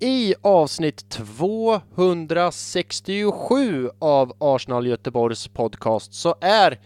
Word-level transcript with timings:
i 0.00 0.34
avsnitt 0.42 1.10
267 1.10 3.90
av 3.98 4.32
Arsenal 4.38 4.86
Göteborgs 4.86 5.48
podcast 5.48 6.14
så 6.14 6.34
är 6.40 6.78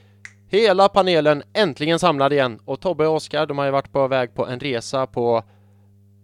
hela 0.48 0.88
panelen 0.88 1.42
äntligen 1.52 1.98
samlad 1.98 2.32
igen 2.32 2.60
och 2.64 2.80
Tobbe 2.80 3.06
och 3.06 3.16
Oskar 3.16 3.46
de 3.46 3.58
har 3.58 3.64
ju 3.64 3.70
varit 3.70 3.92
på 3.92 4.08
väg 4.08 4.34
på 4.34 4.46
en 4.46 4.60
resa 4.60 5.06
på 5.06 5.42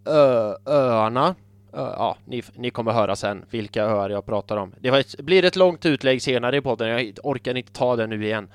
ö, 0.06 0.54
öarna. 0.66 1.34
Ö, 1.72 1.92
ja, 1.96 2.16
ni, 2.24 2.42
ni 2.54 2.70
kommer 2.70 2.92
höra 2.92 3.16
sen 3.16 3.44
vilka 3.50 3.84
öar 3.84 4.10
jag 4.10 4.26
pratar 4.26 4.56
om. 4.56 4.74
Det 4.80 4.88
ett, 4.88 5.20
blir 5.20 5.44
ett 5.44 5.56
långt 5.56 5.86
utlägg 5.86 6.22
senare 6.22 6.56
i 6.56 6.60
podden, 6.60 6.88
jag 6.88 7.12
orkar 7.22 7.56
inte 7.56 7.72
ta 7.72 7.96
det 7.96 8.06
nu 8.06 8.24
igen. 8.24 8.48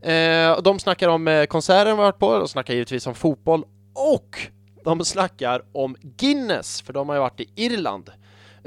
Eh, 0.00 0.62
de 0.62 0.78
snackar 0.78 1.08
om 1.08 1.28
eh, 1.28 1.44
konserten 1.44 1.96
vi 1.96 2.02
varit 2.02 2.18
på, 2.18 2.38
de 2.38 2.48
snackar 2.48 2.74
givetvis 2.74 3.06
om 3.06 3.14
fotboll 3.14 3.64
och 3.94 4.38
de 4.86 5.04
snackar 5.04 5.62
om 5.72 5.96
Guinness, 6.00 6.82
för 6.82 6.92
de 6.92 7.08
har 7.08 7.16
ju 7.16 7.20
varit 7.20 7.40
i 7.40 7.48
Irland. 7.54 8.10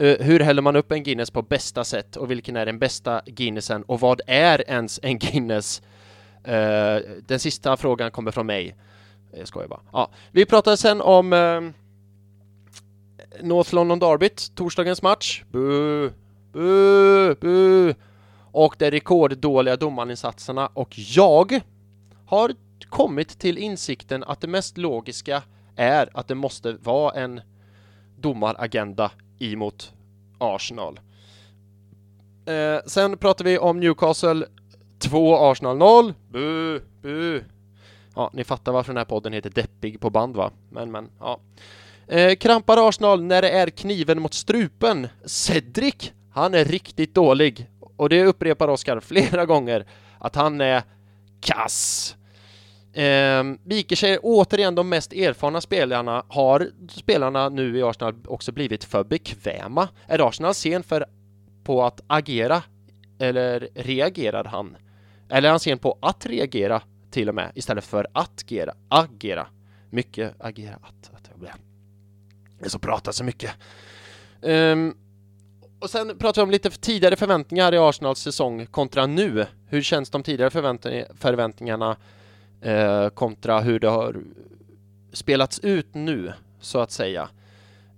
Uh, 0.01 0.15
hur 0.19 0.39
häller 0.39 0.61
man 0.61 0.75
upp 0.75 0.91
en 0.91 1.03
Guinness 1.03 1.31
på 1.31 1.41
bästa 1.41 1.83
sätt 1.83 2.15
och 2.15 2.31
vilken 2.31 2.55
är 2.55 2.65
den 2.65 2.79
bästa 2.79 3.21
Guinnessen 3.25 3.83
och 3.83 3.99
vad 3.99 4.21
är 4.27 4.69
ens 4.69 4.99
en 5.03 5.19
Guinness? 5.19 5.81
Uh, 6.47 6.99
den 7.27 7.39
sista 7.39 7.77
frågan 7.77 8.11
kommer 8.11 8.31
från 8.31 8.45
mig. 8.45 8.75
Jag 9.37 9.47
skojar 9.47 9.67
bara. 9.67 9.81
Ja, 9.93 10.09
vi 10.31 10.45
pratade 10.45 10.77
sen 10.77 11.01
om 11.01 11.33
uh, 11.33 11.71
North 13.41 13.75
London 13.75 13.99
Derbyt, 13.99 14.55
torsdagens 14.55 15.01
match. 15.01 15.43
Bu, 15.51 16.09
bu, 16.53 17.35
bu. 17.35 17.93
Och 18.51 18.75
de 18.77 18.91
rekorddåliga 18.91 19.75
domarinsatserna 19.75 20.67
och 20.67 20.93
jag 20.97 21.59
har 22.25 22.51
kommit 22.89 23.39
till 23.39 23.57
insikten 23.57 24.23
att 24.23 24.41
det 24.41 24.47
mest 24.47 24.77
logiska 24.77 25.43
är 25.79 26.09
att 26.13 26.27
det 26.27 26.35
måste 26.35 26.73
vara 26.73 27.13
en 27.13 27.41
domaragenda 28.17 29.11
emot 29.39 29.93
Arsenal. 30.37 30.99
Eh, 32.45 32.79
sen 32.85 33.17
pratar 33.17 33.45
vi 33.45 33.57
om 33.57 33.79
Newcastle 33.79 34.45
2, 34.99 35.37
Arsenal 35.37 35.77
0. 35.77 36.13
Bu, 36.29 36.81
bu. 37.01 37.43
Ja, 38.15 38.29
ni 38.33 38.43
fattar 38.43 38.71
varför 38.71 38.93
den 38.93 38.97
här 38.97 39.05
podden 39.05 39.33
heter 39.33 39.49
Deppig 39.49 39.99
på 39.99 40.09
band 40.09 40.35
va? 40.35 40.51
Men, 40.69 40.91
men, 40.91 41.09
ja. 41.19 41.39
Eh, 42.07 42.35
krampar 42.35 42.89
Arsenal 42.89 43.23
när 43.23 43.41
det 43.41 43.49
är 43.49 43.69
kniven 43.69 44.21
mot 44.21 44.33
strupen. 44.33 45.07
Cedric, 45.25 46.11
han 46.31 46.53
är 46.53 46.65
riktigt 46.65 47.15
dålig. 47.15 47.69
Och 47.97 48.09
det 48.09 48.25
upprepar 48.25 48.67
Oskar 48.67 48.99
flera 49.03 49.45
gånger, 49.45 49.85
att 50.19 50.35
han 50.35 50.61
är 50.61 50.83
kass. 51.41 52.15
Eh, 52.93 53.43
viker 53.63 53.95
sig 53.95 54.17
återigen 54.17 54.75
de 54.75 54.89
mest 54.89 55.13
erfarna 55.13 55.61
spelarna. 55.61 56.25
Har 56.27 56.69
spelarna 56.89 57.49
nu 57.49 57.77
i 57.77 57.83
Arsenal 57.83 58.15
också 58.27 58.51
blivit 58.51 58.83
för 58.83 59.03
bekväma? 59.03 59.89
Är 60.07 60.27
Arsenal 60.27 60.53
sen 60.53 60.83
för, 60.83 61.05
på 61.63 61.83
att 61.83 62.01
agera? 62.07 62.63
Eller 63.19 63.69
reagerar 63.75 64.43
han? 64.43 64.77
Eller 65.29 65.47
är 65.47 65.51
han 65.51 65.59
sen 65.59 65.79
på 65.79 65.97
att 66.01 66.25
reagera 66.25 66.81
till 67.11 67.29
och 67.29 67.35
med 67.35 67.51
istället 67.55 67.85
för 67.85 68.07
att 68.13 68.43
agera? 68.43 68.73
Agera. 68.89 69.47
Mycket 69.89 70.35
agera. 70.39 70.75
Att. 70.75 71.11
att 71.15 71.29
det 72.59 72.65
är 72.65 72.69
så 72.69 72.79
pratar 72.79 73.11
så 73.11 73.23
mycket. 73.23 73.51
Um, 74.41 74.97
och 75.79 75.89
sen 75.89 76.17
pratar 76.17 76.41
vi 76.41 76.43
om 76.43 76.51
lite 76.51 76.69
tidigare 76.69 77.15
förväntningar 77.15 77.73
i 77.73 77.77
Arsenals 77.77 78.19
säsong 78.19 78.65
kontra 78.65 79.05
nu. 79.05 79.45
Hur 79.67 79.81
känns 79.81 80.09
de 80.09 80.23
tidigare 80.23 80.49
förväntningarna 81.15 81.97
eh, 82.61 83.09
kontra 83.09 83.59
hur 83.59 83.79
det 83.79 83.89
har 83.89 84.23
spelats 85.13 85.59
ut 85.59 85.93
nu, 85.93 86.33
så 86.59 86.79
att 86.79 86.91
säga. 86.91 87.29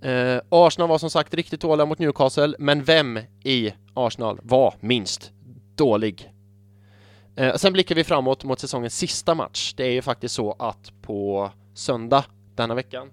Eh, 0.02 0.42
Arsenal 0.50 0.90
var 0.90 0.98
som 0.98 1.10
sagt 1.10 1.34
riktigt 1.34 1.62
dåliga 1.62 1.86
mot 1.86 2.00
Newcastle, 2.00 2.56
men 2.60 2.84
vem 2.84 3.20
i 3.44 3.74
Arsenal 3.94 4.40
var 4.44 4.74
minst 4.80 5.32
dålig? 5.76 6.34
Eh, 7.36 7.56
sen 7.56 7.74
blickar 7.74 7.96
vi 7.96 8.04
framåt 8.04 8.44
mot 8.44 8.60
säsongens 8.60 8.98
sista 8.98 9.36
match. 9.36 9.74
Det 9.78 9.84
är 9.84 9.92
ju 9.92 10.02
faktiskt 10.02 10.36
så 10.36 10.56
att 10.60 10.92
på 11.02 11.52
söndag 11.74 12.26
denna 12.56 12.76
veckan 12.76 13.08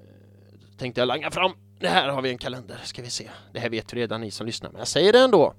eh, 0.00 0.76
tänkte 0.78 1.00
jag 1.00 1.06
langa 1.06 1.30
fram. 1.30 1.52
Det 1.80 1.88
här 1.88 2.08
har 2.08 2.22
vi 2.22 2.30
en 2.30 2.38
kalender, 2.38 2.80
ska 2.84 3.02
vi 3.02 3.10
se. 3.10 3.30
Det 3.52 3.60
här 3.60 3.70
vet 3.70 3.94
redan 3.94 4.20
ni 4.20 4.30
som 4.30 4.46
lyssnar, 4.46 4.70
men 4.70 4.78
jag 4.78 4.88
säger 4.88 5.12
det 5.12 5.20
ändå 5.20 5.54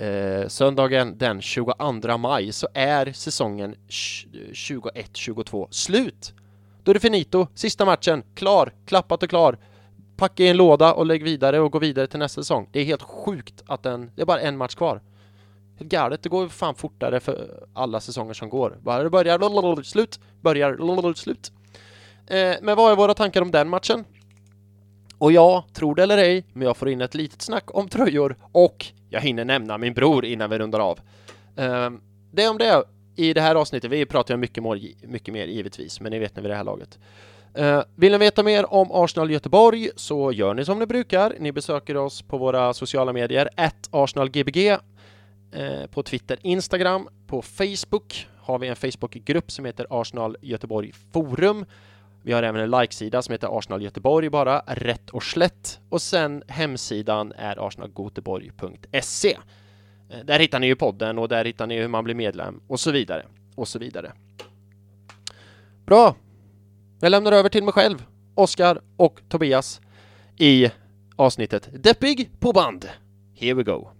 eh, 0.00 0.48
söndagen 0.48 1.18
den 1.18 1.40
22 1.40 2.18
maj 2.18 2.52
så 2.52 2.68
är 2.74 3.12
säsongen 3.12 3.74
21-22 3.88 5.66
slut. 5.70 6.34
Då 6.82 6.92
är 6.92 6.94
det 6.94 7.00
finito, 7.00 7.46
sista 7.54 7.84
matchen, 7.84 8.22
klar, 8.34 8.72
klappat 8.86 9.22
och 9.22 9.28
klar. 9.28 9.58
Packa 10.16 10.42
i 10.42 10.48
en 10.48 10.56
låda 10.56 10.92
och 10.94 11.06
lägg 11.06 11.24
vidare 11.24 11.60
och 11.60 11.72
gå 11.72 11.78
vidare 11.78 12.06
till 12.06 12.18
nästa 12.18 12.40
säsong. 12.40 12.68
Det 12.72 12.80
är 12.80 12.84
helt 12.84 13.02
sjukt 13.02 13.62
att 13.66 13.82
den, 13.82 14.10
det 14.14 14.22
är 14.22 14.26
bara 14.26 14.40
en 14.40 14.56
match 14.56 14.74
kvar. 14.74 15.00
Helt 15.78 15.90
galet, 15.90 16.22
det 16.22 16.28
går 16.28 16.48
fan 16.48 16.74
fortare 16.74 17.20
för 17.20 17.66
alla 17.74 18.00
säsonger 18.00 18.34
som 18.34 18.48
går. 18.48 18.78
Bara 18.82 19.02
det 19.02 19.10
börjar, 19.10 19.82
slut, 19.82 20.20
börjar, 20.40 21.14
slut. 21.14 21.52
Eh, 22.26 22.54
men 22.62 22.76
vad 22.76 22.92
är 22.92 22.96
våra 22.96 23.14
tankar 23.14 23.42
om 23.42 23.50
den 23.50 23.68
matchen? 23.68 24.04
Och 25.18 25.32
ja, 25.32 25.64
tro 25.72 25.94
det 25.94 26.02
eller 26.02 26.18
ej, 26.18 26.44
men 26.52 26.66
jag 26.66 26.76
får 26.76 26.88
in 26.88 27.00
ett 27.00 27.14
litet 27.14 27.42
snack 27.42 27.74
om 27.74 27.88
tröjor 27.88 28.36
och 28.52 28.92
jag 29.10 29.20
hinner 29.20 29.44
nämna 29.44 29.78
min 29.78 29.94
bror 29.94 30.24
innan 30.24 30.50
vi 30.50 30.58
rundar 30.58 30.80
av. 30.80 31.00
Ehm, 31.56 32.00
det 32.32 32.48
om 32.48 32.58
det 32.58 32.82
i 33.16 33.32
det 33.32 33.40
här 33.40 33.54
avsnittet. 33.54 33.90
Vi 33.90 34.06
pratar 34.06 34.34
ju 34.34 34.38
mycket, 34.38 34.64
mycket 35.02 35.34
mer 35.34 35.46
givetvis, 35.46 36.00
men 36.00 36.12
ni 36.12 36.18
vet 36.18 36.36
ni 36.36 36.42
vid 36.42 36.50
det 36.50 36.56
här 36.56 36.64
laget. 36.64 36.98
Ehm, 37.54 37.82
vill 37.96 38.12
ni 38.12 38.18
veta 38.18 38.42
mer 38.42 38.72
om 38.72 38.88
Arsenal 38.92 39.30
Göteborg 39.30 39.90
så 39.96 40.32
gör 40.32 40.54
ni 40.54 40.64
som 40.64 40.78
ni 40.78 40.86
brukar. 40.86 41.34
Ni 41.38 41.52
besöker 41.52 41.96
oss 41.96 42.22
på 42.22 42.38
våra 42.38 42.74
sociala 42.74 43.12
medier, 43.12 43.48
arsenalgbg, 43.90 44.56
eh, 45.52 45.86
på 45.90 46.02
Twitter, 46.02 46.38
Instagram, 46.42 47.08
på 47.26 47.42
Facebook 47.42 48.26
har 48.50 48.58
vi 48.58 48.68
en 48.68 48.76
Facebookgrupp 48.76 49.50
som 49.50 49.64
heter 49.64 49.86
Arsenal 49.90 50.36
Göteborg 50.40 50.92
Forum 51.12 51.64
vi 52.22 52.32
har 52.32 52.42
även 52.42 52.60
en 52.60 52.70
like-sida 52.70 53.22
som 53.22 53.32
heter 53.32 53.58
Arsenal 53.58 53.82
Göteborg 53.82 54.30
bara, 54.30 54.62
rätt 54.66 55.10
och 55.10 55.22
slätt. 55.22 55.80
Och 55.88 56.02
sen 56.02 56.42
hemsidan 56.48 57.32
är 57.36 57.66
arsenalgoteborg.se. 57.66 59.36
Eh, 60.10 60.18
där 60.24 60.38
hittar 60.38 60.60
ni 60.60 60.66
ju 60.66 60.76
podden 60.76 61.18
och 61.18 61.28
där 61.28 61.44
hittar 61.44 61.66
ni 61.66 61.78
hur 61.78 61.88
man 61.88 62.04
blir 62.04 62.14
medlem 62.14 62.60
och 62.66 62.80
så 62.80 62.90
vidare 62.90 63.26
och 63.54 63.68
så 63.68 63.78
vidare. 63.78 64.12
Bra! 65.86 66.14
Jag 67.00 67.10
lämnar 67.10 67.32
över 67.32 67.48
till 67.48 67.64
mig 67.64 67.72
själv, 67.72 68.04
Oskar 68.34 68.80
och 68.96 69.20
Tobias 69.28 69.80
i 70.36 70.70
avsnittet 71.16 71.68
Deppig 71.72 72.30
på 72.40 72.52
band. 72.52 72.88
Here 73.34 73.54
we 73.54 73.62
go! 73.62 73.90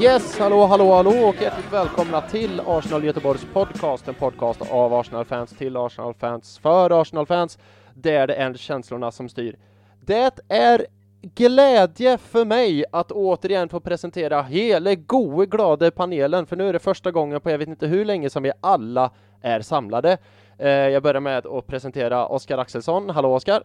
Yes, 0.00 0.38
hallå, 0.38 0.66
hallå, 0.66 0.94
hallå 0.94 1.10
och 1.10 1.42
hjärtligt 1.42 1.72
välkomna 1.72 2.20
till 2.20 2.60
Arsenal 2.66 3.04
Göteborgs 3.04 3.46
podcast, 3.52 4.08
en 4.08 4.14
podcast 4.14 4.62
av 4.70 4.94
Arsenal-fans 4.94 5.50
till 5.50 5.76
Arsenal-fans 5.76 6.58
för 6.58 7.00
Arsenal-fans, 7.00 7.58
där 7.94 8.26
det 8.26 8.34
är 8.34 8.54
känslorna 8.54 9.10
som 9.10 9.28
styr. 9.28 9.56
Det 10.00 10.40
är 10.48 10.86
glädje 11.22 12.18
för 12.18 12.44
mig 12.44 12.84
att 12.92 13.12
återigen 13.12 13.68
få 13.68 13.80
presentera 13.80 14.42
hela 14.42 14.94
gode 14.94 15.46
glada 15.46 15.90
panelen, 15.90 16.46
för 16.46 16.56
nu 16.56 16.68
är 16.68 16.72
det 16.72 16.78
första 16.78 17.10
gången 17.10 17.40
på 17.40 17.50
jag 17.50 17.58
vet 17.58 17.68
inte 17.68 17.86
hur 17.86 18.04
länge 18.04 18.30
som 18.30 18.42
vi 18.42 18.52
alla 18.60 19.10
är 19.42 19.60
samlade. 19.60 20.18
Eh, 20.58 20.68
jag 20.68 21.02
börjar 21.02 21.20
med 21.20 21.46
att 21.46 21.66
presentera 21.66 22.26
Oskar 22.26 22.58
Axelsson. 22.58 23.10
Hallå 23.10 23.34
Oskar! 23.34 23.62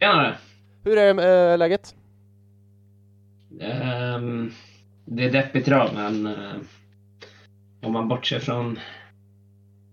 Tjenare! 0.00 0.36
Hur 0.84 0.98
är 0.98 1.52
äh, 1.52 1.58
läget? 1.58 1.94
Um, 4.16 4.52
det 5.12 5.24
är 5.24 5.30
deppigt 5.30 5.68
idag, 5.68 5.90
men 5.94 6.26
uh, 6.26 6.54
om 7.82 7.92
man 7.92 8.08
bortser 8.08 8.38
från 8.38 8.78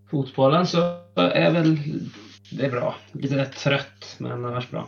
fotbollen 0.09 0.67
så 0.67 0.77
är 1.15 1.51
väl 1.51 1.77
det 2.51 2.69
bra. 2.69 2.95
Lite 3.11 3.45
trött, 3.45 4.15
men 4.17 4.45
annars 4.45 4.69
bra. 4.69 4.87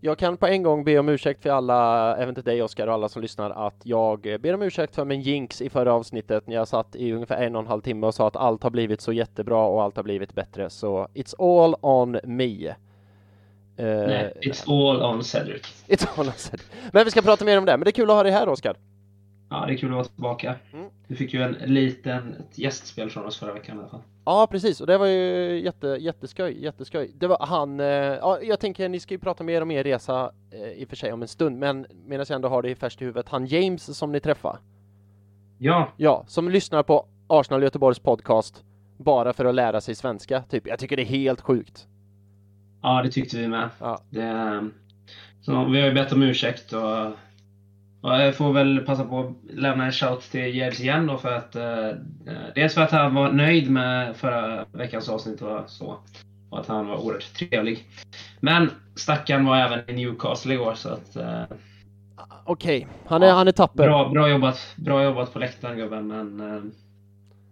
Jag 0.00 0.18
kan 0.18 0.36
på 0.36 0.46
en 0.46 0.62
gång 0.62 0.84
be 0.84 0.98
om 0.98 1.08
ursäkt 1.08 1.42
för 1.42 1.50
alla, 1.50 2.16
även 2.16 2.34
till 2.34 2.44
dig 2.44 2.62
Oskar 2.62 2.86
och 2.86 2.94
alla 2.94 3.08
som 3.08 3.22
lyssnar, 3.22 3.50
att 3.50 3.80
jag 3.82 4.36
ber 4.40 4.54
om 4.54 4.62
ursäkt 4.62 4.94
för 4.94 5.04
min 5.04 5.20
jinx 5.20 5.62
i 5.62 5.70
förra 5.70 5.92
avsnittet 5.92 6.46
när 6.46 6.54
jag 6.54 6.68
satt 6.68 6.96
i 6.96 7.12
ungefär 7.12 7.42
en 7.42 7.56
och 7.56 7.62
en 7.62 7.68
halv 7.68 7.80
timme 7.80 8.06
och 8.06 8.14
sa 8.14 8.26
att 8.28 8.36
allt 8.36 8.62
har 8.62 8.70
blivit 8.70 9.00
så 9.00 9.12
jättebra 9.12 9.66
och 9.66 9.82
allt 9.82 9.96
har 9.96 10.02
blivit 10.02 10.34
bättre. 10.34 10.70
Så 10.70 11.08
it's 11.14 11.34
all 11.38 11.74
on 11.80 12.18
me. 12.24 12.68
Uh, 12.68 12.74
Nej, 14.06 14.32
it's 14.40 14.70
all 14.70 15.02
on 15.02 15.24
Cedric. 15.24 15.84
It's 15.88 16.06
all 16.16 16.26
on 16.26 16.32
Cedric. 16.32 16.66
Men 16.92 17.04
vi 17.04 17.10
ska 17.10 17.22
prata 17.22 17.44
mer 17.44 17.58
om 17.58 17.64
det. 17.64 17.72
Men 17.72 17.84
det 17.84 17.90
är 17.90 17.92
kul 17.92 18.10
att 18.10 18.16
ha 18.16 18.22
dig 18.22 18.32
här, 18.32 18.48
Oskar. 18.48 18.76
Ja, 19.50 19.66
det 19.66 19.72
är 19.72 19.76
kul 19.76 19.88
att 19.88 19.94
vara 19.94 20.04
tillbaka. 20.04 20.54
Mm. 20.72 20.86
Du 21.08 21.16
fick 21.16 21.34
ju 21.34 21.42
en 21.42 21.52
liten 21.52 22.34
ett 22.34 22.58
gästspel 22.58 23.10
från 23.10 23.26
oss 23.26 23.38
förra 23.38 23.52
veckan 23.52 23.76
i 23.76 23.80
alla 23.80 23.88
fall. 23.88 24.02
Ja, 24.24 24.48
precis. 24.50 24.80
Och 24.80 24.86
det 24.86 24.98
var 24.98 25.06
ju 25.06 25.60
jätte, 25.64 25.86
jätteskoj, 25.86 26.62
jätteskoj. 26.62 27.12
Det 27.14 27.26
var 27.26 27.46
han, 27.46 27.80
eh, 27.80 27.86
ja, 27.86 28.38
jag 28.42 28.60
tänker 28.60 28.88
ni 28.88 29.00
ska 29.00 29.14
ju 29.14 29.18
prata 29.18 29.44
mer 29.44 29.62
om 29.62 29.70
er 29.70 29.84
resa 29.84 30.32
eh, 30.50 30.68
i 30.68 30.84
och 30.84 30.88
för 30.88 30.96
sig 30.96 31.12
om 31.12 31.22
en 31.22 31.28
stund, 31.28 31.58
men 31.58 31.86
medan 32.06 32.26
jag 32.28 32.36
ändå 32.36 32.48
har 32.48 32.62
det 32.62 32.70
i 32.70 32.74
färskt 32.74 33.02
i 33.02 33.04
huvudet, 33.04 33.28
han 33.28 33.46
James 33.46 33.98
som 33.98 34.12
ni 34.12 34.20
träffade. 34.20 34.58
Ja, 35.58 35.92
Ja, 35.96 36.24
som 36.26 36.48
lyssnar 36.48 36.82
på 36.82 37.06
Arsenal 37.26 37.62
Göteborgs 37.62 37.98
podcast 37.98 38.64
bara 38.98 39.32
för 39.32 39.44
att 39.44 39.54
lära 39.54 39.80
sig 39.80 39.94
svenska, 39.94 40.42
typ. 40.42 40.66
Jag 40.66 40.78
tycker 40.78 40.96
det 40.96 41.02
är 41.02 41.06
helt 41.06 41.40
sjukt. 41.40 41.86
ja 42.82 43.02
det 43.02 43.10
tyckte 43.10 43.36
vi 43.36 43.48
med. 43.48 43.68
Ja. 43.80 44.00
Det, 44.10 44.70
så 45.40 45.64
vi 45.64 45.80
har 45.80 45.88
ju 45.88 45.94
bett 45.94 46.12
om 46.12 46.22
ursäkt 46.22 46.72
och, 46.72 47.12
jag 48.02 48.36
får 48.36 48.52
väl 48.52 48.78
passa 48.80 49.04
på 49.04 49.20
att 49.20 49.54
lämna 49.54 49.84
en 49.84 49.92
shout 49.92 50.20
till 50.20 50.54
Gers 50.54 50.80
igen 50.80 51.06
då 51.06 51.18
för 51.18 51.32
att 51.32 51.56
eh, 51.56 51.90
dels 52.54 52.74
för 52.74 52.82
att 52.82 52.90
han 52.90 53.14
var 53.14 53.32
nöjd 53.32 53.70
med 53.70 54.16
förra 54.16 54.64
veckans 54.72 55.08
avsnitt 55.08 55.42
och 55.42 55.70
så. 55.70 55.96
Och 56.50 56.60
att 56.60 56.66
han 56.66 56.86
var 56.86 57.04
oerhört 57.04 57.34
trevlig. 57.34 57.84
Men 58.40 58.70
stackaren 58.94 59.44
var 59.44 59.56
även 59.56 59.90
i 59.90 59.92
Newcastle 59.92 60.54
igår 60.54 60.74
så 60.74 60.88
att 60.88 61.16
eh, 61.16 61.42
Okej, 62.44 62.86
han, 63.06 63.22
är, 63.22 63.26
Ja, 63.26 63.34
han 63.34 63.48
är 63.48 63.52
tapper. 63.52 63.84
bra, 63.84 64.08
bra 64.08 64.28
jobbat. 64.28 64.74
Bra 64.76 65.04
jobbat 65.04 65.32
på 65.32 65.38
läktaren 65.38 65.76
gubben 65.76 66.06
men 66.06 66.40
eh, 66.40 66.62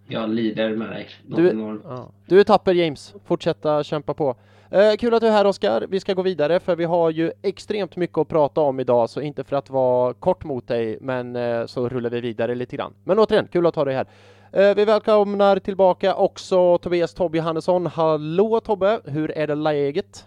jag 0.08 0.30
lider 0.30 0.76
med 0.76 0.88
dig. 0.90 1.08
Du, 1.26 1.80
ja. 1.84 2.10
du 2.26 2.40
är 2.40 2.44
tapper 2.44 2.74
James, 2.74 3.14
fortsätta 3.24 3.84
kämpa 3.84 4.14
på. 4.14 4.36
Eh, 4.70 4.96
kul 4.96 5.14
att 5.14 5.20
du 5.20 5.26
är 5.26 5.32
här 5.32 5.44
Oskar, 5.44 5.86
vi 5.88 6.00
ska 6.00 6.14
gå 6.14 6.22
vidare 6.22 6.60
för 6.60 6.76
vi 6.76 6.84
har 6.84 7.10
ju 7.10 7.32
extremt 7.42 7.96
mycket 7.96 8.18
att 8.18 8.28
prata 8.28 8.60
om 8.60 8.80
idag 8.80 9.10
så 9.10 9.20
inte 9.20 9.44
för 9.44 9.56
att 9.56 9.70
vara 9.70 10.14
kort 10.14 10.44
mot 10.44 10.68
dig 10.68 10.98
men 11.00 11.36
eh, 11.36 11.66
så 11.66 11.88
rullar 11.88 12.10
vi 12.10 12.20
vidare 12.20 12.54
lite 12.54 12.76
grann. 12.76 12.94
Men 13.04 13.18
återigen, 13.18 13.48
kul 13.52 13.66
att 13.66 13.76
ha 13.76 13.84
dig 13.84 13.94
här. 13.94 14.06
Eh, 14.52 14.74
vi 14.74 14.84
välkomnar 14.84 15.58
tillbaka 15.58 16.14
också 16.14 16.78
Tobias 16.78 17.14
Tobbe 17.14 17.38
Johannesson. 17.38 17.86
Hallå 17.86 18.60
Tobbe, 18.60 19.00
hur 19.04 19.30
är 19.30 19.46
det 19.46 19.54
läget? 19.54 20.24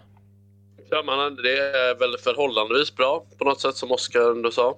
Ja, 0.90 1.02
det 1.42 1.58
är 1.58 1.98
väl 1.98 2.18
förhållandevis 2.18 2.96
bra 2.96 3.24
på 3.38 3.44
något 3.44 3.60
sätt 3.60 3.74
som 3.74 3.92
Oskar 3.92 4.30
ändå 4.30 4.50
sa. 4.50 4.74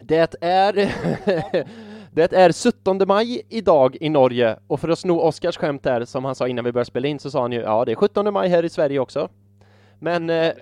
Det 0.00 0.36
är 0.40 0.74
Det 2.12 2.32
är 2.32 2.52
17 2.72 3.00
maj 3.06 3.42
idag 3.48 3.96
i 4.00 4.08
Norge 4.08 4.58
och 4.66 4.80
för 4.80 4.88
att 4.88 4.98
sno 4.98 5.20
Oskars 5.20 5.56
skämt 5.56 5.82
där 5.82 6.04
som 6.04 6.24
han 6.24 6.34
sa 6.34 6.48
innan 6.48 6.64
vi 6.64 6.72
började 6.72 6.90
spela 6.90 7.08
in 7.08 7.18
så 7.18 7.30
sa 7.30 7.40
han 7.40 7.52
ju 7.52 7.60
ja 7.60 7.84
det 7.84 7.92
är 7.92 7.96
17 7.96 8.32
maj 8.32 8.48
här 8.48 8.64
i 8.64 8.68
Sverige 8.68 8.98
också. 8.98 9.28
Men 9.98 10.30
eh, 10.30 10.52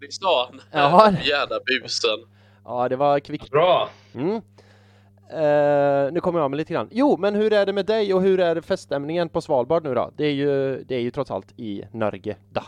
Det 0.00 0.12
sa 0.12 0.50
han. 0.50 0.60
Ja. 0.72 1.12
Jävla 1.24 1.58
busen. 1.66 2.18
ja 2.64 2.88
det 2.88 2.96
var 2.96 3.20
kvickt. 3.20 3.50
Bra! 3.50 3.88
Mm. 4.14 4.40
Eh, 5.30 6.12
nu 6.12 6.20
kommer 6.20 6.40
jag 6.40 6.50
med 6.50 6.56
lite 6.56 6.72
grann. 6.72 6.88
Jo, 6.90 7.16
men 7.16 7.34
hur 7.34 7.52
är 7.52 7.66
det 7.66 7.72
med 7.72 7.86
dig 7.86 8.14
och 8.14 8.22
hur 8.22 8.40
är 8.40 8.60
feststämningen 8.60 9.28
på 9.28 9.40
Svalbard 9.40 9.84
nu 9.84 9.94
då? 9.94 10.10
Det 10.16 10.24
är 10.26 10.32
ju, 10.32 10.84
det 10.84 10.94
är 10.94 11.00
ju 11.00 11.10
trots 11.10 11.30
allt 11.30 11.58
i 11.58 11.82
Norge. 11.92 12.36
Da. 12.52 12.64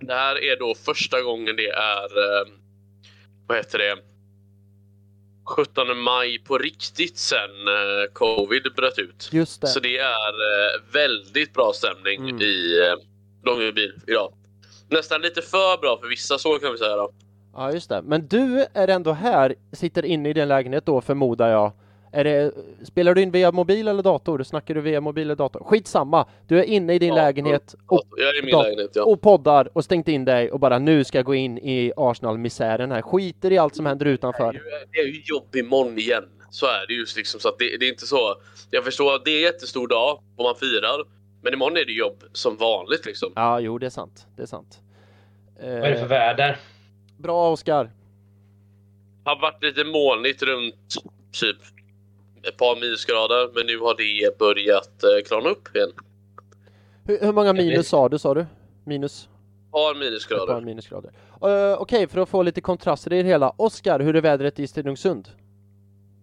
Det 0.00 0.14
här 0.14 0.36
är 0.52 0.58
då 0.58 0.74
första 0.74 1.22
gången 1.22 1.56
det 1.56 1.68
är, 1.68 2.04
eh, 2.04 2.48
vad 3.46 3.56
heter 3.58 3.78
det, 3.78 3.96
17 5.46 5.98
maj 5.98 6.38
på 6.38 6.58
riktigt 6.58 7.18
sen 7.18 7.50
eh, 7.68 8.12
covid 8.12 8.62
bröt 8.76 8.98
ut. 8.98 9.28
Just 9.32 9.60
det. 9.60 9.66
Så 9.66 9.80
det 9.80 9.98
är 9.98 10.28
eh, 10.32 10.82
väldigt 10.92 11.54
bra 11.54 11.72
stämning 11.74 12.20
Mm. 12.30 12.42
i 12.42 12.80
eh, 12.88 12.94
Långebil 13.44 13.94
idag. 14.06 14.32
Nästan 14.88 15.20
lite 15.20 15.42
för 15.42 15.80
bra 15.80 15.98
för 16.00 16.08
vissa, 16.08 16.38
så 16.38 16.58
kan 16.58 16.72
vi 16.72 16.78
säga 16.78 16.96
då. 16.96 17.10
Ja, 17.54 17.72
just 17.72 17.88
det. 17.88 18.02
Men 18.02 18.26
du 18.28 18.66
är 18.74 18.88
ändå 18.88 19.12
här, 19.12 19.54
sitter 19.72 20.04
inne 20.04 20.28
i 20.28 20.32
din 20.32 20.48
lägenhet 20.48 20.86
då 20.86 21.00
förmodar 21.00 21.48
jag. 21.48 21.72
Är 22.16 22.24
det, 22.24 22.52
spelar 22.84 23.14
du 23.14 23.22
in 23.22 23.30
via 23.30 23.52
mobil 23.52 23.88
eller 23.88 24.02
dator? 24.02 24.42
Snackar 24.42 24.74
du 24.74 24.80
via 24.80 25.00
mobil 25.00 25.22
eller 25.22 25.36
dator? 25.36 25.64
Skitsamma! 25.64 26.26
Du 26.46 26.58
är 26.58 26.62
inne 26.64 26.94
i 26.94 26.98
din 26.98 27.08
Ja, 27.08 27.14
lägenhet 27.14 27.74
och, 27.86 28.02
Jag 28.16 28.28
är 28.28 28.38
i 28.38 28.42
min 28.42 28.52
dat- 28.52 28.64
lägenhet, 28.64 28.90
ja. 28.94 29.02
och 29.04 29.20
poddar 29.20 29.68
och 29.72 29.84
stängt 29.84 30.08
in 30.08 30.24
dig 30.24 30.50
och 30.50 30.60
bara 30.60 30.78
nu 30.78 31.04
ska 31.04 31.18
jag 31.18 31.24
gå 31.24 31.34
in 31.34 31.58
i 31.58 31.92
Arsenal-misären 31.96 32.90
här. 32.90 33.02
Skiter 33.02 33.52
i 33.52 33.58
allt 33.58 33.74
som 33.76 33.86
händer 33.86 34.04
Det 34.04 34.10
är 34.10 34.14
utanför. 34.14 34.52
ju, 34.52 34.60
det 34.92 34.98
är 34.98 35.06
ju 35.06 35.22
jobb 35.24 35.56
imorgon 35.56 35.98
igen. 35.98 36.24
Så 36.50 36.66
är 36.66 36.86
det 36.88 36.94
just 36.94 37.16
liksom. 37.16 37.40
Så 37.40 37.48
att 37.48 37.58
det, 37.58 37.76
det 37.76 37.86
är 37.86 37.90
inte 37.90 38.06
så. 38.06 38.34
Jag 38.70 38.84
förstår 38.84 39.14
att 39.14 39.24
det 39.24 39.30
är 39.30 39.36
en 39.36 39.42
jättestor 39.42 39.88
dag 39.88 40.20
och 40.36 40.44
man 40.44 40.54
firar. 40.54 41.04
Men 41.42 41.52
imorgon 41.54 41.76
är 41.76 41.84
det 41.84 41.92
jobb 41.92 42.24
som 42.32 42.56
vanligt 42.56 43.06
liksom. 43.06 43.32
Ja, 43.34 43.60
jo, 43.60 43.78
det 43.78 43.86
är 43.86 43.90
sant. 43.90 44.26
Det 44.36 44.42
är 44.42 44.46
sant. 44.46 44.80
Vad 45.60 45.68
är 45.70 45.90
det 45.90 45.96
för 45.96 46.02
Eh, 46.02 46.08
väder? 46.08 46.56
bra, 47.18 47.50
Oskar. 47.52 47.90
har 49.24 49.40
varit 49.40 49.62
lite 49.62 49.84
molnigt 49.84 50.42
runt 50.42 50.74
typ 51.40 51.56
ett 52.48 52.56
par 52.56 52.80
minusgrader. 52.80 53.50
Men 53.54 53.66
nu 53.66 53.78
har 53.78 53.94
det 53.96 54.38
börjat 54.38 55.02
eh, 55.04 55.24
klarna 55.28 55.48
upp 55.48 55.76
igen. 55.76 55.92
Hur, 57.04 57.20
hur 57.20 57.32
många 57.32 57.52
minus 57.52 57.88
sa 57.88 58.08
du, 58.08 58.18
sa 58.18 58.34
du? 58.34 58.46
Minus? 58.84 59.22
Ett 59.22 59.72
par 59.72 59.90
Ett 59.90 59.96
par 59.96 60.00
minusgrader. 60.00 60.60
minusgrader. 60.60 61.10
Uh, 61.44 61.80
Okej, 61.80 62.08
för 62.08 62.20
att 62.20 62.28
få 62.28 62.42
lite 62.42 62.60
kontraster 62.60 63.12
i 63.12 63.22
det 63.22 63.28
hela. 63.28 63.52
Oskar, 63.56 64.00
hur 64.00 64.16
är 64.16 64.20
vädret 64.20 64.58
i 64.58 64.66
Stenungsund? 64.66 65.28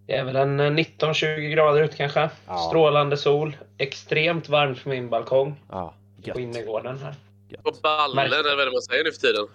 Det 0.08 0.14
är 0.16 0.24
väl 0.24 0.36
en 0.36 0.60
eh, 0.60 0.64
19-20 0.72 1.50
grader 1.50 1.84
ute 1.84 1.98
kanske. 1.98 2.30
Ja. 2.48 2.58
Strålande 2.58 3.18
sol. 3.18 3.58
Extremt 3.78 4.50
varmt 4.50 4.84
på 4.84 4.90
min 4.90 5.10
balkong. 5.10 5.64
Ja, 5.70 5.94
På 6.24 6.28
gött. 6.30 6.38
innergården 6.38 6.98
här. 6.98 7.16
På 7.64 7.72
ballen, 7.84 8.16
Märkligt. 8.16 8.40
eller 8.40 8.50
vad 8.56 8.62
är 8.62 8.66
det 8.66 8.72
man 8.72 8.82
säger 8.82 9.04
nu 9.04 9.12
för 9.12 9.20
tiden? 9.22 9.48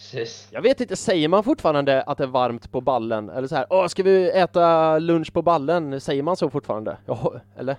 Precis. 0.00 0.48
Jag 0.50 0.62
vet 0.62 0.80
inte, 0.80 0.96
säger 0.96 1.28
man 1.28 1.44
fortfarande 1.44 2.02
att 2.02 2.18
det 2.18 2.24
är 2.24 2.28
varmt 2.28 2.72
på 2.72 2.80
ballen? 2.80 3.30
Eller 3.30 3.48
så 3.48 3.56
här, 3.56 3.66
åh, 3.70 3.86
ska 3.86 4.02
vi 4.02 4.30
äta 4.30 4.98
lunch 4.98 5.32
på 5.32 5.42
ballen? 5.42 6.00
Säger 6.00 6.22
man 6.22 6.36
så 6.36 6.50
fortfarande? 6.50 6.96
Ja, 7.06 7.34
eller? 7.58 7.76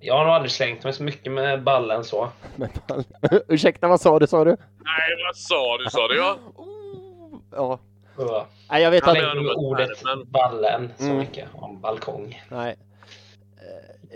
Jag 0.00 0.14
har 0.18 0.24
nog 0.24 0.34
aldrig 0.34 0.50
slängt 0.52 0.84
mig 0.84 0.92
så 0.92 1.02
mycket 1.02 1.32
med 1.32 1.62
ballen 1.62 2.04
så. 2.04 2.28
Men 2.56 2.68
ballen. 2.88 3.04
Ursäkta, 3.48 3.88
vad 3.88 4.00
sa 4.00 4.18
du, 4.18 4.26
sa 4.26 4.44
du? 4.44 4.50
Nej, 4.50 5.24
vad 5.28 5.36
sa 5.36 5.78
du? 5.78 5.90
Sa 5.90 6.08
du 6.08 6.16
ja? 6.16 6.36
Ja. 7.56 7.78
Nej, 8.70 8.82
jag 8.82 8.90
vet 8.90 9.02
Ja, 9.06 9.12
att... 9.12 9.36
med 9.36 9.54
ordet 9.56 9.90
men- 10.04 10.30
ballen 10.30 10.92
så 10.98 11.04
Mm. 11.04 11.16
mycket 11.18 11.48
om 11.54 11.80
balkong. 11.80 12.42
Nej. 12.48 12.76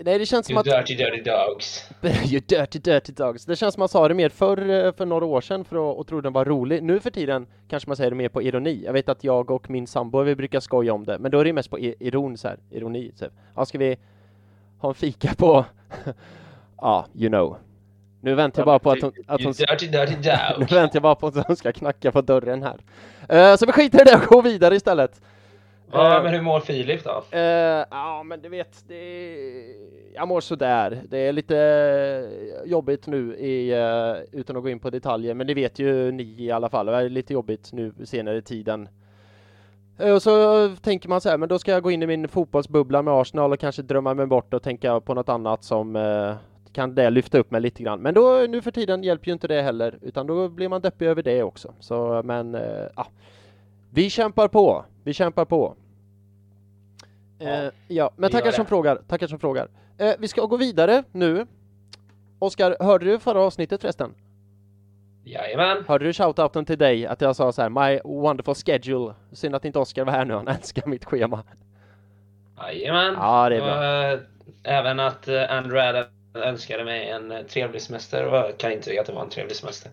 Nej, 0.04 0.18
det 0.18 0.26
känns 0.26 0.46
som 0.46 0.52
You 0.52 0.60
att... 0.60 0.86
dirty 0.86 0.94
dirty 0.94 1.22
dogs. 1.22 1.90
you 2.32 2.40
dirty 2.46 2.78
dirty 2.78 3.12
dogs. 3.12 3.44
Det 3.44 3.56
känns 3.56 3.74
som 3.74 3.80
man 3.80 3.88
sa 3.88 4.08
det 4.08 4.14
mer 4.14 4.28
förr, 4.28 4.70
eh, 4.70 4.92
för 4.92 5.06
några 5.06 5.26
år 5.26 5.40
sedan 5.40 5.64
för 5.64 5.90
att 5.90 5.96
och 5.98 6.06
trodde 6.06 6.22
den 6.22 6.32
var 6.32 6.44
rolig. 6.44 6.82
Nu 6.82 7.00
för 7.00 7.10
tiden 7.10 7.46
kanske 7.68 7.88
man 7.88 7.96
säger 7.96 8.10
det 8.10 8.16
mer 8.16 8.28
på 8.28 8.42
ironi. 8.42 8.82
Jag 8.84 8.92
vet 8.92 9.08
att 9.08 9.24
jag 9.24 9.50
och 9.50 9.70
min 9.70 9.86
sambo, 9.86 10.22
vi 10.22 10.36
brukar 10.36 10.60
skoja 10.60 10.92
om 10.92 11.04
det, 11.04 11.18
men 11.18 11.30
då 11.30 11.38
är 11.38 11.44
det 11.44 11.52
mest 11.52 11.70
på 11.70 11.78
iron 11.78 12.36
så 12.36 12.48
här, 12.48 12.58
ironi. 12.70 13.12
Så. 13.14 13.24
här. 13.24 13.32
Ja, 13.56 13.64
ska 13.64 13.78
vi 13.78 13.96
ha 14.78 14.88
en 14.88 14.94
fika 14.94 15.34
på... 15.34 15.64
ja, 16.76 17.06
you 17.14 17.28
know. 17.28 17.56
Nu 18.20 18.34
väntar 18.34 18.60
jag 18.60 18.66
bara 18.66 18.78
på 18.78 18.90
att 18.90 19.02
hon, 19.02 19.12
att 19.26 19.42
hon 19.42 19.52
dirty 19.52 19.86
dirty 19.86 20.14
nu 20.58 20.66
väntar 20.66 20.90
jag 20.92 21.02
bara 21.02 21.14
på 21.14 21.26
att 21.26 21.46
hon 21.46 21.56
ska 21.56 21.72
knacka 21.72 22.12
på 22.12 22.20
dörren 22.20 22.62
här. 22.62 22.80
Eh, 23.28 23.56
så 23.56 23.66
vi 23.66 23.72
skiter 23.72 24.00
i 24.00 24.04
det 24.04 24.14
och 24.14 24.22
går 24.22 24.42
vidare 24.42 24.76
istället. 24.76 25.20
Ja, 25.92 26.16
Eh, 26.16 26.22
men 26.22 26.32
hur 26.34 26.40
mår 26.42 26.60
Filip 26.60 27.04
då? 27.04 27.22
Eh, 27.30 27.40
ja, 27.90 28.22
men 28.22 28.42
du 28.42 28.48
vet, 28.48 28.84
det 28.88 29.34
jag 30.14 30.28
mår 30.28 30.40
sådär. 30.40 31.02
Det 31.08 31.18
är 31.18 31.32
lite 31.32 31.58
eh, 31.58 32.70
jobbigt 32.70 33.06
nu 33.06 33.36
i, 33.36 33.72
eh, 33.72 34.38
utan 34.40 34.56
att 34.56 34.62
gå 34.62 34.68
in 34.68 34.78
på 34.78 34.90
detaljer, 34.90 35.34
men 35.34 35.46
det 35.46 35.54
vet 35.54 35.78
ju 35.78 36.12
ni 36.12 36.34
i 36.38 36.50
alla 36.50 36.68
fall. 36.68 36.86
Det 36.86 36.96
är 36.96 37.08
lite 37.08 37.32
jobbigt 37.32 37.72
nu 37.72 37.92
senare 38.04 38.36
i 38.36 38.42
tiden. 38.42 38.88
Och 40.14 40.22
så 40.22 40.68
tänker 40.76 41.08
man 41.08 41.20
så 41.20 41.28
här, 41.28 41.38
men 41.38 41.48
då 41.48 41.58
ska 41.58 41.72
jag 41.72 41.82
gå 41.82 41.90
in 41.90 42.02
i 42.02 42.06
min 42.06 42.28
fotbollsbubbla 42.28 43.02
med 43.02 43.14
Arsenal 43.14 43.52
och 43.52 43.58
kanske 43.58 43.82
drömma 43.82 44.14
mig 44.14 44.26
bort 44.26 44.54
och 44.54 44.62
tänka 44.62 45.00
på 45.00 45.14
något 45.14 45.28
annat 45.28 45.64
som 45.64 45.94
kan 46.72 46.94
det 46.94 47.10
lyfta 47.10 47.38
upp 47.38 47.50
mig 47.50 47.60
lite 47.60 47.82
grann. 47.82 48.00
Men 48.00 48.14
då 48.14 48.46
nu 48.48 48.62
för 48.62 48.70
tiden 48.70 49.02
hjälper 49.02 49.26
ju 49.26 49.32
inte 49.32 49.48
det 49.48 49.62
heller, 49.62 49.98
utan 50.02 50.26
då 50.26 50.48
blir 50.48 50.68
man 50.68 50.80
deppig 50.80 51.06
över 51.06 51.22
det 51.22 51.42
också. 51.42 51.74
Så, 51.80 52.22
men 52.24 52.56
ja, 52.96 53.06
vi 53.90 54.10
kämpar 54.10 54.48
på. 54.48 54.84
Vi 55.04 55.12
kämpar 55.12 55.44
på. 55.44 55.74
Ja, 57.42 57.50
Eh, 57.50 57.70
ja, 57.88 58.10
men 58.16 58.30
tackar 58.30 58.50
som 58.50 58.66
frågar. 58.66 58.96
Tackar 58.96 59.26
som 59.26 59.38
frågar. 59.38 59.68
Eh, 59.98 60.14
vi 60.18 60.28
ska 60.28 60.46
gå 60.46 60.56
vidare 60.56 61.04
nu. 61.12 61.46
Oskar, 62.38 62.76
hörde 62.80 63.04
du 63.04 63.18
förra 63.18 63.40
avsnittet 63.40 63.80
förresten? 63.80 64.14
Jajamän. 65.24 65.84
Hörde 65.88 66.04
du 66.04 66.12
shoutouten 66.12 66.64
till 66.64 66.78
dig 66.78 67.06
att 67.06 67.20
jag 67.20 67.36
sa 67.36 67.52
så 67.52 67.62
här, 67.62 67.68
my 67.68 68.00
wonderful 68.04 68.54
schedule. 68.54 69.14
Synd 69.32 69.54
att 69.54 69.64
inte 69.64 69.78
Oskar 69.78 70.04
var 70.04 70.12
här 70.12 70.24
nu, 70.24 70.34
han 70.34 70.48
älskar 70.58 70.86
mitt 70.86 71.04
schema. 71.04 71.44
Jajamän. 72.58 73.14
Ja, 73.14 73.48
det 73.48 73.56
är 73.56 73.60
bra. 73.60 73.78
Och, 73.78 73.84
eh, 73.84 74.20
även 74.62 75.00
att 75.00 75.28
eh, 75.28 75.50
Andrew 75.52 75.88
Adam 75.88 76.04
önskade 76.34 76.84
mig 76.84 77.08
en 77.10 77.30
eh, 77.30 77.42
trevlig 77.42 77.82
semester 77.82 78.26
och 78.26 78.36
jag 78.36 78.58
kan 78.58 78.72
intyga 78.72 79.00
att 79.00 79.06
det 79.06 79.12
var 79.12 79.22
en 79.22 79.30
trevlig 79.30 79.56
semester. 79.56 79.90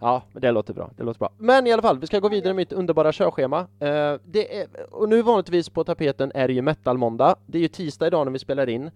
Ja, 0.00 0.22
men 0.32 0.42
det 0.42 0.50
låter 0.50 0.74
bra. 0.74 0.90
Det 0.96 1.02
låter 1.02 1.18
bra. 1.18 1.30
Men 1.38 1.66
i 1.66 1.72
alla 1.72 1.82
fall, 1.82 1.98
vi 1.98 2.06
ska 2.06 2.18
gå 2.18 2.28
vidare 2.28 2.48
med 2.48 2.56
mitt 2.56 2.72
underbara 2.72 3.12
körschema. 3.12 3.60
Eh, 3.60 4.14
det 4.24 4.60
är, 4.60 4.66
och 4.90 5.08
nu 5.08 5.22
vanligtvis 5.22 5.68
på 5.68 5.84
tapeten 5.84 6.32
är 6.34 6.48
det 6.48 6.54
ju 6.54 6.62
Metalmåndag. 6.62 7.36
Det 7.46 7.58
är 7.58 7.62
ju 7.62 7.68
tisdag 7.68 8.06
idag 8.06 8.26
när 8.26 8.32
vi 8.32 8.38
spelar 8.38 8.68
in. 8.68 8.90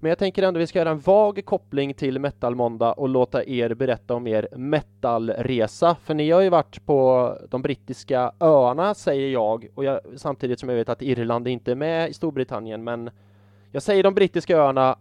men 0.00 0.08
jag 0.08 0.18
tänker 0.18 0.42
ändå 0.42 0.60
vi 0.60 0.66
ska 0.66 0.78
göra 0.78 0.90
en 0.90 0.98
vag 0.98 1.42
koppling 1.44 1.94
till 1.94 2.18
Metalmåndag 2.18 2.92
och 2.92 3.08
låta 3.08 3.44
er 3.44 3.74
berätta 3.74 4.14
om 4.14 4.26
er 4.26 4.48
metalresa. 4.56 5.96
För 6.04 6.14
ni 6.14 6.30
har 6.30 6.40
ju 6.40 6.48
varit 6.48 6.86
på 6.86 7.32
de 7.50 7.62
brittiska 7.62 8.32
öarna, 8.40 8.94
säger 8.94 9.28
jag, 9.28 9.68
och 9.74 9.84
jag, 9.84 10.00
samtidigt 10.16 10.60
som 10.60 10.68
jag 10.68 10.76
vet 10.76 10.88
att 10.88 11.02
Irland 11.02 11.48
inte 11.48 11.70
är 11.70 11.76
med 11.76 12.10
i 12.10 12.14
Storbritannien, 12.14 12.84
men 12.84 13.10
jag 13.72 13.82
säger 13.82 14.02
de 14.02 14.14
brittiska 14.14 14.56
öarna 14.58 14.96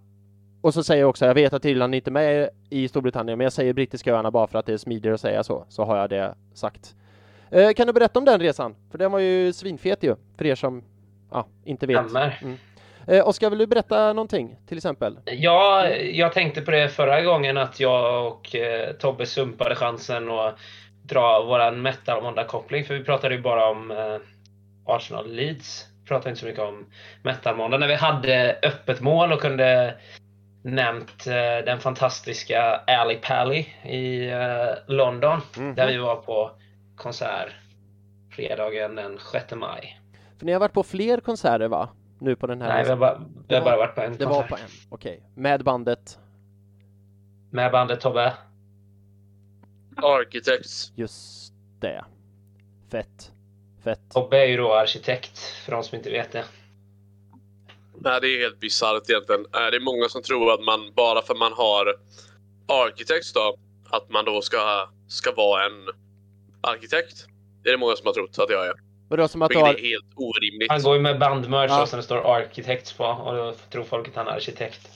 och 0.63 0.73
så 0.73 0.83
säger 0.83 1.01
jag 1.01 1.09
också, 1.09 1.25
jag 1.25 1.33
vet 1.33 1.53
att 1.53 1.65
Irland 1.65 1.95
inte 1.95 2.09
är 2.09 2.11
med 2.11 2.49
i 2.69 2.87
Storbritannien, 2.87 3.37
men 3.37 3.45
jag 3.45 3.53
säger 3.53 3.73
brittiska 3.73 4.13
öarna 4.13 4.31
bara 4.31 4.47
för 4.47 4.59
att 4.59 4.65
det 4.65 4.73
är 4.73 4.77
smidigare 4.77 5.15
att 5.15 5.21
säga 5.21 5.43
så, 5.43 5.65
så 5.69 5.83
har 5.83 5.97
jag 5.97 6.09
det 6.09 6.35
sagt. 6.53 6.95
Eh, 7.51 7.73
kan 7.73 7.87
du 7.87 7.93
berätta 7.93 8.19
om 8.19 8.25
den 8.25 8.39
resan? 8.39 8.75
För 8.91 8.97
den 8.97 9.11
var 9.11 9.19
ju 9.19 9.53
svinfet 9.53 10.03
ju, 10.03 10.15
för 10.37 10.45
er 10.45 10.55
som 10.55 10.83
ja, 11.31 11.47
inte 11.65 11.87
vet. 11.87 11.99
Mm. 12.41 12.57
Eh, 13.07 13.27
Oskar, 13.27 13.49
vill 13.49 13.59
du 13.59 13.67
berätta 13.67 14.13
någonting 14.13 14.59
till 14.67 14.77
exempel? 14.77 15.19
Ja, 15.25 15.87
jag 15.89 16.33
tänkte 16.33 16.61
på 16.61 16.71
det 16.71 16.89
förra 16.89 17.21
gången 17.21 17.57
att 17.57 17.79
jag 17.79 18.27
och 18.27 18.55
eh, 18.55 18.93
Tobbe 18.93 19.25
sumpade 19.25 19.75
chansen 19.75 20.31
att 20.31 20.55
dra 21.03 21.43
våran 21.43 21.81
metal-måndag-koppling, 21.81 22.85
för 22.85 22.93
vi 22.93 23.03
pratade 23.03 23.35
ju 23.35 23.41
bara 23.41 23.69
om 23.69 23.91
eh, 23.91 24.17
Arsenal 24.85 25.31
Leeds. 25.31 25.85
Pratade 26.07 26.29
inte 26.29 26.39
så 26.39 26.45
mycket 26.45 26.61
om 26.61 26.85
metal-måndag. 27.23 27.77
När 27.77 27.87
vi 27.87 27.95
hade 27.95 28.59
öppet 28.63 29.01
mål 29.01 29.31
och 29.31 29.41
kunde 29.41 29.95
nämnt 30.63 31.27
eh, 31.27 31.65
den 31.65 31.79
fantastiska 31.79 32.81
Ali 32.87 33.15
Pally 33.21 33.65
i 33.83 34.29
eh, 34.29 34.67
London, 34.87 35.41
Mhm. 35.57 35.75
där 35.75 35.87
vi 35.87 35.97
var 35.97 36.15
på 36.15 36.51
konsert 36.95 37.49
fredagen 38.31 38.95
den 38.95 39.19
6 39.31 39.51
maj. 39.55 39.99
För 40.37 40.45
ni 40.45 40.51
har 40.51 40.59
varit 40.59 40.73
på 40.73 40.83
fler 40.83 41.19
konserter 41.19 41.67
va? 41.67 41.89
Nu 42.19 42.35
på 42.35 42.47
den 42.47 42.61
här 42.61 42.69
Nej, 42.73 42.83
vi 42.83 42.89
har 42.89 42.97
bara, 42.97 43.21
vi 43.47 43.55
har 43.55 43.61
var- 43.61 43.71
bara 43.71 43.77
varit 43.77 43.95
på 43.95 44.01
en 44.01 44.17
Det 44.17 44.25
var 44.25 44.33
konsert. 44.33 44.49
på 44.49 44.55
en, 44.55 44.69
okej. 44.89 45.23
Med 45.35 45.63
bandet, 45.63 46.19
Med 47.49 47.71
bandet 47.71 48.01
Tobbe. 48.01 48.33
Architects. 49.97 50.91
just 50.95 51.53
det. 51.79 52.05
Fett. 52.91 53.31
Fett. 53.83 53.99
Tobbe 54.09 54.37
är 54.37 54.45
ju 54.45 54.57
då 54.57 54.73
arkitekt, 54.73 55.39
för 55.39 55.71
de 55.71 55.83
som 55.83 55.97
inte 55.97 56.09
vet 56.09 56.31
det. 56.31 56.43
Nej, 58.03 58.21
det 58.21 58.27
är 58.27 58.39
helt 58.39 58.59
bisarrt 58.59 59.09
egentligen. 59.09 59.41
Eh, 59.41 59.71
Det 59.71 59.77
är 59.77 59.79
många 59.79 60.09
som 60.09 60.21
tror 60.21 60.53
att 60.53 60.63
man 60.63 60.91
bara 60.95 61.21
för 61.21 61.35
man 61.35 61.53
har 61.53 61.95
Architects 62.67 63.33
då, 63.33 63.57
att 63.89 64.09
man 64.09 64.25
då 64.25 64.41
ska, 64.41 64.89
ska 65.07 65.31
vara 65.31 65.65
en 65.65 65.89
arkitekt. 66.61 67.25
Det 67.63 67.69
är 67.69 67.73
det 67.73 67.77
många 67.79 67.95
som 67.95 68.05
har 68.05 68.13
trott 68.13 68.39
att 68.39 68.49
jag 68.49 68.67
är. 68.67 68.73
Vadå 69.09 69.27
som 69.27 69.41
att 69.41 69.51
du 69.51 69.57
har... 69.57 69.73
är 69.73 69.77
helt 69.81 70.05
orimligt. 70.15 70.71
Han 70.71 70.81
går 70.81 70.95
ju 70.95 71.01
med 71.01 71.19
bandmerch 71.19 71.71
Ja. 71.71 71.81
och 71.81 71.89
sen 71.89 71.97
det 71.97 72.03
står 72.03 72.35
Architects 72.37 72.93
på 72.93 73.03
och 73.05 73.35
då 73.35 73.53
tror 73.71 73.83
folk 73.83 74.07
att 74.07 74.15
han 74.15 74.27
är 74.27 74.31
arkitekt. 74.31 74.89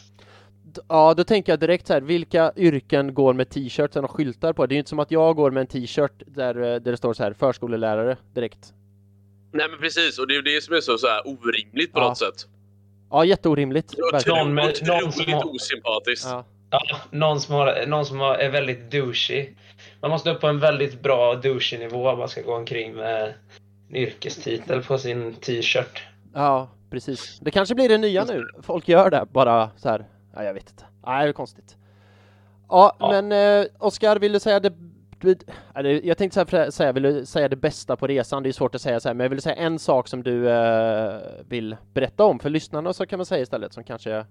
Ja, 0.89 1.13
då 1.13 1.23
tänker 1.23 1.51
jag 1.51 1.59
direkt 1.59 1.87
så 1.87 1.93
här, 1.93 2.01
vilka 2.01 2.51
yrken 2.55 3.13
går 3.13 3.33
med 3.33 3.49
t-shirts 3.49 3.95
och 3.95 4.11
skyltar 4.11 4.53
på? 4.53 4.65
Det 4.65 4.73
är 4.73 4.75
ju 4.75 4.79
inte 4.79 4.89
som 4.89 4.99
att 4.99 5.11
jag 5.11 5.35
går 5.35 5.51
med 5.51 5.61
en 5.61 5.67
t-shirt 5.67 6.11
där, 6.27 6.55
eh, 6.55 6.61
där 6.61 6.91
det 6.91 6.97
står 6.97 7.13
så 7.13 7.23
här, 7.23 7.33
förskolelärare 7.33 8.17
direkt. 8.33 8.73
Nej 9.51 9.69
men 9.69 9.79
precis, 9.79 10.19
och 10.19 10.27
det 10.27 10.33
är 10.33 10.35
ju 10.35 10.41
det 10.41 10.61
som 10.63 10.75
är 10.75 10.81
så, 10.81 10.97
så 10.97 11.07
här 11.07 11.21
orimligt 11.27 11.93
på 11.93 11.99
Ja. 11.99 12.07
något 12.07 12.17
sätt. 12.17 12.47
Ja, 13.11 13.25
jätteorimligt. 13.25 13.93
Någon 14.27 14.53
med- 14.53 14.77
någon 14.87 15.11
som 15.11 15.33
har- 15.33 15.55
osympatiskt. 15.55 16.25
Ja. 16.29 16.45
Ja, 16.69 16.81
någon 17.11 17.41
som, 17.41 17.55
har, 17.55 17.85
någon 17.87 18.05
som 18.05 18.19
har, 18.19 18.35
är 18.35 18.49
väldigt 18.49 18.91
douchey. 18.91 19.49
Man 20.01 20.11
måste 20.11 20.29
upp 20.31 20.41
på 20.41 20.47
en 20.47 20.59
väldigt 20.59 21.01
bra 21.01 21.35
douchey 21.35 21.79
nivå 21.79 22.09
om 22.09 22.19
man 22.19 22.29
ska 22.29 22.41
gå 22.41 22.55
omkring 22.55 22.93
med 22.95 23.33
en 23.89 23.95
yrkestitel 23.95 24.83
på 24.83 24.97
sin 24.97 25.33
t-shirt. 25.33 26.03
ja, 26.33 26.69
precis. 26.91 27.39
Det 27.41 27.51
kanske 27.51 27.75
blir 27.75 27.89
det 27.89 27.97
nya 27.97 28.23
nu. 28.23 28.43
Folk 28.61 28.87
gör 28.87 29.09
det 29.09 29.25
bara 29.31 29.69
så 29.77 29.89
här. 29.89 30.05
Ja, 30.35 30.43
jag 30.43 30.53
vet 30.53 30.69
inte. 30.69 30.83
Nej, 31.05 31.23
det 31.25 31.29
är 31.29 31.33
konstigt. 31.33 31.75
Ja, 32.69 32.95
Ja. 32.99 33.21
men 33.21 33.31
eh, 33.61 33.65
Oskar, 33.79 34.15
vill 34.19 34.31
du 34.31 34.39
säga 34.39 34.59
det... 34.59 34.73
Jag 36.03 36.17
tänkte 36.17 36.45
så 36.47 36.57
här, 36.57 36.69
säga, 36.69 36.91
vill 36.91 37.03
du 37.03 37.25
säga 37.25 37.49
det 37.49 37.55
bästa 37.55 37.95
på 37.95 38.07
resan? 38.07 38.43
Det 38.43 38.49
är 38.49 38.53
svårt 38.53 38.75
att 38.75 38.81
säga 38.81 38.99
så 38.99 39.09
här, 39.09 39.13
men 39.13 39.23
jag 39.23 39.29
vill 39.29 39.41
säga 39.41 39.55
en 39.55 39.79
sak 39.79 40.07
som 40.07 40.23
du 40.23 40.49
eh, 40.49 41.19
vill 41.49 41.77
berätta 41.93 42.23
om 42.23 42.39
för 42.39 42.49
lyssnarna 42.49 42.93
så 42.93 43.05
kan 43.05 43.19
man 43.19 43.25
säga 43.25 43.41
istället 43.41 43.73
som 43.73 43.83
kanske 43.83 44.25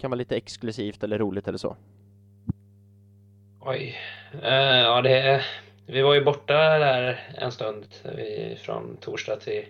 kan 0.00 0.10
vara 0.10 0.18
lite 0.18 0.36
exklusivt 0.36 1.04
eller 1.04 1.18
roligt 1.18 1.48
eller 1.48 1.58
så. 1.58 1.76
Oj. 3.60 3.96
Eh, 4.42 4.78
ja, 4.78 5.02
det, 5.02 5.44
vi 5.86 6.02
var 6.02 6.14
ju 6.14 6.24
borta 6.24 6.54
där 6.78 7.20
en 7.34 7.52
stund. 7.52 7.86
Vi, 8.16 8.58
från 8.60 8.96
torsdag 8.96 9.36
till 9.36 9.64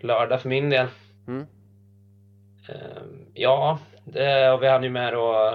lördag 0.00 0.40
för 0.40 0.48
min 0.48 0.70
del. 0.70 0.86
Mm. 1.28 1.46
Eh, 2.68 3.02
ja, 3.34 3.78
det, 4.04 4.50
och 4.50 4.62
vi 4.62 4.68
hade 4.68 4.86
ju 4.86 4.92
med 4.92 5.12
då... 5.12 5.50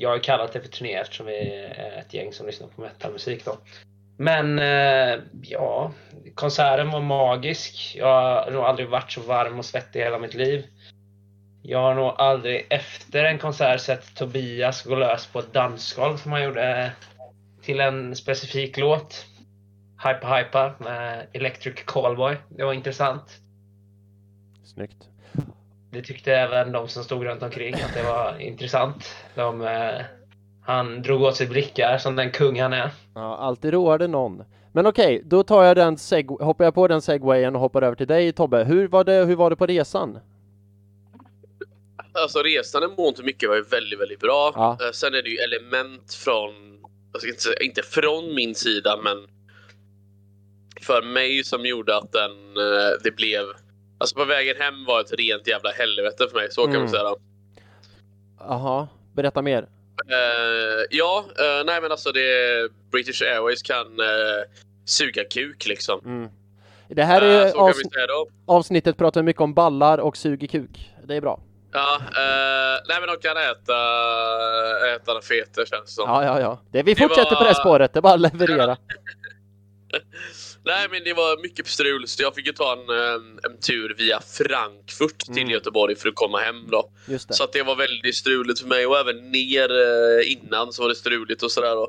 Jag 0.00 0.10
har 0.10 0.18
kallat 0.18 0.52
det 0.52 0.60
för 0.60 0.68
turné 0.68 0.94
eftersom 0.94 1.26
vi 1.26 1.36
är 1.76 1.98
ett 1.98 2.14
gäng 2.14 2.32
som 2.32 2.46
lyssnar 2.46 2.68
på 2.68 2.80
metalmusik 2.80 3.44
då. 3.44 3.58
Men 4.16 4.58
eh, 4.58 5.20
ja, 5.42 5.92
konserten 6.34 6.90
var 6.90 7.00
magisk. 7.00 7.96
Jag 7.98 8.06
har 8.06 8.50
nog 8.50 8.64
aldrig 8.64 8.88
varit 8.88 9.12
så 9.12 9.20
varm 9.20 9.58
och 9.58 9.64
svettig 9.64 10.00
i 10.00 10.02
hela 10.02 10.18
mitt 10.18 10.34
liv. 10.34 10.66
Jag 11.62 11.78
har 11.78 11.94
nog 11.94 12.14
aldrig 12.18 12.66
efter 12.70 13.24
en 13.24 13.38
konsert 13.38 13.80
sett 13.80 14.14
Tobias 14.14 14.82
gå 14.82 14.94
lös 14.94 15.26
på 15.26 15.38
ett 15.38 15.52
dansgolv 15.52 16.16
som 16.16 16.32
han 16.32 16.44
gjorde 16.44 16.92
till 17.62 17.80
en 17.80 18.16
specifik 18.16 18.76
låt. 18.76 19.26
Hypa 20.04 20.36
Hypa 20.36 20.74
med 20.78 21.26
Electric 21.32 21.84
Callboy. 21.84 22.36
Det 22.48 22.64
var 22.64 22.72
intressant. 22.72 23.40
Snyggt. 24.64 25.09
Det 25.92 26.02
tyckte 26.02 26.32
även 26.32 26.72
de 26.72 26.88
som 26.88 27.04
stod 27.04 27.24
runt 27.24 27.42
omkring 27.42 27.74
att 27.74 27.94
det 27.94 28.02
var 28.02 28.40
intressant. 28.40 29.14
De, 29.34 29.60
eh, 29.60 30.00
han 30.62 31.02
drog 31.02 31.22
åt 31.22 31.36
sig 31.36 31.46
blickar 31.46 31.98
som 31.98 32.16
den 32.16 32.30
kung 32.30 32.60
han 32.60 32.72
är. 32.72 32.90
Ja, 33.14 33.36
alltid 33.36 33.72
roar 33.72 33.98
det 33.98 34.06
någon. 34.08 34.42
Men 34.72 34.86
okej, 34.86 35.22
då 35.24 35.42
tar 35.42 35.64
jag 35.64 35.76
den 35.76 35.96
seg- 35.96 36.42
hoppar 36.44 36.64
jag 36.64 36.74
på 36.74 36.88
den 36.88 37.02
segwayen 37.02 37.54
och 37.54 37.60
hoppar 37.60 37.82
över 37.82 37.96
till 37.96 38.06
dig 38.06 38.32
Tobbe. 38.32 38.64
Hur 38.64 38.88
var 38.88 39.04
det, 39.04 39.24
hur 39.24 39.36
var 39.36 39.50
det 39.50 39.56
på 39.56 39.66
resan? 39.66 40.18
Alltså 42.12 42.42
resan 42.42 42.82
i 42.82 42.86
mån 42.96 43.14
till 43.14 43.24
mycket 43.24 43.48
var 43.48 43.56
ju 43.56 43.62
väldigt, 43.62 44.00
väldigt 44.00 44.20
bra. 44.20 44.52
Ja. 44.54 44.78
Eh, 44.86 44.90
Sen 44.92 45.14
är 45.14 45.22
det 45.22 45.28
ju 45.30 45.36
element 45.36 46.14
från, 46.14 46.78
jag 47.12 47.20
ska 47.20 47.30
inte, 47.30 47.42
säga- 47.42 47.62
inte 47.62 47.82
från 47.82 48.34
min 48.34 48.54
sida, 48.54 48.96
men 49.04 49.26
för 50.82 51.02
mig 51.02 51.44
som 51.44 51.66
gjorde 51.66 51.96
att 51.96 52.12
den, 52.12 52.30
eh, 52.56 52.90
det 53.04 53.16
blev, 53.16 53.44
alltså 54.00 54.14
på 54.16 54.24
vägen 54.24 54.56
hem 54.58 54.84
var 54.84 55.00
ett 55.00 55.12
rent 55.12 55.46
jävla 55.46 55.70
helvete 55.70 56.26
för 56.30 56.36
mig, 56.38 56.50
så 56.50 56.62
kan 56.62 56.70
Mm. 56.70 56.80
man 56.82 56.90
säga. 56.90 57.14
Jaha, 58.38 58.88
berätta 59.14 59.42
mer. 59.42 59.62
Eh, 60.10 60.86
ja, 60.90 61.24
eh, 61.38 61.64
nej 61.64 61.80
men 61.80 61.90
alltså 61.90 62.12
det, 62.12 62.68
British 62.92 63.22
Airways 63.22 63.62
kan 63.62 64.00
uh, 64.00 64.06
suga 64.84 65.24
kuk 65.24 65.66
liksom. 65.66 66.00
Mm. 66.04 66.30
Det 66.88 67.04
här 67.04 67.22
är 67.22 67.52
avsn- 67.52 68.26
avsnittet 68.46 68.96
pratar 68.96 69.22
mycket 69.22 69.42
om 69.42 69.54
ballar 69.54 69.98
och 69.98 70.16
suger 70.16 70.46
kuk. 70.46 70.90
Det 71.04 71.14
är 71.16 71.20
bra. 71.20 71.40
Ja, 71.72 72.00
nej 72.88 73.00
men 73.00 73.06
de 73.08 73.16
kan 73.28 73.36
äta, 73.36 73.76
äta 74.96 75.20
feta 75.22 75.66
känns 75.66 75.84
det 75.84 75.90
som. 75.92 76.04
Ja, 76.10 76.24
ja, 76.24 76.40
ja. 76.40 76.58
Det, 76.70 76.82
vi 76.82 76.94
Det 76.94 77.00
fortsätter 77.02 77.34
på 77.36 77.40
var- 77.42 77.48
det 77.48 77.54
spåret. 77.54 77.92
Det 77.92 77.98
är 77.98 78.02
bara 78.02 78.14
att 78.14 78.20
leverera. 78.20 78.76
Nej, 80.64 80.88
men 80.90 81.04
det 81.04 81.12
var 81.14 81.42
mycket 81.42 81.66
strul, 81.66 82.08
så 82.08 82.22
jag 82.22 82.34
fick 82.34 82.46
ju 82.46 82.52
ta 82.52 82.72
en, 82.72 82.78
en, 82.90 83.40
en 83.42 83.60
tur 83.60 83.94
via 83.98 84.20
Frankfurt 84.20 85.18
till 85.18 85.38
Mm. 85.38 85.50
Göteborg 85.50 85.96
för 85.96 86.08
att 86.08 86.14
komma 86.14 86.38
hem 86.38 86.70
då. 86.70 86.90
Så 87.34 87.44
att 87.44 87.52
det 87.52 87.62
var 87.62 87.76
väldigt 87.76 88.16
struligt 88.16 88.60
för 88.60 88.68
mig 88.68 88.86
och 88.86 88.98
även 88.98 89.30
ner 89.30 89.70
eh, 89.70 90.32
innan 90.32 90.72
så 90.72 90.82
var 90.82 90.88
det 90.88 90.94
struligt 90.94 91.42
och 91.42 91.52
sådär. 91.52 91.86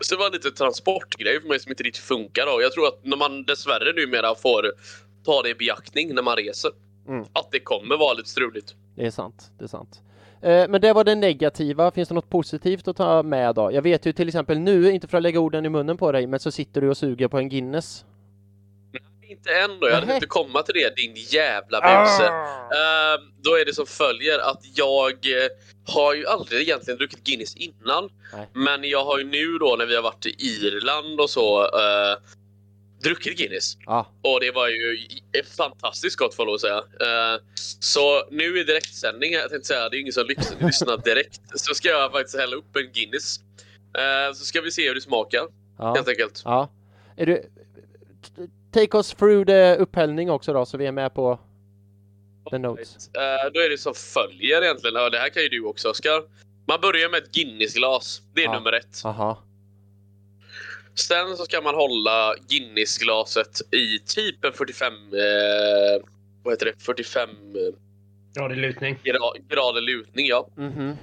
Så 0.00 0.14
det 0.14 0.20
var 0.20 0.30
lite 0.30 0.50
transportgrej 0.50 1.40
för 1.40 1.48
mig 1.48 1.60
som 1.60 1.70
inte 1.72 1.82
riktigt 1.82 2.04
funkar 2.04 2.46
då. 2.46 2.62
Jag 2.62 2.72
tror 2.72 2.86
att 2.88 3.04
när 3.04 3.16
man 3.16 3.44
dessvärre 3.44 3.92
numera 3.92 4.34
får 4.34 4.72
ta 5.24 5.42
det 5.42 5.48
i 5.48 5.54
beaktning 5.54 6.14
när 6.14 6.22
man 6.22 6.36
reser. 6.36 6.70
Mm. 7.08 7.24
Att 7.32 7.48
det 7.52 7.60
kommer 7.60 7.96
vara 7.96 8.14
lite 8.14 8.28
struligt. 8.28 8.74
Det 8.96 9.06
är 9.06 9.10
sant. 9.10 9.50
Det 9.58 9.64
är 9.64 9.68
sant. 9.68 10.00
Eh, 10.42 10.68
Men 10.68 10.80
det 10.80 10.92
var 10.92 11.04
det 11.04 11.14
negativa. 11.14 11.90
Finns 11.90 12.08
det 12.08 12.14
något 12.14 12.30
positivt 12.30 12.88
att 12.88 12.96
ta 12.96 13.22
med 13.22 13.54
då? 13.54 13.72
Jag 13.72 13.82
vet 13.82 14.06
ju 14.06 14.12
till 14.12 14.28
exempel 14.28 14.58
nu, 14.58 14.90
inte 14.90 15.08
för 15.08 15.16
att 15.16 15.22
lägga 15.22 15.40
orden 15.40 15.66
i 15.66 15.68
munnen 15.68 15.96
på 15.96 16.12
dig, 16.12 16.26
men 16.26 16.40
så 16.40 16.50
sitter 16.50 16.80
du 16.80 16.88
och 16.88 16.96
suger 16.96 17.28
på 17.28 17.38
en 17.38 17.48
Guinness. 17.48 18.04
Inte 19.30 19.54
än 19.54 19.80
då, 19.80 19.88
jag 19.88 19.94
hade 19.94 20.14
inte 20.14 20.26
komma 20.26 20.62
till 20.62 20.74
det 20.74 20.96
din 20.96 21.14
jävla 21.14 21.80
buse. 21.80 22.30
Ah. 22.30 23.14
Ehm, 23.14 23.20
då 23.42 23.58
är 23.58 23.64
det 23.64 23.74
som 23.74 23.86
följer 23.86 24.38
att 24.38 24.60
jag 24.74 25.12
eh, 25.12 25.48
har 25.94 26.14
ju 26.14 26.26
aldrig 26.26 26.60
egentligen 26.60 26.98
druckit 26.98 27.24
Guinness 27.24 27.56
innan. 27.56 28.10
Nej. 28.32 28.48
Men 28.52 28.84
jag 28.84 29.04
har 29.04 29.18
ju 29.18 29.24
nu 29.24 29.58
då 29.58 29.76
när 29.78 29.86
vi 29.86 29.94
har 29.96 30.02
varit 30.02 30.26
i 30.26 30.30
Irland 30.38 31.20
och 31.20 31.30
så 31.30 31.62
uh, 31.62 32.18
druckit 33.02 33.38
Guinness. 33.38 33.76
Ja, 33.86 34.06
Och 34.22 34.40
det 34.40 34.50
var 34.50 34.68
ju 34.68 34.98
fantastiskt 35.56 36.16
gott 36.16 36.34
får 36.34 36.42
jag 36.42 36.46
lov 36.46 36.54
att 36.54 36.60
säga. 36.60 36.78
Eh, 36.78 37.40
så 37.80 38.22
nu 38.30 38.60
i 38.60 38.64
direktsändning, 38.64 39.32
jag 39.32 39.50
tänkte 39.50 39.68
säga, 39.68 39.88
det 39.88 39.96
är 39.96 40.00
ingen 40.00 40.12
som 40.12 40.26
lyssnar 40.60 41.04
direkt. 41.04 41.40
Så 41.54 41.74
ska 41.74 41.88
jag 41.88 42.12
faktiskt 42.12 42.38
hälla 42.38 42.56
upp 42.56 42.76
en 42.76 42.92
Guinness. 42.92 43.40
Eh, 43.98 44.34
så 44.34 44.44
ska 44.44 44.60
vi 44.60 44.70
se 44.70 44.88
hur 44.88 44.94
det 44.94 45.00
smakar 45.00 45.48
ja, 45.78 45.94
helt 45.94 46.08
enkelt. 46.08 46.42
ja. 46.44 46.68
Är 47.16 47.26
du... 47.26 47.42
Take 48.72 48.96
us 48.96 49.14
through 49.14 49.46
the 49.46 49.76
upphällning 49.76 50.30
också 50.30 50.52
då, 50.52 50.66
så 50.66 50.76
vi 50.76 50.86
är 50.86 50.92
med 50.92 51.14
på... 51.14 51.38
The 52.50 52.58
notes. 52.58 53.10
Eh, 53.14 53.52
då 53.54 53.60
är 53.60 53.70
det 53.70 53.78
som 53.78 53.94
följer 53.94 54.62
egentligen. 54.62 54.94
Det 54.94 55.18
här 55.18 55.28
kan 55.28 55.42
ju 55.42 55.48
du 55.48 55.64
också 55.64 55.90
Oskar. 55.90 56.22
Man 56.68 56.80
börjar 56.80 57.08
med 57.08 57.22
ett 57.22 57.32
Guinness-glas. 57.32 58.22
Det 58.34 58.44
är 58.44 58.52
nummer 58.52 58.72
ett. 58.72 59.02
Aha. 59.04 59.42
Sen 60.98 61.36
så 61.36 61.44
ska 61.44 61.60
man 61.60 61.74
hålla 61.74 62.34
Guinness-glaset 62.48 63.74
i 63.74 63.98
typ 63.98 64.44
en 64.44 64.52
45... 64.52 64.92
Eh, 64.92 66.02
vad 66.42 66.52
heter 66.54 66.66
det? 66.66 66.72
45 66.78 67.28
eh, 67.30 67.34
Gradig 68.34 68.56
lutning. 68.56 68.98
gra- 69.04 69.48
grader 69.48 69.80
lutning, 69.80 70.26
ja. 70.26 70.48
Mhm. 70.56 70.96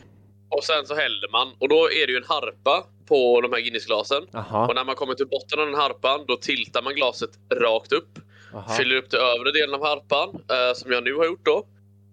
Och 0.49 0.63
sen 0.63 0.85
så 0.85 0.95
häller 0.95 1.31
man. 1.31 1.53
Och 1.59 1.69
då 1.69 1.91
är 1.91 2.07
det 2.07 2.11
ju 2.13 2.17
en 2.17 2.23
harpa 2.27 2.85
på 3.07 3.41
de 3.41 3.53
här 3.53 3.59
Guinness-glasen. 3.59 4.23
Och 4.67 4.75
när 4.75 4.83
man 4.85 4.95
kommer 4.95 5.13
till 5.13 5.27
botten 5.27 5.59
av 5.59 5.65
den 5.65 5.75
harpan, 5.75 6.25
då 6.27 6.35
tiltar 6.37 6.81
man 6.81 6.95
glaset 6.95 7.29
rakt 7.61 7.91
upp. 7.93 8.19
Aha. 8.53 8.73
Fyller 8.77 8.95
upp 8.95 9.09
till 9.09 9.19
övre 9.19 9.51
delen 9.51 9.75
av 9.75 9.83
harpan, 9.85 10.29
eh, 10.51 10.73
som 10.75 10.91
jag 10.91 11.03
nu 11.03 11.13
har 11.15 11.25
gjort 11.25 11.45
då. 11.45 11.67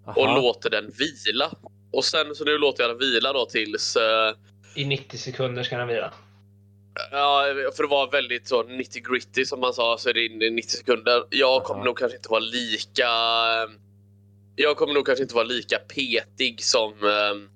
Och 0.06 0.24
Aha. 0.26 0.40
låter 0.40 0.70
den 0.70 0.90
vila. 0.98 1.50
Och 1.92 2.04
sen 2.04 2.34
så 2.34 2.44
nu 2.44 2.58
låter 2.58 2.82
jag 2.82 2.90
den 2.90 2.98
vila 2.98 3.32
då 3.32 3.46
tills... 3.46 3.96
Eh, 3.96 4.34
I 4.74 4.84
90 4.84 5.18
sekunder 5.18 5.62
ska 5.62 5.76
den 5.78 5.88
vila. 5.88 6.12
Ja, 7.10 7.44
för 7.76 7.84
att 7.84 7.90
vara 7.90 8.10
väldigt 8.10 8.48
så 8.48 8.62
90 8.62 9.02
gritty 9.10 9.44
som 9.44 9.60
man 9.60 9.72
sa 9.74 9.98
så 9.98 10.08
är 10.08 10.14
det 10.14 10.26
inne 10.26 10.44
i 10.44 10.50
90 10.50 10.76
sekunder. 10.76 11.24
Jag 11.30 11.64
kommer 11.64 11.78
Aha. 11.80 11.84
nog 11.84 11.98
kanske 11.98 12.16
inte 12.16 12.28
vara 12.28 12.40
lika... 12.40 13.08
Jag 14.56 14.76
kommer 14.76 14.94
nog 14.94 15.06
kanske 15.06 15.22
inte 15.22 15.34
vara 15.34 15.44
lika 15.44 15.78
petig 15.78 16.64
som... 16.64 16.92
Eh, 16.92 17.48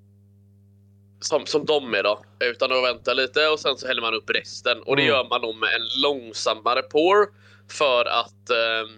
som, 1.21 1.47
som 1.47 1.65
de 1.65 1.95
är 1.95 2.03
då. 2.03 2.25
Utan 2.41 2.73
att 2.73 2.85
vänta 2.85 3.15
lite 3.15 3.49
och 3.49 3.61
sen 3.61 3.77
så 3.77 3.87
häller 3.87 4.03
man 4.03 4.15
upp 4.15 4.31
resten. 4.31 4.83
Och 4.83 4.97
det 4.97 5.03
Mm. 5.03 5.15
gör 5.15 5.29
man 5.29 5.41
då 5.41 5.53
med 5.53 5.69
en 5.75 6.03
långsammare 6.03 6.83
pour. 6.83 7.27
För 7.69 8.05
att... 8.05 8.51
Eh, 8.51 8.91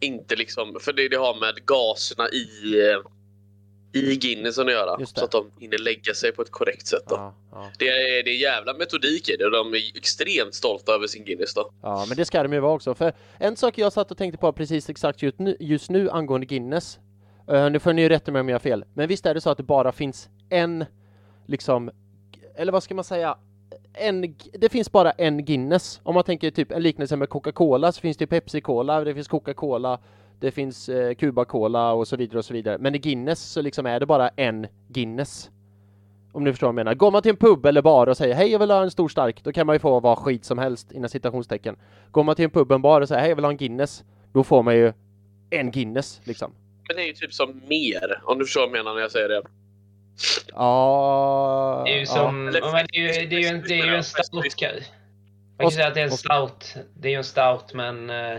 inte 0.00 0.36
liksom... 0.36 0.78
För 0.80 0.92
det, 0.92 1.08
det 1.08 1.16
har 1.16 1.34
med 1.40 1.66
gaserna 1.66 2.28
i... 2.28 2.46
I 3.92 4.16
Guinnessen 4.16 4.66
att 4.66 4.72
göra. 4.72 5.06
Så 5.06 5.24
att 5.24 5.30
de 5.30 5.50
hinner 5.58 5.78
lägga 5.78 6.14
sig 6.14 6.32
på 6.32 6.42
ett 6.42 6.50
korrekt 6.50 6.86
sätt. 6.86 7.02
Då. 7.08 7.14
Ja, 7.14 7.34
ja. 7.52 7.70
Det, 7.78 7.88
är, 7.88 8.24
det 8.24 8.30
är 8.30 8.36
jävla 8.36 8.74
metodik 8.74 9.28
i 9.28 9.36
det 9.36 9.44
och 9.44 9.50
de 9.50 9.74
är 9.74 9.96
extremt 9.96 10.54
stolta 10.54 10.92
över 10.92 11.06
sin 11.06 11.24
Guinness. 11.24 11.54
Då. 11.54 11.70
ja, 11.82 12.04
men 12.08 12.16
det 12.16 12.24
ska 12.24 12.42
de 12.42 12.52
ju 12.52 12.60
vara 12.60 12.72
också. 12.72 12.94
För 12.94 13.12
en 13.38 13.56
sak 13.56 13.78
jag 13.78 13.92
satt 13.92 14.10
och 14.10 14.18
tänkte 14.18 14.38
på 14.38 14.52
precis 14.52 14.90
exakt 14.90 15.22
just 15.22 15.38
nu, 15.38 15.56
just 15.60 15.90
nu 15.90 16.10
angående 16.10 16.46
Guinness. 16.46 16.98
Uh, 17.50 17.70
nu 17.70 17.78
får 17.78 17.92
ni 17.92 18.02
ju 18.02 18.08
rätta 18.08 18.32
mig 18.32 18.40
om 18.40 18.48
jag 18.48 18.54
har 18.54 18.60
fel. 18.60 18.84
Men 18.94 19.08
visst 19.08 19.26
är 19.26 19.34
det 19.34 19.40
så 19.40 19.50
att 19.50 19.56
det 19.56 19.62
bara 19.62 19.92
finns 19.92 20.28
en, 20.48 20.84
liksom, 21.46 21.90
eller 22.56 22.72
vad 22.72 22.82
ska 22.82 22.94
man 22.94 23.04
säga? 23.04 23.38
En, 23.92 24.36
det 24.52 24.68
finns 24.68 24.92
bara 24.92 25.10
en 25.10 25.44
Guinness. 25.44 26.00
Om 26.02 26.14
man 26.14 26.24
tänker 26.24 26.50
typ 26.50 26.72
en 26.72 26.82
liknelse 26.82 27.16
med 27.16 27.28
Coca-Cola 27.28 27.92
så 27.92 28.00
finns 28.00 28.16
det 28.16 28.26
Pepsi-Cola, 28.26 29.04
det 29.04 29.14
finns 29.14 29.28
Coca-Cola, 29.28 29.98
det 30.40 30.50
finns 30.50 30.88
eh, 30.88 31.14
Cuba-Cola 31.14 31.92
och 31.92 32.08
så 32.08 32.16
vidare 32.16 32.38
och 32.38 32.44
så 32.44 32.52
vidare. 32.52 32.78
Men 32.78 32.94
i 32.94 32.98
Guinness 32.98 33.40
så 33.40 33.62
liksom 33.62 33.86
är 33.86 34.00
det 34.00 34.06
bara 34.06 34.28
en 34.28 34.66
Guinness. 34.88 35.50
Om 36.32 36.44
ni 36.44 36.50
förstår 36.52 36.66
vad 36.66 36.70
jag 36.70 36.74
menar. 36.74 36.94
Går 36.94 37.10
man 37.10 37.22
till 37.22 37.30
en 37.30 37.36
pub 37.36 37.66
eller 37.66 37.82
bar 37.82 38.06
och 38.06 38.16
säger 38.16 38.34
hej 38.34 38.52
jag 38.52 38.58
vill 38.58 38.70
ha 38.70 38.82
en 38.82 38.90
stor 38.90 39.08
stark, 39.08 39.44
då 39.44 39.52
kan 39.52 39.66
man 39.66 39.74
ju 39.74 39.80
få 39.80 40.00
vad 40.00 40.18
skit 40.18 40.44
som 40.44 40.58
helst 40.58 40.92
inom 40.92 41.08
citationstecken. 41.08 41.76
Går 42.10 42.24
man 42.24 42.34
till 42.34 42.44
en 42.44 42.50
pub 42.50 42.72
eller 42.72 42.78
bar 42.78 43.00
och 43.00 43.08
säger 43.08 43.20
hej 43.20 43.28
jag 43.28 43.36
vill 43.36 43.44
ha 43.44 43.50
en 43.50 43.56
Guinness, 43.56 44.04
då 44.32 44.44
får 44.44 44.62
man 44.62 44.76
ju 44.76 44.92
en 45.50 45.70
Guinness 45.70 46.20
liksom. 46.24 46.52
Men 46.88 46.96
det 46.96 47.02
är 47.02 47.06
ju 47.06 47.12
typ 47.12 47.34
som 47.34 47.62
mer, 47.68 48.20
om 48.24 48.38
du 48.38 48.44
förstår 48.44 48.60
vad 48.60 48.68
jag 48.68 48.84
menar 48.84 48.94
när 48.94 49.00
jag 49.00 49.10
säger 49.10 49.28
det. 49.28 49.42
Ja... 50.52 51.82
Det 51.86 51.94
är 51.94 51.98
ju 51.98 52.06
som... 52.06 52.52
Ja, 52.54 52.72
men 52.72 52.86
det 52.92 52.98
är 52.98 53.20
ju, 53.20 53.28
det 53.28 53.36
är 53.36 53.40
ju 53.40 53.46
en, 53.46 53.62
det 53.62 53.80
är 53.80 53.86
ju 53.86 53.94
en 53.94 54.04
stout. 54.04 54.32
Man 54.32 54.42
kan 55.58 55.70
säga 55.70 55.86
att 55.86 55.94
det 55.94 56.00
är 56.00 56.04
en 56.04 56.10
stout. 56.10 56.76
Det 56.94 57.08
är 57.08 57.12
ju 57.12 57.18
en 57.18 57.24
stout, 57.24 57.74
men 57.74 58.10
eh, 58.10 58.38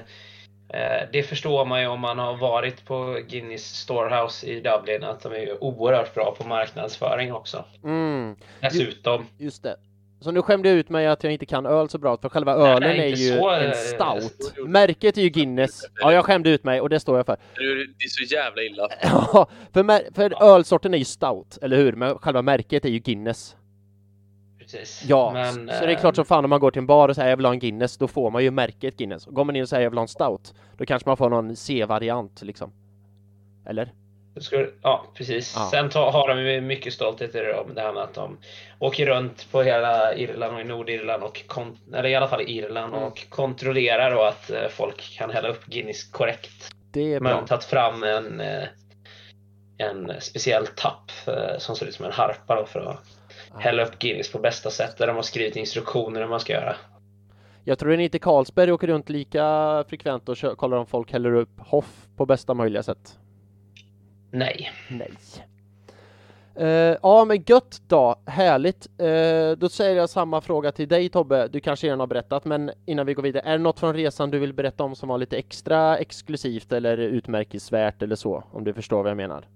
det 1.12 1.24
förstår 1.24 1.66
man 1.66 1.82
ju 1.82 1.88
om 1.88 2.00
man 2.00 2.20
har 2.20 2.38
varit 2.38 2.86
på 2.86 3.20
Guinness 3.30 3.64
Storehouse 3.64 4.48
i 4.48 4.60
Dublin, 4.60 5.04
att 5.04 5.22
de 5.22 5.34
är 5.34 5.64
oerhört 5.64 6.14
bra 6.14 6.36
på 6.38 6.48
marknadsföring 6.48 7.34
också. 7.34 7.66
Mm, 7.84 8.36
Dessutom. 8.62 9.26
just 9.38 9.64
det. 9.64 9.76
Så 10.22 10.32
nu 10.32 10.42
skämde 10.42 10.70
jag 10.70 10.78
ut 10.78 10.90
mig 10.90 11.08
att 11.08 11.24
jag 11.24 11.34
inte 11.34 11.46
kan 11.46 11.66
öl 11.66 11.90
så 11.90 11.98
bra, 11.98 12.18
för 12.18 12.30
själva 12.30 12.54
ölen 12.54 12.90
nej, 12.90 13.00
är 13.00 13.06
inte 13.06 13.22
ju 13.22 13.38
så, 13.38 13.50
en 13.50 13.66
eh, 13.66 13.72
stout. 13.72 14.54
Märket 14.68 15.18
är 15.18 15.22
ju 15.22 15.30
Guinness. 15.30 15.82
Ja, 16.02 16.14
jag 16.14 16.26
skämde 16.26 16.50
ut 16.50 16.64
mig 16.64 16.82
och 16.82 16.90
det 16.90 17.00
står 17.00 17.18
jag 17.18 17.26
för. 17.26 17.34
Är 17.34 17.76
Det 17.76 18.06
är 18.06 18.28
så 18.28 18.36
jävla 18.36 18.62
illa. 18.62 18.88
Ja, 19.04 19.50
för, 19.74 20.14
för 20.14 20.44
ölsorten 20.44 20.94
är 20.94 20.98
ju 20.98 21.06
stout, 21.06 21.58
eller 21.62 21.78
hur? 21.78 21.94
Men 21.94 22.18
själva 22.18 22.42
märket 22.42 22.86
är 22.86 22.90
ju 22.90 23.00
Guinness. 23.00 23.56
Precis. 24.72 25.04
Ja, 25.08 25.32
Men, 25.34 25.54
så 25.54 25.60
det 25.66 25.72
är 25.74 25.88
eh, 25.90 26.00
klart 26.00 26.16
som 26.16 26.26
fan 26.26 26.44
om 26.44 26.50
man 26.50 26.60
går 26.60 26.72
till 26.72 26.80
en 26.80 26.86
bar 26.88 27.10
och 27.10 27.16
säger 27.16 27.30
jag 27.30 27.38
vill 27.38 27.46
ha 27.46 27.54
en 27.54 27.60
Guinness, 27.60 27.98
då 27.98 28.08
får 28.08 28.32
man 28.32 28.44
ju 28.44 28.52
märket 28.52 28.98
Guinness. 28.98 29.26
Går 29.26 29.44
man 29.46 29.56
in 29.56 29.62
och 29.62 29.70
säger 29.70 29.84
jag 29.84 29.90
vill 29.90 29.98
ha 29.98 30.02
en 30.04 30.08
stout, 30.08 30.54
då 30.78 30.86
kanske 30.86 31.10
man 31.10 31.18
får 31.18 31.30
någon 31.30 31.56
C-variant 31.56 32.42
liksom. 32.42 32.72
Eller? 33.66 33.94
Ja, 34.82 35.06
precis. 35.14 35.54
Ja. 35.58 35.68
Sen 35.72 35.90
har 35.94 36.28
de 36.36 36.42
ju 36.42 36.62
mycket 36.62 36.94
stolthet 36.94 37.36
i 37.36 37.38
det, 37.38 37.60
om 37.60 37.74
det 37.76 37.82
här 37.82 37.94
med 37.94 38.04
att 38.04 38.14
de 38.14 38.38
åker 38.80 39.06
runt 39.06 39.52
på 39.52 39.62
hela 39.62 40.16
Irland 40.16 40.54
och 40.56 40.62
i 40.62 40.64
Nordirland, 40.64 41.24
och 41.24 41.44
eller 41.94 42.10
i 42.10 42.16
alla 42.16 42.28
fall 42.28 42.42
i 42.42 42.58
Irland, 42.58 42.94
Mm. 42.94 43.06
och 43.06 43.30
kontrollerar 43.30 44.12
då 44.16 44.22
att 44.24 44.50
eh, 44.52 44.68
folk 44.70 45.18
kan 45.18 45.30
hälla 45.30 45.48
upp 45.50 45.66
Guinness 45.66 46.04
korrekt. 46.12 46.72
Det 46.92 47.14
är 47.14 47.20
Man 47.20 47.32
har 47.32 47.40
bra. 47.40 47.48
tagit 47.48 47.64
fram 47.64 48.04
en, 48.04 48.40
eh, 48.40 48.64
en 49.78 50.12
speciell 50.22 50.68
tapp 50.68 51.12
eh, 51.28 51.58
som 51.58 51.76
ser 51.76 51.86
ut 51.86 51.96
som 51.96 52.06
en 52.06 52.12
harpa 52.12 52.56
då 52.56 52.66
för 52.66 52.80
att 52.80 53.00
hälla 53.58 53.84
upp 53.84 54.00
Guinness 54.00 54.32
på 54.32 54.40
bästa 54.40 54.70
sätt. 54.70 54.98
Där 54.98 55.08
de 55.08 55.16
har 55.16 55.24
skrivit 55.24 55.56
instruktioner 55.56 56.22
hur 56.22 56.28
man 56.28 56.40
ska 56.40 56.54
göra. 56.54 56.76
Jag 57.64 57.80
tror 57.80 58.00
inte 58.00 58.20
Carlsberg 58.20 58.72
åker 58.72 58.88
runt 58.88 59.10
lika 59.10 59.84
frekvent 59.88 60.30
och 60.30 60.38
kollar 60.58 60.78
om 60.78 60.86
folk 60.86 61.12
häller 61.12 61.34
upp 61.34 61.60
Hoff 61.60 62.08
på 62.18 62.26
bästa 62.26 62.54
möjliga 62.54 62.84
sätt. 62.84 63.20
Nej. 64.32 64.72
Nej. 64.90 65.12
Eh, 66.56 66.98
ja 67.02 67.26
men 67.26 67.44
gött 67.48 67.82
då, 67.88 68.16
härligt. 68.26 68.88
Eh, 68.98 69.58
då 69.58 69.70
säger 69.70 69.96
jag 69.96 70.10
samma 70.10 70.42
fråga 70.42 70.72
till 70.72 70.88
dig 70.88 71.10
Tobbe, 71.10 71.48
du 71.48 71.60
kanske 71.60 71.88
redan 71.88 72.00
har 72.00 72.08
berättat 72.08 72.46
men 72.46 72.72
innan 72.86 73.06
vi 73.06 73.14
går 73.14 73.24
vidare, 73.24 73.44
är 73.46 73.52
det 73.52 73.64
något 73.64 73.80
från 73.80 73.94
resan 73.94 74.32
du 74.32 74.40
vill 74.40 74.54
berätta 74.54 74.84
om 74.84 74.96
som 74.96 75.10
var 75.10 75.18
lite 75.18 75.38
extra 75.38 75.98
exklusivt 75.98 76.72
eller 76.72 76.98
utmärkesvärt 76.98 78.02
eller 78.02 78.16
så? 78.16 78.44
Om 78.52 78.64
du 78.64 78.74
förstår 78.74 79.04
vad 79.04 79.10
jag 79.10 79.18
menar. 79.18 79.48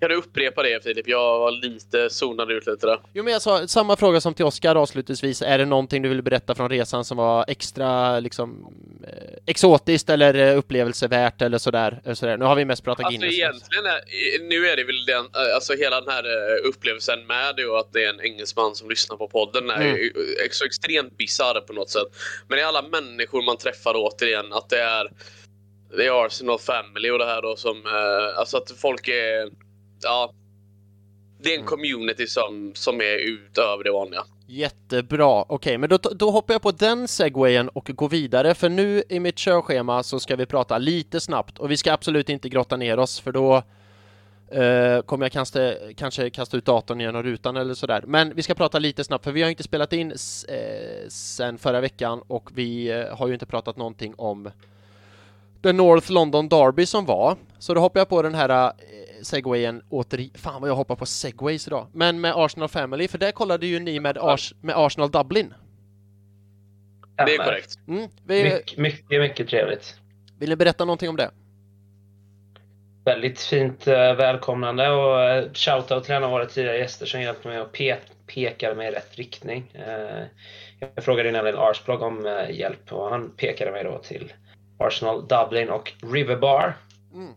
Kan 0.00 0.08
du 0.10 0.14
upprepa 0.16 0.62
det 0.62 0.84
Filip? 0.84 1.08
Jag 1.08 1.38
var 1.38 1.50
lite 1.50 2.10
zonad 2.10 2.50
ut 2.50 2.66
lite 2.66 2.86
där. 2.86 2.98
Jo 3.12 3.24
men 3.24 3.32
jag 3.32 3.42
sa 3.42 3.68
samma 3.68 3.96
fråga 3.96 4.20
som 4.20 4.34
till 4.34 4.44
Oskar 4.44 4.74
avslutningsvis, 4.76 5.42
är 5.42 5.58
det 5.58 5.64
någonting 5.64 6.02
du 6.02 6.08
vill 6.08 6.22
berätta 6.22 6.54
från 6.54 6.68
resan 6.70 7.04
som 7.04 7.16
var 7.16 7.44
extra 7.48 8.20
liksom 8.20 8.74
eh, 9.08 9.34
exotiskt 9.46 10.10
eller 10.10 10.34
eh, 10.34 10.58
upplevelsevärt 10.58 11.42
eller 11.42 11.58
sådär, 11.58 12.00
eh, 12.04 12.14
sådär? 12.14 12.36
Nu 12.36 12.44
har 12.44 12.54
vi 12.56 12.64
mest 12.64 12.84
pratat 12.84 13.06
Alltså 13.06 13.20
Guinness. 13.20 13.38
egentligen 13.38 13.86
är, 13.86 14.48
nu 14.48 14.66
är 14.68 14.76
det 14.76 14.84
väl 14.84 15.04
den, 15.04 15.26
alltså 15.54 15.72
hela 15.74 16.00
den 16.00 16.10
här 16.14 16.24
upplevelsen 16.64 17.26
med 17.26 17.56
det 17.56 17.64
och 17.66 17.78
att 17.80 17.92
det 17.92 18.04
är 18.04 18.08
en 18.08 18.20
engelsman 18.20 18.74
som 18.74 18.88
lyssnar 18.88 19.16
på 19.16 19.28
podden 19.28 19.70
är 19.70 19.80
Mm. 19.80 19.96
ju 19.96 20.12
så 20.50 20.64
extremt 20.64 21.16
bisarr 21.16 21.60
på 21.60 21.72
något 21.72 21.90
sätt. 21.90 22.06
Men 22.48 22.56
det 22.56 22.62
är 22.62 22.66
alla 22.66 22.82
människor 22.82 23.42
man 23.42 23.56
träffar 23.56 23.92
återigen, 23.96 24.52
att 24.52 24.68
det 24.68 24.80
är 24.80 25.10
det 25.96 26.06
är 26.06 26.26
Arsenal 26.26 26.58
Family 26.58 27.10
och 27.10 27.18
det 27.18 27.24
här 27.26 27.42
då 27.42 27.56
som, 27.56 27.76
eh, 27.76 28.38
alltså 28.38 28.56
att 28.56 28.70
folk 28.70 29.08
är, 29.08 29.50
ja. 30.02 30.32
Det 31.42 31.48
är 31.48 31.54
en 31.54 31.60
Mm. 31.60 31.68
community 31.68 32.26
som, 32.26 32.72
som 32.74 33.00
är 33.00 33.16
utöver 33.18 33.84
det 33.84 33.92
vanliga. 33.92 34.24
Jättebra, 34.46 35.44
okej, 35.48 35.78
men 35.78 35.88
då, 35.88 35.98
då 35.98 36.30
hoppar 36.30 36.54
jag 36.54 36.62
på 36.62 36.70
den 36.70 37.08
segwayen 37.08 37.68
och 37.68 37.90
går 37.94 38.08
vidare, 38.08 38.54
för 38.54 38.68
nu 38.68 39.02
i 39.08 39.20
mitt 39.20 39.36
körschema 39.38 40.02
så 40.02 40.20
ska 40.20 40.36
vi 40.36 40.46
prata 40.46 40.78
lite 40.78 41.20
snabbt 41.20 41.58
och 41.58 41.70
vi 41.70 41.76
ska 41.76 41.92
absolut 41.92 42.28
inte 42.28 42.48
grotta 42.48 42.76
ner 42.76 42.98
oss 42.98 43.20
för 43.20 43.32
då 43.32 43.56
eh, 44.48 45.02
kommer 45.02 45.24
jag 45.24 45.32
kanske, 45.32 45.78
kanske 45.96 46.30
kasta 46.30 46.56
ut 46.56 46.64
datorn 46.64 47.00
genom 47.00 47.22
rutan 47.22 47.56
eller 47.56 47.74
sådär. 47.74 48.04
Men 48.06 48.34
vi 48.34 48.42
ska 48.42 48.54
prata 48.54 48.78
lite 48.78 49.04
snabbt 49.04 49.24
för 49.24 49.32
vi 49.32 49.42
har 49.42 49.50
inte 49.50 49.62
spelat 49.62 49.92
in 49.92 50.10
eh, 50.48 51.08
sen 51.08 51.58
förra 51.58 51.80
veckan 51.80 52.22
och 52.26 52.50
vi 52.54 52.90
eh, 52.90 53.16
har 53.16 53.26
ju 53.26 53.32
inte 53.32 53.46
pratat 53.46 53.76
någonting 53.76 54.14
om 54.18 54.50
The 55.62 55.72
North 55.72 56.12
London 56.12 56.48
Derby 56.48 56.86
som 56.86 57.06
var. 57.06 57.36
Så 57.58 57.74
då 57.74 57.80
hoppar 57.80 58.00
jag 58.00 58.08
på 58.08 58.22
den 58.22 58.34
här 58.34 58.66
eh, 58.66 58.72
segwayen 59.22 59.82
åter 59.88 60.38
Fan 60.38 60.60
vad 60.60 60.70
jag 60.70 60.74
hoppar 60.74 60.96
på 60.96 61.06
segways 61.06 61.66
idag. 61.66 61.86
Men 61.92 62.20
med 62.20 62.32
Arsenal 62.36 62.68
Family, 62.68 63.08
för 63.08 63.18
där 63.18 63.32
kollade 63.32 63.66
ju 63.66 63.78
ni 63.80 64.00
med, 64.00 64.18
Ars 64.18 64.54
med 64.60 64.74
Arsenal 64.78 65.10
Dublin. 65.10 65.54
Det 67.16 67.34
är 67.34 67.44
korrekt. 67.44 67.78
Mm. 67.88 68.08
Vi, 68.26 68.42
Mycket, 68.44 68.78
mycket, 68.78 69.20
mycket 69.20 69.48
trevligt. 69.48 69.94
vill 70.38 70.48
ni 70.48 70.56
berätta 70.56 70.84
någonting 70.84 71.08
om 71.08 71.16
det? 71.16 71.30
Väldigt 73.04 73.40
fint 73.40 73.86
eh, 73.86 74.14
välkomnande 74.14 74.90
och 74.90 75.22
eh, 75.22 75.52
shoutout 75.52 76.04
till 76.04 76.14
en 76.14 76.24
av 76.24 76.30
våra 76.30 76.46
tidigare 76.46 76.78
gäster 76.78 77.06
som 77.06 77.20
hjälpte 77.20 77.48
mig 77.48 77.58
att 77.58 77.72
pe 77.72 77.96
peka 78.26 78.74
mig 78.74 78.88
i 78.88 78.90
rätt 78.90 79.16
riktning. 79.16 79.72
Jag 80.80 81.04
frågade 81.04 81.30
nämligen 81.32 81.58
Arsblog 81.58 82.02
om 82.02 82.44
hjälp 82.50 82.92
och 82.92 83.10
han 83.10 83.30
pekade 83.36 83.70
mig 83.70 83.84
då 83.84 83.98
till 83.98 84.32
Arsenal 84.80 85.28
Dublin 85.28 85.70
och 85.70 85.92
Riverbar. 86.12 86.76
Mm. 87.12 87.34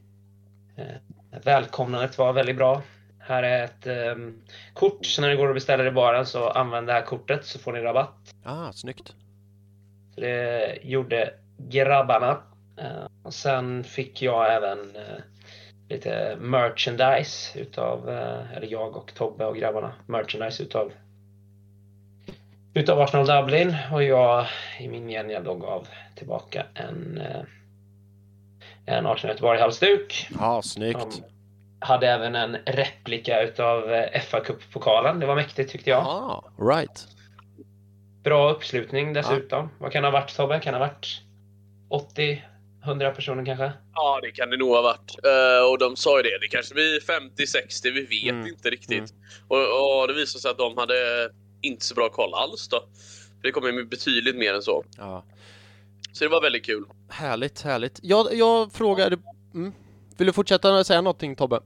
Välkomnandet 1.44 2.18
var 2.18 2.34
väldigt 2.34 2.56
bra. 2.56 2.82
Här 3.20 3.44
är 3.44 3.64
ett 3.64 3.88
eh, 3.88 4.16
kort, 4.74 5.06
så 5.06 5.22
när 5.22 5.30
ni 5.30 5.36
går 5.36 5.48
och 5.48 5.54
beställer 5.54 5.86
i 5.86 5.92
baren 5.92 6.26
så 6.26 6.50
använd 6.50 6.88
det 6.88 6.94
här 6.94 7.02
kortet 7.02 7.46
så 7.46 7.60
får 7.60 7.74
ni 7.74 7.82
rabatt. 7.82 8.34
Ah, 8.44 8.72
snyggt. 8.72 9.14
Det 10.16 10.80
gjorde 10.84 11.34
grabbarna. 11.58 12.38
Eh, 12.78 13.08
och 13.24 13.34
sen 13.34 13.84
fick 13.84 14.22
jag 14.22 14.54
även 14.54 14.96
eh, 14.96 15.20
lite 15.90 16.38
merchandise 16.40 17.60
utav, 17.60 18.10
eh, 18.10 18.58
eller 18.58 18.68
jag 18.68 18.98
och 18.98 19.14
Tobbe 19.16 19.46
och 19.46 19.58
grabbarna, 19.58 19.94
merchandise 20.06 20.64
utav 20.64 20.92
utav 22.74 23.02
Arsenal 23.02 23.26
Dublin 23.26 23.76
och 23.92 24.04
jag 24.04 24.48
i 24.80 24.88
min 24.88 25.08
gengäld 25.08 25.46
då 25.46 25.56
gav 25.56 25.88
tillbaka 26.16 26.66
en 26.74 27.22
en 28.86 29.06
Arsenal 29.06 29.34
Göteborg-halsduk. 29.34 30.28
Ja, 30.40 30.62
snyggt. 30.62 31.00
De 31.00 31.24
hade 31.80 32.08
även 32.08 32.36
en 32.36 32.58
replika 32.66 33.42
utav 33.42 33.82
fa 34.30 34.40
Cup-pokalen. 34.40 35.20
Det 35.20 35.26
var 35.26 35.36
mäktigt 35.36 35.72
tyckte 35.72 35.90
jag. 35.90 36.04
Ah, 36.08 36.44
right. 36.60 37.08
Bra 38.24 38.52
uppslutning 38.52 39.14
dessutom. 39.14 39.70
Ja. 39.72 39.78
Vad 39.80 39.92
kan 39.92 40.04
det 40.04 40.08
ha 40.08 40.20
varit 40.20 40.36
Tobbe? 40.36 40.60
Kan 40.60 40.74
det 40.74 40.80
ha 40.80 40.88
varit 40.88 41.22
80 41.90 42.44
100 42.86 43.12
personer 43.12 43.46
kanske? 43.46 43.72
Ja, 43.94 44.20
det 44.22 44.32
kan 44.32 44.50
det 44.50 44.58
nog 44.58 44.70
ha 44.70 44.82
varit. 44.82 45.16
Uh, 45.26 45.72
och 45.72 45.78
de 45.78 45.96
sa 45.96 46.18
ju 46.18 46.24
det. 46.24 46.40
Det 46.42 46.48
kanske 46.48 46.74
blir 46.74 47.00
50-60. 47.00 47.94
Vi 47.94 48.02
vet 48.02 48.32
mm. 48.32 48.48
inte 48.48 48.70
riktigt. 48.70 49.12
Mm. 49.12 49.48
Och, 49.48 49.58
och, 49.58 50.08
det 50.08 50.14
visade 50.14 50.42
sig 50.42 50.52
att 50.52 50.58
de 50.58 50.78
hade 50.78 51.30
inte 51.64 51.86
så 51.86 51.96
bra 51.96 52.10
koll 52.10 52.34
alls 52.34 52.68
då. 52.68 52.84
Det 53.42 53.52
kommer 53.52 53.72
ju 53.72 53.86
betydligt 53.86 54.36
mer 54.36 54.54
än 54.54 54.62
så. 54.62 54.86
Ja. 54.98 55.24
Så 56.14 56.24
det 56.24 56.30
var 56.30 56.42
väldigt 56.42 56.66
kul. 56.66 56.86
Härligt, 57.10 57.62
härligt. 57.62 58.00
Jag, 58.02 58.34
jag 58.34 58.74
frågade... 58.74 59.18
Mm. 59.54 59.74
Vill 60.18 60.28
du 60.28 60.34
fortsätta 60.34 60.84
säga 60.84 61.02
någonting 61.02 61.36
Tobbe? 61.36 61.60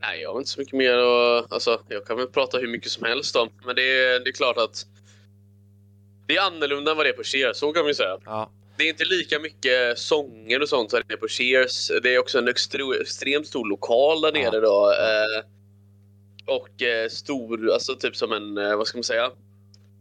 Nej, 0.00 0.20
jag 0.20 0.32
har 0.32 0.38
inte 0.38 0.50
så 0.50 0.60
mycket 0.60 0.74
mer 0.74 0.98
att... 0.98 1.52
Alltså, 1.52 1.80
jag 1.88 2.06
kan 2.06 2.16
väl 2.16 2.26
prata 2.26 2.58
hur 2.58 2.68
mycket 2.68 2.90
som 2.90 3.04
helst 3.04 3.36
om. 3.36 3.48
Men 3.64 3.76
det 3.76 3.82
är, 3.82 4.20
det 4.20 4.30
är 4.30 4.32
klart 4.32 4.56
att... 4.56 4.86
Det 6.26 6.36
är 6.36 6.42
annorlunda 6.42 6.90
än 6.90 6.96
vad 6.96 7.06
det 7.06 7.10
är 7.10 7.16
på 7.16 7.22
Cheers, 7.22 7.56
så 7.56 7.72
kan 7.72 7.82
man 7.82 7.88
ju 7.90 7.94
säga. 7.94 8.18
Ja. 8.24 8.50
Det 8.76 8.84
är 8.84 8.88
inte 8.88 9.04
lika 9.04 9.38
mycket 9.38 9.98
sånger 9.98 10.62
och 10.62 10.68
sånt 10.68 10.90
som 10.90 11.02
det 11.06 11.14
är 11.14 11.18
på 11.18 11.28
Cheers. 11.28 11.90
Det 12.02 12.14
är 12.14 12.18
också 12.18 12.38
en 12.38 12.48
extremt 12.48 13.46
stor 13.46 13.68
lokal 13.68 14.20
där 14.20 14.32
nere 14.32 14.56
ja. 14.56 14.60
då. 14.60 14.92
Eh, 14.92 15.55
och 16.46 16.82
eh, 16.82 17.08
stor, 17.08 17.72
alltså 17.72 17.94
typ 17.94 18.16
som 18.16 18.32
en, 18.32 18.58
eh, 18.58 18.76
vad 18.76 18.86
ska 18.86 18.98
man 18.98 19.04
säga? 19.04 19.30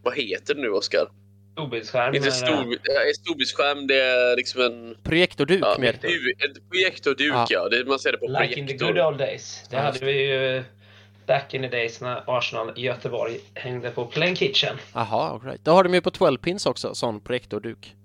Vad 0.04 0.18
heter 0.18 0.56
det 0.56 0.62
nu, 0.62 0.70
Oskar? 0.70 1.08
Storbildsskärm? 1.52 2.16
Inte 2.16 2.32
stor, 2.32 3.14
storbildsskärm, 3.14 3.88
det 3.88 4.02
är 4.02 4.36
liksom 4.38 4.62
en... 4.62 4.96
Projektorduk 5.04 5.62
ja, 5.62 5.76
mer. 5.80 6.00
En 6.04 6.70
projektorduk, 6.72 7.34
ja. 7.34 7.48
ja. 7.50 7.70
Det, 7.70 7.86
man 7.86 8.00
ser 8.00 8.12
det 8.12 8.18
på 8.18 8.28
like 8.28 8.38
projektor. 8.38 8.62
Like 8.62 8.74
in 8.74 8.80
the 8.80 8.86
good 8.86 9.00
old 9.00 9.18
days. 9.18 9.64
Det 9.70 9.76
ja. 9.76 9.82
hade 9.82 10.06
vi 10.06 10.12
ju 10.12 10.64
back 11.26 11.54
in 11.54 11.62
the 11.62 11.68
days 11.68 12.02
när 12.02 12.38
Arsenal 12.38 12.74
i 12.76 12.82
Göteborg 12.82 13.40
hängde 13.54 13.92
på 13.92 14.06
Plain 14.06 14.36
Kitchen. 14.36 14.78
Jaha, 14.94 15.30
all 15.30 15.42
right. 15.42 15.66
Då 15.66 15.72
har 15.72 15.84
de 15.84 15.94
ju 15.94 16.02
på 16.02 16.12
12 16.12 16.38
pins 16.38 16.66
också, 16.66 16.96
sån 16.96 17.20
projektorduk. 17.20 17.96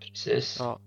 Precis. 0.00 0.56
Ja. 0.58 0.80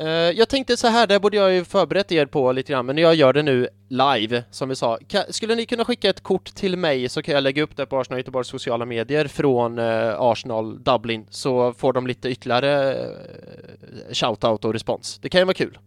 Uh, 0.00 0.08
jag 0.08 0.48
tänkte 0.48 0.76
så 0.76 0.86
här, 0.86 1.06
det 1.06 1.20
borde 1.20 1.36
jag 1.36 1.52
ju 1.52 1.64
förberett 1.64 2.12
er 2.12 2.26
på 2.26 2.52
lite 2.52 2.72
grann, 2.72 2.86
men 2.86 2.98
jag 2.98 3.14
gör 3.14 3.32
det 3.32 3.42
nu 3.42 3.68
live, 3.88 4.44
som 4.50 4.68
vi 4.68 4.76
sa. 4.76 4.98
Skulle 5.28 5.54
ni 5.54 5.66
kunna 5.66 5.84
skicka 5.84 6.10
ett 6.10 6.20
kort 6.20 6.54
till 6.54 6.76
mig 6.76 7.08
så 7.08 7.22
kan 7.22 7.34
jag 7.34 7.42
lägga 7.42 7.62
upp 7.62 7.76
det 7.76 7.86
på 7.86 8.00
Arsenal 8.00 8.18
Göteborgs 8.18 8.48
sociala 8.48 8.84
medier 8.84 9.28
från 9.28 9.78
uh, 9.78 10.20
Arsenal 10.20 10.82
Dublin, 10.82 11.26
så 11.30 11.72
får 11.72 11.92
de 11.92 12.06
lite 12.06 12.28
ytterligare 12.28 12.94
uh, 12.94 14.12
shoutout 14.12 14.64
och 14.64 14.72
respons. 14.72 15.18
Det 15.18 15.28
kan 15.28 15.40
ju 15.40 15.44
vara 15.44 15.54
kul. 15.54 15.78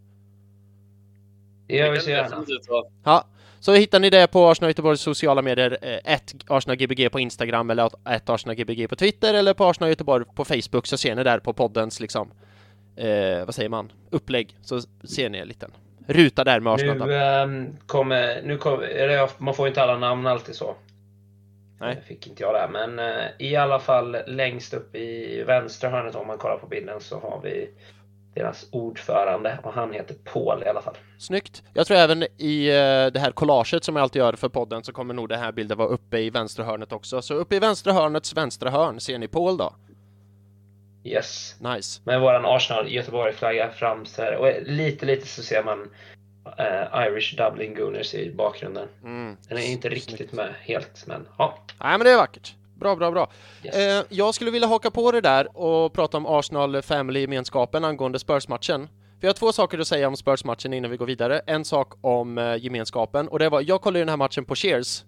Det 1.67 1.75
gör 1.75 1.91
vi 1.91 1.99
så 1.99 2.09
gärna. 2.09 2.45
Ja, 3.03 3.25
så 3.59 3.73
hittar 3.73 3.99
ni 3.99 4.09
det 4.09 4.27
på 4.27 4.49
Arsenal 4.49 4.69
Göteborgs 4.69 5.01
sociala 5.01 5.41
medier, 5.41 5.77
ett 6.05 6.35
ArsenalGBG 6.47 7.11
på 7.11 7.19
Instagram 7.19 7.69
eller 7.69 7.89
ett 8.09 8.29
ArsenalGBG 8.29 8.87
på 8.89 8.95
Twitter 8.95 9.33
eller 9.33 9.53
på 9.53 9.65
Arsenal 9.65 9.89
Göteborg 9.89 10.25
på 10.35 10.45
Facebook 10.45 10.87
så 10.87 10.97
ser 10.97 11.15
ni 11.15 11.23
där 11.23 11.39
på 11.39 11.53
poddens 11.53 11.99
liksom 11.99 12.31
eh, 12.95 13.45
vad 13.45 13.55
säger 13.55 13.69
man, 13.69 13.91
upplägg 14.09 14.57
så 14.61 14.81
ser 15.03 15.29
ni 15.29 15.37
en 15.37 15.47
liten 15.47 15.71
ruta 16.07 16.43
där 16.43 16.59
med 16.59 16.73
Arsenal. 16.73 17.07
Nu 17.07 17.15
eh, 17.15 17.73
kommer, 17.85 18.41
nu 18.41 18.57
kommer, 18.57 19.41
man 19.43 19.53
får 19.53 19.65
ju 19.65 19.69
inte 19.69 19.81
alla 19.83 19.97
namn 19.97 20.27
alltid 20.27 20.55
så. 20.55 20.75
Nej. 21.79 21.95
Det 21.95 22.01
fick 22.01 22.27
inte 22.27 22.43
jag 22.43 22.53
där, 22.53 22.67
men 22.67 22.99
eh, 22.99 23.25
i 23.39 23.55
alla 23.55 23.79
fall 23.79 24.17
längst 24.27 24.73
upp 24.73 24.95
i 24.95 25.43
vänstra 25.43 25.89
hörnet 25.89 26.15
om 26.15 26.27
man 26.27 26.37
kollar 26.37 26.57
på 26.57 26.67
bilden 26.67 26.99
så 26.99 27.19
har 27.19 27.41
vi 27.43 27.69
deras 28.33 28.65
ordförande 28.71 29.59
och 29.63 29.73
han 29.73 29.93
heter 29.93 30.15
Paul 30.33 30.63
i 30.63 30.67
alla 30.67 30.81
fall. 30.81 30.95
Snyggt! 31.19 31.63
Jag 31.73 31.87
tror 31.87 31.97
även 31.97 32.23
i 32.37 32.67
eh, 32.67 33.13
det 33.13 33.19
här 33.19 33.31
collaget 33.31 33.83
som 33.83 33.95
jag 33.95 34.03
alltid 34.03 34.19
gör 34.19 34.33
för 34.33 34.49
podden 34.49 34.83
så 34.83 34.93
kommer 34.93 35.13
nog 35.13 35.29
den 35.29 35.39
här 35.39 35.51
bilden 35.51 35.77
vara 35.77 35.87
uppe 35.87 36.19
i 36.19 36.29
vänstra 36.29 36.65
hörnet 36.65 36.91
också. 36.91 37.21
Så 37.21 37.33
uppe 37.33 37.55
i 37.55 37.59
vänstra 37.59 37.93
hörnets 37.93 38.37
vänstra 38.37 38.69
hörn 38.69 38.99
ser 38.99 39.17
ni 39.17 39.27
Paul 39.27 39.57
då. 39.57 39.75
Yes. 41.03 41.55
Nice. 41.59 42.01
Med 42.03 42.21
våran 42.21 42.45
Arsenal 42.45 42.91
Göteborg-flagga 42.91 43.71
fram 43.71 44.05
så 44.05 44.21
här. 44.21 44.35
Och 44.35 44.51
lite, 44.61 45.05
lite 45.05 45.27
så 45.27 45.43
ser 45.43 45.63
man 45.63 45.79
uh, 46.59 47.07
Irish 47.07 47.35
Dublin 47.37 47.75
Gooners 47.75 48.13
i 48.13 48.33
bakgrunden. 48.33 48.87
Mm. 49.03 49.37
Den 49.49 49.57
är 49.57 49.71
inte 49.71 49.89
riktigt 49.89 50.15
Snyggt. 50.15 50.33
med 50.33 50.53
helt, 50.61 51.07
men 51.07 51.27
ja. 51.37 51.57
Nej, 51.79 51.97
men 51.97 52.05
det 52.05 52.11
är 52.11 52.17
vackert. 52.17 52.55
Bra, 52.75 52.95
bra, 52.95 53.11
bra. 53.11 53.31
Yes. 53.63 53.75
Eh, 53.75 54.03
jag 54.09 54.35
skulle 54.35 54.51
vilja 54.51 54.67
haka 54.67 54.91
på 54.91 55.11
det 55.11 55.21
där 55.21 55.57
och 55.57 55.93
prata 55.93 56.17
om 56.17 56.25
Arsenal 56.25 56.81
Family-gemenskapen 56.81 57.85
angående 57.85 58.19
Spurs-matchen. 58.19 58.89
Vi 59.19 59.27
har 59.27 59.33
två 59.33 59.51
saker 59.51 59.79
att 59.79 59.87
säga 59.87 60.07
om 60.07 60.17
Spurs-matchen 60.17 60.73
innan 60.73 60.91
vi 60.91 60.97
går 60.97 61.05
vidare. 61.05 61.41
En 61.47 61.65
sak 61.65 61.93
om 62.01 62.37
eh, 62.37 62.55
gemenskapen 62.55 63.27
och 63.27 63.39
det 63.39 63.49
var, 63.49 63.61
jag 63.61 63.81
kollade 63.81 63.99
den 63.99 64.09
här 64.09 64.17
matchen 64.17 64.45
på 64.45 64.55
Cheers 64.55 65.03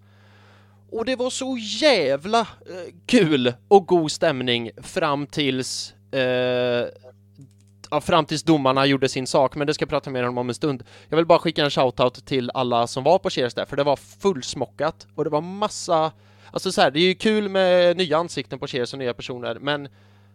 och 0.94 1.06
det 1.06 1.16
var 1.16 1.30
så 1.30 1.58
jävla 1.60 2.40
eh, 2.40 2.94
kul 3.06 3.54
och 3.68 3.88
god 3.88 4.12
stämning 4.12 4.72
fram 4.84 5.28
tills 5.28 5.94
eh, 6.12 6.88
ja, 7.92 8.02
fram 8.02 8.26
tills 8.26 8.44
domarna 8.44 8.86
gjorde 8.86 9.10
sin 9.10 9.28
sak, 9.28 9.56
men 9.56 9.68
det 9.68 9.74
ska 9.74 9.84
jag 9.84 9.90
prata 9.90 10.10
mer 10.10 10.24
om 10.24 10.38
om 10.38 10.50
en 10.50 10.56
stund. 10.56 10.84
Jag 11.10 11.18
vill 11.18 11.26
bara 11.26 11.40
skicka 11.40 11.64
en 11.64 11.72
shoutout 11.72 12.26
till 12.26 12.52
alla 12.54 12.88
som 12.88 13.04
var 13.04 13.20
på 13.20 13.30
Cheers 13.30 13.54
där, 13.54 13.66
för 13.66 13.76
det 13.76 13.84
var 13.84 13.96
fullsmockat 13.96 15.08
och 15.16 15.24
det 15.24 15.30
var 15.30 15.42
massa 15.42 16.12
Alltså 16.52 16.72
så 16.72 16.82
här, 16.82 16.92
det 16.92 17.00
är 17.00 17.08
ju 17.08 17.16
kul 17.16 17.50
med 17.50 17.98
nya 17.98 18.18
ansikten 18.18 18.60
på 18.60 18.68
Cheers 18.68 18.94
och 18.94 19.00
nya 19.00 19.14
personer, 19.14 19.58
men 19.60 19.88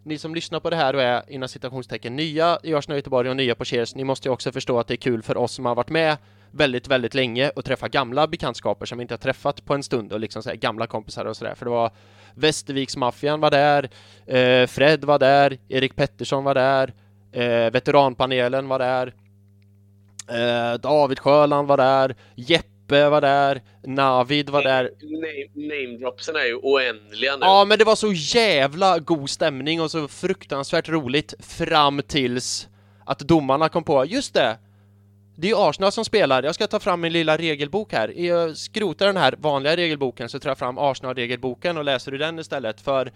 ni 0.03 0.19
som 0.19 0.35
lyssnar 0.35 0.61
på 0.61 0.71
det 0.71 0.77
här 0.77 0.95
och 0.95 1.03
är 1.03 1.23
inom 1.29 1.49
citationstecken 1.49 2.17
nya 2.17 2.59
i 2.63 2.75
Arsenal 2.75 2.99
Göteborg 2.99 3.31
och 3.31 3.37
nya 3.37 3.55
på 3.55 3.65
Cheers, 3.65 3.95
ni 3.95 4.05
måste 4.05 4.29
ju 4.29 4.33
också 4.33 4.53
förstå 4.53 4.79
att 4.79 4.87
det 4.87 4.95
är 4.95 4.97
kul 4.97 5.23
för 5.23 5.37
oss 5.37 5.53
som 5.53 5.67
har 5.67 5.75
varit 5.75 5.91
med 5.91 6.17
väldigt, 6.51 6.89
väldigt 6.89 7.15
länge 7.15 7.51
och 7.51 7.65
träffa 7.65 7.89
gamla 7.89 8.27
bekantskaper 8.27 8.87
som 8.87 8.99
vi 8.99 9.03
inte 9.03 9.15
har 9.15 9.19
träffat 9.19 9.65
på 9.65 9.75
en 9.75 9.83
stund 9.83 10.13
och 10.13 10.21
liksom 10.21 10.43
så 10.43 10.49
här, 10.49 10.57
gamla 10.57 10.87
kompisar 10.87 11.25
och 11.25 11.37
sådär. 11.37 11.55
För 11.55 11.65
det 11.65 11.71
var 11.71 11.91
Västerviksmaffian 12.35 13.41
var 13.41 13.51
där, 13.51 13.91
eh, 14.27 14.67
Fred 14.67 15.05
var 15.05 15.19
där, 15.19 15.59
Erik 15.69 15.97
Pettersson 15.97 16.45
var 16.45 16.55
där, 16.55 16.95
eh, 17.33 17.71
veteranpanelen 17.71 18.69
var 18.69 18.79
där, 18.79 19.15
eh, 20.29 20.81
David 20.81 21.19
Sjöland 21.19 21.69
var 21.69 21.77
där, 21.77 22.17
Jeppe 22.35 23.09
var 23.09 23.21
där, 23.21 23.63
Navid 23.83 24.51
var 24.51 24.63
där. 24.63 24.91
Namedropsen 25.55 26.37
är 26.37 26.45
ju 26.45 26.55
oändliga 26.55 27.37
nu. 27.37 27.47
Ja, 27.47 27.65
men 27.65 27.79
det 27.79 27.85
var 27.85 27.97
så 27.97 28.13
jävla 28.13 28.99
god 28.99 29.31
stämning 29.31 29.81
och 29.81 29.91
så 29.91 30.09
fruktansvärt 30.09 30.89
roligt 30.89 31.35
fram 31.39 32.03
tills 32.03 32.69
att 33.05 33.19
domarna 33.19 33.69
kom 33.69 33.85
på, 33.85 34.05
just 34.05 34.35
det, 34.35 34.59
det 35.41 35.47
är 35.47 35.49
ju 35.49 35.57
Arsenal 35.57 35.93
som 35.93 36.05
spelar. 36.05 36.43
Jag 36.43 36.55
ska 36.55 36.67
ta 36.67 36.81
fram 36.81 37.01
min 37.01 37.13
lilla 37.13 37.37
regelbok 37.37 37.93
här. 37.93 38.09
Jag 38.17 38.57
skrotar 38.57 39.07
den 39.07 39.17
här 39.17 39.35
vanliga 39.39 39.77
regelboken 39.77 40.29
så 40.29 40.39
tar 40.39 40.51
jag 40.51 40.59
fram 40.59 40.79
Arsenal-regelboken 40.79 41.79
och 41.79 41.85
läser 41.85 42.15
ur 42.15 42.19
den 42.19 42.39
istället 42.39 42.81
för 42.81 43.07
eh, 43.07 43.13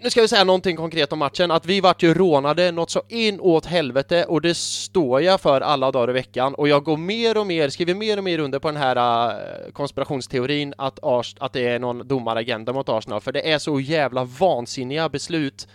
nu 0.00 0.10
ska 0.10 0.22
vi 0.22 0.28
säga 0.28 0.44
någonting 0.44 0.76
konkret 0.76 1.12
om 1.12 1.18
matchen, 1.18 1.50
att 1.50 1.66
vi 1.66 1.80
vart 1.80 2.02
ju 2.02 2.14
rånade 2.14 2.72
något 2.72 2.90
så 2.90 3.02
in 3.08 3.40
åt 3.40 3.66
helvete 3.66 4.24
och 4.24 4.40
det 4.40 4.54
står 4.56 5.22
jag 5.22 5.40
för 5.40 5.60
alla 5.60 5.90
dagar 5.90 6.10
i 6.10 6.12
veckan 6.12 6.54
och 6.54 6.68
jag 6.68 6.84
går 6.84 6.96
mer 6.96 7.38
och 7.38 7.46
mer, 7.46 7.68
skriver 7.68 7.94
mer 7.94 8.16
och 8.16 8.24
mer 8.24 8.38
under 8.38 8.58
på 8.58 8.68
den 8.68 8.76
här 8.76 8.96
eh, 9.30 9.72
konspirationsteorin 9.72 10.74
att, 10.78 10.98
Ars 11.02 11.36
att 11.40 11.52
det 11.52 11.68
är 11.68 11.78
någon 11.78 12.08
domaragenda 12.08 12.72
mot 12.72 12.88
Arsenal, 12.88 13.20
för 13.20 13.32
det 13.32 13.52
är 13.52 13.58
så 13.58 13.80
jävla 13.80 14.24
vansinniga 14.24 15.08
beslut 15.08 15.68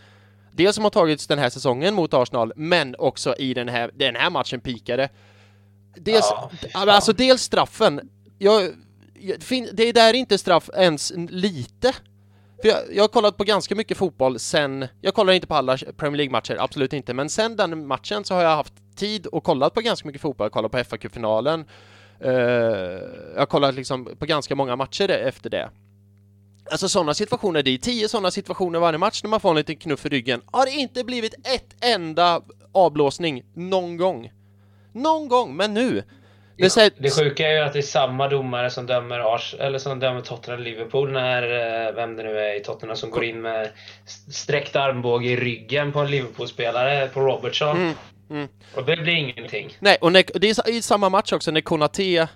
dels 0.58 0.76
som 0.76 0.84
har 0.84 0.91
tagits 0.91 1.28
den 1.28 1.39
här 1.39 1.50
säsongen 1.50 1.93
mot 1.93 2.13
Arsenal, 2.13 2.54
men 2.56 2.96
också 3.00 3.36
i 3.36 3.54
den 3.54 3.70
här, 3.70 3.91
den 3.93 4.15
här 4.15 4.30
matchen 4.30 4.60
pikade. 4.60 5.10
Dels, 5.96 6.34
ja, 6.74 6.91
alltså 6.91 7.13
dels 7.13 7.41
straffen. 7.41 8.10
Jag, 8.38 8.74
det 9.74 9.91
där 9.91 10.10
är 10.10 10.13
inte 10.13 10.38
straff 10.38 10.70
ens 10.76 11.13
lite. 11.30 11.93
För 12.62 12.70
jag, 12.70 12.78
jag 12.91 13.04
har 13.04 13.08
kollat 13.08 13.38
på 13.38 13.43
ganska 13.43 13.76
mycket 13.76 13.98
fotboll 13.98 14.39
sen, 14.39 14.88
jag 15.02 15.13
kollar 15.13 15.34
inte 15.34 15.48
på 15.48 15.56
alla 15.56 15.78
Premier 15.78 16.17
League-matcher, 16.17 16.58
absolut 16.60 16.93
inte, 16.93 17.13
men 17.13 17.30
sen 17.30 17.56
den 17.56 17.88
matchen 17.88 18.24
så 18.24 18.34
har 18.34 18.41
jag 18.41 18.56
haft 18.56 18.74
tid 18.96 19.28
och 19.28 19.43
kollat 19.43 19.74
på 19.74 19.82
ganska 19.82 20.08
mycket 20.08 20.22
fotboll, 20.22 20.46
jag 20.46 20.52
kollat 20.52 20.72
på 20.72 20.84
fa 20.84 21.10
finalen 21.10 21.65
uh, 22.26 22.32
jag 23.34 23.39
har 23.39 23.46
kollat 23.46 23.76
liksom 23.76 24.15
på 24.20 24.26
ganska 24.26 24.56
många 24.56 24.76
matcher 24.76 25.10
efter 25.10 25.50
det. 25.50 25.70
Alltså 26.72 26.90
sådana 26.90 27.14
situationer, 27.14 27.64
det 27.64 27.72
är 27.72 27.78
tio 27.78 28.10
sådana 28.10 28.32
situationer 28.32 28.80
varje 28.80 28.98
match 28.98 29.24
när 29.24 29.30
man 29.30 29.40
får 29.40 29.50
en 29.50 29.56
liten 29.56 29.76
knuff 29.76 30.06
i 30.06 30.10
ryggen. 30.10 30.42
Har 30.46 30.66
det 30.66 30.72
inte 30.72 31.04
blivit 31.04 31.34
ett 31.34 31.86
enda 31.86 32.42
avblåsning 32.72 33.44
någon 33.54 33.98
gång? 33.98 34.32
Någon 34.94 35.28
gång, 35.28 35.56
men 35.56 35.74
nu! 35.74 36.04
Det, 36.58 36.70
säger, 36.70 36.92
det 36.98 37.10
sjuka 37.10 37.48
är 37.48 37.54
ju 37.54 37.60
att 37.60 37.74
det 37.74 37.80
är 37.80 37.84
samma 37.84 38.28
domare 38.28 38.70
som 38.70 38.86
dömer 38.86 39.20
Ars 39.20 39.56
eller 39.60 39.80
som 39.80 40.00
dömer 40.00 40.22
Tottenham-Liverpool 40.22 41.12
när, 41.12 41.44
eh, 41.88 41.96
vem 41.96 42.16
det 42.16 42.24
nu 42.24 42.40
är 42.40 42.56
i 42.56 42.60
Tottenham 42.60 42.98
som 42.98 43.10
går 43.10 43.24
in 43.24 43.42
med 43.42 43.70
st- 44.06 44.32
sträckt 44.32 44.76
armbåge 44.76 45.28
i 45.30 45.36
ryggen 45.36 45.92
på 45.92 46.00
en 46.00 46.12
Liverpool-spelare, 46.12 47.08
på 47.08 47.20
Robertson. 47.20 47.78
Mm, 47.78 47.94
mm. 48.30 48.48
Och 48.76 48.86
det 48.86 48.98
blir 48.98 49.14
ingenting. 49.14 49.78
Nej, 49.80 49.98
och 50.02 50.12
när, 50.12 50.40
det 50.40 50.50
är 50.50 50.70
i 50.70 50.82
samma 50.82 51.10
match 51.10 51.34
också 51.34 51.52
när 51.52 51.62
Konate 51.62 52.28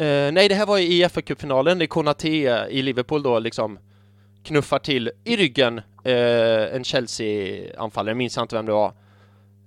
Uh, 0.00 0.32
Nej, 0.32 0.48
det 0.48 0.54
här 0.54 0.66
var 0.66 0.78
i 0.78 1.04
FA-cupfinalen 1.04 1.82
är 1.82 1.86
Konaté 1.86 2.66
i 2.70 2.82
Liverpool 2.82 3.22
då 3.22 3.38
liksom 3.38 3.78
knuffar 4.44 4.78
till 4.78 5.10
i 5.24 5.36
ryggen 5.36 5.78
uh, 5.78 6.74
en 6.74 6.84
Chelsea-anfallare, 6.84 8.14
minns 8.14 8.36
jag 8.36 8.44
inte 8.44 8.56
vem 8.56 8.66
det 8.66 8.72
var. 8.72 8.92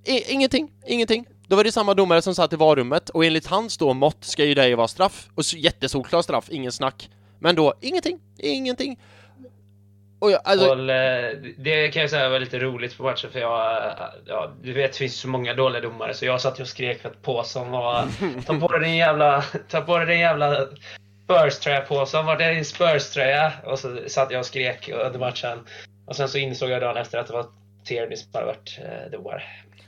I, 0.05 0.33
ingenting, 0.33 0.71
ingenting. 0.87 1.25
Då 1.47 1.55
var 1.55 1.63
det 1.63 1.71
samma 1.71 1.93
domare 1.93 2.21
som 2.21 2.35
satt 2.35 2.53
i 2.53 2.55
varummet 2.55 3.09
och 3.09 3.25
enligt 3.25 3.47
hans 3.47 3.77
då 3.77 3.93
mått 3.93 4.23
ska 4.23 4.45
ju 4.45 4.53
det 4.53 4.67
ju 4.67 4.75
vara 4.75 4.87
straff. 4.87 5.29
Och 5.35 5.43
jättesolklar 5.53 6.21
straff, 6.21 6.49
ingen 6.49 6.71
snack. 6.71 7.09
Men 7.39 7.55
då, 7.55 7.73
ingenting, 7.81 8.19
ingenting. 8.37 8.99
Och 10.19 10.31
jag, 10.31 10.41
alltså, 10.43 10.69
Och, 10.69 10.89
eh, 10.89 11.31
det 11.57 11.89
kan 11.89 12.01
jag 12.01 12.09
säga 12.09 12.29
var 12.29 12.39
lite 12.39 12.59
roligt 12.59 12.97
på 12.97 13.03
matchen 13.03 13.31
för 13.31 13.39
jag, 13.39 13.87
eh, 13.87 13.93
ja, 14.25 14.51
du 14.61 14.73
vet 14.73 14.91
det 14.91 14.97
finns 14.97 15.19
så 15.19 15.27
många 15.27 15.53
dåliga 15.53 15.81
domare 15.81 16.13
så 16.13 16.25
jag 16.25 16.41
satt 16.41 16.59
och 16.59 16.67
skrek 16.67 17.01
för 17.01 17.09
att 17.09 17.21
påsen 17.21 17.71
var 17.71 18.07
Ta 18.45 18.59
på 18.59 18.67
dig 18.67 18.89
din 18.89 18.97
jävla, 18.97 19.43
ta 19.69 19.81
på 19.81 19.97
dig 19.97 20.07
din 20.07 20.19
jävla 20.19 20.67
Spurs-tröja 21.27 21.81
påsen, 21.81 22.25
vart 22.25 22.41
är 22.41 22.53
din 22.53 22.65
Spurs-tröja? 22.65 23.51
Och 23.65 23.79
så 23.79 23.97
satt 24.07 24.31
jag 24.31 24.39
och 24.39 24.45
skrek 24.45 24.89
under 24.89 25.19
matchen. 25.19 25.59
Och 26.05 26.15
sen 26.15 26.29
så 26.29 26.37
insåg 26.37 26.69
jag 26.69 26.81
dagen 26.81 26.97
efter 26.97 27.17
att 27.17 27.27
det 27.27 27.33
var 27.33 27.45
Tierney 27.85 28.17
som 28.17 28.29
hade 28.33 28.45
varit 28.45 28.79
eh, 28.81 29.11
domare. 29.11 29.43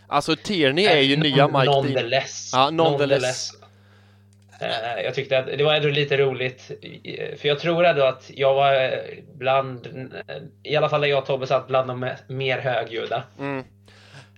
alltså 0.07 0.35
Tierney 0.35 0.85
är 0.85 1.01
ju 1.01 1.17
nya 1.17 1.47
Mike 1.47 1.65
Dean. 1.65 1.65
Nonetheless. 1.65 2.49
Ja, 2.53 2.69
nonetheless. 2.69 3.51
Eh, 4.61 5.01
Jag 5.03 5.13
tyckte 5.13 5.37
att 5.39 5.45
det 5.45 5.63
var 5.63 5.73
ändå 5.73 5.87
lite 5.89 6.17
roligt. 6.17 6.71
eh, 7.03 7.37
För 7.37 7.47
jag 7.47 7.59
tror 7.59 7.85
ändå 7.85 8.03
att 8.03 8.31
jag 8.33 8.53
var 8.53 8.73
eh, 8.83 8.89
bland, 9.37 9.87
i 10.63 10.75
alla 10.75 10.89
fall 10.89 11.01
när 11.01 11.07
jag 11.07 11.19
och 11.19 11.25
Tobbe 11.25 11.47
satt 11.47 11.67
bland 11.67 11.87
de 11.87 12.09
mer 12.27 12.57
högljudda. 12.59 13.23
Mm. 13.39 13.63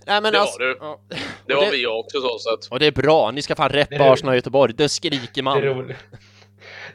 Nej 0.06 0.22
men 0.22 0.34
Det 0.34 0.40
var 0.40 0.46
alltså, 0.46 0.58
du. 0.60 0.78
ja. 0.80 1.00
Det 1.48 1.54
var 1.56 1.66
det- 1.66 1.72
vi 1.72 1.88
också 1.88 2.18
så 2.22 2.40
sett. 2.40 2.72
Och 2.72 2.80
det 2.80 2.86
är 2.86 2.92
bra, 2.92 3.32
ni 3.32 3.42
ska 3.42 3.56
fan 3.56 3.72
Det 3.72 3.78
reppa. 3.78 4.12
Arsenal 4.12 4.30
och 4.30 4.36
Göteborg, 4.36 4.74
det 4.78 4.90
skriker 4.90 5.28
Det, 5.36 5.42
man. 5.42 5.62
ro, 5.62 5.88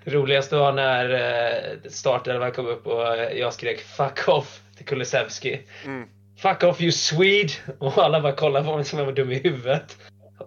det 0.05 0.11
roligaste 0.11 0.57
var 0.57 0.73
när 0.73 1.79
startelvan 1.89 2.53
kom 2.53 2.67
upp 2.67 2.87
och 2.87 3.03
jag 3.37 3.53
skrek 3.53 3.81
'fuck 3.81 4.19
off' 4.27 4.61
till 4.77 4.87
Kulusevski. 4.87 5.61
Mm. 5.85 6.09
'Fuck 6.39 6.62
off 6.62 6.81
you 6.81 6.93
Swede!' 6.93 7.53
Och 7.79 7.99
alla 7.99 8.21
bara 8.21 8.33
kollade 8.33 8.65
på 8.67 8.77
mig 8.77 8.85
som 8.85 8.99
jag 8.99 9.07
var 9.07 9.12
dum 9.12 9.33
i 9.33 9.39
huvudet. 9.39 9.97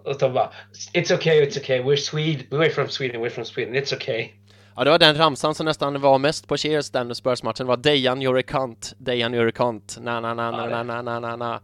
Och 0.04 0.18
de 0.18 0.32
bara 0.32 0.50
'It's 0.92 1.14
okay, 1.14 1.46
it's 1.46 1.58
okay, 1.60 1.80
we're 1.80 1.96
Swede, 1.96 2.44
we're 2.50 2.70
from 2.70 2.88
Sweden, 2.88 3.20
we're 3.20 3.30
from 3.30 3.44
Sweden, 3.44 3.74
it's 3.74 3.94
okay' 3.94 4.28
Ja, 4.76 4.84
det 4.84 4.90
var 4.90 4.98
den 4.98 5.16
ramsan 5.16 5.54
som 5.54 5.66
nästan 5.66 6.00
var 6.00 6.18
mest 6.18 6.48
på 6.48 6.56
Cheers 6.56 6.90
den 6.90 7.14
Spurs-matchen, 7.14 7.66
var 7.66 7.76
Dejan 7.76 8.22
you're 8.22 8.40
a 8.40 8.42
cunt, 8.42 8.92
Dejan 8.98 9.34
you're 9.34 9.48
a 9.48 9.52
cunt, 9.52 9.98
na 10.00 10.20
na 10.20 10.34
na 10.34 10.50
na 10.50 10.66
na 10.66 10.82
na 10.82 11.02
na 11.02 11.20
na. 11.20 11.36
Na 11.36 11.60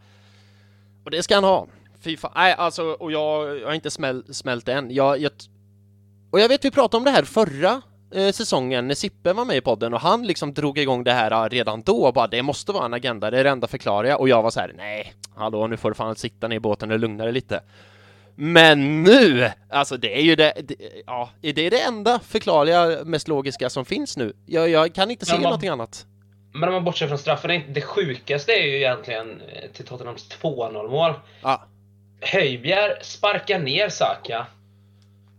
Och 1.05 1.11
det 1.11 1.23
ska 1.23 1.35
han 1.35 1.45
ha! 1.45 1.67
Fy 2.01 2.17
fan, 2.17 2.33
nej 2.35 2.55
alltså, 2.59 2.83
och 2.83 3.13
jag, 3.13 3.59
jag 3.61 3.67
har 3.67 3.75
inte 3.75 3.91
smäl, 3.91 4.35
smält 4.35 4.69
än, 4.69 4.91
jag, 4.95 5.19
jag 5.19 5.33
Och 6.31 6.41
jag 6.41 6.49
vet 6.49 6.65
vi 6.65 6.71
pratade 6.71 6.97
om 6.97 7.05
det 7.05 7.11
här 7.11 7.23
förra 7.23 7.83
eh, 8.15 8.33
säsongen 8.33 8.89
när 8.89 8.95
Sippe 8.95 9.33
var 9.33 9.45
med 9.45 9.57
i 9.57 9.61
podden 9.61 9.95
och 9.95 10.01
han 10.01 10.27
liksom 10.27 10.55
drog 10.55 10.79
igång 10.79 11.05
det 11.05 11.13
här 11.13 11.31
eh, 11.31 11.49
redan 11.49 11.83
då, 11.83 12.07
och 12.07 12.15
bara 12.15 12.27
det 12.27 12.43
måste 12.43 12.73
vara 12.73 12.85
en 12.85 12.95
agenda, 12.95 13.31
det 13.31 13.39
är 13.39 13.45
det 13.45 13.51
enda 13.51 13.67
förklarliga. 13.67 14.17
Och 14.17 14.29
jag 14.29 14.43
var 14.43 14.51
så 14.51 14.61
här: 14.61 14.73
nej, 14.77 15.13
hallå 15.37 15.67
nu 15.67 15.77
får 15.77 15.91
du 15.91 15.95
fan 15.95 16.17
sitta 16.17 16.49
ner 16.49 16.57
i 16.57 16.61
båten 16.61 16.91
och 16.91 16.99
lugna 16.99 17.25
dig 17.25 17.33
lite. 17.33 17.61
Men 18.37 19.03
nu! 19.03 19.51
Alltså 19.71 19.97
det 19.97 20.19
är 20.19 20.23
ju 20.23 20.37
det, 20.37 20.53
det 20.65 20.75
ja, 21.07 21.31
det 21.41 21.67
är 21.67 21.71
det 21.71 21.81
enda 21.81 22.19
förklarliga, 22.19 23.05
mest 23.05 23.29
logiska 23.29 23.71
som 23.71 23.85
finns 23.85 24.17
nu. 24.17 24.33
Jag, 24.47 24.69
jag 24.69 24.95
kan 24.95 25.11
inte 25.11 25.27
se 25.27 25.33
man- 25.33 25.43
någonting 25.43 25.69
annat. 25.69 26.07
Men 26.53 26.69
om 26.69 26.75
man 26.75 26.85
bortser 26.85 27.09
från 27.09 27.19
straffen, 27.19 27.63
det- 27.73 27.81
sjukaste 27.81 28.53
är 28.53 28.63
ju 28.67 28.77
egentligen 28.77 29.41
eh, 29.41 29.71
till 29.71 29.85
Tottenhams 29.87 30.29
2-0 30.43 30.89
mål. 30.91 31.13
Ja, 31.43 31.65
Höjbjer 32.21 32.99
sparkar 33.03 33.59
ner 33.59 33.89
Saka. 33.89 34.47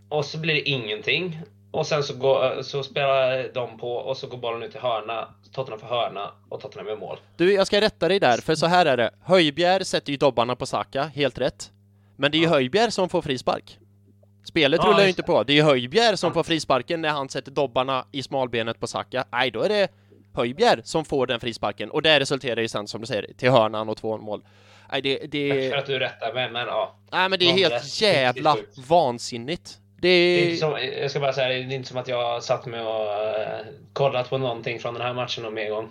Och 0.10 0.26
så 0.26 0.38
blir 0.38 0.54
det 0.54 0.70
ingenting. 0.70 1.40
Och 1.72 1.88
sen 1.88 2.04
så, 2.04 2.14
går, 2.18 2.62
så 2.62 2.84
spelar 2.84 3.54
de 3.54 3.78
på 3.78 3.92
och 3.94 4.18
så 4.18 4.28
går 4.28 4.38
bollen 4.38 4.64
ut 4.64 4.72
till 4.72 4.82
hörna. 4.82 5.28
Tottenham 5.54 5.80
får 5.80 5.88
hörna 5.88 6.32
och 6.50 6.62
Tottenham 6.62 6.88
gör 6.88 6.96
mål. 6.98 7.18
du, 7.38 7.54
jag 7.54 7.68
ska 7.68 7.82
rätta 7.82 8.08
dig 8.08 8.20
där, 8.20 8.38
för 8.38 8.56
så 8.56 8.66
här 8.66 8.86
är 8.86 8.98
det. 8.98 9.12
Höjbjer 9.24 9.84
sätter 9.84 10.12
ju 10.12 10.18
dobbarna 10.18 10.56
på 10.56 10.66
Saka, 10.66 11.04
helt 11.04 11.38
rätt. 11.40 11.72
Men 12.18 12.32
det 12.32 12.38
är 12.38 12.40
ju 12.40 12.48
Höjbjer 12.48 12.90
som 12.90 13.10
får 13.10 13.22
frispark. 13.22 13.78
Spelet 14.44 14.82
Ja, 14.84 14.90
rullar 14.90 15.04
ju 15.04 15.10
inte 15.10 15.24
på. 15.24 15.44
Det 15.44 15.54
är 15.54 15.56
ju 15.56 15.62
Höjbjer 15.64 16.16
som 16.16 16.34
får 16.34 16.44
frisparken 16.44 17.02
när 17.02 17.10
han 17.10 17.30
sätter 17.30 17.52
dobbarna 17.52 18.06
i 18.12 18.24
smalbenet 18.24 18.80
på 18.80 18.88
Saka. 18.88 19.26
Nej, 19.32 19.52
då 19.52 19.62
är 19.62 19.70
det 19.70 19.88
Höjbjer 20.34 20.82
som 20.84 21.06
får 21.06 21.28
den 21.28 21.40
frisparken 21.40 21.92
och 21.92 22.02
det 22.02 22.20
resulterar 22.20 22.62
ju 22.62 22.68
sen, 22.68 22.88
som 22.88 23.02
du 23.02 23.08
säger, 23.08 23.34
till 23.38 23.50
hörnan 23.52 23.90
och 23.90 23.98
två 23.98 24.18
mål. 24.18 24.42
Nej, 24.92 25.02
det, 25.02 25.18
det, 25.32 25.70
för 25.70 25.78
att 25.78 25.86
du 25.86 26.00
rättar 26.00 26.34
mig, 26.34 26.52
men 26.52 26.68
ja. 26.68 26.96
nej, 27.12 27.30
men 27.30 27.40
det 27.40 27.46
är 27.50 27.54
helt 27.54 27.74
rätt. 27.74 28.02
jävla 28.02 28.54
Riktigt 28.54 28.76
sjukt. 28.76 28.90
vansinnigt. 28.90 29.78
Det 30.02 30.08
är 30.10 30.38
Det 30.38 30.46
inte 30.46 30.58
som, 30.58 30.72
jag 31.02 31.12
ska 31.12 31.20
bara 31.20 31.34
säga, 31.34 31.48
det 31.48 31.54
är 31.54 31.76
inte 31.76 31.90
som 31.90 31.98
att 31.98 32.08
jag 32.08 32.44
satt 32.44 32.66
med 32.66 32.88
och 32.88 33.02
uh, 33.06 33.66
kollat 33.94 34.30
på 34.30 34.38
någonting 34.38 34.80
från 34.80 34.94
den 34.94 35.04
här 35.04 35.14
matchen 35.14 35.44
någon 35.44 35.54
mer 35.54 35.70
gång. 35.70 35.90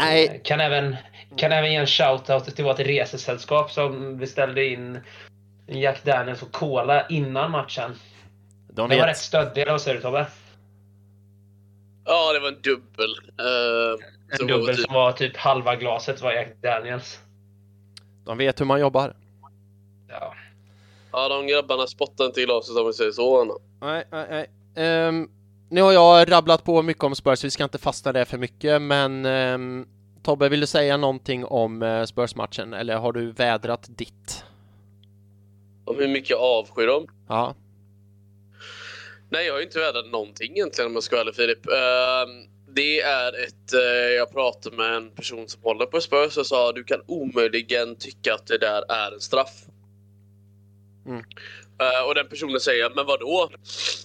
Nej, 0.00 0.26
Eh, 0.28 0.40
Kan 0.42 0.60
även, 0.60 0.96
kan 1.36 1.52
även 1.52 1.70
ge 1.72 1.76
en 1.76 1.86
shout-out 1.86 2.40
till 2.54 2.64
vårt 2.64 2.78
resesällskap 2.78 3.70
som 3.72 4.16
beställde 4.18 4.64
in 4.66 4.98
Jack 5.66 6.04
Daniels 6.04 6.42
och 6.42 6.52
Cola 6.52 7.06
innan 7.08 7.50
matchen. 7.50 7.94
de 8.68 8.88
Det 8.88 8.96
var 8.96 9.06
rätt 9.06 9.10
vet. 9.10 9.18
stöddig, 9.18 9.62
eller 9.62 9.72
vad 9.72 9.80
säger 9.82 9.96
du 9.96 10.02
Tobbe? 10.02 10.26
Ja, 12.04 12.32
det 12.32 12.40
var 12.40 12.48
en 12.48 12.60
dubbel. 12.62 13.14
Så 13.36 14.42
En 14.42 14.48
var 14.48 14.58
dubbel 14.58 14.76
typ- 14.76 14.84
som 14.84 14.94
var 14.94 15.12
typ 15.12 15.36
halva 15.36 15.76
glaset 15.76 16.20
var 16.20 16.32
Jack 16.32 16.48
Daniels. 16.62 17.20
De 18.24 18.38
vet 18.38 18.60
hur 18.60 18.64
man 18.66 18.80
jobbar. 18.80 19.14
Ja. 20.08 20.34
Ja, 21.12 21.28
de 21.28 21.46
grabbarna 21.46 21.86
spottar 21.86 22.24
inte 22.26 22.40
i 22.40 22.44
glaset 22.44 22.76
om 22.76 22.86
vi 22.86 22.92
säger 22.92 23.12
så. 23.12 23.40
Anna. 23.40 23.54
Nej, 23.80 24.04
nej, 24.10 24.26
nej. 24.30 24.50
Ehm, 24.86 25.28
nu 25.70 25.82
har 25.82 25.92
jag 25.92 26.30
rabblat 26.30 26.64
på 26.64 26.82
mycket 26.82 27.04
om 27.04 27.14
Spurs, 27.14 27.44
vi 27.44 27.50
ska 27.50 27.64
inte 27.64 27.78
fastna 27.78 28.12
där 28.12 28.24
för 28.24 28.38
mycket, 28.38 28.82
men 28.82 29.26
ehm, 29.26 29.86
Tobbe, 30.22 30.48
vill 30.48 30.60
du 30.60 30.66
säga 30.66 30.96
någonting 30.96 31.44
om 31.44 31.82
uh, 31.82 32.04
Spurs-matchen, 32.04 32.74
eller 32.74 32.96
har 32.96 33.12
du 33.12 33.32
vädrat 33.32 33.86
ditt? 33.88 34.44
Om 35.84 35.96
hur 35.98 36.08
mycket 36.08 36.30
jag 36.30 36.40
avskyr 36.40 36.86
dem. 36.86 37.06
Ja, 37.28 37.54
Nej, 39.32 39.46
jag 39.46 39.52
har 39.54 39.58
ju 39.58 39.66
inte 39.66 39.78
vädrat 39.78 40.06
någonting 40.06 40.52
egentligen 40.52 40.90
om 40.90 40.94
jag 40.94 41.02
ska 41.02 41.16
vara 41.16 41.22
ärlig 41.22 41.34
Filip. 41.34 41.66
Ehm, 41.66 42.50
det 42.74 43.00
är 43.00 43.44
ett... 43.44 43.72
eh, 43.74 44.10
jag 44.16 44.32
pratade 44.32 44.76
med 44.76 44.94
en 44.94 45.10
person 45.10 45.48
som 45.48 45.62
håller 45.62 45.86
på 45.86 46.00
Spurs 46.00 46.36
och 46.36 46.46
sa 46.46 46.72
du 46.72 46.84
kan 46.84 47.02
omöjligen 47.06 47.96
tycka 47.96 48.34
att 48.34 48.46
det 48.46 48.58
där 48.58 48.92
är 48.92 49.12
en 49.12 49.20
straff. 49.20 49.64
Mm. 51.06 51.24
Eh, 51.80 52.08
och 52.08 52.14
den 52.14 52.28
personen 52.28 52.60
säger 52.60 52.90
men 52.94 53.06
vad 53.06 53.20
då? 53.20 53.50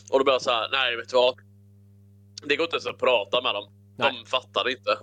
Och 0.10 0.20
då 0.20 0.24
blir 0.24 0.34
jag 0.34 0.42
så 0.42 0.52
här, 0.52 0.70
nej 0.72 0.96
vet 0.96 1.10
du 1.10 1.16
vad? 1.16 1.36
Det 2.48 2.56
går 2.56 2.64
inte 2.64 2.76
ens 2.76 2.86
att 2.88 2.98
prata 3.00 3.42
med 3.42 3.54
dem. 3.56 3.70
Nej. 3.98 4.12
De 4.24 4.30
fattar 4.30 4.70
inte. 4.70 4.98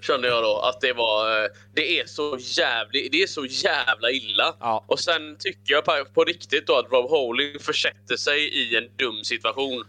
Kände 0.00 0.28
jag 0.28 0.42
då 0.42 0.58
att 0.58 0.80
det 0.80 0.92
var... 0.92 1.42
eh, 1.44 1.48
Det 1.74 2.00
är 2.00 2.06
så 2.06 2.38
jävligt, 2.40 3.12
det 3.12 3.22
är 3.22 3.26
så 3.26 3.46
jävla 3.46 4.10
illa. 4.10 4.56
ja, 4.60 4.84
Och 4.88 5.00
sen 5.00 5.36
tycker 5.38 5.72
jag 5.74 5.84
på, 5.84 6.04
på 6.14 6.24
riktigt 6.24 6.66
då 6.66 6.76
att 6.78 6.92
Rob 6.92 7.10
Holding 7.10 7.58
försätter 7.60 8.16
sig 8.16 8.40
i 8.48 8.76
en 8.76 8.88
dum 8.96 9.24
situation. 9.24 9.84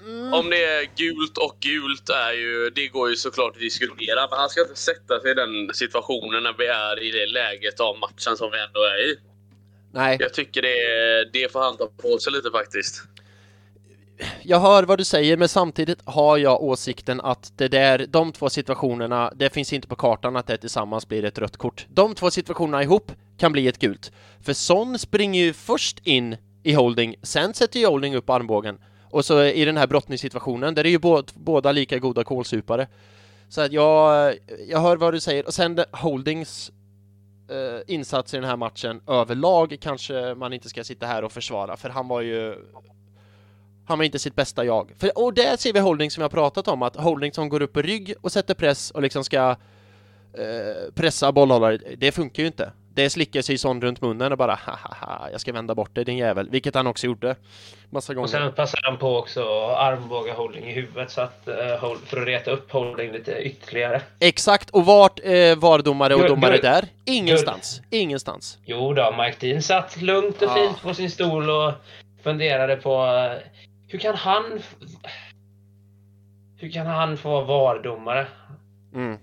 mm, 0.00 0.32
Om 0.32 0.50
det 0.50 0.64
är 0.64 0.84
gult 0.96 1.38
och 1.38 1.56
gult 1.60 2.08
är 2.08 2.32
ju, 2.32 2.70
det 2.70 2.88
går 2.88 3.10
ju 3.10 3.16
såklart 3.16 3.54
att 3.54 3.60
diskutera. 3.60 4.26
Men 4.30 4.38
han 4.38 4.48
ska 4.48 4.60
inte 4.60 4.76
sätta 4.76 5.20
sig 5.20 5.30
i 5.30 5.34
den 5.34 5.74
situationen 5.74 6.42
när 6.42 6.52
vi 6.58 6.66
är 6.66 7.02
i 7.02 7.10
det 7.10 7.26
läget 7.26 7.80
av 7.80 7.98
matchen 7.98 8.36
som 8.36 8.50
vi 8.50 8.58
ändå 8.60 8.82
är 8.82 9.10
i. 9.10 9.16
nej, 9.92 10.16
Jag 10.20 10.34
tycker 10.34 10.62
det, 10.62 11.30
det 11.32 11.52
får 11.52 11.60
han 11.60 11.76
ta 11.76 11.86
på 11.86 12.18
sig 12.18 12.32
lite 12.32 12.50
faktiskt 12.50 13.02
jag 14.42 14.60
hör 14.60 14.82
vad 14.82 14.98
du 14.98 15.04
säger, 15.04 15.36
men 15.36 15.48
samtidigt 15.48 15.98
har 16.04 16.38
jag 16.38 16.62
åsikten 16.62 17.20
att 17.20 17.52
det 17.56 17.68
där, 17.68 18.06
de 18.08 18.32
två 18.32 18.50
situationerna, 18.50 19.32
det 19.36 19.50
finns 19.50 19.72
inte 19.72 19.88
på 19.88 19.96
kartan 19.96 20.36
att 20.36 20.46
det 20.46 20.56
tillsammans 20.56 21.08
blir 21.08 21.24
ett 21.24 21.38
rött 21.38 21.56
kort. 21.56 21.86
De 21.88 22.14
två 22.14 22.30
situationerna 22.30 22.82
ihop 22.82 23.12
kan 23.36 23.52
bli 23.52 23.68
ett 23.68 23.78
gult. 23.78 24.12
För 24.42 24.52
Son 24.52 24.98
springer 24.98 25.44
ju 25.44 25.52
först 25.52 26.06
in 26.06 26.36
i 26.62 26.72
holding, 26.72 27.16
sen 27.22 27.54
sätter 27.54 27.80
ju 27.80 27.86
holding 27.86 28.16
upp 28.16 28.30
armbågen. 28.30 28.78
Och 29.10 29.24
så 29.24 29.42
i 29.42 29.64
den 29.64 29.76
här 29.76 29.86
brottningssituationen, 29.86 30.74
där 30.74 30.84
är 30.84 30.88
ju 30.88 31.00
båda 31.34 31.72
lika 31.72 31.98
goda 31.98 32.24
kålsupare. 32.24 32.86
Så 33.48 33.60
att 33.60 33.72
jag, 33.72 34.34
jag 34.68 34.80
hör 34.80 34.96
vad 34.96 35.14
du 35.14 35.20
säger, 35.20 35.46
och 35.46 35.54
sen 35.54 35.78
Holdings 35.92 36.72
eh, 37.50 37.94
insats 37.94 38.34
i 38.34 38.36
den 38.36 38.46
här 38.46 38.56
matchen 38.56 39.00
överlag 39.06 39.76
kanske 39.80 40.34
man 40.34 40.52
inte 40.52 40.68
ska 40.68 40.84
sitta 40.84 41.06
här 41.06 41.24
och 41.24 41.32
försvara, 41.32 41.76
för 41.76 41.88
han 41.88 42.08
var 42.08 42.20
ju 42.20 42.54
han 43.86 43.98
var 43.98 44.04
inte 44.04 44.18
sitt 44.18 44.36
bästa 44.36 44.64
jag. 44.64 44.92
För, 44.98 45.18
och 45.18 45.34
där 45.34 45.56
ser 45.56 45.72
vi 45.72 45.80
Holding 45.80 46.10
som 46.10 46.22
jag 46.22 46.30
pratat 46.30 46.68
om, 46.68 46.82
att 46.82 46.96
Holding 46.96 47.32
som 47.32 47.48
går 47.48 47.62
upp 47.62 47.72
på 47.72 47.82
rygg 47.82 48.14
och 48.20 48.32
sätter 48.32 48.54
press 48.54 48.90
och 48.90 49.02
liksom 49.02 49.24
ska 49.24 49.50
eh, 50.34 50.92
pressa 50.94 51.32
bollhållare, 51.32 51.78
det 51.96 52.12
funkar 52.12 52.42
ju 52.42 52.46
inte. 52.46 52.72
Det 52.94 53.10
slickar 53.10 53.42
sig 53.42 53.58
sån 53.58 53.80
runt 53.80 54.00
munnen 54.00 54.32
och 54.32 54.38
bara 54.38 54.54
haha, 54.54 55.28
jag 55.32 55.40
ska 55.40 55.52
vända 55.52 55.74
bort 55.74 55.94
dig 55.94 56.04
din 56.04 56.16
jävel, 56.16 56.50
vilket 56.50 56.74
han 56.74 56.86
också 56.86 57.06
gjorde. 57.06 57.36
Massa 57.90 58.14
gånger. 58.14 58.24
Och 58.24 58.30
sen 58.30 58.52
passade 58.52 58.80
han 58.88 58.98
på 58.98 59.18
också 59.18 59.66
armbåga 59.66 60.34
Holding 60.34 60.64
i 60.64 60.72
huvudet 60.72 61.10
så 61.10 61.20
att, 61.20 61.48
uh, 61.48 61.96
för 62.06 62.20
att 62.20 62.26
reta 62.26 62.50
upp 62.50 62.72
Holding 62.72 63.12
lite 63.12 63.32
ytterligare. 63.42 64.02
Exakt, 64.20 64.70
och 64.70 64.86
vart 64.86 65.20
eh, 65.24 65.56
var 65.56 65.78
domare 65.78 66.14
och 66.14 66.20
Guld, 66.20 66.32
domare 66.32 66.50
guld. 66.50 66.62
där? 66.62 66.84
Ingenstans. 67.04 67.82
Ingenstans. 67.90 68.58
Jo 68.64 68.92
då, 68.92 69.14
Mike 69.18 69.46
Dean 69.46 69.62
satt 69.62 70.02
lugnt 70.02 70.42
och 70.42 70.54
fint 70.54 70.82
på 70.82 70.94
sin 70.94 71.10
stol 71.10 71.50
och 71.50 71.72
funderade 72.22 72.76
på 72.76 73.06
eh, 73.06 73.38
hur 73.86 73.98
kan 73.98 74.14
han 74.14 74.44
hur 76.56 76.70
kan 76.70 76.86
han 76.86 77.16
få 77.16 77.28
vara 77.28 77.44
VAR-domare? 77.44 78.26
Mm. 78.94 79.18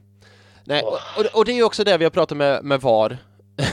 Nej, 0.64 0.84
och, 1.18 1.26
och 1.34 1.46
det 1.46 1.52
är 1.52 1.56
ju 1.56 1.64
också 1.64 1.84
det 1.84 1.98
vi 1.98 2.04
har 2.04 2.12
pratat 2.12 2.38
med, 2.38 2.64
med 2.64 2.82
VAR. 2.82 3.18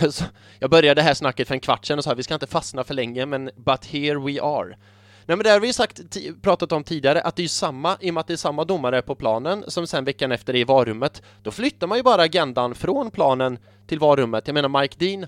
Jag 0.59 0.71
började 0.71 1.01
det 1.01 1.05
här 1.05 1.15
snacket 1.15 1.49
för 1.49 1.55
en 1.55 1.61
kvart 1.61 1.85
sedan 1.85 1.99
och 1.99 2.05
sa 2.05 2.15
vi 2.15 2.23
ska 2.23 2.35
inte 2.35 2.47
fastna 2.47 2.85
för 2.85 2.95
länge, 2.95 3.27
men 3.27 3.51
but 3.57 3.85
here 3.85 4.19
we 4.19 4.43
are. 4.43 4.77
Nej 5.27 5.37
men 5.37 5.45
det 5.45 5.51
har 5.51 5.61
vi 5.61 5.73
sagt, 5.73 6.01
pratat 6.43 6.73
om 6.73 6.85
tidigare, 6.85 7.21
att 7.21 7.37
det 7.37 7.41
är 7.41 7.45
ju 7.45 7.49
samma, 7.49 7.97
i 8.01 8.11
och 8.11 8.15
med 8.15 8.21
att 8.21 8.27
det 8.27 8.33
är 8.33 8.37
samma 8.37 8.65
domare 8.65 9.03
på 9.03 9.15
planen 9.15 9.65
som 9.69 9.87
sen 9.87 10.05
veckan 10.05 10.33
efter 10.33 10.55
är 10.55 10.59
i 10.59 10.65
varummet, 10.65 11.23
då 11.43 11.51
flyttar 11.51 11.87
man 11.87 11.99
ju 11.99 12.03
bara 12.03 12.23
agendan 12.23 12.75
från 12.75 13.11
planen 13.11 13.59
till 13.87 13.99
varummet. 13.99 14.47
Jag 14.47 14.55
menar 14.55 14.81
Mike 14.81 14.97
Dean 14.99 15.27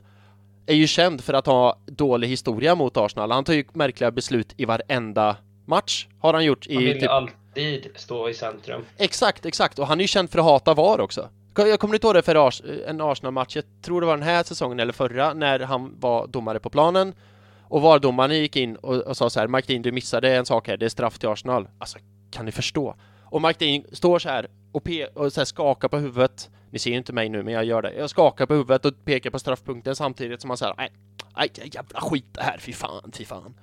är 0.66 0.74
ju 0.74 0.86
känd 0.86 1.24
för 1.24 1.34
att 1.34 1.46
ha 1.46 1.78
dålig 1.86 2.28
historia 2.28 2.74
mot 2.74 2.96
Arsenal. 2.96 3.30
Han 3.30 3.44
tar 3.44 3.52
ju 3.52 3.64
märkliga 3.72 4.10
beslut 4.10 4.54
i 4.56 4.64
varenda 4.64 5.36
match, 5.70 6.06
har 6.20 6.34
han 6.34 6.44
gjort 6.44 6.66
i 6.66 6.74
Han 6.74 6.84
vill 6.84 7.00
typ 7.00 7.10
alltid 7.10 7.90
stå 7.94 8.28
i 8.28 8.34
centrum. 8.34 8.84
Exakt, 8.96 9.46
exakt. 9.46 9.78
Och 9.78 9.86
han 9.86 10.00
är 10.00 10.04
ju 10.04 10.08
känd 10.08 10.30
för 10.30 10.38
att 10.38 10.44
hata 10.44 10.74
VAR 10.74 11.00
också. 11.00 11.28
Jag 11.56 11.80
kommer 11.80 11.94
inte 11.94 12.06
ihåg 12.06 12.14
det 12.14 12.22
för 12.22 12.46
Ars 12.46 12.62
en 12.86 13.00
Arsenal-match, 13.00 13.56
jag 13.56 13.64
tror 13.82 14.00
det 14.00 14.06
var 14.06 14.16
den 14.16 14.26
här 14.26 14.42
säsongen 14.42 14.80
eller 14.80 14.92
förra, 14.92 15.34
när 15.34 15.60
han 15.60 15.94
var 16.00 16.26
domare 16.26 16.60
på 16.60 16.70
planen. 16.70 17.14
Och 17.62 17.82
VAR-domaren 17.82 18.38
gick 18.38 18.56
in 18.56 18.76
och, 18.76 18.96
och 18.96 19.16
sa 19.16 19.30
så 19.30 19.40
här, 19.40 19.48
Mike 19.48 19.72
Dean 19.72 19.82
du 19.82 19.92
missade 19.92 20.36
en 20.36 20.46
sak 20.46 20.68
här, 20.68 20.76
det 20.76 20.84
är 20.84 20.88
straff 20.88 21.18
till 21.18 21.28
Arsenal. 21.28 21.68
Alltså, 21.78 21.98
kan 22.30 22.44
ni 22.46 22.52
förstå? 22.52 22.94
Och 23.24 23.42
Mike 23.42 23.64
Dean 23.64 23.84
står 23.92 24.18
så 24.18 24.28
här 24.28 24.46
och, 24.72 24.88
och 25.14 25.32
så 25.32 25.40
här 25.40 25.44
skakar 25.44 25.88
på 25.88 25.98
huvudet. 25.98 26.50
Ni 26.70 26.78
ser 26.78 26.90
ju 26.90 26.96
inte 26.96 27.12
mig 27.12 27.28
nu, 27.28 27.42
men 27.42 27.54
jag 27.54 27.64
gör 27.64 27.82
det. 27.82 27.92
Jag 27.92 28.10
skakar 28.10 28.46
på 28.46 28.54
huvudet 28.54 28.84
och 28.84 29.04
pekar 29.04 29.30
på 29.30 29.38
straffpunkten 29.38 29.96
samtidigt 29.96 30.40
som 30.40 30.50
han 30.50 30.56
säger, 30.56 30.74
nej, 30.78 30.90
nej, 31.36 31.50
jävla 31.72 32.00
skit 32.00 32.26
det 32.32 32.42
här, 32.42 32.58
fy 32.58 32.72
fan, 32.72 33.10
fy 33.12 33.24
fan. 33.24 33.54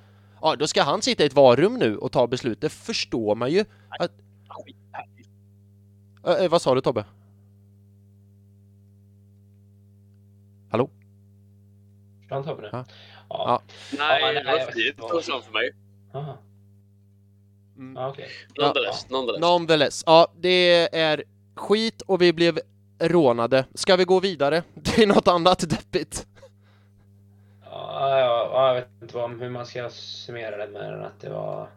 Ja, 0.41 0.55
då 0.55 0.67
ska 0.67 0.83
han 0.83 1.01
sitta 1.01 1.23
i 1.23 1.25
ett 1.25 1.33
VAR-rum 1.33 1.73
nu 1.73 1.97
och 1.97 2.11
ta 2.11 2.27
beslut. 2.27 2.61
Det 2.61 2.69
förstår 2.69 3.35
man 3.35 3.51
ju. 3.51 3.65
Att... 3.99 4.11
Äh, 6.41 6.49
vad 6.49 6.61
sa 6.61 6.75
du 6.75 6.81
Tobbe? 6.81 7.05
Hallå? 10.69 10.89
Kan 12.29 12.43
ta 12.43 12.55
på 12.55 12.61
det? 12.61 12.69
Ja. 12.71 12.85
Ja. 13.29 13.61
Nej, 13.97 14.21
Ja, 14.21 14.27
det 14.27 14.43
nej, 14.43 14.59
jag 14.59 14.65
var 14.65 14.71
fint 14.71 15.25
framför 15.25 15.51
mig. 15.51 15.71
Aha. 16.13 16.37
Mm. 17.77 17.95
Ja, 17.95 18.09
okej. 18.09 18.27
Nonetheless, 18.57 19.09
nonetheless. 19.09 19.41
Nonetheless, 19.41 20.03
ja 20.05 20.27
det 20.41 20.95
är 20.97 21.23
skit 21.55 22.01
och 22.01 22.21
vi 22.21 22.33
blev 22.33 22.59
rånade. 22.99 23.65
Ska 23.73 23.95
vi 23.95 24.03
gå 24.03 24.19
vidare 24.19 24.63
till 24.83 25.07
något 25.07 25.27
annat 25.27 25.69
deppigt? 25.69 26.27
Ja, 27.77 28.19
ja, 28.19 28.49
ja, 28.53 28.67
jag 28.67 28.75
vet 28.75 28.87
inte 29.01 29.15
vad, 29.15 29.39
hur 29.39 29.49
man 29.49 29.65
ska 29.65 29.89
summera 29.89 30.57
det 30.57 30.67
med 30.71 31.05
att 31.05 31.21
det 31.21 31.29
var... 31.29 31.69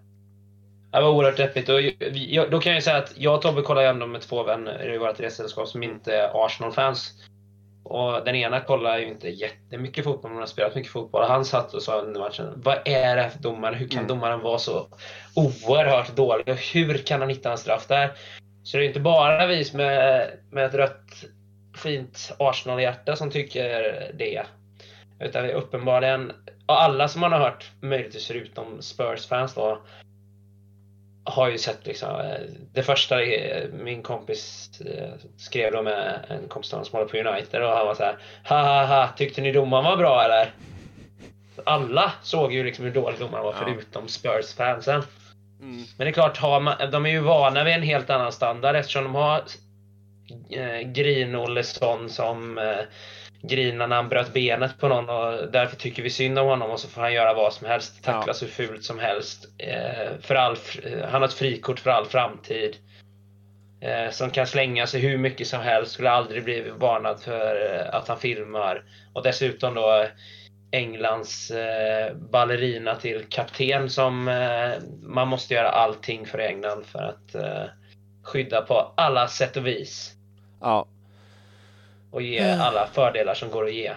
Det 0.93 1.01
var 1.01 1.11
oerhört 1.11 1.37
deppigt. 1.37 1.69
Och 1.69 1.81
jag, 2.15 2.51
då 2.51 2.61
kan 2.61 2.73
jag 2.73 2.83
säga 2.83 2.97
att 2.97 3.13
jag 3.17 3.35
och 3.35 3.43
Tobbe 3.43 3.63
kollar 3.63 3.83
ju 3.83 3.89
ändå 3.89 4.07
med 4.07 4.21
två 4.21 4.43
vänner 4.43 4.95
i 4.95 4.99
vårt 4.99 5.21
resesällskap 5.21 5.69
som 5.69 5.83
inte 5.83 6.17
är 6.17 6.47
Arsenal-fans. 6.47 7.13
Och 7.85 8.25
den 8.25 8.35
ena 8.35 8.61
kollar 8.61 8.99
ju 8.99 9.09
inte 9.09 9.29
jättemycket 9.29 10.05
fotboll, 10.05 10.31
men 10.31 10.41
har 10.41 10.47
spelat 10.47 10.75
mycket 10.75 10.93
fotboll. 10.93 11.25
Han 11.29 11.45
satt 11.45 11.75
och 11.75 11.83
sa 11.83 12.01
under 12.01 12.21
matchen, 12.21 12.53
vad 12.57 12.79
är 12.85 13.17
det 13.17 13.31
för 13.31 13.39
domare? 13.39 13.75
Hur 13.75 13.89
kan 13.89 13.99
Mm. 13.99 14.09
domaren 14.09 14.41
vara 14.41 14.59
så 14.59 14.87
oerhört 15.35 16.17
dålig? 16.17 16.55
Hur 16.55 16.99
kan 16.99 17.21
han 17.21 17.31
hitta 17.31 17.51
en 17.51 17.59
straff 17.59 17.87
där? 17.87 18.13
Så 18.63 18.77
det 18.77 18.85
är 18.85 18.87
inte 18.87 19.01
bara 19.01 19.47
vi 19.47 19.71
med, 19.75 20.31
med 20.51 20.67
ett 20.67 20.75
rött 20.75 21.25
fint 21.77 22.33
Arsenal-hjärta 22.39 23.17
som 23.17 23.31
tycker 23.31 23.69
det. 24.15 24.47
Utan 25.21 25.43
det 25.43 25.51
är 25.51 25.55
uppenbarligen, 25.55 26.33
och 26.67 26.83
alla 26.83 27.09
som 27.09 27.21
man 27.21 27.33
har 27.33 27.39
hört, 27.39 27.71
möjligtvis 27.81 28.27
förutom 28.27 28.83
Spurs-fans 28.83 29.55
då, 29.55 29.79
har 31.25 31.49
ju 31.49 31.59
sett 31.59 31.87
liksom, 31.87 32.21
eh, 32.21 32.41
det 32.73 32.83
första 32.83 33.23
eh, 33.23 33.69
min 33.73 34.03
kompis 34.03 34.71
eh, 34.87 35.11
skrev 35.37 35.73
då 35.73 35.83
med 35.83 36.25
en 36.29 36.49
kompis 36.49 36.71
som 36.71 36.85
håller 36.93 37.07
på 37.07 37.17
United 37.17 37.63
och 37.63 37.77
han 37.77 37.87
var 37.87 37.95
så 37.95 38.03
här, 38.03 38.17
ha 38.49 38.63
ha 38.63 38.87
ha, 38.87 39.09
tyckte 39.17 39.41
ni 39.41 39.53
domaren 39.53 39.85
var 39.85 39.97
bra 39.97 40.25
eller? 40.25 40.51
Alla 41.65 42.13
såg 42.23 42.53
ju 42.53 42.65
liksom 42.65 42.85
hur 42.85 42.93
dålig 42.93 43.21
domaren 43.21 43.45
var 43.45 43.53
Ja. 43.53 43.59
förutom 43.65 44.09
Spurs-fansen. 44.09 45.03
Mm. 45.61 45.77
Men 45.97 46.05
det 46.05 46.09
är 46.09 46.13
klart, 46.13 46.37
har 46.37 46.61
man, 46.61 46.91
de 46.91 47.07
är 47.07 47.11
ju 47.11 47.21
vana 47.21 47.65
vid 47.65 47.75
en 47.75 47.83
helt 47.83 48.11
annan 48.11 48.33
standard 48.33 48.77
eftersom 48.77 49.05
de 49.05 49.15
har 49.15 49.43
eh, 50.51 50.81
Grin-Ollesson 50.81 52.09
som 52.09 52.59
eh, 52.59 52.79
grinar 53.43 53.87
när 53.87 53.97
han 53.97 54.09
bröt 54.09 54.33
benet 54.33 54.79
på 54.79 54.89
någon 54.89 55.09
och 55.09 55.53
därför 55.53 55.77
tycker 55.77 56.03
vi 56.03 56.11
synd 56.11 56.39
om 56.39 56.47
honom 56.47 56.71
och 56.71 56.81
så 56.81 56.89
får 56.89 57.01
han 57.01 57.13
göra 57.13 57.35
vad 57.35 57.53
som 57.53 57.67
helst, 57.67 58.05
tacklas 58.05 58.43
hur 58.43 58.47
fult 58.47 58.85
som 58.85 58.99
helst. 58.99 59.49
Eh, 59.59 60.13
för 60.21 60.35
all, 60.35 60.55
fr- 60.55 61.07
han 61.11 61.23
har 61.23 61.29
ett 61.29 61.35
frikort 61.35 61.81
för 61.81 61.91
all 61.91 62.07
framtid. 62.07 62.77
Eh, 63.81 64.11
som 64.11 64.31
kan 64.31 64.47
slänga 64.47 64.87
sig 64.87 65.01
hur 65.01 65.19
mycket 65.19 65.47
som 65.47 65.61
helst, 65.61 65.93
skulle 65.93 66.11
aldrig 66.11 66.45
bli 66.45 66.71
varnad 66.71 67.21
för 67.21 67.75
eh, 67.75 67.95
att 67.95 68.09
han 68.09 68.19
filmar. 68.19 68.85
Och 69.13 69.23
dessutom 69.23 69.75
då 69.75 70.07
Englands 70.73 71.51
eh, 71.51 72.15
ballerina 72.15 72.95
till 72.95 73.25
kapten 73.29 73.91
som 73.91 74.29
eh, 74.29 74.71
man 75.03 75.29
måste 75.29 75.55
göra 75.55 75.69
allting 75.69 76.27
för 76.27 76.39
England 76.39 76.85
för 76.87 77.03
att 77.03 77.35
eh, 77.35 77.65
skydda 78.25 78.63
på 78.63 78.93
alla 78.97 79.29
sätt 79.29 79.57
och 79.57 79.67
vis. 79.67 80.15
Ja, 80.61 80.87
Och 82.11 82.23
ge 82.23 82.41
alla 82.41 82.87
fördelar 82.87 83.35
som 83.35 83.51
går 83.51 83.65
att 83.65 83.75
ge. 83.75 83.93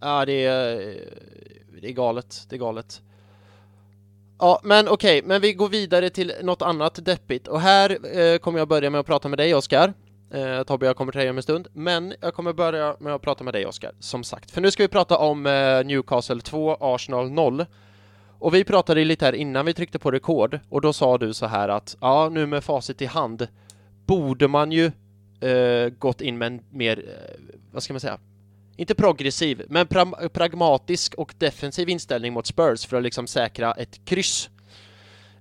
ja 0.00 0.24
det 0.24 0.44
är, 0.44 0.76
det 1.80 1.88
är 1.88 1.92
galet, 1.92 2.46
det 2.48 2.56
är 2.56 2.60
galet. 2.60 3.02
Ja, 4.38 4.60
men 4.62 4.88
okej, 4.88 5.22
men 5.24 5.40
vi 5.40 5.52
går 5.52 5.68
vidare 5.68 6.10
till 6.10 6.32
något 6.42 6.62
annat 6.62 7.04
deppigt 7.04 7.48
och 7.48 7.60
här 7.60 8.18
eh, 8.18 8.38
kommer 8.38 8.58
jag 8.58 8.68
börja 8.68 8.90
med 8.90 9.00
att 9.00 9.06
prata 9.06 9.28
med 9.28 9.38
dig 9.38 9.54
Oskar. 9.54 9.92
Eh, 10.30 10.62
Tobbe, 10.62 10.86
jag 10.86 10.96
kommer 10.96 11.12
till 11.12 11.20
dig 11.20 11.30
om 11.30 11.36
en 11.36 11.42
stund, 11.42 11.68
men 11.72 12.14
jag 12.20 12.34
kommer 12.34 12.52
börja 12.52 12.96
med 13.00 13.14
att 13.14 13.22
prata 13.22 13.44
med 13.44 13.54
dig 13.54 13.66
Oskar, 13.66 13.92
som 14.00 14.24
sagt. 14.24 14.50
För 14.50 14.60
nu 14.60 14.70
ska 14.70 14.82
vi 14.82 14.88
prata 14.88 15.18
om 15.18 15.46
eh, 15.46 15.84
Newcastle 15.84 16.40
2, 16.40 16.76
Arsenal 16.80 17.30
0. 17.30 17.66
Och 18.38 18.54
vi 18.54 18.64
pratade 18.64 19.04
lite 19.04 19.24
här 19.24 19.32
innan 19.32 19.66
vi 19.66 19.74
tryckte 19.74 19.98
på 19.98 20.10
rekord 20.10 20.60
och 20.68 20.80
då 20.80 20.92
sa 20.92 21.18
du 21.18 21.34
så 21.34 21.46
här 21.46 21.68
att 21.68 21.96
ja, 22.00 22.28
nu 22.32 22.46
med 22.46 22.64
facit 22.64 23.02
i 23.02 23.06
hand 23.06 23.48
borde 24.06 24.48
man 24.48 24.72
ju 24.72 24.92
eh, 25.40 25.88
gått 25.98 26.20
in 26.20 26.38
med 26.38 26.46
en 26.46 26.60
mer, 26.70 26.98
eh, 26.98 27.40
vad 27.72 27.82
ska 27.82 27.92
man 27.92 28.00
säga, 28.00 28.18
inte 28.76 28.94
progressiv, 28.94 29.62
men 29.68 29.86
pra- 29.86 30.28
pragmatisk 30.28 31.14
och 31.14 31.34
defensiv 31.38 31.88
inställning 31.88 32.32
mot 32.32 32.46
Spurs 32.46 32.86
för 32.86 32.96
att 32.96 33.02
liksom 33.02 33.26
säkra 33.26 33.72
ett 33.72 34.00
kryss. 34.04 34.50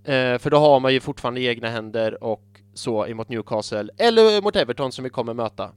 Eh, 0.03 0.38
för 0.38 0.49
då 0.49 0.57
har 0.57 0.79
man 0.79 0.93
ju 0.93 0.99
fortfarande 0.99 1.41
egna 1.41 1.69
händer 1.69 2.23
och 2.23 2.43
så 2.73 3.07
emot 3.07 3.29
Newcastle 3.29 3.89
eller 3.97 4.41
mot 4.41 4.55
Everton 4.55 4.91
som 4.91 5.03
vi 5.03 5.10
kommer 5.10 5.33
möta. 5.33 5.71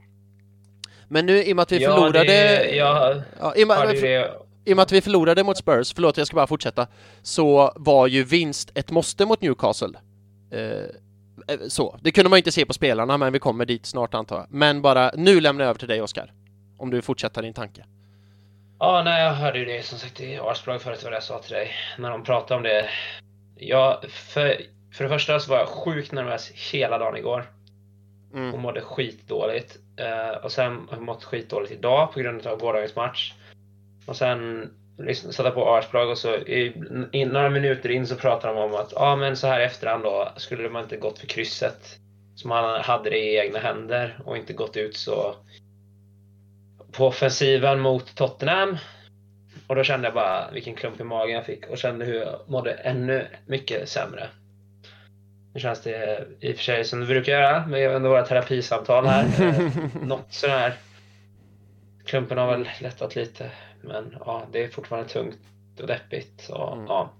Men 1.08 1.26
nu 1.26 1.44
i 1.44 1.52
och 1.52 1.56
med 1.56 1.62
att 1.62 1.72
vi 1.72 1.82
Ja, 1.82 1.90
förlorade... 1.94 2.24
det- 2.24 2.76
jag 2.76 3.22
ja, 3.40 3.54
i, 3.56 3.64
och 3.64 3.68
med, 3.68 3.88
det. 3.88 4.30
I 4.64 4.72
och 4.72 4.76
med 4.76 4.82
att 4.82 4.92
vi 4.92 5.00
förlorade 5.00 5.44
mot 5.44 5.58
Spurs, 5.58 5.92
förlåt 5.94 6.16
jag 6.16 6.26
ska 6.26 6.34
bara 6.36 6.46
fortsätta, 6.46 6.86
så 7.22 7.72
var 7.76 8.06
ju 8.06 8.24
vinst 8.24 8.70
ett 8.74 8.90
måste 8.90 9.26
mot 9.26 9.40
Newcastle. 9.42 9.98
Eh, 10.50 10.84
så, 11.68 11.98
det 12.02 12.10
kunde 12.12 12.30
man 12.30 12.36
ju 12.36 12.40
inte 12.40 12.52
se 12.52 12.66
på 12.66 12.72
spelarna, 12.72 13.16
men 13.18 13.32
vi 13.32 13.38
kommer 13.38 13.64
dit 13.66 13.86
snart 13.86 14.14
antar 14.14 14.36
jag. 14.36 14.46
Men 14.50 14.82
bara, 14.82 15.10
nu 15.16 15.40
lämnar 15.40 15.64
jag 15.64 15.70
över 15.70 15.78
till 15.78 15.88
dig 15.88 16.02
Oskar. 16.02 16.32
Om 16.78 16.90
du 16.90 17.02
fortsätter 17.02 17.42
din 17.42 17.54
tanke. 17.54 17.84
Ja, 18.78 19.02
nej, 19.04 19.24
jag 19.24 19.32
hörde 19.32 19.58
ju 19.58 19.64
det 19.64 19.82
som 19.86 19.98
sagt 19.98 20.20
i 20.20 20.36
Arsblog 20.38 20.80
förut 20.80 21.04
vad 21.04 21.12
jag 21.12 21.22
sa 21.22 21.38
till 21.38 21.52
dig 21.52 21.70
när 21.98 22.10
de 22.10 22.22
pratade 22.24 22.56
om 22.56 22.62
det. 22.62 22.88
Ja, 23.56 24.02
för, 24.08 24.60
för 24.92 25.04
det 25.04 25.10
första 25.10 25.40
så 25.40 25.50
var 25.50 25.58
jag 25.58 25.68
sjukt 25.68 26.12
nervös 26.12 26.50
hela 26.72 26.98
dagen 26.98 27.16
igår 27.16 27.50
och 28.32 28.38
Mm. 28.38 28.60
mådde 28.60 28.80
skitdåligt. 28.80 29.76
Eh, 29.96 30.44
och 30.44 30.52
sen 30.52 30.72
har 30.72 30.96
jag 30.96 31.02
mått 31.02 31.24
skitdåligt 31.24 31.72
idag 31.72 32.12
på 32.12 32.20
grund 32.20 32.46
av 32.46 32.58
gårdagens 32.58 32.96
match. 32.96 33.32
Och 34.06 34.16
sen 34.16 34.70
satte 35.14 35.42
jag 35.42 35.54
på 35.54 35.76
Arsblog 35.76 36.10
och 36.10 36.18
så 36.18 36.36
i, 36.36 36.74
i, 37.12 37.24
några 37.24 37.50
minuter 37.50 37.90
in 37.90 38.06
så 38.06 38.16
pratade 38.16 38.54
de 38.54 38.60
om 38.60 38.74
att 38.74 38.92
ja, 38.96 39.16
men 39.16 39.36
så 39.36 39.46
här 39.46 39.60
efterhand 39.60 40.04
då 40.04 40.32
skulle 40.36 40.68
man 40.68 40.82
inte 40.82 40.96
gått 40.96 41.18
för 41.18 41.26
krysset. 41.26 41.96
Som 42.34 42.50
han 42.50 42.80
hade 42.80 43.10
det 43.10 43.18
i 43.18 43.38
egna 43.38 43.58
händer 43.58 44.18
och 44.24 44.36
inte 44.36 44.52
gått 44.52 44.76
ut 44.76 44.96
så 44.96 45.34
på 46.92 47.06
offensiven 47.06 47.80
mot 47.80 48.14
Tottenham. 48.14 48.76
Och 49.66 49.76
då 49.76 49.84
kände 49.84 50.06
jag 50.06 50.14
bara 50.14 50.50
vilken 50.50 50.74
klump 50.74 51.00
i 51.00 51.04
magen 51.04 51.34
jag 51.34 51.46
fick 51.46 51.66
och 51.66 51.78
kände 51.78 52.04
hur 52.04 52.14
jag 52.14 52.40
mådde 52.46 52.72
ännu 52.72 53.26
mycket 53.46 53.88
sämre. 53.88 54.28
Nu 55.54 55.60
känns 55.60 55.82
det 55.82 56.26
i 56.40 56.52
och 56.52 56.56
för 56.56 56.64
sig 56.64 56.84
som 56.84 57.00
det 57.00 57.06
brukar 57.06 57.32
göra 57.32 57.66
med 57.66 57.90
under 57.90 58.10
våra 58.10 58.26
terapisamtal 58.26 59.06
här. 59.06 59.24
eh, 59.42 60.02
något 60.02 60.32
sådär 60.32 60.74
Klumpen 62.10 62.38
har 62.38 62.50
väl 62.56 62.68
lättat 62.80 63.16
lite, 63.16 63.50
men 63.82 64.16
ja, 64.26 64.42
det 64.52 64.64
är 64.64 64.68
fortfarande 64.68 65.08
tungt 65.08 65.38
och 65.80 65.86
deppigt. 65.86 66.48
Och, 66.48 66.72
Mm. 66.72 66.86
ja. 66.86 67.10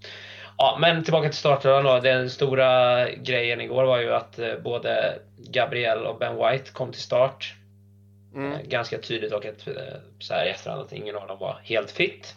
Ja, 0.57 0.77
men 0.81 1.03
tillbaka 1.03 1.29
till 1.29 1.37
startelvan 1.37 1.83
då. 1.83 1.99
Den 1.99 2.29
stora 2.29 3.09
grejen 3.11 3.61
igår 3.61 3.83
var 3.83 3.99
ju 3.99 4.13
att 4.13 4.39
eh, 4.39 4.55
både 4.63 5.19
Gabriel 5.37 6.05
och 6.05 6.17
Ben 6.19 6.35
White 6.35 6.71
kom 6.71 6.91
till 6.91 7.01
start. 7.01 7.53
Mm. 8.35 8.53
Eh, 8.53 8.59
Ganska 8.61 8.97
tydligt 8.97 9.33
och 9.33 9.45
att, 9.45 9.67
eh, 9.67 9.73
så 10.19 10.33
här 10.33 10.45
i 10.45 10.49
efterhand 10.49 10.81
att 10.81 10.93
ingen 10.93 11.15
av 11.15 11.27
dem 11.27 11.39
var 11.39 11.59
helt 11.63 11.91
fit. 11.91 12.35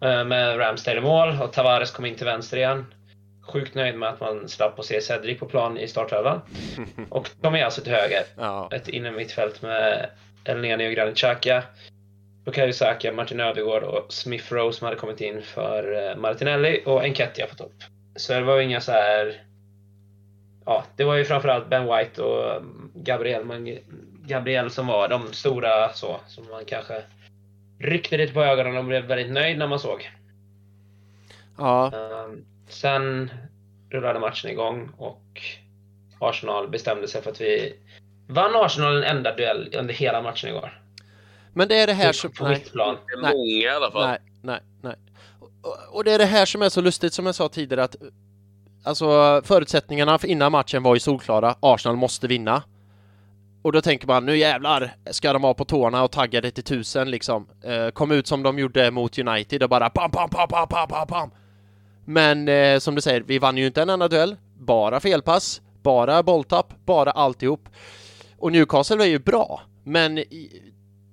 Med 0.00 0.58
Ramsdale 0.58 0.98
i 0.98 1.00
mål 1.00 1.38
och 1.42 1.52
Tavares 1.52 1.90
kom 1.90 2.04
in 2.06 2.14
till 2.14 2.26
vänster 2.26 2.56
igen. 2.56 2.94
Sjukt 3.52 3.74
nöjd 3.74 3.94
med 3.98 4.08
att 4.08 4.20
man 4.20 4.48
slapp 4.48 4.78
att 4.78 4.84
se 4.84 5.00
Cedric 5.00 5.38
på 5.38 5.46
plan 5.46 5.78
i 5.78 5.88
startelvan. 5.88 6.40
Och 7.10 7.30
de 7.40 7.54
är 7.54 7.64
alltså 7.64 7.80
till 7.80 7.92
höger. 7.92 8.22
Ja. 8.36 8.68
Ett 8.72 8.88
innermittfält 8.88 9.62
med 9.62 10.10
Elneny 10.44 10.86
och 10.88 10.92
Granit 10.94 11.16
Xhaka. 11.16 11.62
Bukayo 12.44 12.72
Saka, 12.72 13.12
Martin 13.12 13.40
Ödegaard 13.40 13.82
och 13.82 14.12
Smith 14.12 14.52
Rowe 14.52 14.72
som 14.72 14.84
hade 14.84 14.96
kommit 14.96 15.20
in 15.20 15.42
för 15.42 16.10
eh, 16.10 16.16
Martinelli 16.16 16.82
och 16.86 17.04
Enketia 17.04 17.46
på 17.46 17.54
topp. 17.54 17.74
Så 18.16 18.32
det 18.32 18.40
var 18.40 18.56
ju 18.56 18.64
inga 18.64 18.80
så 18.80 18.92
här... 18.92 19.42
Ja, 20.66 20.84
det 20.96 21.04
var 21.04 21.14
ju 21.14 21.24
framförallt 21.24 21.68
Ben 21.68 21.82
White 21.82 22.22
och 22.22 22.56
mm, 22.56 22.90
Gabriel, 22.94 23.44
men 23.44 23.78
Gabriel 24.26 24.70
som 24.70 24.86
var 24.86 25.08
de 25.08 25.32
stora 25.32 25.92
så, 25.92 26.20
som 26.26 26.44
man 26.50 26.64
kanske 26.64 27.02
ryckte 27.78 28.16
lite 28.16 28.34
på 28.34 28.42
ögonen 28.42 28.76
och 28.76 28.84
blev 28.84 29.04
väldigt 29.04 29.32
nöjd 29.32 29.58
när 29.58 29.66
man 29.66 29.78
såg. 29.78 30.10
ja. 31.58 31.92
Ehm, 31.94 32.44
sen 32.68 33.30
rullade 33.90 34.20
matchen 34.20 34.50
igång 34.50 34.90
och 34.98 35.40
Arsenal 36.18 36.68
bestämde 36.68 37.08
sig 37.08 37.22
för 37.22 37.30
att 37.30 37.40
vi 37.40 37.74
vann 38.26 38.56
Arsenal 38.56 38.96
en 38.96 39.16
enda 39.16 39.36
duell 39.36 39.74
under 39.78 39.94
hela 39.94 40.22
matchen 40.22 40.50
igår. 40.50 40.81
Men 41.54 41.68
det 41.68 41.76
är 41.76 41.86
det 41.86 41.92
här 41.92 42.12
som... 42.12 42.32
på 42.32 42.44
Nej. 42.44 42.64
Det 42.72 42.78
är 42.78 43.22
Nej. 43.22 43.34
många 43.34 43.46
i 43.46 43.68
alla 43.68 43.90
fall. 43.90 44.08
nej, 44.08 44.18
nej, 44.42 44.60
nej. 44.82 44.96
Och, 45.62 45.96
och 45.96 46.04
det 46.04 46.12
är 46.12 46.18
det 46.18 46.24
här 46.24 46.46
som 46.46 46.62
är 46.62 46.68
så 46.68 46.80
lustigt 46.80 47.14
som 47.14 47.26
jag 47.26 47.34
sa 47.34 47.48
tidigare 47.48 47.84
att 47.84 47.96
Alltså 48.84 49.40
förutsättningarna 49.44 50.18
för 50.18 50.28
innan 50.28 50.52
matchen 50.52 50.82
var 50.82 50.94
ju 50.94 51.00
solklara. 51.00 51.54
Arsenal 51.60 51.96
måste 51.96 52.26
vinna. 52.26 52.62
Och 53.62 53.72
då 53.72 53.80
tänker 53.80 54.06
man 54.06 54.26
nu 54.26 54.36
jävlar 54.36 54.94
ska 55.10 55.32
de 55.32 55.42
vara 55.42 55.54
på 55.54 55.64
tårna 55.64 56.02
och 56.02 56.10
taggade 56.10 56.50
till 56.50 56.64
tusen 56.64 57.10
liksom. 57.10 57.48
Eh, 57.64 57.88
kom 57.88 58.10
ut 58.10 58.26
som 58.26 58.42
de 58.42 58.58
gjorde 58.58 58.90
mot 58.90 59.18
United 59.18 59.62
och 59.62 59.68
bara 59.68 59.90
pam, 59.90 60.10
pam, 60.10 60.30
pam, 60.30 60.48
pam, 60.48 60.68
pam, 60.68 60.88
pam, 60.88 61.06
pam. 61.06 61.30
Men 62.04 62.48
eh, 62.48 62.78
som 62.78 62.94
du 62.94 63.00
säger, 63.00 63.20
vi 63.20 63.38
vann 63.38 63.56
ju 63.56 63.66
inte 63.66 63.82
en 63.82 63.90
enda 63.90 64.08
duell. 64.08 64.36
Bara 64.58 65.00
felpass, 65.00 65.60
bara 65.82 66.22
bolltapp, 66.22 66.74
bara 66.84 67.10
alltihop. 67.10 67.68
Och 68.38 68.52
Newcastle 68.52 69.04
är 69.04 69.08
ju 69.08 69.18
bra, 69.18 69.60
men 69.84 70.24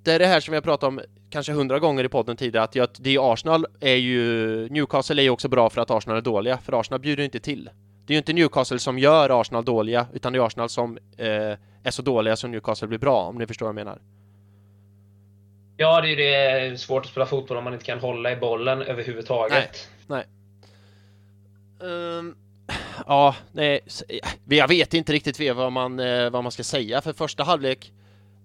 det 0.09 0.15
är 0.15 0.19
det 0.19 0.25
här 0.25 0.39
som 0.39 0.53
jag 0.53 0.63
pratat 0.63 0.87
om 0.87 1.01
kanske 1.29 1.53
hundra 1.53 1.79
gånger 1.79 2.03
i 2.03 2.09
podden 2.09 2.37
tidigare, 2.37 2.63
att 2.63 2.75
jag, 2.75 2.89
det 2.99 3.15
är 3.15 3.33
Arsenal 3.33 3.65
är 3.79 3.95
ju... 3.95 4.69
Newcastle 4.69 5.21
är 5.21 5.23
ju 5.23 5.29
också 5.29 5.47
bra 5.47 5.69
för 5.69 5.81
att 5.81 5.91
Arsenal 5.91 6.17
är 6.17 6.21
dåliga, 6.21 6.57
för 6.57 6.79
Arsenal 6.79 6.99
bjuder 6.99 7.23
inte 7.23 7.39
till. 7.39 7.69
Det 8.05 8.13
är 8.13 8.15
ju 8.15 8.17
inte 8.17 8.33
Newcastle 8.33 8.79
som 8.79 8.99
gör 8.99 9.41
Arsenal 9.41 9.65
dåliga, 9.65 10.07
utan 10.13 10.33
det 10.33 10.39
är 10.39 10.45
Arsenal 10.45 10.69
som 10.69 10.97
eh, 11.17 11.27
är 11.83 11.91
så 11.91 12.01
dåliga 12.01 12.35
som 12.35 12.51
Newcastle 12.51 12.87
blir 12.87 12.99
bra, 12.99 13.23
om 13.23 13.37
ni 13.37 13.47
förstår 13.47 13.65
vad 13.65 13.69
jag 13.69 13.85
menar. 13.85 14.01
Ja, 15.77 16.01
det 16.01 16.07
är 16.07 16.09
ju 16.09 16.71
det 16.71 16.77
svårt 16.77 17.05
att 17.05 17.11
spela 17.11 17.25
fotboll 17.25 17.57
om 17.57 17.63
man 17.63 17.73
inte 17.73 17.85
kan 17.85 17.99
hålla 17.99 18.31
i 18.31 18.35
bollen 18.35 18.81
överhuvudtaget. 18.81 19.89
Ehm, 21.83 22.35
ja, 23.07 23.35
nej, 23.51 23.79
jag 24.49 24.67
vet 24.67 24.93
inte 24.93 25.13
riktigt 25.13 25.55
vad 25.55 25.71
man, 25.71 25.99
eh, 25.99 26.29
vad 26.29 26.43
man 26.43 26.51
ska 26.51 26.63
säga, 26.63 27.01
för 27.01 27.13
första 27.13 27.43
halvlek 27.43 27.91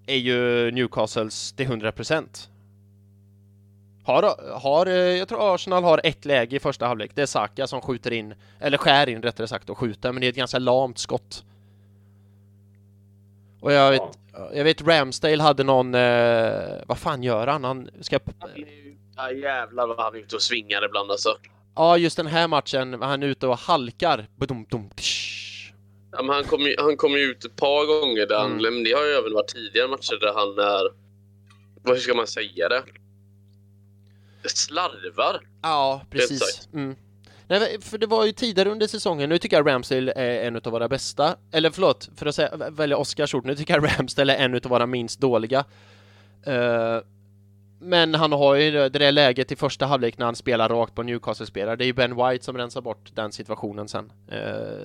är 0.06 0.16
ju 0.16 0.70
Newcastles 0.70 1.52
till 1.52 1.66
100%. 1.66 2.48
Har, 4.04 4.52
har, 4.58 4.86
eh, 4.86 4.94
jag 4.94 5.28
tror 5.28 5.54
Arsenal 5.54 5.84
har 5.84 6.00
ett 6.04 6.24
läge 6.24 6.56
i 6.56 6.60
första 6.60 6.86
halvlek. 6.86 7.10
Det 7.14 7.22
är 7.22 7.26
Saka 7.26 7.66
som 7.66 7.80
skjuter 7.80 8.10
in, 8.12 8.34
eller 8.60 8.78
skär 8.78 9.08
in 9.08 9.22
rättare 9.22 9.48
sagt 9.48 9.70
och 9.70 9.78
skjuter, 9.78 10.12
men 10.12 10.20
det 10.20 10.26
är 10.26 10.28
ett 10.28 10.36
ganska 10.36 10.58
lamt 10.58 10.98
skott. 10.98 11.44
Och 13.60 13.72
jag 13.72 13.90
vet, 13.90 14.02
jag 14.54 14.64
vet 14.64 14.82
Ramsdale 14.82 15.42
hade 15.42 15.64
någon, 15.64 15.94
eh, 15.94 16.82
vad 16.86 16.98
fan 16.98 17.22
gör 17.22 17.46
han? 17.46 17.64
Han 17.64 17.90
ska... 18.00 18.18
Ja 19.16 19.32
jävlar 19.32 19.86
vad 19.86 20.00
han 20.00 20.14
är 20.14 20.18
ute 20.18 20.36
och 20.36 20.42
svingar 20.42 20.84
ibland 20.84 21.10
alltså. 21.10 21.36
Ja, 21.74 21.96
just 21.96 22.16
den 22.16 22.26
här 22.26 22.48
matchen 22.48 22.98
var 22.98 23.06
han 23.06 23.22
ute 23.22 23.46
och 23.46 23.58
halkar. 23.58 24.26
Badum, 24.36 24.66
dum, 24.70 24.90
tsch. 24.96 25.43
Ja, 26.16 26.22
men 26.22 26.34
han 26.34 26.44
kommer 26.44 26.68
ju, 26.68 26.76
han 26.78 26.96
kom 26.96 27.14
ut 27.14 27.44
ett 27.44 27.56
par 27.56 27.86
gånger 27.86 28.26
där 28.26 28.38
han, 28.38 28.50
Mm. 28.52 28.74
men 28.74 28.84
det 28.84 28.92
har 28.92 29.04
ju 29.04 29.10
även 29.12 29.32
varit 29.32 29.48
tidigare 29.48 29.88
matcher 29.88 30.18
där 30.20 30.32
han 30.34 30.58
är, 30.58 30.92
vad 31.82 31.98
ska 31.98 32.14
man 32.14 32.26
säga 32.26 32.68
det? 32.68 32.82
Slarvar. 34.44 35.40
Ja, 35.62 36.02
precis. 36.10 36.68
Mm. 36.72 36.96
Nej, 37.48 37.80
för 37.80 37.98
det 37.98 38.06
var 38.06 38.24
ju 38.26 38.32
tidigare 38.32 38.70
under 38.70 38.86
säsongen, 38.86 39.28
nu 39.28 39.38
tycker 39.38 39.56
jag 39.56 39.66
Ramsdale 39.66 40.12
är 40.16 40.46
en 40.46 40.56
av 40.56 40.62
våra 40.72 40.88
bästa, 40.88 41.36
eller 41.52 41.70
förlåt, 41.70 42.08
för 42.16 42.26
att 42.26 42.34
säga, 42.34 42.56
välja 42.70 42.96
Oscars 42.96 43.34
ord, 43.34 43.44
nu 43.46 43.56
tycker 43.56 43.74
jag 43.74 43.98
Ramsdale 43.98 44.34
är 44.36 44.44
en 44.44 44.54
av 44.54 44.60
våra 44.62 44.86
minst 44.86 45.20
dåliga. 45.20 45.64
Eh, 46.46 46.98
men 47.84 48.14
han 48.14 48.32
har 48.32 48.54
ju 48.54 48.70
det 48.70 48.88
där 48.88 49.12
läget 49.12 49.52
i 49.52 49.56
första 49.56 49.86
halvlek 49.86 50.18
när 50.18 50.26
han 50.26 50.36
spelar 50.36 50.68
rakt 50.68 50.94
på 50.94 51.02
Newcastle-spelare, 51.02 51.76
det 51.76 51.84
är 51.84 51.86
ju 51.86 51.92
Ben 51.92 52.16
White 52.16 52.44
som 52.44 52.58
rensar 52.58 52.80
bort 52.80 53.10
den 53.14 53.32
situationen 53.32 53.88
sen. 53.88 54.12
Eh, 54.28 54.38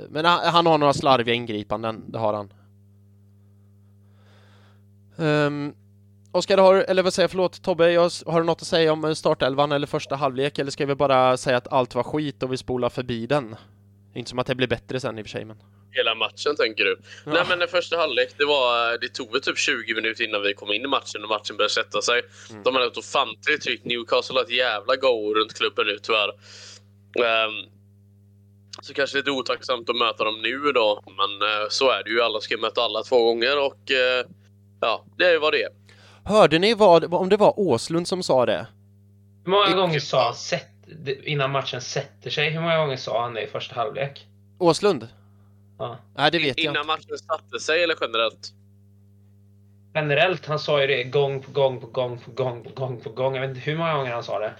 men 0.10 0.26
han, 0.26 0.40
han 0.46 0.66
har 0.66 0.78
några 0.78 0.94
slarviga 0.94 1.36
ingripanden, 1.36 2.04
det 2.08 2.20
har 2.20 2.34
han. 2.34 2.54
Um, 5.18 5.76
Oskar, 6.32 6.58
har, 6.58 6.76
eller 6.76 7.04
vad 7.04 7.14
säger 7.14 7.24
jag, 7.24 7.32
förlåt 7.32 7.62
Tobbe, 7.62 7.92
jag, 7.92 8.12
har 8.26 8.40
du 8.40 8.46
något 8.46 8.62
att 8.62 8.68
säga 8.68 8.94
om 8.94 9.16
startelvan 9.16 9.72
eller 9.72 9.88
första 9.88 10.16
halvlek 10.16 10.60
eller 10.60 10.72
ska 10.72 10.86
vi 10.86 10.96
bara 10.96 11.38
säga 11.38 11.58
att 11.58 11.74
allt 11.74 11.96
var 11.96 12.04
skit 12.04 12.44
och 12.44 12.54
vi 12.54 12.58
spolar 12.58 12.90
förbi 12.90 13.28
den? 13.28 13.56
Inte 14.14 14.30
som 14.30 14.40
att 14.40 14.48
det 14.48 14.56
blir 14.56 14.68
bättre 14.68 15.00
sen 15.00 15.20
i 15.20 15.22
och 15.22 15.26
för 15.26 15.30
sig 15.30 15.46
men... 15.46 15.58
Hela 15.92 16.16
matchen 16.16 16.56
tänker 16.56 16.84
du? 16.84 17.02
Ja. 17.26 17.32
Nej 17.34 17.44
men 17.50 17.60
den 17.60 17.68
första 17.68 17.98
halvlek, 17.98 18.30
det 18.38 18.46
var, 18.46 18.98
det 18.98 19.10
tog 19.10 19.32
väl 19.32 19.42
typ 19.42 19.58
20 19.58 19.94
minuter 19.96 20.24
innan 20.24 20.42
vi 20.42 20.54
kom 20.54 20.72
in 20.72 20.82
i 20.82 20.88
matchen 20.88 21.24
och 21.24 21.30
matchen 21.30 21.58
började 21.58 21.74
sätta 21.74 22.02
sig. 22.02 22.22
Mm. 22.50 22.64
De 22.64 22.76
hade 22.76 22.88
ett 22.88 22.98
ofantligt 22.98 23.62
tryck. 23.62 23.84
Newcastle 23.86 24.36
har 24.36 24.44
ett 24.44 24.52
jävla 24.52 24.96
go 24.96 25.34
runt 25.34 25.54
klubben 25.54 25.88
nu 25.88 25.98
tyvärr. 26.04 26.30
Ehm, 27.26 27.70
så 28.82 28.94
kanske 28.94 29.18
lite 29.18 29.32
otacksamt 29.32 29.90
att 29.90 29.96
möta 29.96 30.24
dem 30.24 30.42
nu 30.42 30.72
då, 30.72 31.04
men 31.06 31.50
eh, 31.50 31.68
så 31.70 31.90
är 31.90 32.04
det 32.04 32.10
ju. 32.10 32.22
Alla 32.22 32.40
ska 32.40 32.58
möta 32.58 32.82
alla 32.82 33.04
två 33.04 33.24
gånger 33.24 33.66
och 33.66 33.92
eh, 33.92 34.26
ja, 34.82 35.06
det 35.18 35.26
är 35.26 35.32
ju 35.32 35.40
vad 35.40 35.54
det 35.54 35.64
är. 35.64 35.70
Hörde 36.24 36.60
ni 36.60 36.74
vad, 36.74 37.14
om 37.14 37.30
det 37.30 37.38
var 37.38 37.60
Åslund 37.60 38.08
som 38.08 38.24
sa 38.24 38.46
det? 38.46 38.68
Hur 39.46 39.52
många 39.52 39.76
gånger 39.76 40.00
sa 40.00 40.36
han 40.52 40.60
innan 41.24 41.52
matchen 41.52 41.82
sätter 41.82 42.30
sig, 42.30 42.50
hur 42.50 42.62
många 42.62 42.78
gånger 42.78 42.98
sa 42.98 43.22
han 43.22 43.34
det 43.34 43.42
i 43.42 43.48
första 43.48 43.76
halvlek? 43.76 44.28
Åslund? 44.60 45.08
Ja. 45.80 45.98
Nej, 46.16 46.32
det 46.32 46.38
vet 46.40 46.48
jag 46.58 46.64
Innan 46.64 46.76
inte. 46.76 46.88
matchen 46.88 47.18
satte 47.18 47.60
sig 47.60 47.84
eller 47.84 47.96
generellt? 48.02 48.54
Generellt, 49.96 50.46
han 50.46 50.60
sa 50.60 50.82
ju 50.82 50.88
det 50.88 51.04
gång 51.04 51.42
på 51.42 51.52
gång 51.52 51.80
på 51.80 51.88
gång 51.88 52.18
på 52.18 52.32
gång 52.32 52.64
på 52.64 52.70
gång 52.70 53.00
på 53.02 53.10
gång. 53.10 53.36
Jag 53.36 53.42
vet 53.42 53.50
inte 53.50 53.62
hur 53.62 53.78
många 53.78 53.94
gånger 53.94 54.12
han 54.14 54.24
sa 54.24 54.40
det. 54.40 54.54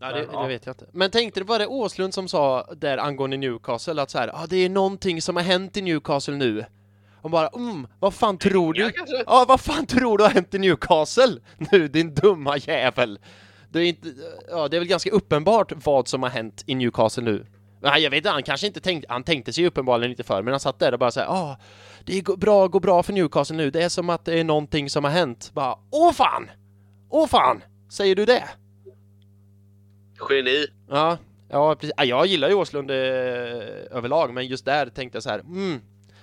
Nej, 0.00 0.12
det, 0.14 0.28
Ja. 0.32 0.42
det 0.42 0.48
vet 0.48 0.66
jag 0.66 0.72
inte. 0.72 0.86
Men 0.92 1.10
tänkte 1.10 1.40
det 1.40 1.44
var 1.44 1.58
det 1.58 1.66
Åslund 1.66 2.14
som 2.14 2.28
sa 2.28 2.66
där 2.76 2.98
angående 2.98 3.36
Newcastle 3.36 4.02
att 4.02 4.10
så 4.10 4.18
här, 4.18 4.30
ah, 4.34 4.46
det 4.48 4.56
är 4.56 4.68
någonting 4.68 5.22
som 5.22 5.36
har 5.36 5.42
hänt 5.42 5.76
i 5.76 5.82
Newcastle 5.82 6.34
nu. 6.36 6.64
Och 7.22 7.30
bara, 7.30 7.48
mm, 7.48 7.86
vad 8.00 8.14
fan 8.14 8.38
tror 8.38 8.72
du? 8.74 8.92
Ja, 9.26 9.44
vad 9.48 9.60
fan 9.60 9.86
tror 9.86 10.18
du 10.18 10.24
har 10.24 10.30
hänt 10.30 10.54
i 10.54 10.58
Newcastle 10.58 11.40
nu, 11.72 11.88
din 11.88 12.14
dumma 12.14 12.56
jävel? 12.56 13.18
Det 13.70 13.78
är, 13.80 13.84
inte, 13.86 14.08
ja, 14.50 14.68
det 14.68 14.76
är 14.76 14.80
väl 14.80 14.88
ganska 14.88 15.10
uppenbart 15.10 15.72
vad 15.84 16.08
som 16.08 16.22
har 16.22 16.30
hänt 16.30 16.64
i 16.66 16.74
Newcastle 16.74 17.22
nu. 17.24 17.46
Nej, 17.82 18.02
jag 18.02 18.10
vet 18.10 18.16
inte, 18.16 18.30
han 18.30 18.42
kanske 18.42 18.66
inte 18.66 18.80
tänkte, 18.80 19.12
han 19.12 19.24
tänkte 19.24 19.52
sig 19.52 19.66
uppenbarligen 19.66 20.10
inte 20.10 20.22
för, 20.22 20.42
men 20.42 20.52
han 20.52 20.60
satt 20.60 20.78
där 20.78 20.92
och 20.92 20.98
bara 20.98 21.10
säger 21.10 21.26
ah, 21.28 21.56
det 22.04 22.20
går 22.20 22.36
bra, 22.36 22.68
går 22.68 22.80
bra 22.80 23.02
för 23.02 23.12
Newcastle 23.12 23.56
nu, 23.56 23.70
det 23.70 23.82
är 23.82 23.88
som 23.88 24.10
att 24.10 24.24
det 24.24 24.40
är 24.40 24.44
någonting 24.44 24.90
som 24.90 25.04
har 25.04 25.10
hänt. 25.10 25.50
Bara, 25.54 25.76
åh 25.90 26.12
fan! 26.12 26.50
Åh 27.10 27.26
fan! 27.26 27.62
Säger 27.90 28.14
du 28.16 28.24
det? 28.24 28.44
Geni. 30.30 30.66
Ja, 30.90 31.18
ja 31.48 31.74
precis. 31.74 31.94
Ja, 31.96 32.04
jag 32.04 32.26
gillar 32.26 32.48
ju 32.48 32.54
Åslund 32.54 32.90
eh, 32.90 32.96
överlag, 33.90 34.34
men 34.34 34.46
just 34.46 34.64
där 34.64 34.86
tänkte 34.86 35.16
jag 35.16 35.22
så 35.22 35.30
här, 35.30 35.38
mm, 35.38 35.80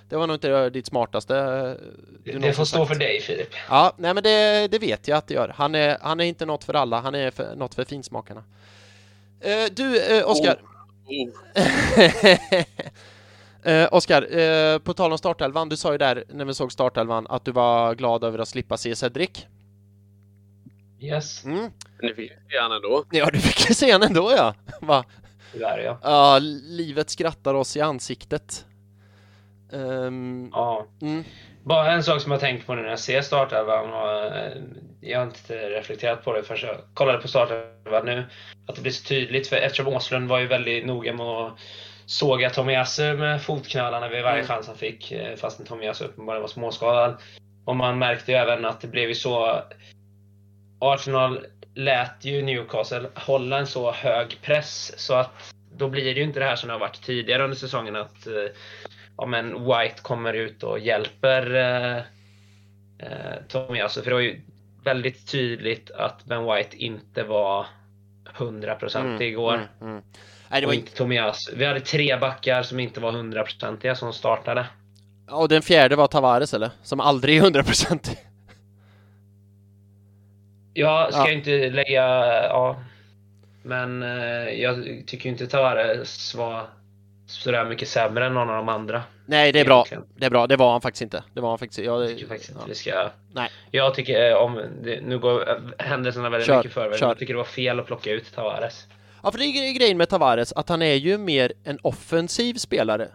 det 0.08 0.16
var 0.16 0.26
nog 0.26 0.36
inte 0.36 0.70
ditt 0.70 0.86
smartaste. 0.86 1.36
eh, 1.36 2.32
du 2.32 2.38
Det 2.38 2.52
får 2.52 2.64
stå 2.64 2.76
sagt." 2.78 2.88
för 2.92 2.98
dig 2.98 3.20
Filip. 3.20 3.48
Ja, 3.68 3.92
nej 3.96 4.14
men 4.14 4.22
det, 4.22 4.68
det 4.70 4.78
vet 4.78 5.08
jag 5.08 5.16
att 5.18 5.26
det 5.26 5.34
gör. 5.34 5.52
Han 5.56 5.74
är, 5.74 5.98
han 6.00 6.20
är 6.20 6.24
inte 6.24 6.46
något 6.46 6.64
för 6.64 6.74
alla, 6.74 7.00
han 7.00 7.14
är 7.14 7.30
för, 7.30 7.56
något 7.56 7.74
för 7.74 7.84
finsmakarna. 7.84 8.44
Eh, 9.40 9.64
du, 9.72 10.00
eh, 10.18 10.30
Oskar. 10.30 10.54
Oh. 10.54 10.69
Eh, 13.62 13.88
Oskar, 13.94 14.38
eh, 14.38 14.78
på 14.78 14.94
tal 14.94 15.12
om 15.12 15.18
startelvan, 15.18 15.68
du 15.68 15.76
sa 15.76 15.92
ju 15.92 15.98
där 15.98 16.24
när 16.28 16.44
vi 16.44 16.54
såg 16.54 16.72
startelvan 16.72 17.26
att 17.30 17.44
du 17.44 17.52
var 17.52 17.94
glad 17.94 18.24
över 18.24 18.38
att 18.38 18.48
slippa 18.48 18.76
se 18.76 18.96
Cedric. 18.96 19.46
Yes, 21.00 21.44
Mm. 21.44 21.70
Ni 22.02 22.14
fick 22.14 22.30
se 22.50 22.58
han 22.60 22.72
ändå. 22.72 23.04
Ja, 23.10 23.30
du 23.32 23.38
fick 23.38 23.76
se 23.76 23.90
han 23.92 24.02
ändå 24.02 24.32
ja. 24.36 24.54
Va? 24.80 25.04
tyvärr 25.52 25.78
ja. 25.78 25.98
Ja, 26.02 26.38
livet 26.62 27.10
skrattar 27.10 27.54
oss 27.54 27.76
i 27.76 27.80
ansiktet. 27.80 28.66
Ehm, 29.72 30.50
Ja, 30.52 30.86
mm. 31.02 31.24
Bara 31.64 31.92
en 31.92 32.02
sak 32.04 32.20
som 32.20 32.32
jag 32.32 32.40
tänkt 32.40 32.66
på 32.66 32.74
nu 32.74 32.82
när 32.82 32.88
jag 32.88 32.98
ser 32.98 33.20
startelvan 33.20 33.92
och 33.92 34.36
eh, 34.36 34.52
jag 35.00 35.18
har 35.18 35.26
inte 35.26 35.70
reflekterat 35.70 36.24
på 36.24 36.32
det 36.32 36.42
förrän 36.42 36.68
jag 36.68 36.76
kollade 36.94 37.18
på 37.18 37.28
startelvan 37.28 38.06
nu. 38.06 38.24
Att 38.68 38.76
det 38.76 38.82
blir 38.82 38.92
så 38.92 39.04
tydligt 39.04 39.48
för 39.48 39.56
eftersom 39.56 39.88
Åslund 39.88 40.28
var 40.28 40.38
ju 40.38 40.46
väldigt 40.46 40.86
noga 40.86 41.12
med 41.12 41.26
att 41.26 41.58
såga 42.06 42.50
Tomiyasu 42.50 43.16
med 43.16 43.42
fotknölarna 43.42 44.08
vid 44.08 44.22
varje 44.22 44.34
Mm. 44.36 44.46
chans 44.46 44.66
han 44.66 44.76
fick 44.76 45.12
eh, 45.12 45.36
fastän 45.36 45.66
Tomiyasu 45.66 46.04
uppenbarligen 46.04 46.42
var 46.42 46.48
småskadad. 46.48 47.16
Och 47.64 47.76
man 47.76 47.98
märkte 47.98 48.32
ju 48.32 48.38
även 48.38 48.64
att 48.64 48.80
det 48.80 48.88
blev 48.88 49.08
ju 49.08 49.14
så 49.14 49.62
Arsenal 50.80 51.46
lät 51.74 52.24
ju 52.24 52.42
Newcastle 52.42 53.08
hålla 53.14 53.58
en 53.58 53.66
så 53.66 53.92
hög 53.92 54.38
press 54.42 54.92
så 54.96 55.14
att 55.14 55.52
då 55.72 55.88
blir 55.88 56.04
det 56.04 56.20
ju 56.20 56.22
inte 56.22 56.40
det 56.40 56.46
här 56.46 56.56
som 56.56 56.66
det 56.66 56.72
har 56.74 56.80
varit 56.80 57.02
tidigare 57.02 57.44
under 57.44 57.56
säsongen 57.56 57.96
att 57.96 58.26
eh, 58.26 58.32
ja, 59.20 59.26
men 59.26 59.64
White 59.64 60.02
kommer 60.02 60.32
ut 60.32 60.62
och 60.62 60.78
hjälper 60.78 61.54
eh, 61.54 61.96
eh, 62.98 63.36
Tomiyasu. 63.48 64.02
För 64.02 64.10
det 64.10 64.14
var 64.14 64.20
ju 64.20 64.40
väldigt 64.84 65.30
tydligt 65.30 65.90
att 65.90 66.24
Ben 66.24 66.44
White 66.44 66.76
inte 66.76 67.22
var 67.22 67.66
100% 68.36 69.22
igår. 69.22 69.54
Mm, 69.54 69.66
mm. 69.80 70.02
Nej, 70.50 70.60
det 70.60 70.66
var 70.66 70.74
inte... 70.74 70.96
Tomiyasu. 70.96 71.56
Vi 71.56 71.64
hade 71.64 71.80
tre 71.80 72.16
backar 72.16 72.62
som 72.62 72.80
inte 72.80 73.00
var 73.00 73.12
100% 73.12 73.94
som 73.94 74.12
startade. 74.12 74.66
Och 75.30 75.48
den 75.48 75.62
fjärde 75.62 75.96
var 75.96 76.06
Tavares 76.06 76.54
eller? 76.54 76.70
Som 76.82 77.00
aldrig 77.00 77.36
är 77.38 77.42
100% 77.42 78.16
Jag 80.74 81.12
ska 81.12 81.22
Ja. 81.28 81.30
inte 81.32 81.70
lägga... 81.70 82.04
Ja. 82.48 82.82
Men 83.62 84.02
eh, 84.02 84.48
jag 84.48 85.02
tycker 85.06 85.28
inte 85.28 85.46
Tavares 85.46 86.34
var 86.34 86.66
sådär 87.30 87.64
mycket 87.64 87.88
sämre 87.88 88.26
än 88.26 88.34
någon 88.34 88.50
av 88.50 88.56
de 88.56 88.68
andra. 88.68 89.02
Nej, 89.26 89.52
det 89.52 89.60
är 89.60 89.64
bra. 89.64 89.84
Det 90.16 90.26
är 90.26 90.30
bra. 90.30 90.46
Det 90.46 90.56
var 90.56 90.72
han 90.72 90.80
faktiskt 90.80 91.02
inte. 91.02 91.24
Det 91.34 91.40
var 91.40 91.48
han 91.48 91.58
faktiskt. 91.58 91.78
Jag, 91.78 92.02
Jag 92.02 92.08
tycker 92.08 92.26
faktiskt 92.26 92.50
inte 92.50 92.62
ja. 92.62 92.68
vi 92.68 92.74
ska... 92.74 93.10
Nej. 93.32 93.50
Jag 93.70 93.94
tycker 93.94 94.30
eh, 94.30 94.36
om... 94.36 94.54
Nu 95.02 95.18
går 95.18 95.60
händelserna 95.78 96.30
väldigt 96.30 96.46
Kör, 96.46 96.56
mycket 96.56 96.72
förväg. 96.72 97.00
Jag 97.00 97.18
tycker 97.18 97.34
det 97.34 97.38
var 97.38 97.44
fel 97.44 97.80
att 97.80 97.86
plocka 97.86 98.10
ut 98.10 98.34
Tavares. 98.34 98.86
Ja, 99.22 99.30
för 99.30 99.38
det 99.38 99.44
är 99.44 99.72
grejen 99.78 99.96
med 99.96 100.08
Tavares, 100.08 100.52
att 100.52 100.68
han 100.68 100.82
är 100.82 100.94
ju 100.94 101.18
mer 101.18 101.52
en 101.64 101.78
offensiv 101.82 102.54
spelare. 102.54 103.08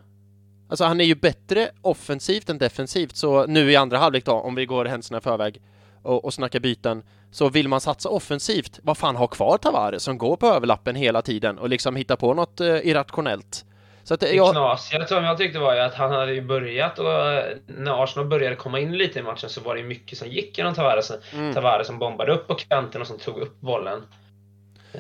Alltså 0.70 0.84
han 0.86 1.02
är 1.02 1.06
ju 1.06 1.16
bättre 1.16 1.70
offensivt 1.82 2.50
än 2.50 2.58
defensivt, 2.58 3.16
så 3.16 3.46
nu 3.46 3.72
i 3.72 3.76
andra 3.76 3.98
halvlek 3.98 4.26
då, 4.26 4.32
om 4.32 4.56
vi 4.56 4.66
går 4.66 4.86
händelserna 4.86 5.18
i 5.18 5.22
förväg 5.22 5.62
och, 6.04 6.26
och 6.26 6.34
snackar 6.34 6.60
byten, 6.60 7.04
så 7.32 7.50
vill 7.50 7.68
man 7.68 7.82
satsa 7.82 8.10
offensivt, 8.10 8.80
vad 8.84 8.98
fan 8.98 9.16
ha 9.16 9.28
kvar 9.28 9.58
Tavares 9.58 10.04
som 10.04 10.18
går 10.18 10.36
på 10.36 10.48
överlappen 10.48 10.96
hela 10.96 11.22
tiden 11.22 11.58
och 11.58 11.70
liksom 11.70 11.96
hitta 11.96 12.16
på 12.16 12.34
något 12.34 12.62
eh, 12.62 12.68
irrationellt. 12.68 13.66
Så 14.06 14.14
att 14.14 14.24
eh, 14.24 14.30
Det 14.30 14.36
jag... 14.36 14.52
knasiga 14.52 15.08
som 15.08 15.24
jag 15.24 15.38
tyckte 15.38 15.60
var 15.60 15.74
ju 15.74 15.80
att 15.80 15.94
han 15.94 16.12
hade 16.12 16.34
ju 16.34 16.42
börjat 16.42 17.00
och 17.00 17.12
eh, 17.12 17.58
när 17.68 18.04
Arsenal 18.04 18.28
började 18.28 18.56
komma 18.56 18.80
in 18.80 18.98
lite 18.98 19.20
i 19.20 19.24
matchen 19.24 19.50
så 19.50 19.62
var 19.62 19.76
det 19.76 19.84
mycket 19.84 20.18
som 20.18 20.28
gick 20.28 20.58
genom 20.58 20.74
Tavares. 20.74 21.12
Mm. 21.34 21.54
Tavares 21.54 21.88
som 21.88 22.00
bombade 22.00 22.34
upp 22.34 22.48
på 22.48 22.56
kanten 22.56 23.02
och 23.02 23.08
som 23.08 23.18
tog 23.18 23.38
upp 23.38 23.62
bollen. 23.62 24.04
Eh, 24.94 25.00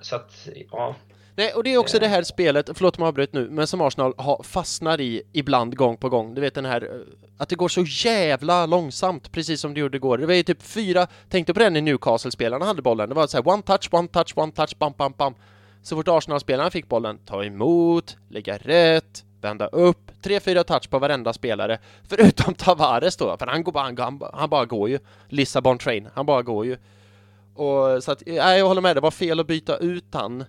Så 0.00 0.16
att, 0.16 0.48
ja. 0.70 0.94
Nej, 1.38 1.52
och 1.52 1.64
det 1.64 1.74
är 1.74 1.78
också 1.78 1.98
det 1.98 2.08
här 2.08 2.22
spelet, 2.22 2.70
förlåt 2.74 2.96
om 2.96 3.02
jag 3.02 3.08
avbröt 3.08 3.32
nu, 3.32 3.48
men 3.50 3.66
som 3.66 3.80
Arsenal 3.80 4.14
har, 4.16 4.42
fastnar 4.42 5.00
i 5.00 5.22
ibland 5.32 5.76
gång 5.76 5.96
på 5.96 6.08
gång. 6.08 6.34
Du 6.34 6.40
vet 6.40 6.54
den 6.54 6.64
här, 6.64 6.82
eh, 6.82 7.00
att 7.38 7.48
det 7.48 7.54
går 7.54 7.68
så 7.68 7.82
jävla 7.82 8.66
långsamt, 8.66 9.32
precis 9.32 9.60
som 9.60 9.74
det 9.74 9.80
gjorde 9.80 9.96
igår. 9.96 10.18
Det 10.18 10.26
var 10.26 10.34
ju 10.34 10.42
typ 10.42 10.62
fyra, 10.62 11.06
tänkte 11.28 11.54
på 11.54 11.60
den 11.60 11.72
när 11.72 11.80
Newcastle-spelarna 11.80 12.64
hade 12.64 12.82
bollen. 12.82 13.08
Det 13.08 13.14
var 13.14 13.26
så 13.26 13.36
här 13.36 13.48
one 13.48 13.62
touch, 13.62 13.88
one 13.90 14.08
touch, 14.08 14.32
one 14.34 14.52
touch, 14.52 14.78
bam, 14.78 14.92
bam, 14.96 15.14
bam. 15.16 15.34
Så 15.86 15.96
fort 15.96 16.08
Arsenal-spelarna 16.08 16.70
fick 16.70 16.88
bollen, 16.88 17.18
ta 17.18 17.44
emot, 17.44 18.16
lägga 18.28 18.56
rätt, 18.58 19.24
vända 19.40 19.66
upp, 19.66 20.10
tre, 20.22 20.40
fyra 20.40 20.64
touch 20.64 20.90
på 20.90 20.98
varenda 20.98 21.32
spelare. 21.32 21.78
Förutom 22.08 22.54
Tavares 22.58 23.16
då, 23.16 23.36
för 23.36 23.46
han, 23.46 23.62
går 23.62 23.72
bara, 23.72 23.84
han, 23.84 23.98
han, 23.98 24.20
han 24.32 24.50
bara 24.50 24.64
går 24.64 24.88
ju. 24.88 24.98
Lissabon 25.28 25.78
train, 25.78 26.08
han 26.14 26.26
bara 26.26 26.42
går 26.42 26.66
ju. 26.66 26.76
Och 27.54 28.04
så 28.04 28.12
att, 28.12 28.22
eh, 28.26 28.34
nej, 28.34 28.58
jag 28.58 28.68
håller 28.68 28.80
med, 28.80 28.96
det 28.96 29.00
var 29.00 29.10
fel 29.10 29.40
att 29.40 29.46
byta 29.46 29.76
ut 29.76 30.04
han. 30.12 30.40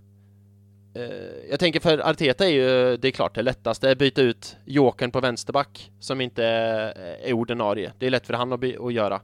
Eh, 0.94 1.50
Jag 1.50 1.60
tänker 1.60 1.80
för 1.80 2.10
Arteta 2.10 2.46
är 2.46 2.50
ju, 2.52 2.98
det 2.98 3.08
är 3.08 3.12
klart 3.12 3.36
det 3.36 3.42
lättaste, 3.42 3.96
byta 3.96 4.22
ut 4.22 4.58
Jokern 4.66 5.12
på 5.12 5.20
vänsterback 5.20 5.92
som 6.00 6.22
inte 6.22 6.46
eh, 6.46 7.30
är 7.30 7.34
ordinarie. 7.34 7.92
Det 8.00 8.06
är 8.06 8.10
lätt 8.10 8.28
för 8.28 8.34
han 8.34 8.54
att, 8.54 8.80
att 8.80 8.94
göra. 8.94 9.22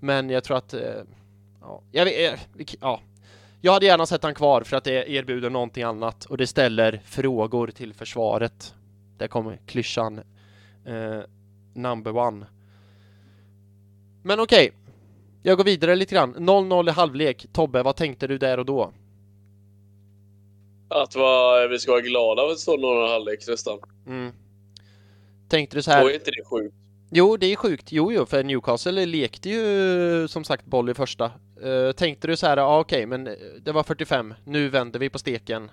Men 0.00 0.30
jag 0.30 0.44
tror 0.44 0.56
att, 0.56 0.74
eh, 0.74 0.80
ja, 1.60 1.82
jag 1.92 2.04
vet, 2.04 2.40
eh, 2.58 2.66
ja. 2.80 3.00
Jag 3.62 3.72
hade 3.72 3.86
gärna 3.86 4.06
sett 4.06 4.22
han 4.22 4.34
kvar 4.34 4.62
för 4.62 4.76
att 4.76 4.84
det 4.84 5.10
erbjuder 5.10 5.50
någonting 5.50 5.82
annat 5.82 6.24
och 6.24 6.36
det 6.36 6.46
ställer 6.46 7.02
frågor 7.04 7.66
till 7.66 7.94
försvaret. 7.94 8.74
Där 9.18 9.28
kommer 9.28 9.58
klyschan 9.66 10.20
eh, 10.86 11.20
number 11.74 12.16
one. 12.16 12.46
Men 14.22 14.40
okej, 14.40 14.72
jag 15.42 15.56
går 15.56 15.64
vidare 15.64 15.96
lite 15.96 16.14
grann. 16.14 16.34
0-0 16.36 16.88
i 16.88 16.92
halvlek. 16.92 17.46
Tobbe, 17.52 17.82
vad 17.82 17.96
tänkte 17.96 18.26
du 18.26 18.38
där 18.38 18.58
och 18.58 18.66
då? 18.66 18.92
Att 20.88 21.16
vad, 21.16 21.70
vi 21.70 21.78
ska 21.78 21.92
vara 21.92 22.00
glada 22.00 22.42
för 22.42 22.48
att 22.48 22.56
det 22.56 22.60
står 22.60 22.78
några 22.78 23.08
halvlek 23.08 23.48
nästan. 23.48 23.78
Mm. 24.06 24.32
Tänkte 25.48 25.76
du 25.76 25.82
så 25.82 25.90
Då 25.90 25.96
här? 25.96 26.10
är 26.10 26.14
inte 26.14 26.30
det 26.30 26.44
sjukt. 26.44 26.74
Jo, 27.10 27.36
det 27.36 27.46
är 27.46 27.56
sjukt. 27.56 27.92
Jo, 27.92 28.12
jo, 28.12 28.26
för 28.26 28.44
Newcastle 28.44 29.06
lekte 29.06 29.48
ju 29.48 30.28
som 30.28 30.44
sagt 30.44 30.64
boll 30.66 30.90
i 30.90 30.94
första. 30.94 31.32
Uh, 31.64 31.92
tänkte 31.92 32.26
du 32.26 32.36
så 32.36 32.46
här, 32.46 32.56
ja 32.56 32.80
okej, 32.80 33.06
men 33.06 33.26
eh, 33.26 33.34
det 33.62 33.72
var 33.72 33.82
45. 33.82 34.34
Nu 34.44 34.68
vänder 34.68 34.98
vi 34.98 35.10
på 35.10 35.18
steken 35.18 35.70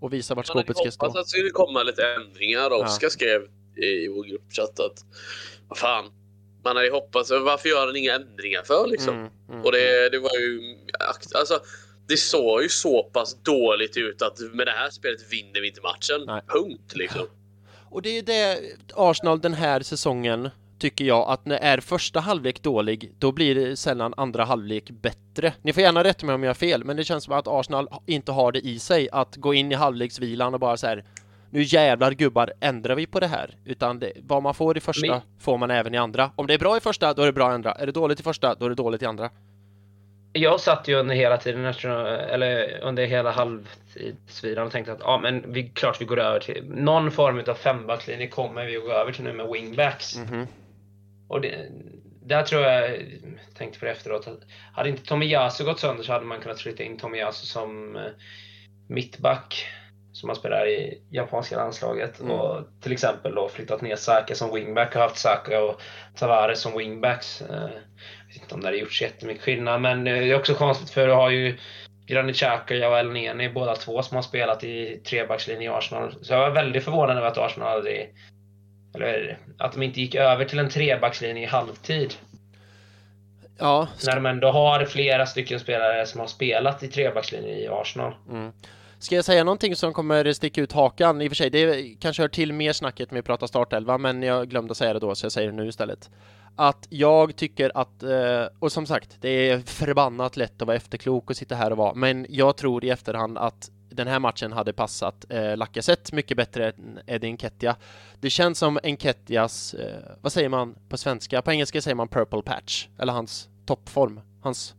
och 0.00 0.12
visar 0.12 0.34
vart 0.34 0.54
Man 0.54 0.62
skåpet 0.62 0.76
ska 0.76 0.90
stå. 0.90 1.06
hoppats 1.06 1.18
att 1.18 1.24
det 1.24 1.28
skulle 1.28 1.50
komma 1.50 1.82
lite 1.82 2.14
ändringar. 2.14 2.60
Ja. 2.70 2.84
Oskar 2.84 3.08
skrev 3.08 3.42
i 3.76 4.08
vår 4.08 4.24
gruppchatt 4.24 4.80
att 4.80 5.04
vad 5.68 5.78
fan, 5.78 6.04
man 6.64 6.76
hade 6.76 6.86
ju 6.86 6.92
hoppats. 6.92 7.30
Varför 7.30 7.68
gör 7.68 7.86
han 7.86 7.96
inga 7.96 8.14
ändringar 8.14 8.62
för 8.62 8.86
liksom? 8.86 9.14
Mm, 9.14 9.30
mm, 9.50 9.64
Och 9.64 9.72
det, 9.72 10.08
det 10.08 10.18
var 10.18 10.38
ju... 10.40 10.76
Alltså, 11.34 11.60
det 12.08 12.16
såg 12.16 12.62
ju 12.62 12.68
så 12.68 13.02
pass 13.02 13.36
dåligt 13.42 13.96
ut 13.96 14.22
att 14.22 14.40
med 14.40 14.66
det 14.66 14.72
här 14.72 14.90
spelet 14.90 15.32
vinner 15.32 15.60
vi 15.60 15.68
inte 15.68 15.80
matchen. 15.80 16.24
Nej. 16.26 16.42
Punkt 16.48 16.96
liksom. 16.96 17.26
Och 17.90 18.02
det 18.02 18.18
är 18.18 18.22
det 18.22 18.60
Arsenal 18.94 19.40
den 19.40 19.54
här 19.54 19.80
säsongen 19.80 20.50
tycker 20.78 21.04
jag 21.04 21.28
att 21.28 21.46
när 21.46 21.56
är 21.56 21.80
första 21.80 22.20
halvlek 22.20 22.62
dålig, 22.62 23.12
då 23.18 23.32
blir 23.32 23.54
det 23.54 23.76
sällan 23.76 24.14
andra 24.16 24.44
halvlek 24.44 24.90
bättre. 24.90 25.52
Ni 25.62 25.72
får 25.72 25.82
gärna 25.82 26.04
rätta 26.04 26.26
mig 26.26 26.34
om 26.34 26.42
jag 26.42 26.50
har 26.50 26.54
fel, 26.54 26.84
men 26.84 26.96
det 26.96 27.04
känns 27.04 27.24
som 27.24 27.34
att 27.34 27.48
Arsenal 27.48 27.88
inte 28.06 28.32
har 28.32 28.52
det 28.52 28.60
i 28.60 28.78
sig 28.78 29.08
att 29.12 29.36
gå 29.36 29.54
in 29.54 29.72
i 29.72 29.74
halvleksvilan 29.74 30.54
och 30.54 30.60
bara 30.60 30.76
så 30.76 30.86
här 30.86 31.04
nu 31.50 31.62
jävlar 31.62 32.12
gubbar 32.12 32.52
ändrar 32.60 32.94
vi 32.94 33.06
på 33.06 33.20
det 33.20 33.26
här. 33.26 33.56
Utan 33.64 33.98
det, 33.98 34.12
vad 34.26 34.42
man 34.42 34.54
får 34.54 34.76
i 34.76 34.80
första 34.80 35.06
Men- 35.12 35.20
får 35.40 35.58
man 35.58 35.70
även 35.70 35.94
i 35.94 35.98
andra. 35.98 36.30
Om 36.36 36.46
det 36.46 36.54
är 36.54 36.58
bra 36.58 36.76
i 36.76 36.80
första, 36.80 37.14
då 37.14 37.22
är 37.22 37.26
det 37.26 37.32
bra 37.32 37.50
i 37.50 37.54
andra. 37.54 37.72
Är 37.72 37.86
det 37.86 37.92
dåligt 37.92 38.20
i 38.20 38.22
första, 38.22 38.54
då 38.54 38.64
är 38.64 38.68
det 38.68 38.74
dåligt 38.74 39.02
i 39.02 39.06
andra. 39.06 39.30
Jag 40.32 40.60
satt 40.60 40.88
ju 40.88 40.94
under 40.94 41.14
hela 41.14 41.36
tiden, 41.36 41.64
eller 41.64 42.80
under 42.82 43.06
hela 43.06 43.30
halvtidsvilan 43.30 44.66
och 44.66 44.72
tänkte 44.72 44.92
att 44.92 45.00
ja, 45.00 45.18
men 45.22 45.52
vi, 45.52 45.62
klart 45.62 46.00
vi 46.00 46.04
går 46.04 46.20
över 46.20 46.40
till 46.40 46.64
någon 46.68 47.10
form 47.10 47.42
av 47.48 47.54
fembackslinje 47.54 48.26
kommer 48.26 48.66
vi 48.66 48.76
att 48.76 48.82
gå 48.84 48.92
över 48.92 49.12
till 49.12 49.24
nu 49.24 49.32
med 49.32 49.46
wingbacks. 49.52 50.16
Mhm. 50.18 50.46
Och 51.28 51.40
det, 51.40 51.68
där 52.22 52.42
tror 52.42 52.62
jag, 52.62 53.00
tänkte 53.58 53.78
på 53.78 53.84
det 53.84 53.90
efteråt, 53.90 54.28
att 54.28 54.40
hade 54.72 54.88
inte 54.88 55.04
Tomiyasu 55.04 55.64
gått 55.64 55.80
sönder 55.80 56.02
så 56.04 56.12
hade 56.12 56.24
man 56.24 56.40
kunnat 56.40 56.60
flytta 56.60 56.82
in 56.82 56.98
Tomiyasu 56.98 57.46
som 57.46 57.96
eh, 57.96 58.02
mittback 58.88 59.66
som 60.12 60.28
han 60.28 60.36
spelar 60.36 60.68
i 60.68 61.02
japanska 61.10 61.56
landslaget 61.56 62.20
Mm. 62.20 62.32
och 62.32 62.60
till 62.82 62.92
exempel 62.92 63.34
då 63.34 63.48
flyttat 63.48 63.80
ner 63.82 63.96
Saka 63.96 64.34
som 64.34 64.54
wingback 64.54 64.94
och 64.94 65.00
haft 65.02 65.18
Saka 65.18 65.62
och 65.64 65.80
Tavares 66.16 66.60
som 66.60 66.78
wingbacks. 66.78 67.42
Eh, 67.42 67.68
Jag 68.28 68.34
vet 68.34 68.42
inte 68.42 68.54
om 68.54 68.60
det 68.60 68.66
hade 68.66 68.76
gjort 68.78 68.92
så 68.92 69.04
jättemycket 69.04 69.42
skillnad 69.42 69.80
men 69.80 70.06
eh, 70.06 70.14
det 70.14 70.30
är 70.30 70.36
också 70.36 70.54
konstigt 70.54 70.90
för 70.90 71.06
du 71.06 71.12
har 71.12 71.30
ju 71.30 71.58
Granit 72.06 72.36
Xhaka 72.36 72.88
och 72.88 72.98
El 72.98 73.10
Neni 73.10 73.48
båda 73.48 73.74
två 73.74 74.02
som 74.02 74.14
har 74.14 74.22
spelat 74.22 74.64
i 74.64 75.00
trebackslinje 75.04 75.68
i 75.68 75.72
Arsenal. 75.72 76.14
Så 76.24 76.32
jag 76.32 76.40
var 76.40 76.50
väldigt 76.50 76.84
förvånad 76.84 77.16
över 77.16 77.28
att 77.28 77.38
Arsenal 77.38 77.68
aldrig 77.76 78.14
eller 78.94 79.38
att 79.58 79.72
de 79.72 79.82
inte 79.82 80.00
gick 80.00 80.14
över 80.14 80.44
till 80.44 80.58
en 80.58 80.68
trebackslinje 80.68 81.42
i 81.42 81.46
halvtid. 81.46 82.14
Ja, 83.58 83.88
När 84.06 84.14
de 84.14 84.26
ändå 84.26 84.50
har 84.50 84.84
flera 84.84 85.26
stycken 85.26 85.60
spelare 85.60 86.06
som 86.06 86.20
har 86.20 86.26
spelat 86.26 86.82
i 86.82 86.88
trebackslinje 86.88 87.58
i 87.58 87.68
Arsenal. 87.68 88.14
Mm. 88.30 88.52
Ska 88.98 89.14
jag 89.14 89.24
säga 89.24 89.44
någonting 89.44 89.76
som 89.76 89.92
kommer 89.92 90.32
sticka 90.32 90.60
ut 90.60 90.72
hakan? 90.72 91.22
I 91.22 91.26
och 91.26 91.30
för 91.30 91.36
sig, 91.36 91.50
det 91.50 91.94
kanske 92.00 92.22
hör 92.22 92.28
till 92.28 92.52
mer 92.52 92.72
snacket 92.72 93.10
med 93.10 93.18
att 93.20 93.26
prata 93.26 93.48
startelva, 93.48 93.98
men 93.98 94.22
jag 94.22 94.48
glömde 94.48 94.74
säga 94.74 94.92
det 94.92 94.98
då, 94.98 95.14
så 95.14 95.24
jag 95.24 95.32
säger 95.32 95.50
det 95.50 95.56
nu 95.56 95.68
istället. 95.68 96.10
Att 96.56 96.86
jag 96.90 97.36
tycker 97.36 97.72
att, 97.74 98.02
eh, 98.02 98.44
och 98.58 98.72
som 98.72 98.86
sagt, 98.86 99.16
det 99.20 99.28
är 99.28 99.58
förbannat 99.58 100.36
lätt 100.36 100.62
att 100.62 100.66
vara 100.66 100.76
efterklok 100.76 101.30
och 101.30 101.36
sitta 101.36 101.54
här 101.54 101.70
och 101.70 101.76
vara, 101.76 101.94
men 101.94 102.26
jag 102.28 102.56
tror 102.56 102.84
i 102.84 102.90
efterhand 102.90 103.38
att 103.38 103.70
den 103.94 104.08
här 104.08 104.18
matchen 104.18 104.52
hade 104.52 104.72
passat 104.72 105.24
eh, 105.28 105.56
Lacazette 105.56 106.14
mycket 106.14 106.36
bättre 106.36 106.68
än 106.68 107.00
Eddie 107.06 107.32
Nketiah. 107.32 107.76
Det 108.20 108.30
känns 108.30 108.58
som 108.58 108.78
Nketias, 108.84 109.74
eh, 109.74 110.16
vad 110.20 110.32
säger 110.32 110.48
man 110.48 110.74
på 110.88 110.96
svenska? 110.96 111.42
På 111.42 111.52
engelska 111.52 111.80
säger 111.80 111.94
man 111.94 112.08
purple 112.08 112.42
patch, 112.42 112.88
eller 112.98 113.12
hans 113.12 113.48
toppform, 113.66 114.20
hans 114.42 114.74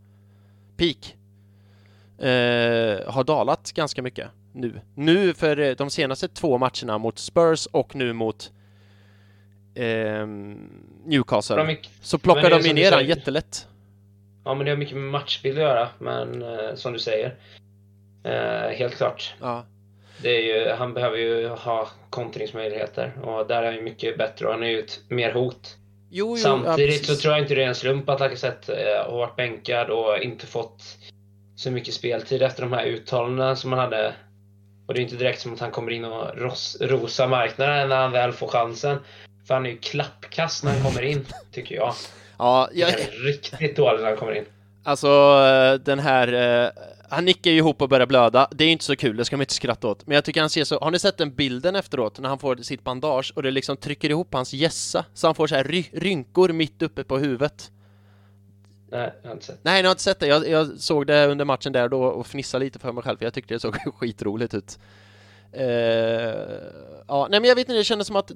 peak 0.77 1.15
eh, 2.19 3.11
har 3.13 3.23
dalat 3.23 3.71
ganska 3.71 4.01
mycket 4.01 4.27
nu. 4.53 4.81
Nu 4.95 5.33
för 5.33 5.59
eh, 5.59 5.75
de 5.75 5.89
senaste 5.89 6.27
två 6.27 6.57
matcherna 6.57 6.97
mot 6.97 7.19
Spurs 7.19 7.65
och 7.65 7.95
nu 7.95 8.13
mot 8.13 8.51
ehm, 9.75 10.69
Newcastle. 11.05 11.77
Så 12.01 12.17
plockar 12.17 12.49
de 12.49 12.61
ju 12.61 12.73
ner 12.73 12.91
säger. 12.91 13.01
jättelätt. 13.07 13.67
ja, 14.45 14.55
men 14.55 14.65
det 14.65 14.71
har 14.71 14.77
mycket 14.77 14.95
med 14.97 15.11
matchbild 15.11 15.57
att 15.57 15.63
göra, 15.63 15.89
men 15.99 16.41
eh, 16.41 16.75
som 16.75 16.93
du 16.93 16.99
säger. 16.99 17.35
Eh, 18.25 18.69
helt 18.69 18.95
klart. 18.95 19.33
Ja. 19.41 19.65
Det 20.21 20.29
är 20.29 20.41
ju, 20.41 20.71
han 20.71 20.93
behöver 20.93 21.17
ju 21.17 21.47
ha 21.47 21.87
kontringsmöjligheter 22.09 23.13
och 23.23 23.47
där 23.47 23.61
är 23.61 23.65
han 23.65 23.75
ju 23.75 23.81
mycket 23.81 24.17
bättre 24.17 24.45
och 24.45 24.51
han 24.51 24.63
är 24.63 24.67
ju 24.67 24.79
ett 24.79 24.99
mer 25.09 25.31
hot. 25.31 25.77
Jo, 26.09 26.27
jo, 26.29 26.37
Samtidigt 26.37 27.07
ja, 27.07 27.15
så 27.15 27.21
tror 27.21 27.33
jag 27.33 27.43
inte 27.43 27.55
det 27.55 27.63
är 27.63 27.67
en 27.67 27.75
slump 27.75 28.09
att 28.09 28.19
Lacazette 28.19 28.73
eh, 28.75 29.11
har 29.11 29.17
varit 29.17 29.35
bänkad 29.35 29.89
och 29.89 30.17
inte 30.17 30.47
fått 30.47 30.83
så 31.55 31.71
mycket 31.71 31.93
speltid 31.93 32.41
efter 32.41 32.61
de 32.61 32.73
här 32.73 32.85
uttalandena 32.85 33.55
som 33.55 33.71
han 33.71 33.79
hade. 33.79 34.13
Och 34.87 34.93
det 34.93 34.99
är 34.99 35.03
inte 35.03 35.15
direkt 35.15 35.41
som 35.41 35.53
att 35.53 35.59
han 35.59 35.71
kommer 35.71 35.91
in 35.91 36.05
och 36.05 36.37
ros 36.37 36.77
rosar 36.81 37.27
marknaden 37.27 37.89
när 37.89 37.95
han 37.95 38.11
väl 38.11 38.31
får 38.31 38.47
chansen. 38.47 38.97
För 39.47 39.53
han 39.53 39.65
är 39.65 39.69
ju 39.69 39.77
klappkast 39.77 40.63
när 40.63 40.71
han 40.71 40.83
kommer 40.83 41.01
in, 41.01 41.25
tycker 41.51 41.75
jag. 41.75 41.93
Ja, 42.37 42.69
jag, 42.73 42.87
Han 42.87 42.95
är 42.95 43.25
riktigt 43.25 43.75
dålig 43.75 44.01
när 44.01 44.07
han 44.07 44.17
kommer 44.17 44.35
in. 44.35 44.45
Alltså 44.83 45.07
eh, 45.07 45.73
den 45.73 45.99
här, 45.99 46.27
han 47.15 47.25
nickar 47.25 47.51
ju 47.51 47.57
ihop 47.57 47.81
och 47.81 47.89
börjar 47.89 48.07
blöda. 48.07 48.47
Det 48.51 48.63
är 48.63 48.69
inte 48.69 48.85
så 48.85 48.95
kul, 48.95 49.17
det 49.17 49.25
ska 49.25 49.37
man 49.37 49.41
inte 49.41 49.53
skratta 49.53 49.87
åt. 49.87 50.07
Men 50.07 50.15
jag 50.15 50.25
tycker 50.25 50.41
han 50.41 50.49
ser 50.49 50.63
så, 50.63 50.79
har 50.79 50.91
ni 50.91 50.99
sett 50.99 51.17
den 51.17 51.35
bilden 51.35 51.75
efteråt 51.75 52.19
när 52.19 52.29
han 52.29 52.39
får 52.39 52.55
sitt 52.55 52.83
bandage 52.83 53.33
och 53.35 53.43
det 53.43 53.51
liksom 53.51 53.77
trycker 53.77 54.09
ihop 54.09 54.33
hans 54.33 54.53
gässa 54.53 55.05
så 55.13 55.27
han 55.27 55.35
får 55.35 55.47
så 55.47 55.55
här 55.55 55.63
ry 55.63 55.83
rynkor 55.91 56.49
mitt 56.49 56.81
uppe 56.81 57.03
på 57.03 57.17
huvudet? 57.17 57.71
Nej, 58.91 59.13
jag 59.21 59.29
har 59.29 59.33
inte 59.33 59.45
sett. 59.45 59.59
Nej, 59.63 59.81
jag 59.81 59.87
har 59.87 59.91
inte 59.91 60.03
sett 60.03 60.19
det. 60.19 60.27
Jag, 60.27 60.49
jag 60.49 60.79
såg 60.79 61.07
det 61.07 61.27
under 61.27 61.45
matchen 61.45 61.73
där 61.73 61.89
då 61.89 62.03
och 62.03 62.27
fnissade 62.27 62.65
lite 62.65 62.79
för 62.79 62.91
mig 62.91 63.03
själv 63.03 63.17
för 63.17 63.25
jag 63.25 63.33
tyckte 63.33 63.53
det 63.53 63.59
såg 63.59 63.75
skitroligt 63.99 64.53
ut. 64.53 64.79
Eh, 65.51 65.65
ja, 67.07 67.27
nej 67.29 67.39
men 67.39 67.43
jag 67.43 67.55
vet 67.55 67.69
inte, 67.69 67.73
det 67.73 67.83
kändes 67.83 68.07
som 68.07 68.15
att 68.15 68.31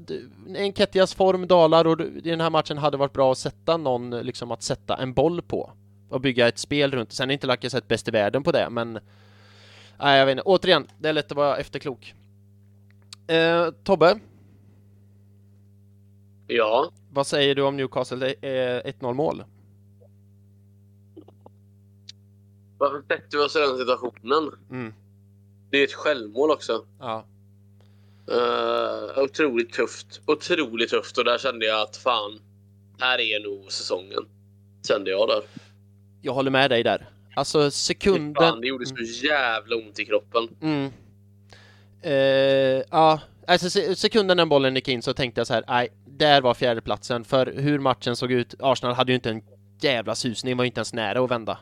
Enketias 0.57 1.13
form 1.13 1.47
dalar 1.47 1.87
och 1.87 2.01
i 2.01 2.29
den 2.29 2.41
här 2.41 2.49
matchen 2.49 2.77
hade 2.77 2.97
varit 2.97 3.13
bra 3.13 3.31
att 3.31 3.37
sätta 3.37 3.77
någon, 3.77 4.09
liksom 4.09 4.51
att 4.51 4.63
sätta 4.63 4.97
en 4.97 5.13
boll 5.13 5.41
på 5.41 5.71
och 6.09 6.21
bygga 6.21 6.47
ett 6.47 6.57
spel 6.57 6.91
runt. 6.91 7.11
Sen 7.11 7.29
är 7.29 7.33
inte 7.33 7.47
Lacazette 7.47 7.87
bäst 7.87 8.07
i 8.07 8.11
världen 8.11 8.43
på 8.43 8.51
det, 8.51 8.69
men 8.69 8.99
nej, 9.99 10.19
jag 10.19 10.25
vet 10.25 10.31
inte. 10.31 10.43
Återigen, 10.43 10.87
det 10.97 11.09
är 11.09 11.13
lätt 11.13 11.31
att 11.31 11.37
vara 11.37 11.57
efterklok. 11.57 12.13
Eh, 13.27 13.69
Tobbe, 13.83 14.19
Ja, 16.47 16.91
vad 17.11 17.27
säger 17.27 17.55
du 17.55 17.61
om 17.61 17.77
Newcastle 17.77 18.27
eh, 18.41 18.91
1-0 18.91 19.13
mål? 19.13 19.43
varför 22.77 23.01
sätter 23.07 23.37
vi 23.37 23.43
oss 23.43 23.55
i 23.55 23.59
den 23.59 23.77
situationen? 23.77 24.51
Mm, 24.71 24.93
Det 25.69 25.77
är 25.77 25.83
ett 25.83 25.93
självmål 25.93 26.51
också. 26.51 26.85
ja. 26.99 27.25
Uh, 28.31 29.23
otroligt 29.23 29.73
tufft. 29.73 30.21
Otroligt 30.25 30.89
tufft 30.89 31.17
och 31.17 31.25
där 31.25 31.37
kände 31.37 31.65
jag 31.65 31.81
att 31.81 31.97
fan, 31.97 32.39
här 32.99 33.19
är 33.19 33.39
nog 33.39 33.71
säsongen. 33.71 34.25
Kände 34.87 35.11
jag 35.11 35.27
där. 35.27 35.41
Jag 36.21 36.33
håller 36.33 36.51
med 36.51 36.69
dig 36.69 36.83
där. 36.83 37.09
Alltså 37.35 37.71
sekunden... 37.71 38.35
Fan, 38.35 38.61
det 38.61 38.67
gjorde 38.67 38.85
så 38.85 39.25
jävla 39.25 39.75
ont 39.75 39.99
i 39.99 40.05
kroppen. 40.05 40.49
Mm. 40.61 40.91
Eh, 42.01 42.83
ja, 42.91 43.19
alltså 43.47 43.69
se- 43.69 43.95
sekunden 43.95 44.37
den 44.37 44.49
bollen 44.49 44.75
gick 44.75 44.87
in 44.87 45.01
så 45.01 45.13
tänkte 45.13 45.39
jag 45.39 45.47
så 45.47 45.53
här, 45.53 45.63
nej, 45.67 45.89
där 46.05 46.41
var 46.41 46.53
fjärdeplatsen. 46.53 47.23
För 47.23 47.45
hur 47.45 47.79
matchen 47.79 48.15
såg 48.15 48.31
ut, 48.31 48.55
Arsenal 48.59 48.95
hade 48.95 49.11
ju 49.11 49.15
inte 49.15 49.29
en 49.29 49.41
jävla 49.81 50.15
susning, 50.15 50.57
var 50.57 50.63
ju 50.63 50.67
inte 50.67 50.79
ens 50.79 50.93
nära 50.93 51.23
att 51.23 51.31
vända. 51.31 51.57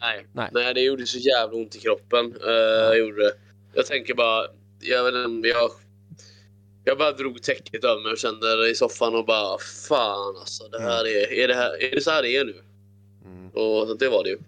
Nej. 0.00 0.26
Nej. 0.32 0.48
Nej, 0.52 0.74
det 0.74 0.80
gjorde 0.80 1.06
så 1.06 1.18
jävla 1.18 1.56
ont 1.56 1.76
i 1.76 1.78
kroppen. 1.78 2.26
Uh, 2.26 2.50
jag 2.52 2.98
gjorde. 2.98 3.32
Jag 3.74 3.86
tänker 3.86 4.14
bara, 4.14 4.46
jag 4.80 5.04
vet 5.04 5.28
inte, 5.28 5.48
jag, 5.48 5.70
jag 6.84 6.98
bara 6.98 7.12
drog 7.12 7.42
täcket 7.42 7.84
över 7.84 8.02
mig 8.02 8.12
och 8.12 8.18
kände 8.18 8.70
i 8.70 8.74
soffan 8.74 9.14
och 9.14 9.26
bara 9.26 9.58
fan 9.88 10.36
alltså, 10.40 10.68
det 10.68 10.82
här 10.82 11.06
är, 11.06 11.32
är, 11.32 11.48
det 11.48 11.54
här, 11.54 11.82
är 11.82 11.94
det 11.94 12.00
så 12.00 12.10
här 12.10 12.22
det 12.22 12.36
är 12.36 12.44
nu? 12.44 12.62
Och 13.54 13.98
det 13.98 14.08
var 14.08 14.24
det 14.24 14.30
ju. 14.30 14.38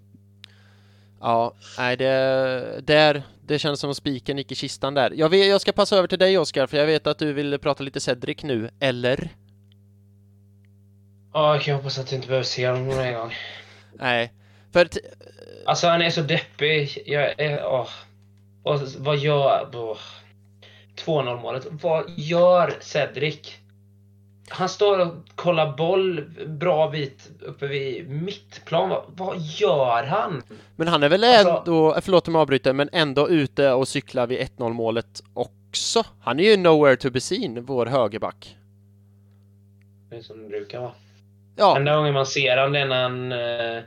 Ja, 1.21 1.55
nej, 1.79 1.97
det, 1.97 2.81
där, 2.85 3.23
det 3.47 3.59
känns 3.59 3.81
som 3.81 3.95
spiken 3.95 4.39
gick 4.39 4.53
i 4.53 4.55
kistan 4.55 4.95
där. 4.95 5.11
Jag, 5.11 5.29
vet, 5.29 5.47
jag 5.47 5.61
ska 5.61 5.73
passa 5.73 5.97
över 5.97 6.09
till 6.09 6.19
dig 6.19 6.39
Oskar, 6.39 6.67
för 6.67 6.77
jag 6.77 6.87
vet 6.87 7.07
att 7.07 7.19
du 7.19 7.33
vill 7.33 7.59
prata 7.59 7.83
lite 7.83 8.01
Cedric 8.01 8.43
nu, 8.43 8.71
eller? 8.81 9.29
Ja, 11.33 11.55
jag 11.55 11.63
kan 11.63 11.75
hoppas 11.75 11.99
att 11.99 12.07
du 12.07 12.17
inte 12.17 12.29
behöver 12.29 12.45
se 12.45 12.69
honom 12.69 12.89
någon 12.89 13.15
gång. 13.15 13.35
Nej, 13.93 14.33
för 14.73 14.89
Alltså 15.67 15.87
han 15.87 16.03
är 16.03 16.11
så 16.11 16.21
deppig. 16.21 17.03
Jag 17.07 17.41
är, 17.41 17.67
åh. 17.67 17.89
Och 18.63 18.81
vad 18.99 19.19
gör... 19.19 19.71
Åh. 19.75 19.99
2-0 20.97 21.41
målet. 21.41 21.67
Vad 21.71 22.05
gör 22.17 22.75
Cedric? 22.81 23.60
Han 24.53 24.69
står 24.69 24.99
och 24.99 25.13
kollar 25.35 25.77
boll 25.77 26.25
bra 26.47 26.91
bit 26.91 27.31
uppe 27.41 27.67
vid 27.67 28.11
mittplan. 28.11 28.89
Vad, 28.89 29.05
vad 29.09 29.39
gör 29.39 30.05
han? 30.05 30.43
men 30.77 30.89
han 30.89 31.03
är 31.03 31.09
väl 31.09 31.25
Alltså- 31.25 31.57
ändå, 31.59 31.99
förlåt 32.03 32.29
om 32.29 32.35
jag 32.35 32.41
avbryter, 32.41 32.73
men 32.73 32.89
ändå 32.93 33.29
ute 33.29 33.73
och 33.73 33.89
cyklar 33.89 34.27
vid 34.27 34.39
1-0 34.41 34.73
målet 34.73 35.23
också. 35.35 36.03
Han 36.21 36.41
är 36.41 36.45
ju 36.45 36.57
nowhere 36.57 36.97
to 36.97 37.11
be 37.11 37.21
seen, 37.21 37.65
vår 37.65 37.87
högerback. 37.87 38.57
Det 40.11 40.17
är 40.17 40.23
som 40.23 40.43
det 40.43 40.49
brukar 40.49 40.81
vara. 40.81 40.93
Ja, 41.57 41.77
Enda 41.77 41.97
gången 41.97 42.15
man 42.15 42.27
ser 42.27 42.57
han 42.57 42.73
det 42.73 42.79
är 42.79 42.87
när 42.87 43.03
han 43.03 43.33
eh, 43.33 43.83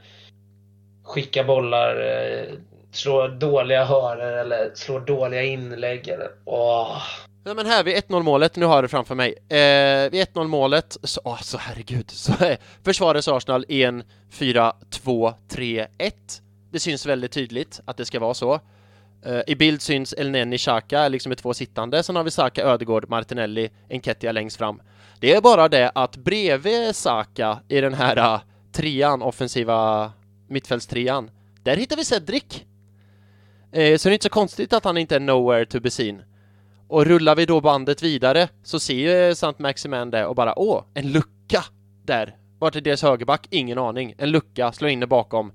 skickar 1.04 1.44
bollar, 1.44 1.96
eh, 2.02 2.54
slår 2.92 3.30
dåliga 3.30 3.86
hörner 3.86 4.32
eller 4.32 4.72
slår 4.76 5.00
dåliga 5.00 5.44
inlägg. 5.44 6.08
Eller, 6.08 6.30
åh. 6.46 6.98
Ja 7.46 7.54
men 7.54 7.66
här 7.66 7.84
vid 7.84 7.96
1-0 7.96 8.24
målet, 8.24 8.56
nu 8.56 8.66
har 8.66 8.76
jag 8.76 8.84
det 8.84 8.88
framför 8.88 9.16
mig. 9.16 9.30
Eh, 9.32 10.12
vid 10.12 10.28
1-0 10.28 10.48
målet, 10.48 10.98
så, 11.04 11.22
oh, 11.24 11.42
så 11.42 11.58
herregud, 11.58 12.12
så 12.12 12.32
är 12.40 12.58
försvarades 12.84 13.28
Arsenal 13.28 13.66
i 13.68 13.84
en 13.84 14.04
4-2-3-1. 14.32 15.88
Det 16.72 16.80
syns 16.80 17.06
väldigt 17.06 17.32
tydligt 17.32 17.82
att 17.86 17.98
det 17.98 18.06
ska 18.06 18.20
vara 18.20 18.34
så. 18.34 18.60
Eh, 19.26 19.42
I 19.48 19.56
bild 19.56 19.82
syns 19.82 20.14
Elneni 20.14 20.58
Xhaka, 20.58 21.08
liksom 21.08 21.30
med 21.30 21.38
två 21.38 21.54
sittande. 21.54 22.04
Sen 22.04 22.16
har 22.16 22.24
vi 22.24 22.32
Saka, 22.32 22.64
Ödegård, 22.64 23.10
Martinelli, 23.10 23.70
Enketia 23.90 24.32
längst 24.32 24.58
fram. 24.58 24.82
Det 25.20 25.34
är 25.34 25.42
bara 25.42 25.70
det 25.70 25.92
att 25.96 26.18
bredvid 26.18 26.96
Saka 26.96 27.60
i 27.68 27.82
den 27.82 27.94
här 27.94 28.18
uh, 28.18 28.42
trean, 28.72 29.22
offensiva 29.22 30.12
mittfältstrian, 30.48 31.32
där 31.64 31.78
hittar 31.78 31.96
vi 31.96 32.06
Cedric. 32.06 32.64
Eh, 33.72 33.98
så 33.98 34.10
det 34.10 34.12
är 34.12 34.14
inte 34.14 34.24
så 34.24 34.30
konstigt 34.30 34.74
att 34.74 34.84
han 34.84 34.98
inte 34.98 35.16
är 35.16 35.20
nowhere 35.20 35.66
to 35.66 35.80
be 35.80 35.92
seen. 35.92 36.24
Och 36.94 37.06
rullar 37.06 37.36
vi 37.36 37.46
då 37.46 37.62
bandet 37.62 38.04
vidare 38.04 38.50
så 38.64 38.80
ser 38.80 39.28
ju 39.28 39.36
Sant 39.36 39.60
Maximan 39.60 40.12
det 40.12 40.26
och 40.26 40.36
bara 40.36 40.60
åh, 40.60 40.84
en 40.94 41.12
lucka 41.12 41.64
där. 42.06 42.38
Vart 42.60 42.76
är 42.76 42.82
deras 42.82 43.02
högerback? 43.02 43.48
Ingen 43.50 43.78
aning. 43.78 44.16
En 44.18 44.32
lucka, 44.32 44.72
slår 44.72 44.90
in 44.90 45.00
det 45.00 45.08
bakom. 45.08 45.52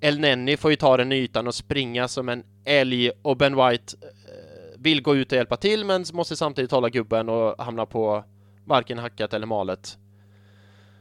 El 0.00 0.20
Nenni 0.20 0.56
får 0.56 0.70
ju 0.70 0.76
ta 0.76 0.96
den 0.96 1.12
ytan 1.12 1.46
och 1.46 1.54
springa 1.54 2.08
som 2.08 2.28
en 2.28 2.44
älg 2.64 3.10
och 3.22 3.36
Ben 3.36 3.56
White 3.56 3.96
eh, 4.02 4.78
vill 4.78 5.02
gå 5.02 5.16
ut 5.16 5.32
och 5.32 5.36
hjälpa 5.36 5.56
till 5.56 5.84
men 5.84 6.04
måste 6.12 6.36
samtidigt 6.36 6.70
hålla 6.70 6.88
gubben 6.88 7.28
och 7.28 7.64
hamna 7.64 7.86
på 7.86 8.24
varken 8.64 8.98
hackat 8.98 9.34
eller 9.34 9.46
malet. 9.46 9.98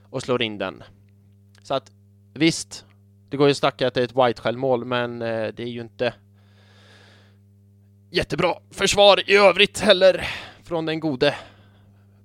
Och 0.10 0.22
slår 0.22 0.42
in 0.42 0.58
den. 0.58 0.84
Så 1.64 1.74
att 1.74 1.92
visst, 2.34 2.86
det 3.30 3.38
går 3.38 3.48
ju 3.48 3.52
att 3.52 3.58
snacka 3.58 3.88
att 3.88 3.94
det 3.94 4.02
är 4.02 4.06
ett 4.06 4.16
White-självmål 4.16 4.86
men 4.86 5.22
eh, 5.22 5.48
det 5.48 5.64
är 5.64 5.70
ju 5.70 5.82
inte 5.82 6.14
jättebra 8.12 8.53
försvar 8.72 9.30
i 9.30 9.36
övrigt 9.36 9.80
heller 9.80 10.28
från 10.64 10.86
den 10.86 10.99
gode 10.99 11.36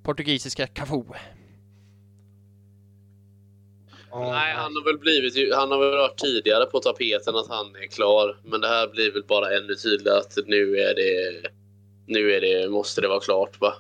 portugisiska 0.03 0.67
Cafu. 0.67 1.03
Nej, 4.13 4.55
han 4.55 4.77
har 4.77 4.85
väl 4.85 4.99
blivit 4.99 5.37
ju- 5.37 5.53
han 5.55 5.71
har 5.71 5.79
väl 5.79 5.99
varit 5.99 6.19
tidigare 6.19 6.67
på 6.67 6.81
tapeten 6.81 7.37
att 7.37 7.49
han 7.49 7.77
är 7.77 7.87
klar. 7.87 8.37
Men 8.45 8.61
det 8.61 8.69
här 8.69 8.89
blir 8.89 9.13
väl 9.13 9.25
bara 9.29 9.57
ännu 9.57 9.75
tydligare 9.75 10.19
att 10.19 10.39
nu 10.47 10.77
är 10.77 10.95
det, 10.95 11.49
nu 12.07 12.33
är 12.33 12.41
det, 12.41 12.71
måste 12.71 13.01
det 13.01 13.09
vara 13.09 13.21
klart 13.21 13.61
va? 13.61 13.75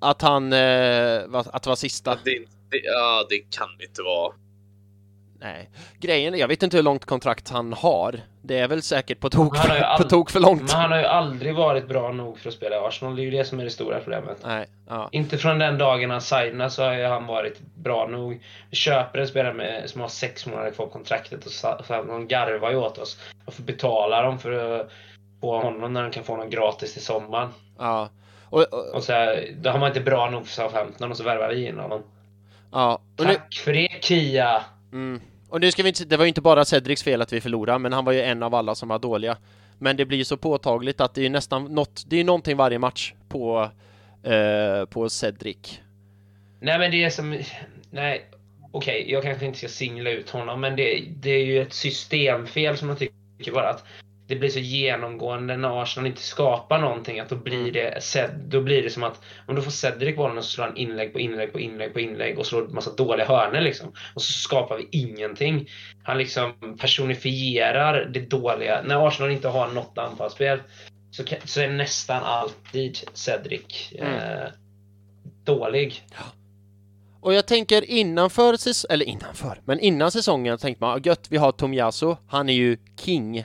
Att 0.00 0.22
han, 0.22 0.52
eh, 0.52 1.22
att 1.34 1.62
det 1.62 1.68
var 1.68 1.76
sista. 1.76 2.10
Att 2.10 2.24
det, 2.24 2.38
det, 2.70 2.78
ja, 2.84 3.26
det 3.30 3.38
kan 3.38 3.68
det 3.78 3.84
inte 3.84 4.02
vara. 4.02 4.32
Nej. 5.40 5.70
Grejen 6.00 6.34
är, 6.34 6.38
jag 6.38 6.48
vet 6.48 6.62
inte 6.62 6.76
hur 6.76 6.84
långt 6.84 7.04
kontrakt 7.04 7.48
han 7.48 7.72
har. 7.72 8.20
Det 8.48 8.58
är 8.58 8.68
väl 8.68 8.82
säkert 8.82 9.20
på 9.20 9.30
tok, 9.30 9.56
ju 9.56 10.02
på 10.02 10.08
tok 10.08 10.30
för 10.30 10.40
långt. 10.40 10.60
Men 10.60 10.80
han 10.80 10.92
har 10.92 10.98
ju 10.98 11.04
aldrig 11.04 11.54
varit 11.54 11.88
bra 11.88 12.12
nog 12.12 12.38
för 12.38 12.48
att 12.48 12.54
spela 12.54 12.76
i 12.76 12.78
Arsenal. 12.78 13.16
Det 13.16 13.22
är 13.22 13.24
ju 13.24 13.30
det 13.30 13.44
som 13.44 13.60
är 13.60 13.64
det 13.64 13.70
stora 13.70 14.00
problemet. 14.00 14.36
Nej, 14.44 14.66
ja. 14.88 15.08
Inte 15.12 15.38
från 15.38 15.58
den 15.58 15.78
dagen 15.78 16.10
han 16.10 16.20
signade 16.20 16.70
så 16.70 16.82
har 16.84 16.92
ju 16.92 17.04
han 17.04 17.26
varit 17.26 17.60
bra 17.74 18.06
nog. 18.06 18.42
Vi 18.70 18.76
köper 18.76 19.18
en 19.18 19.28
spelare 19.28 19.54
med, 19.54 19.90
som 19.90 20.00
har 20.00 20.08
sex 20.08 20.46
månader 20.46 20.70
kvar 20.70 20.86
på 20.86 20.92
kontraktet 20.92 21.46
och 21.46 21.52
så, 21.52 21.80
så 21.86 22.02
de 22.02 22.28
garvar 22.28 22.70
ju 22.70 22.76
åt 22.76 22.98
oss. 22.98 23.18
Varför 23.44 23.62
betalar 23.62 24.22
de 24.24 24.38
för 24.38 24.80
att 24.80 24.90
få 25.40 25.60
honom 25.60 25.92
när 25.92 26.02
de 26.02 26.10
kan 26.10 26.24
få 26.24 26.32
honom 26.32 26.50
gratis 26.50 26.92
till 26.92 27.04
sommaren? 27.04 27.48
ja. 27.78 28.08
Och, 28.50 28.60
och, 28.60 28.94
Och 28.94 29.02
så 29.04 29.12
här, 29.12 29.48
då 29.60 29.70
har 29.70 29.78
man 29.78 29.88
inte 29.88 30.00
bra 30.00 30.30
nog 30.30 30.46
för 30.46 30.52
Southampton 30.52 31.10
och 31.10 31.16
så 31.16 31.24
värvar 31.24 31.48
vi 31.48 31.66
in 31.66 31.78
honom. 31.78 32.02
ja. 32.72 33.00
Och 33.18 33.24
nu, 33.26 33.34
Tack 33.34 33.54
för 33.54 33.72
det 33.72 33.88
Kia! 34.00 34.64
mm 34.92 35.20
och 35.48 35.60
nu 35.60 35.70
ska 35.70 35.82
vi 35.82 35.88
inte, 35.88 36.04
det 36.04 36.16
var 36.16 36.24
ju 36.24 36.28
inte 36.28 36.40
bara 36.40 36.64
Cedrics 36.64 37.02
fel 37.02 37.22
att 37.22 37.32
vi 37.32 37.40
förlorade, 37.40 37.78
men 37.78 37.92
han 37.92 38.04
var 38.04 38.12
ju 38.12 38.22
en 38.22 38.42
av 38.42 38.54
alla 38.54 38.74
som 38.74 38.88
var 38.88 38.98
dåliga. 38.98 39.36
Men 39.78 39.96
det 39.96 40.04
blir 40.04 40.18
ju 40.18 40.24
så 40.24 40.36
påtagligt 40.36 41.00
att 41.00 41.14
det 41.14 41.20
är 41.20 41.22
ju 41.22 41.28
nästan 41.28 41.64
något, 41.64 42.04
det 42.06 42.16
är 42.16 42.18
ju 42.18 42.24
någonting 42.24 42.56
varje 42.56 42.78
match 42.78 43.14
på, 43.28 43.70
eh, 44.22 44.84
på 44.84 45.08
Cedric. 45.08 45.80
Nej 46.60 46.78
men 46.78 46.90
det 46.90 47.04
är 47.04 47.10
som, 47.10 47.38
nej 47.90 48.26
okej, 48.72 49.00
okay, 49.02 49.12
jag 49.12 49.22
kanske 49.22 49.46
inte 49.46 49.58
ska 49.58 49.68
singla 49.68 50.10
ut 50.10 50.30
honom 50.30 50.60
men 50.60 50.76
det, 50.76 51.04
det 51.16 51.30
är 51.30 51.44
ju 51.44 51.62
ett 51.62 51.72
systemfel 51.72 52.76
som 52.76 52.88
jag 52.88 52.98
tycker 52.98 53.52
bara 53.52 53.70
att 53.70 53.84
det 54.28 54.36
blir 54.36 54.48
så 54.48 54.58
genomgående 54.58 55.56
när 55.56 55.82
Arsenal 55.82 56.06
inte 56.06 56.22
skapar 56.22 56.78
någonting 56.78 57.20
att 57.20 57.28
då 57.28 57.36
blir 57.36 57.60
mm. 57.60 57.72
det, 57.72 58.30
då 58.48 58.60
blir 58.60 58.82
det 58.82 58.90
som 58.90 59.02
att 59.02 59.20
om 59.46 59.54
du 59.54 59.62
får 59.62 59.70
Cedric 59.70 60.16
bollen 60.16 60.38
och 60.38 60.44
så 60.44 60.50
slår 60.50 60.64
han 60.64 60.76
inlägg 60.76 61.12
på 61.12 61.20
inlägg 61.20 61.52
på 61.52 61.60
inlägg 61.60 61.92
på 61.92 62.00
inlägg 62.00 62.38
och 62.38 62.46
slår 62.46 62.68
massa 62.68 62.94
dåliga 62.94 63.26
hörnor 63.26 63.60
liksom. 63.60 63.92
Och 64.14 64.22
så 64.22 64.32
skapar 64.32 64.76
vi 64.76 64.88
ingenting. 64.90 65.68
Han 66.02 66.18
liksom 66.18 66.52
personifierar 66.80 68.04
det 68.04 68.20
dåliga. 68.20 68.82
När 68.82 69.06
Arsenal 69.08 69.30
inte 69.30 69.48
har 69.48 69.68
något 69.68 69.98
anfallsspel 69.98 70.58
så, 71.10 71.22
så 71.44 71.60
är 71.60 71.68
nästan 71.68 72.22
alltid 72.22 72.98
Cedric 73.12 73.92
mm. 73.92 74.14
eh, 74.14 74.48
dålig. 75.44 76.04
Och 77.20 77.34
jag 77.34 77.46
tänker 77.46 77.90
innanför, 77.90 78.56
eller 78.90 79.06
innanför, 79.06 79.60
men 79.64 79.80
innan 79.80 80.10
säsongen 80.10 80.58
tänkte 80.58 80.84
man 80.84 81.02
gött, 81.02 81.26
vi 81.30 81.36
har 81.36 81.52
Tomiyasu, 81.52 82.14
han 82.28 82.48
är 82.48 82.52
ju 82.52 82.76
king. 83.00 83.44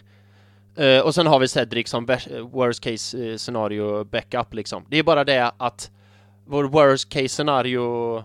Uh, 0.79 0.99
och 0.99 1.15
sen 1.15 1.27
har 1.27 1.39
vi 1.39 1.47
Cedric 1.47 1.89
som 1.89 2.05
worst 2.41 2.83
case 2.83 3.17
uh, 3.17 3.37
scenario 3.37 4.03
backup 4.03 4.53
liksom. 4.53 4.85
Det 4.89 4.97
är 4.97 5.03
bara 5.03 5.23
det 5.23 5.51
att 5.57 5.91
vår 6.45 6.63
worst 6.63 7.09
case 7.09 7.27
scenario, 7.27 8.23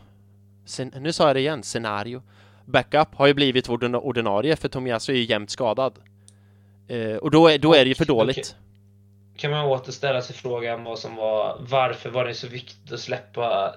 nu 1.01 1.13
sa 1.13 1.27
jag 1.27 1.37
det 1.37 1.41
igen, 1.41 1.63
scenario, 1.63 2.23
backup 2.65 3.15
har 3.15 3.27
ju 3.27 3.35
blivit 3.35 3.69
vår 3.69 3.97
ordinarie 3.97 4.57
för 4.57 4.69
Tomiyasu 4.69 5.13
är 5.13 5.17
ju 5.17 5.25
jämt 5.25 5.51
skadad. 5.51 5.99
Uh, 6.91 7.17
och 7.17 7.31
då 7.31 7.49
är, 7.49 7.59
då 7.59 7.75
är 7.75 7.85
det 7.85 7.89
ju 7.89 7.95
för 7.95 8.05
dåligt. 8.05 8.39
Okay. 8.39 8.51
Kan 9.37 9.51
man 9.51 9.65
återställa 9.65 10.23
sig 10.23 10.37
frågan 10.37 10.85
vad 10.85 10.99
som 10.99 11.17
var, 11.17 11.57
varför 11.61 12.11
var 12.11 12.25
det 12.25 12.35
så 12.35 12.49
viktigt 12.49 12.93
att 12.93 13.01
släppa 13.01 13.75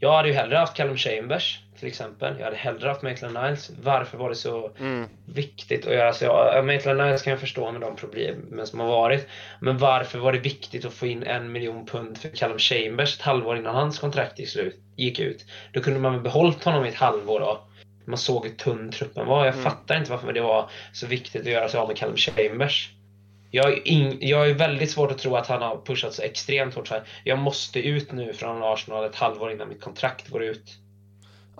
jag 0.00 0.12
hade 0.12 0.28
ju 0.28 0.34
hellre 0.34 0.56
haft 0.56 0.76
Callum 0.76 0.96
Chambers 0.96 1.60
till 1.80 1.88
exempel. 1.88 2.34
Jag 2.38 2.44
hade 2.44 2.56
hellre 2.56 2.88
haft 2.88 3.02
Maitland 3.02 3.34
Niles. 3.34 3.70
Varför 3.82 4.18
var 4.18 4.28
det 4.28 4.34
så 4.34 4.70
mm. 4.80 5.08
viktigt 5.26 5.86
att 5.86 5.92
göra 5.92 6.12
så? 6.12 6.24
Ja, 6.24 6.62
Maitland 6.62 6.98
Niles 6.98 7.22
kan 7.22 7.30
jag 7.30 7.40
förstå 7.40 7.72
med 7.72 7.80
de 7.80 7.96
problemen 7.96 8.66
som 8.66 8.80
har 8.80 8.86
varit. 8.86 9.26
Men 9.60 9.78
varför 9.78 10.18
var 10.18 10.32
det 10.32 10.38
viktigt 10.38 10.84
att 10.84 10.92
få 10.92 11.06
in 11.06 11.22
en 11.22 11.52
miljon 11.52 11.86
pund 11.86 12.18
för 12.18 12.28
Callum 12.28 12.58
Chambers 12.58 13.14
ett 13.14 13.22
halvår 13.22 13.56
innan 13.56 13.74
hans 13.74 13.98
kontrakt 13.98 14.38
gick, 14.38 14.48
slut, 14.48 14.76
gick 14.96 15.18
ut? 15.18 15.44
Då 15.72 15.80
kunde 15.80 16.00
man 16.00 16.12
väl 16.12 16.22
behållit 16.22 16.64
honom 16.64 16.84
i 16.84 16.88
ett 16.88 16.94
halvår 16.94 17.40
då. 17.40 17.60
Man 18.04 18.18
såg 18.18 18.46
hur 18.46 18.54
tunn 18.54 18.90
truppen 18.90 19.26
var. 19.26 19.44
Jag 19.44 19.54
mm. 19.54 19.64
fattar 19.64 19.98
inte 19.98 20.10
varför 20.10 20.32
det 20.32 20.40
var 20.40 20.70
så 20.92 21.06
viktigt 21.06 21.40
att 21.40 21.52
göra 21.52 21.68
sig 21.68 21.80
av 21.80 21.88
med 21.88 21.96
Callum 21.96 22.16
Chambers. 22.16 22.90
Jag, 23.50 23.86
in, 23.86 24.18
jag 24.20 24.50
är 24.50 24.54
väldigt 24.54 24.90
svårt 24.90 25.10
att 25.10 25.18
tro 25.18 25.36
att 25.36 25.46
han 25.46 25.62
har 25.62 25.80
pushat 25.84 26.14
så 26.14 26.22
extremt 26.22 26.74
hårt. 26.74 26.88
Så 26.88 26.94
Jag 27.24 27.38
måste 27.38 27.80
ut 27.80 28.12
nu 28.12 28.32
från 28.32 28.62
Arsenal 28.62 29.04
ett 29.04 29.16
halvår 29.16 29.52
innan 29.52 29.68
mitt 29.68 29.80
kontrakt 29.80 30.28
går 30.28 30.42
ut. 30.42 30.76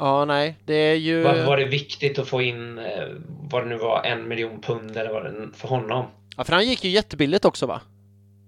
Ja, 0.01 0.25
nej, 0.25 0.57
det 0.65 0.75
är 0.75 0.95
ju... 0.95 1.23
Varför 1.23 1.47
var 1.47 1.57
det 1.57 1.65
viktigt 1.65 2.19
att 2.19 2.29
få 2.29 2.43
in, 2.43 2.79
eh, 2.79 3.07
vad 3.51 3.63
det 3.63 3.69
nu 3.69 3.77
var, 3.77 4.03
en 4.05 4.29
miljon 4.29 4.61
pund 4.61 4.97
eller 4.97 5.13
vad 5.13 5.25
det 5.25 5.49
för 5.55 5.69
honom? 5.69 6.07
Ja, 6.37 6.45
för 6.45 6.53
han 6.53 6.67
gick 6.67 6.85
ju 6.85 6.91
jättebilligt 6.91 7.45
också 7.45 7.67
va? 7.67 7.81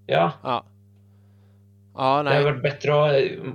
Ja. 0.07 0.33
Ja. 0.43 0.65
Ja, 1.95 2.23
nej. 2.23 2.33
Det 2.33 2.39
hade 2.39 2.53
varit 2.53 2.63
bättre 2.63 2.93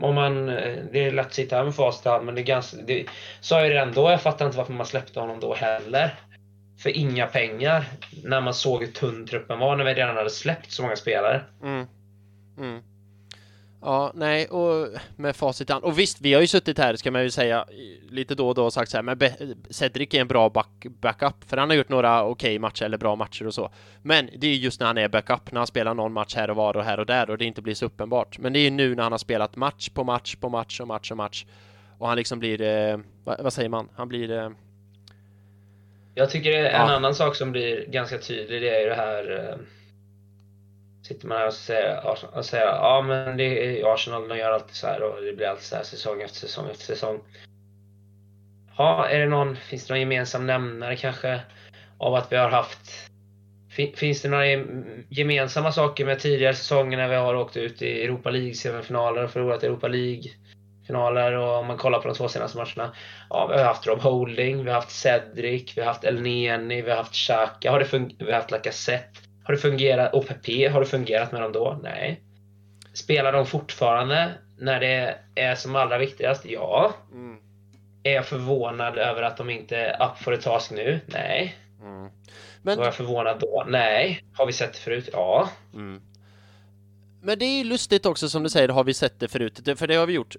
om 0.02 0.16
man... 0.16 0.50
Eh, 0.50 0.78
det 0.92 1.06
är 1.06 1.12
lätt 1.12 1.26
att 1.26 1.34
sitta 1.34 1.56
här 1.56 1.64
med 1.64 1.76
facit 1.76 2.06
men 2.24 2.36
det 2.36 2.42
är 2.42 2.46
ganska... 2.46 2.78
Det 2.88 3.06
sa 3.42 3.62
jag 3.62 3.70
redan 3.70 3.94
då, 3.94 4.10
jag 4.10 4.22
fattar 4.22 4.46
inte 4.46 4.58
varför 4.58 4.74
man 4.74 4.86
släppte 4.86 5.20
honom 5.20 5.40
då 5.40 5.54
heller 5.54 6.16
för 6.80 6.98
inga 6.98 7.28
pengar 7.28 7.86
när 8.24 8.42
man 8.42 8.54
såg 8.54 8.84
hur 8.84 8.92
tunn 8.92 9.28
truppen 9.28 9.60
var 9.60 9.76
när 9.76 9.86
vi 9.86 9.94
redan 9.94 10.16
hade 10.16 10.30
släppt 10.30 10.72
så 10.72 10.82
många 10.82 10.96
spelare. 10.96 11.42
Mm. 11.64 11.86
Mm. 12.58 12.82
Ja, 13.82 14.12
nej, 14.16 14.48
och 14.48 14.88
med 15.16 15.36
facit 15.36 15.70
an. 15.70 15.84
Och 15.84 16.00
visst, 16.00 16.22
vi 16.22 16.34
har 16.34 16.42
ju 16.42 16.48
suttit 16.48 16.78
här, 16.78 16.96
ska 16.96 17.12
man 17.12 17.24
ju 17.24 17.30
säga, 17.30 17.66
lite 18.10 18.36
då 18.36 18.48
och 18.48 18.56
då 18.56 18.66
och 18.66 18.74
sagt 18.74 18.92
så 18.92 18.98
här, 18.98 19.04
men 19.04 19.20
Cedric 19.70 20.14
är 20.14 20.22
en 20.22 20.28
bra 20.28 20.50
back 20.50 20.86
backup, 21.02 21.36
för 21.48 21.58
han 21.58 21.70
har 21.70 21.78
gjort 21.78 21.90
några 21.90 22.24
okej 22.24 22.50
okay 22.50 22.60
matcher 22.60 22.86
eller 22.86 22.98
bra 22.98 23.16
matcher 23.16 23.48
och 23.48 23.54
så. 23.54 23.70
Men 24.02 24.30
det 24.38 24.48
är 24.48 24.54
just 24.54 24.80
när 24.80 24.88
han 24.88 24.98
är 24.98 25.08
backup, 25.08 25.52
när 25.52 25.60
han 25.60 25.68
spelar 25.68 25.94
någon 25.94 26.14
match 26.14 26.36
här 26.36 26.50
och 26.50 26.56
var 26.56 26.78
och 26.78 26.84
här 26.84 27.00
och 27.00 27.06
där 27.06 27.30
och 27.30 27.38
det 27.38 27.46
inte 27.46 27.62
blir 27.62 27.74
så 27.74 27.86
uppenbart. 27.86 28.40
Men 28.40 28.54
det 28.54 28.60
är 28.60 28.64
ju 28.64 28.70
nu 28.70 28.96
när 28.96 29.04
han 29.04 29.12
har 29.12 29.20
spelat 29.20 29.56
match 29.56 29.90
på 29.90 30.04
match 30.04 30.36
på 30.36 30.50
match 30.50 30.80
och 30.80 30.88
match 30.88 31.12
och 31.12 31.18
match 31.18 31.46
och 31.98 32.08
han 32.08 32.18
liksom 32.18 32.40
blir, 32.40 32.62
eh, 32.62 32.98
vad, 33.24 33.44
vad, 33.44 33.54
säger 33.54 33.70
man, 33.70 33.90
han 33.96 34.08
blir 34.08 34.32
eh, 34.32 34.50
jag 36.16 36.30
tycker 36.30 36.52
en 36.52 36.66
ja. 36.66 36.78
annan 36.78 37.16
sak 37.16 37.36
som 37.36 37.52
blir 37.52 37.86
ganska 37.86 38.18
tydlig 38.18 38.62
det 38.62 38.70
är 38.70 38.82
ju 38.82 38.90
det 38.90 38.96
här 38.96 39.50
eh, 39.50 39.56
Sitter 41.08 41.28
man 41.28 41.38
här 41.38 41.48
och 41.48 41.54
säger, 41.54 42.06
och 42.38 42.46
säger 42.46 42.66
ja 42.66 43.02
men 43.02 43.38
det 43.38 43.44
är 43.44 43.94
Arsenal, 43.94 44.28
de 44.28 44.38
gör 44.38 44.52
alltid 44.52 44.76
så 44.76 44.88
här 44.88 45.04
och 45.04 45.22
det 45.22 45.34
blir 45.34 45.48
alltid 45.48 45.66
så 45.66 45.76
här 45.76 45.84
säsong 45.84 46.22
efter 46.22 46.38
säsong 46.40 46.70
efter 46.70 46.86
säsong. 46.86 47.20
Ja, 48.78 49.08
är 49.08 49.20
det 49.20 49.26
någon, 49.26 49.56
finns 49.56 49.88
det 49.88 49.94
någon 49.94 50.00
gemensam 50.00 50.48
nämnare 50.48 50.96
kanske 50.96 51.42
av 51.98 52.16
att 52.16 52.32
vi 52.32 52.36
har 52.36 52.50
haft 52.50 53.10
Finns 53.96 54.22
det 54.22 54.30
några 54.30 54.46
gemensamma 55.10 55.72
saker 55.72 56.06
med 56.06 56.20
tidigare 56.20 56.54
säsonger 56.54 56.98
när 56.98 57.08
vi 57.08 57.16
har 57.16 57.36
åkt 57.36 57.58
ut 57.58 57.82
i 57.82 58.04
Europa 58.04 58.30
League 58.30 58.54
semifinaler 58.54 59.24
och 59.24 59.32
förlorat 59.32 59.64
Europa 59.64 59.88
League? 59.88 60.32
finaler 60.88 61.34
och 61.34 61.58
om 61.58 61.68
man 61.68 61.78
kollar 61.78 62.00
på 62.00 62.08
de 62.08 62.16
två 62.16 62.28
senaste 62.28 62.58
matcherna. 62.58 62.96
Ja, 63.30 63.48
vi 63.48 63.58
har 63.58 63.66
haft 63.66 63.88
Rob 63.88 64.00
Holding, 64.00 64.64
vi 64.64 64.70
har 64.70 64.76
haft 64.76 64.92
Cedric, 64.92 65.78
vi 65.78 65.82
har 65.82 65.88
haft 65.88 66.04
Elneni, 66.04 66.82
vi 66.82 66.90
har 66.90 66.98
haft 66.98 67.14
Xhaka, 67.14 67.72
har 67.72 67.80
det 67.80 67.94
vi 68.20 68.26
har 68.26 68.40
haft 68.40 68.52
Lacazette. 68.52 69.27
Har 69.48 69.54
det 69.54 69.60
fungerat? 69.60 70.28
Pepe, 70.28 70.70
har 70.70 70.80
det 70.80 70.86
fungerat 70.86 71.32
med 71.32 71.42
dem 71.42 71.52
då? 71.52 71.80
Nej. 71.84 72.22
Spelar 72.94 73.34
de 73.34 73.46
fortfarande 73.46 74.34
när 74.58 74.80
det 74.80 75.18
är 75.36 75.56
som 75.56 75.76
allra 75.76 75.98
viktigast? 75.98 76.46
Ja. 76.46 76.94
Mm. 77.12 77.38
Är 78.04 78.14
jag 78.14 78.26
förvånad 78.26 78.98
över 78.98 79.22
att 79.22 79.38
de 79.38 79.50
inte 79.50 79.78
är 79.78 80.06
up 80.06 80.18
for 80.18 80.34
a 80.34 80.38
task 80.42 80.72
nu? 80.72 81.00
Nej. 81.06 81.56
Mm. 81.82 82.10
Men... 82.62 82.78
Var 82.78 82.86
jag 82.86 82.96
förvånad 82.96 83.40
då? 83.40 83.66
Nej. 83.68 84.24
Har 84.34 84.46
vi 84.46 84.54
sett 84.54 84.74
det 84.74 84.80
förut? 84.80 85.10
Ja. 85.14 85.50
Mm. 85.74 86.02
Men 87.22 87.40
det 87.40 87.46
är 87.46 87.58
ju 87.58 87.64
lustigt 87.64 88.06
också 88.06 88.30
som 88.30 88.44
du 88.44 88.50
säger, 88.50 88.70
har 88.70 88.84
vi 88.84 88.94
sett 88.94 89.20
det 89.20 89.28
förut? 89.28 89.60
För 89.76 89.88
det 89.88 89.96
har 89.96 90.06
vi 90.06 90.14
gjort 90.14 90.36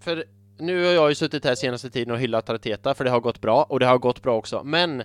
för 0.00 0.24
nu 0.58 0.84
har 0.84 0.92
jag 0.92 1.08
ju 1.08 1.14
suttit 1.14 1.44
här 1.44 1.54
senaste 1.54 1.90
tiden 1.90 2.14
och 2.14 2.20
hyllat 2.20 2.50
Arteta 2.50 2.94
för 2.94 3.04
det 3.04 3.10
har 3.10 3.20
gått 3.20 3.40
bra 3.40 3.62
och 3.62 3.80
det 3.80 3.86
har 3.86 3.98
gått 3.98 4.22
bra 4.22 4.36
också. 4.36 4.64
Men 4.64 5.02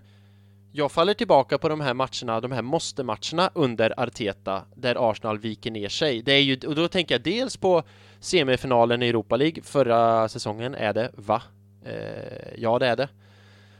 jag 0.72 0.91
faller 0.91 1.13
tillbaka 1.13 1.57
på 1.57 1.69
de 1.69 1.82
här 1.82 1.93
matcherna, 1.93 2.41
de 2.41 2.51
här 2.51 2.61
måste-matcherna 2.61 3.49
under 3.53 3.99
Arteta 3.99 4.63
där 4.76 5.09
Arsenal 5.11 5.39
viker 5.39 5.72
ner 5.72 5.89
sig. 5.89 6.22
Det 6.22 6.32
är 6.32 6.41
ju, 6.41 6.59
och 6.67 6.76
då 6.76 6.88
tänker 6.88 7.15
jag 7.15 7.22
dels 7.22 7.57
på 7.57 7.84
semifinalen 8.19 9.03
i 9.03 9.07
Europa 9.07 9.36
League 9.36 9.63
förra 9.63 10.30
säsongen, 10.30 10.76
är 10.76 10.93
det 10.93 11.11
va? 11.15 11.41
Eh, 11.86 12.57
ja, 12.57 12.80
det 12.80 12.88
är 12.88 12.95
det. 12.95 13.09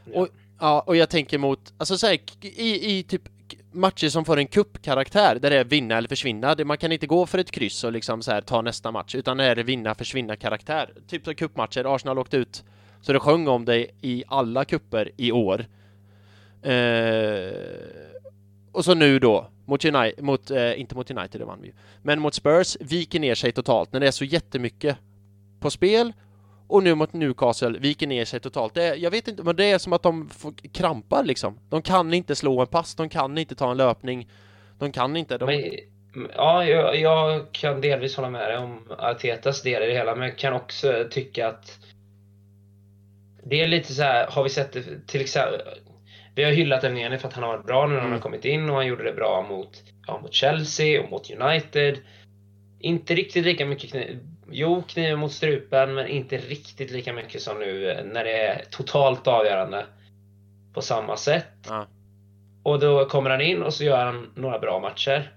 Ja. 0.04 0.20
Och, 0.20 0.28
ja, 0.60 0.80
och 0.86 0.96
jag 0.96 1.10
tänker 1.10 1.38
mot, 1.38 1.72
alltså 1.78 1.98
så 1.98 2.06
här, 2.06 2.18
i, 2.40 2.98
i 2.98 3.02
typ 3.02 3.22
matcher 3.72 4.08
som 4.08 4.24
får 4.24 4.36
en 4.36 4.46
kuppkaraktär 4.46 5.38
där 5.42 5.50
det 5.50 5.56
är 5.56 5.64
vinna 5.64 5.96
eller 5.96 6.08
försvinna. 6.08 6.56
Man 6.64 6.78
kan 6.78 6.92
inte 6.92 7.06
gå 7.06 7.26
för 7.26 7.38
ett 7.38 7.50
kryss 7.50 7.84
och 7.84 7.92
liksom 7.92 8.22
så 8.22 8.30
här 8.30 8.40
ta 8.40 8.62
nästa 8.62 8.90
match 8.90 9.14
utan 9.14 9.36
det 9.36 9.44
är 9.44 9.56
vinna 9.56 9.94
försvinna 9.94 10.36
karaktär. 10.36 10.94
Typ 11.08 11.24
som 11.24 11.34
kuppmatcher. 11.34 11.94
Arsenal 11.94 12.18
åkte 12.18 12.36
ut 12.36 12.64
så 13.00 13.12
det 13.12 13.20
sjöng 13.20 13.48
om 13.48 13.64
det 13.64 13.86
i 14.00 14.24
alla 14.28 14.64
kupper 14.64 15.10
i 15.16 15.32
år. 15.32 15.66
Eh, 16.62 17.52
och 18.72 18.84
så 18.84 18.94
nu 18.94 19.18
då 19.18 19.48
mot 19.66 19.84
United, 19.84 20.24
mot, 20.24 20.50
eh, 20.50 20.80
inte 20.80 20.94
mot 20.94 21.10
United, 21.10 21.40
det 21.40 21.44
vann 21.44 21.58
vi 21.62 21.68
ju, 21.68 21.74
men 22.02 22.20
mot 22.20 22.34
Spurs 22.34 22.76
viker 22.80 23.20
ner 23.20 23.34
sig 23.34 23.52
totalt 23.52 23.92
när 23.92 24.00
det 24.00 24.06
är 24.06 24.10
så 24.10 24.24
jättemycket 24.24 24.96
på 25.60 25.70
spel 25.70 26.12
och 26.66 26.82
nu 26.82 26.94
mot 26.94 27.12
Newcastle 27.12 27.78
viker 27.78 28.06
ner 28.06 28.24
sig 28.24 28.40
totalt. 28.40 28.74
Det, 28.74 28.96
jag 28.96 29.10
vet 29.10 29.28
inte, 29.28 29.42
men 29.42 29.56
det 29.56 29.64
är 29.64 29.78
som 29.78 29.92
att 29.92 30.02
de 30.02 30.28
får 30.28 30.52
krampar 30.72 31.24
liksom. 31.24 31.58
De 31.68 31.82
kan 31.82 32.14
inte 32.14 32.34
slå 32.34 32.60
en 32.60 32.66
pass, 32.66 32.94
de 32.94 33.08
kan 33.08 33.38
inte 33.38 33.54
ta 33.54 33.70
en 33.70 33.76
löpning. 33.76 34.28
De 34.78 34.92
kan 34.92 35.16
inte. 35.16 35.38
De... 35.38 35.46
Men, 35.46 36.28
ja, 36.36 36.64
jag, 36.64 37.00
jag, 37.00 37.52
kan 37.52 37.80
delvis 37.80 38.16
hålla 38.16 38.30
med 38.30 38.50
dig 38.50 38.58
om 38.58 38.78
Artetas 38.98 39.62
del 39.62 39.82
i 39.82 39.86
det 39.86 39.92
hela, 39.92 40.14
men 40.14 40.28
jag 40.28 40.38
kan 40.38 40.52
också 40.52 41.08
tycka 41.10 41.48
att 41.48 41.78
det 43.44 43.60
är 43.60 43.68
lite 43.68 43.94
så 43.94 44.02
här, 44.02 44.26
har 44.30 44.42
vi 44.42 44.50
sett 44.50 44.72
det 44.72 45.06
till 45.06 45.20
exempel 45.20 45.60
vi 46.34 46.44
har 46.44 46.52
hyllat 46.52 46.84
Elneny 46.84 47.18
för 47.18 47.28
att 47.28 47.34
han 47.34 47.44
har 47.44 47.50
varit 47.50 47.66
bra 47.66 47.86
nu 47.86 47.94
när 47.94 48.00
han 48.00 48.10
har 48.10 48.16
mm. 48.16 48.22
kommit 48.22 48.44
in 48.44 48.70
och 48.70 48.76
han 48.76 48.86
gjorde 48.86 49.04
det 49.04 49.12
bra 49.12 49.46
mot, 49.48 49.82
ja, 50.06 50.20
mot 50.22 50.32
Chelsea 50.32 51.02
och 51.02 51.10
mot 51.10 51.30
United. 51.30 51.98
Inte 52.80 53.14
riktigt 53.14 53.44
lika 53.44 53.66
mycket 53.66 53.94
Jo, 54.54 54.82
kniven 54.82 55.18
mot 55.18 55.32
strupen, 55.32 55.94
men 55.94 56.06
inte 56.06 56.36
riktigt 56.36 56.90
lika 56.90 57.12
mycket 57.12 57.42
som 57.42 57.58
nu 57.58 58.00
när 58.12 58.24
det 58.24 58.46
är 58.46 58.64
totalt 58.70 59.26
avgörande 59.26 59.86
på 60.74 60.82
samma 60.82 61.16
sätt. 61.16 61.54
Ja. 61.68 61.86
Och 62.62 62.80
då 62.80 63.04
kommer 63.04 63.30
han 63.30 63.40
in 63.40 63.62
och 63.62 63.74
så 63.74 63.84
gör 63.84 64.04
han 64.04 64.30
några 64.34 64.58
bra 64.58 64.80
matcher. 64.80 65.32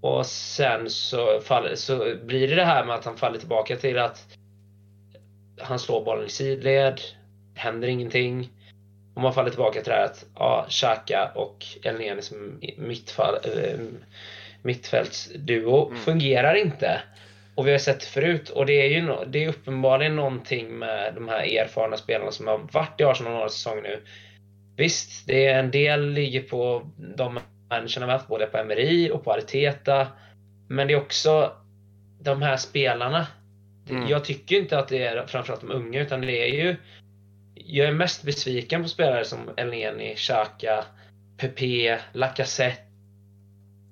Och 0.00 0.26
sen 0.26 0.90
så, 0.90 1.40
faller, 1.40 1.74
så 1.74 2.16
blir 2.24 2.48
det 2.48 2.54
det 2.54 2.64
här 2.64 2.84
med 2.84 2.94
att 2.94 3.04
han 3.04 3.16
faller 3.16 3.38
tillbaka 3.38 3.76
till 3.76 3.98
att 3.98 4.26
han 5.60 5.78
slår 5.78 6.04
bollen 6.04 6.26
i 6.26 6.30
sidled, 6.30 7.00
händer 7.54 7.88
ingenting. 7.88 8.50
Och 9.18 9.22
man 9.22 9.32
faller 9.32 9.50
tillbaka 9.50 9.80
till 9.80 9.90
det 9.90 9.96
här 9.98 10.04
att 10.04 10.24
ja, 10.34 10.66
Xhaka 10.68 11.30
och 11.34 11.66
Elneny 11.82 12.22
som 12.22 12.60
mittfall, 12.76 13.34
äh, 13.34 13.78
mittfältsduo 14.62 15.88
mm. 15.88 16.00
fungerar 16.00 16.54
inte. 16.54 17.02
Och 17.54 17.66
vi 17.66 17.70
har 17.70 17.78
sett 17.78 18.00
det 18.00 18.06
förut 18.06 18.48
och 18.48 18.66
det 18.66 18.72
är 18.72 18.88
ju 18.88 19.14
det 19.26 19.44
är 19.44 19.48
uppenbarligen 19.48 20.16
någonting 20.16 20.78
med 20.78 21.14
de 21.14 21.28
här 21.28 21.58
erfarna 21.58 21.96
spelarna 21.96 22.30
som 22.30 22.46
har 22.46 22.58
varit 22.72 23.00
i 23.00 23.04
Arsenal 23.04 23.32
några 23.32 23.48
säsonger 23.48 23.82
nu. 23.82 24.00
Visst, 24.76 25.26
det 25.26 25.46
är 25.46 25.58
en 25.58 25.70
del 25.70 26.10
ligger 26.10 26.42
på 26.42 26.90
de 26.96 27.40
människorna 27.70 28.06
vi 28.06 28.12
haft 28.12 28.28
både 28.28 28.46
på 28.46 28.58
Emery 28.58 29.10
och 29.10 29.24
på 29.24 29.32
Arteta. 29.32 30.06
Men 30.68 30.86
det 30.86 30.92
är 30.92 30.98
också 30.98 31.52
de 32.20 32.42
här 32.42 32.56
spelarna. 32.56 33.26
Mm. 33.90 34.08
Jag 34.08 34.24
tycker 34.24 34.56
inte 34.56 34.78
att 34.78 34.88
det 34.88 35.04
är 35.04 35.26
framförallt 35.26 35.60
de 35.60 35.70
unga 35.70 36.00
utan 36.00 36.20
det 36.20 36.50
är 36.50 36.54
ju 36.54 36.76
jag 37.70 37.88
är 37.88 37.92
mest 37.92 38.22
besviken 38.22 38.82
på 38.82 38.88
spelare 38.88 39.24
som 39.24 39.38
Elneny, 39.56 40.14
Xhaka, 40.14 40.84
Pepe, 41.36 42.00
Lacazette. 42.12 42.82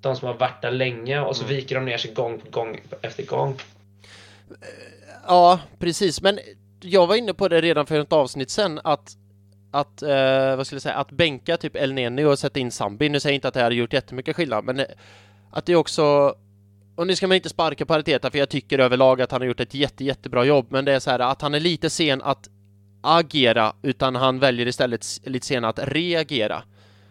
De 0.01 0.15
som 0.15 0.27
har 0.27 0.33
varit 0.33 0.61
där 0.61 0.71
länge 0.71 1.19
och 1.19 1.35
så 1.35 1.43
Mm. 1.43 1.55
viker 1.55 1.75
de 1.75 1.85
ner 1.85 1.97
sig 1.97 2.13
gång 2.13 2.39
på 2.39 2.49
gång 2.49 2.79
efter 3.01 3.23
gång. 3.25 3.55
Ja, 5.27 5.59
precis. 5.79 6.21
Men 6.21 6.39
jag 6.81 7.07
var 7.07 7.15
inne 7.15 7.33
på 7.33 7.47
det 7.47 7.61
redan 7.61 7.85
för 7.85 7.99
ett 7.99 8.13
avsnitt 8.13 8.49
sen 8.49 8.79
att 8.83 9.17
att, 9.71 10.01
eh, 10.01 10.55
vad 10.55 10.67
skulle 10.67 10.75
jag 10.77 10.81
säga, 10.81 10.95
att 10.95 11.11
bänka 11.11 11.57
typ 11.57 11.75
El 11.75 11.93
Neni 11.93 12.23
och 12.23 12.39
sätta 12.39 12.59
in 12.59 12.71
Zambi. 12.71 13.09
Nu 13.09 13.19
säger 13.19 13.33
jag 13.33 13.37
inte 13.37 13.47
att 13.47 13.53
det 13.53 13.61
hade 13.61 13.75
gjort 13.75 13.93
jättemycket 13.93 14.35
skillnad, 14.35 14.63
men 14.63 14.79
eh, 14.79 14.85
att 15.51 15.65
det 15.65 15.75
också 15.75 16.35
och 16.95 17.07
nu 17.07 17.15
ska 17.15 17.27
man 17.27 17.35
inte 17.35 17.49
sparka 17.49 17.85
på 17.85 17.93
Arteta 17.93 18.31
för 18.31 18.37
jag 18.39 18.49
tycker 18.49 18.79
överlag 18.79 19.21
att 19.21 19.31
han 19.31 19.41
har 19.41 19.47
gjort 19.47 19.59
ett 19.59 19.73
jätte, 19.73 20.03
jättebra 20.03 20.45
jobb, 20.45 20.65
men 20.69 20.85
det 20.85 20.93
är 20.93 20.99
så 20.99 21.09
här 21.11 21.19
att 21.19 21.41
han 21.41 21.53
är 21.53 21.59
lite 21.59 21.89
sen 21.89 22.21
att 22.21 22.49
agera, 23.07 23.73
utan 23.81 24.15
han 24.15 24.39
väljer 24.39 24.65
istället 24.65 25.05
lite 25.23 25.45
senare 25.45 25.69
att 25.69 25.79
reagera. 25.87 26.63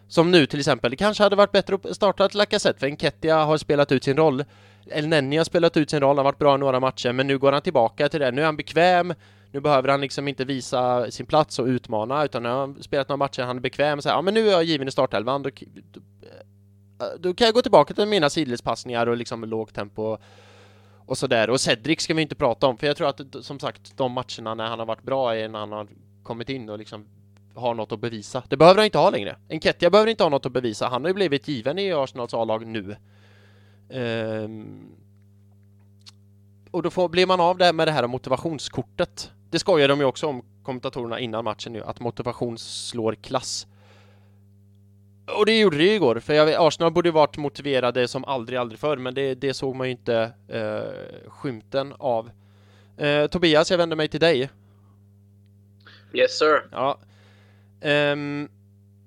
Som 0.09 0.31
nu 0.31 0.47
till 0.47 0.59
exempel, 0.59 0.91
det 0.91 0.97
kanske 0.97 1.23
hade 1.23 1.37
varit 1.37 1.53
bättre 1.53 1.75
att 1.75 1.97
starta 1.97 2.25
ett 2.25 2.35
Lacazette, 2.35 2.81
för 2.81 2.87
Enketia 2.87 3.45
har 3.45 3.57
spelat 3.57 3.93
ut 3.93 4.05
sin 4.05 4.17
roll. 4.17 4.45
El 4.91 5.09
Nenni 5.09 5.37
har 5.37 5.45
spelat 5.45 5.77
ut 5.77 5.91
sin 5.91 6.01
roll, 6.01 6.09
han 6.09 6.17
har 6.17 6.25
varit 6.25 6.39
bra 6.39 6.55
i 6.55 6.59
några 6.59 6.81
matcher, 6.81 7.13
men 7.13 7.27
nu 7.27 7.39
går 7.39 7.53
han 7.53 7.63
tillbaka 7.63 8.09
till 8.09 8.21
det. 8.21 8.31
Nu 8.31 8.41
är 8.41 8.47
han 8.47 8.57
bekväm, 8.57 9.15
nu 9.53 9.61
behöver 9.61 9.89
han 9.89 10.01
liksom 10.01 10.29
inte 10.29 10.45
visa 10.45 11.11
sin 11.11 11.27
plats 11.27 11.59
och 11.59 11.67
utmana, 11.67 12.25
utan 12.25 12.43
nu 12.43 12.49
har 12.49 12.57
han 12.57 12.83
spelat 12.83 13.09
några 13.09 13.17
matcher, 13.17 13.43
han 13.43 13.57
är 13.57 13.61
bekväm, 13.61 14.03
så 14.03 14.09
här, 14.09 14.17
ja 14.17 14.23
men 14.23 14.35
nu 14.35 14.49
är 14.49 14.53
jag 14.53 14.65
given 14.65 14.89
i 14.89 14.91
startelvan, 14.91 15.43
då, 15.43 15.51
då, 15.93 16.01
då 17.19 17.35
kan 17.35 17.45
jag 17.45 17.55
gå 17.55 17.63
tillbaka 17.63 17.95
till 17.95 18.07
mina 18.07 18.31
sidledspassningar 18.31 19.07
och 19.07 19.17
liksom 19.17 19.45
lågt 19.45 19.75
tempo 19.75 20.19
och 21.07 21.19
sådär. 21.19 21.51
Och 21.51 21.61
Cedric 21.61 22.01
ska 22.01 22.15
vi 22.15 22.23
inte 22.23 22.35
prata 22.35 22.67
om, 22.67 22.77
för 22.77 22.87
jag 22.87 22.97
tror 22.97 23.09
att 23.09 23.21
som 23.41 23.59
sagt 23.59 23.97
de 23.97 24.13
matcherna 24.13 24.55
när 24.55 24.67
han 24.67 24.79
har 24.79 24.87
varit 24.87 25.03
bra 25.03 25.37
är 25.37 25.49
när 25.49 25.59
han 25.59 25.73
har 25.73 25.89
kommit 26.23 26.49
in 26.49 26.69
och 26.69 26.79
liksom 26.79 27.07
har 27.55 27.75
något 27.75 27.93
att 27.93 28.01
bevisa. 28.01 28.43
Det 28.49 28.57
behöver 28.57 28.79
han 28.79 28.85
inte 28.85 28.99
ha 28.99 29.11
längre. 29.11 29.37
Enketia 29.49 29.91
behöver 29.91 30.11
inte 30.11 30.23
ha 30.23 30.31
något 30.31 30.47
att 30.47 30.53
bevisa. 30.53 30.89
Han 30.89 31.05
har 31.05 31.09
ju 31.09 31.15
blivit 31.15 31.49
given 31.49 31.79
i 31.79 31.93
Arsenals 31.93 32.35
A-lag 32.35 32.67
nu. 32.67 32.97
Um, 33.89 34.97
och 36.71 36.83
då 36.83 36.91
får, 36.91 37.09
blir 37.09 37.27
man 37.27 37.41
av 37.41 37.59
det 37.59 37.73
med 37.73 37.89
det 37.89 37.93
här 37.93 38.07
motivationskortet. 38.07 39.31
Det 39.51 39.59
skojar 39.59 39.89
de 39.89 39.99
ju 40.01 40.05
också 40.05 40.27
om 40.27 40.45
kommentatorerna 40.63 41.21
innan 41.21 41.45
matchen 41.45 41.73
nu, 41.73 41.83
att 41.83 42.01
motivation 42.01 42.59
slår 42.59 43.15
klass. 43.15 43.67
Och 45.27 45.47
det 45.47 45.59
gjorde 45.59 45.77
det 45.77 45.85
ju 45.85 45.95
igår, 45.95 46.21
för 46.21 46.35
jag 46.35 46.47
vet, 46.47 46.59
Arsenal 46.59 46.93
borde 46.93 47.09
ju 47.09 47.13
varit 47.13 47.37
motiverade 47.37 48.09
som 48.09 48.25
aldrig, 48.25 48.59
aldrig 48.59 48.79
förr, 48.79 48.97
men 48.97 49.15
det, 49.15 49.35
det 49.35 49.55
såg 49.55 49.77
man 49.77 49.87
ju 49.87 49.91
inte 49.91 50.33
eh, 50.49 51.31
skymten 51.31 51.95
av. 51.99 52.31
Eh, 52.97 53.27
Tobias, 53.27 53.71
jag 53.71 53.79
vänder 53.79 53.97
mig 53.97 54.09
till 54.09 54.21
dig. 54.21 54.51
Yes 56.13 56.39
sir. 56.39 56.69
Ja. 56.73 56.99
Ehm, 57.81 58.49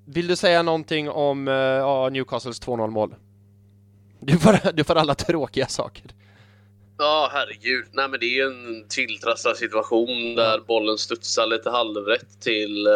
vill 0.05 0.27
du 0.27 0.35
säga 0.35 0.63
någonting 0.63 1.09
om 1.09 1.47
ja, 1.47 2.09
Newcastles 2.09 2.61
2-0 2.61 2.87
mål? 2.87 3.15
Du 4.19 4.37
får, 4.37 4.71
du 4.73 4.83
får 4.83 4.95
alla 4.95 5.15
tråkiga 5.15 5.67
saker. 5.67 6.03
Ja, 6.97 7.29
herregud. 7.33 7.85
Nej, 7.91 8.09
men 8.09 8.19
det 8.19 8.25
är 8.25 8.35
ju 8.35 8.43
en 8.43 8.87
tilltrasslad 8.87 9.57
situation 9.57 10.35
där 10.35 10.59
bollen 10.59 10.97
studsar 10.97 11.47
lite 11.47 11.69
halvrätt 11.69 12.41
till... 12.41 12.87
Eh, 12.87 12.93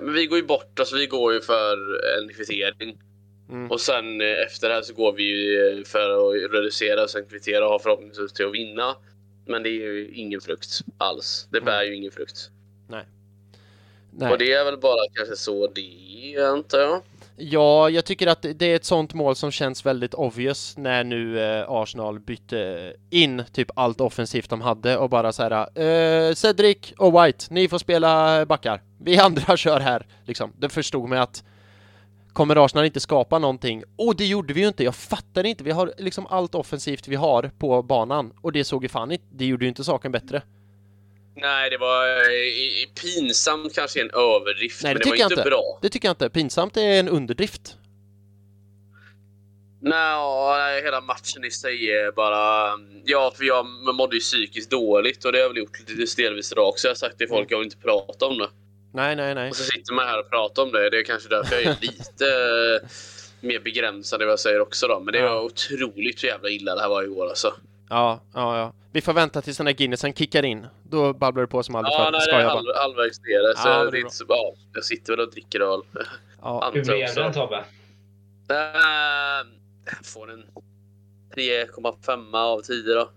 men 0.00 0.14
vi 0.14 0.26
går 0.26 0.38
ju 0.38 0.44
bort, 0.44 0.78
alltså 0.80 0.96
vi 0.96 1.06
går 1.06 1.32
ju 1.32 1.40
för 1.40 1.76
en 2.18 2.28
kvittering. 2.28 2.98
Mm. 3.50 3.70
Och 3.70 3.80
sen 3.80 4.20
eh, 4.20 4.42
efter 4.46 4.68
det 4.68 4.74
här 4.74 4.82
så 4.82 4.94
går 4.94 5.12
vi 5.12 5.22
ju 5.22 5.78
eh, 5.78 5.84
för 5.84 6.10
att 6.10 6.52
reducera, 6.52 7.08
sen 7.08 7.24
kvittera 7.24 7.64
och 7.64 7.70
ha 7.70 7.78
förhoppningsvis 7.78 8.32
till 8.32 8.46
att 8.46 8.54
vinna. 8.54 8.96
Men 9.46 9.62
det 9.62 9.68
är 9.68 9.72
ju 9.72 10.10
ingen 10.14 10.40
frukt 10.40 10.80
alls. 10.98 11.48
Det 11.50 11.60
bär 11.60 11.82
ju 11.82 11.94
ingen 11.94 12.12
frukt. 12.12 12.50
Nej. 12.88 13.04
Och 14.30 14.38
det 14.38 14.52
är 14.52 14.64
väl 14.64 14.78
bara 14.78 15.08
kanske 15.14 15.36
så 15.36 15.66
det 15.66 16.34
är, 16.34 16.44
antar 16.44 16.80
jag. 16.80 17.02
Ja, 17.36 17.90
jag 17.90 18.04
tycker 18.04 18.26
att 18.26 18.42
det 18.42 18.62
är 18.62 18.76
ett 18.76 18.84
sånt 18.84 19.14
mål 19.14 19.36
som 19.36 19.50
känns 19.50 19.86
väldigt 19.86 20.14
obvious 20.14 20.76
när 20.76 21.04
nu 21.04 21.40
eh, 21.40 21.64
Arsenal 21.68 22.20
bytte 22.20 22.92
in 23.10 23.44
typ 23.52 23.70
allt 23.74 24.00
offensivt 24.00 24.50
de 24.50 24.60
hade 24.60 24.96
och 24.96 25.10
bara 25.10 25.32
så 25.32 25.42
här 25.42 25.80
eh, 25.80 26.34
Cedric 26.34 26.92
och 26.98 27.24
White, 27.24 27.44
ni 27.50 27.68
får 27.68 27.78
spela 27.78 28.46
backar. 28.46 28.82
Vi 28.98 29.18
andra 29.18 29.56
kör 29.56 29.80
här, 29.80 30.06
liksom. 30.24 30.52
Det 30.58 30.68
förstod 30.68 31.08
mig 31.08 31.18
att 31.18 31.44
kommer 32.32 32.64
Arsenal 32.64 32.84
inte 32.84 33.00
skapa 33.00 33.38
någonting? 33.38 33.82
Och 33.96 34.16
det 34.16 34.26
gjorde 34.26 34.54
vi 34.54 34.60
ju 34.60 34.68
inte, 34.68 34.84
jag 34.84 34.94
fattar 34.94 35.44
inte. 35.44 35.64
Vi 35.64 35.70
har 35.70 35.92
liksom 35.98 36.26
allt 36.26 36.54
offensivt 36.54 37.08
vi 37.08 37.16
har 37.16 37.50
på 37.58 37.82
banan 37.82 38.32
och 38.40 38.52
det 38.52 38.64
såg 38.64 38.82
ju 38.82 38.88
fan 38.88 39.12
inte, 39.12 39.24
det 39.30 39.44
gjorde 39.44 39.64
ju 39.64 39.68
inte 39.68 39.84
saken 39.84 40.12
bättre. 40.12 40.42
Nej, 41.34 41.70
det 41.70 41.78
var 41.78 42.06
eh, 42.06 42.88
pinsamt 43.02 43.74
kanske 43.74 44.00
en 44.00 44.10
överdrift, 44.10 44.82
Nej, 44.82 44.94
det 44.94 44.98
men 44.98 45.02
det 45.04 45.08
var 45.08 45.24
inte 45.24 45.34
inte. 45.34 45.50
bra. 45.50 45.78
Det 45.82 45.88
tycker 45.88 46.08
jag 46.08 46.12
inte. 46.12 46.30
Pinsamt 46.30 46.76
är 46.76 46.80
en 46.80 47.08
underdrift. 47.08 47.76
Nej, 49.80 50.82
hela 50.82 51.00
matchen 51.00 51.44
i 51.44 51.50
sig 51.50 51.90
är 51.90 52.12
bara... 52.12 52.72
Ja, 53.04 53.32
för 53.36 53.44
jag 53.44 53.66
mådde 53.94 54.16
ju 54.16 54.20
psykiskt 54.20 54.70
dåligt 54.70 55.24
och 55.24 55.32
det 55.32 55.38
har 55.38 55.42
jag 55.42 55.48
väl 55.48 55.58
gjort 55.58 55.88
lite 55.88 56.06
stelvis 56.06 56.52
idag 56.52 56.68
också. 56.68 56.86
Jag 56.86 56.90
har 56.90 56.96
sagt 56.96 57.18
till 57.18 57.28
folk 57.28 57.44
att 57.44 57.50
jag 57.50 57.58
vill 57.58 57.66
inte 57.66 57.76
prata 57.76 58.26
om 58.26 58.38
det. 58.38 58.48
Nej, 58.94 59.16
nej, 59.16 59.34
nej. 59.34 59.50
Och 59.50 59.56
så 59.56 59.64
sitter 59.64 59.92
man 59.94 60.06
här 60.06 60.20
och 60.20 60.30
pratar 60.30 60.62
om 60.62 60.72
det. 60.72 60.90
Det 60.90 60.98
är 60.98 61.04
kanske 61.04 61.28
därför 61.28 61.54
jag 61.56 61.64
är 61.64 61.76
lite 61.80 62.26
eh, 62.82 62.88
mer 63.40 63.60
begränsad 63.60 64.22
i 64.22 64.24
vad 64.24 64.32
jag 64.32 64.40
säger 64.40 64.60
också 64.60 64.86
då. 64.86 65.00
Men 65.00 65.12
det 65.12 65.22
var 65.22 65.40
otroligt 65.40 66.24
jävla 66.24 66.48
illa 66.48 66.74
det 66.74 66.80
här 66.80 66.88
var 66.88 67.02
igår 67.02 67.28
alltså. 67.28 67.54
Ja, 67.92 68.20
ja, 68.34 68.58
ja. 68.58 68.72
Vi 68.92 69.00
får 69.00 69.12
vänta 69.12 69.42
tills 69.42 69.56
den 69.56 69.66
där 69.66 69.72
Guinnessen 69.72 70.12
kickar 70.14 70.42
in. 70.44 70.66
Då 70.82 71.12
babblar 71.12 71.40
det 71.42 71.46
på 71.46 71.62
som 71.62 71.74
aldrig 71.74 71.92
Ja, 71.92 72.04
förr. 72.04 72.12
nej, 72.12 72.20
det 72.26 72.32
är 72.32 72.48
halv, 72.48 72.66
halvvägs 72.76 73.20
nere. 73.20 73.56
Så 73.56 73.68
Ja, 73.68 73.84
ja, 73.84 73.90
det 73.90 73.98
är 73.98 74.08
så, 74.08 74.24
ja, 74.28 74.54
jag 74.74 74.84
sitter 74.84 75.12
väl 75.12 75.20
och 75.26 75.32
dricker 75.32 75.60
öl. 75.60 75.80
Ja. 76.42 76.70
Hur 76.74 76.84
blev 76.84 77.14
den 77.14 77.32
Tobbe? 77.32 77.56
Äh, 77.56 78.56
jag 79.84 80.04
får 80.06 80.30
en 80.32 80.44
3,5 81.36 82.36
av 82.36 82.60
10 82.60 82.94
då. 82.94 83.10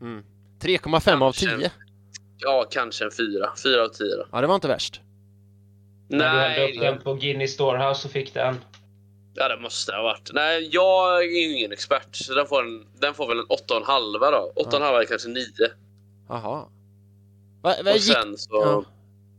Mm. 0.00 0.24
3,5 0.60 1.22
av 1.22 1.32
Kanske. 1.32 1.56
10. 1.58 1.70
Ja, 2.38 2.66
kanske 2.70 3.04
en 3.04 3.10
4. 3.10 3.50
4 3.62 3.82
av 3.84 3.88
10 3.88 4.16
då. 4.16 4.26
Ja, 4.32 4.40
det 4.40 4.46
var 4.46 4.54
inte 4.54 4.68
värst. 4.68 5.00
När 6.08 6.18
du 6.34 6.40
hällde 6.40 6.58
Nej, 6.58 6.74
upp 6.74 6.80
den 6.80 7.02
på 7.04 7.14
Guinness 7.14 7.52
Storehouse 7.52 8.08
och 8.08 8.12
fick 8.12 8.34
den. 8.34 8.56
Ja, 9.36 9.48
det 9.48 9.60
måste 9.60 9.92
ha 9.92 10.02
varit. 10.02 10.30
Nej, 10.32 10.68
jag 10.72 11.18
är 11.24 11.28
ju 11.28 11.52
ingen 11.58 11.72
expert. 11.72 12.16
Så 12.16 12.34
den 12.34 12.46
får, 12.46 12.62
en, 12.62 12.86
den 13.00 13.14
får 13.14 13.28
väl 13.28 13.38
en 13.38 13.46
8,5 13.46 14.30
då. 14.30 14.52
8,5 14.70 15.00
är 15.00 15.04
kanske 15.04 15.28
9. 15.28 15.44
Jaha. 16.28 16.40
Va, 17.62 17.74
va, 17.84 17.90
Och 17.90 17.96
gick, 17.96 18.02
sen 18.02 18.38
så... 18.38 18.48
ja. 18.52 18.84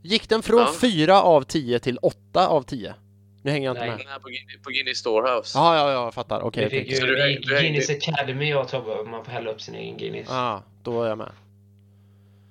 gick 0.02 0.28
den 0.28 0.42
från 0.42 0.58
Ja. 0.60 0.72
4 0.80 1.22
av 1.22 1.42
10 1.42 1.78
till 1.78 1.98
8 2.02 2.46
av 2.48 2.62
10? 2.62 2.94
Nu 3.42 3.50
hänger 3.50 3.66
jag 3.68 3.72
inte 3.72 3.80
Nej. 3.86 3.90
med. 3.96 4.06
Nej, 4.06 4.20
på, 4.20 4.28
Guinness- 4.28 4.62
på 4.64 4.70
Guinness 4.70 4.98
Storehouse. 4.98 5.58
Ja, 5.58 5.76
ja, 5.76 5.92
ja, 5.92 6.04
jag 6.04 6.14
fattar. 6.14 6.40
Okej, 6.40 6.64
vi 6.64 6.70
fick 6.80 6.90
ju 6.90 6.96
Så 6.96 7.06
du 7.06 7.16
du 7.16 7.40
Guinness 7.40 7.90
Academy 7.90 8.50
jag 8.50 8.62
och 8.62 8.68
Tobbe. 8.68 9.10
Man 9.10 9.24
får 9.24 9.32
hälla 9.32 9.50
upp 9.50 9.60
sin 9.60 9.74
egen 9.74 9.96
Guinness. 9.98 10.26
Ja, 10.30 10.62
då 10.82 11.02
är 11.02 11.08
jag 11.08 11.18
med. 11.18 11.32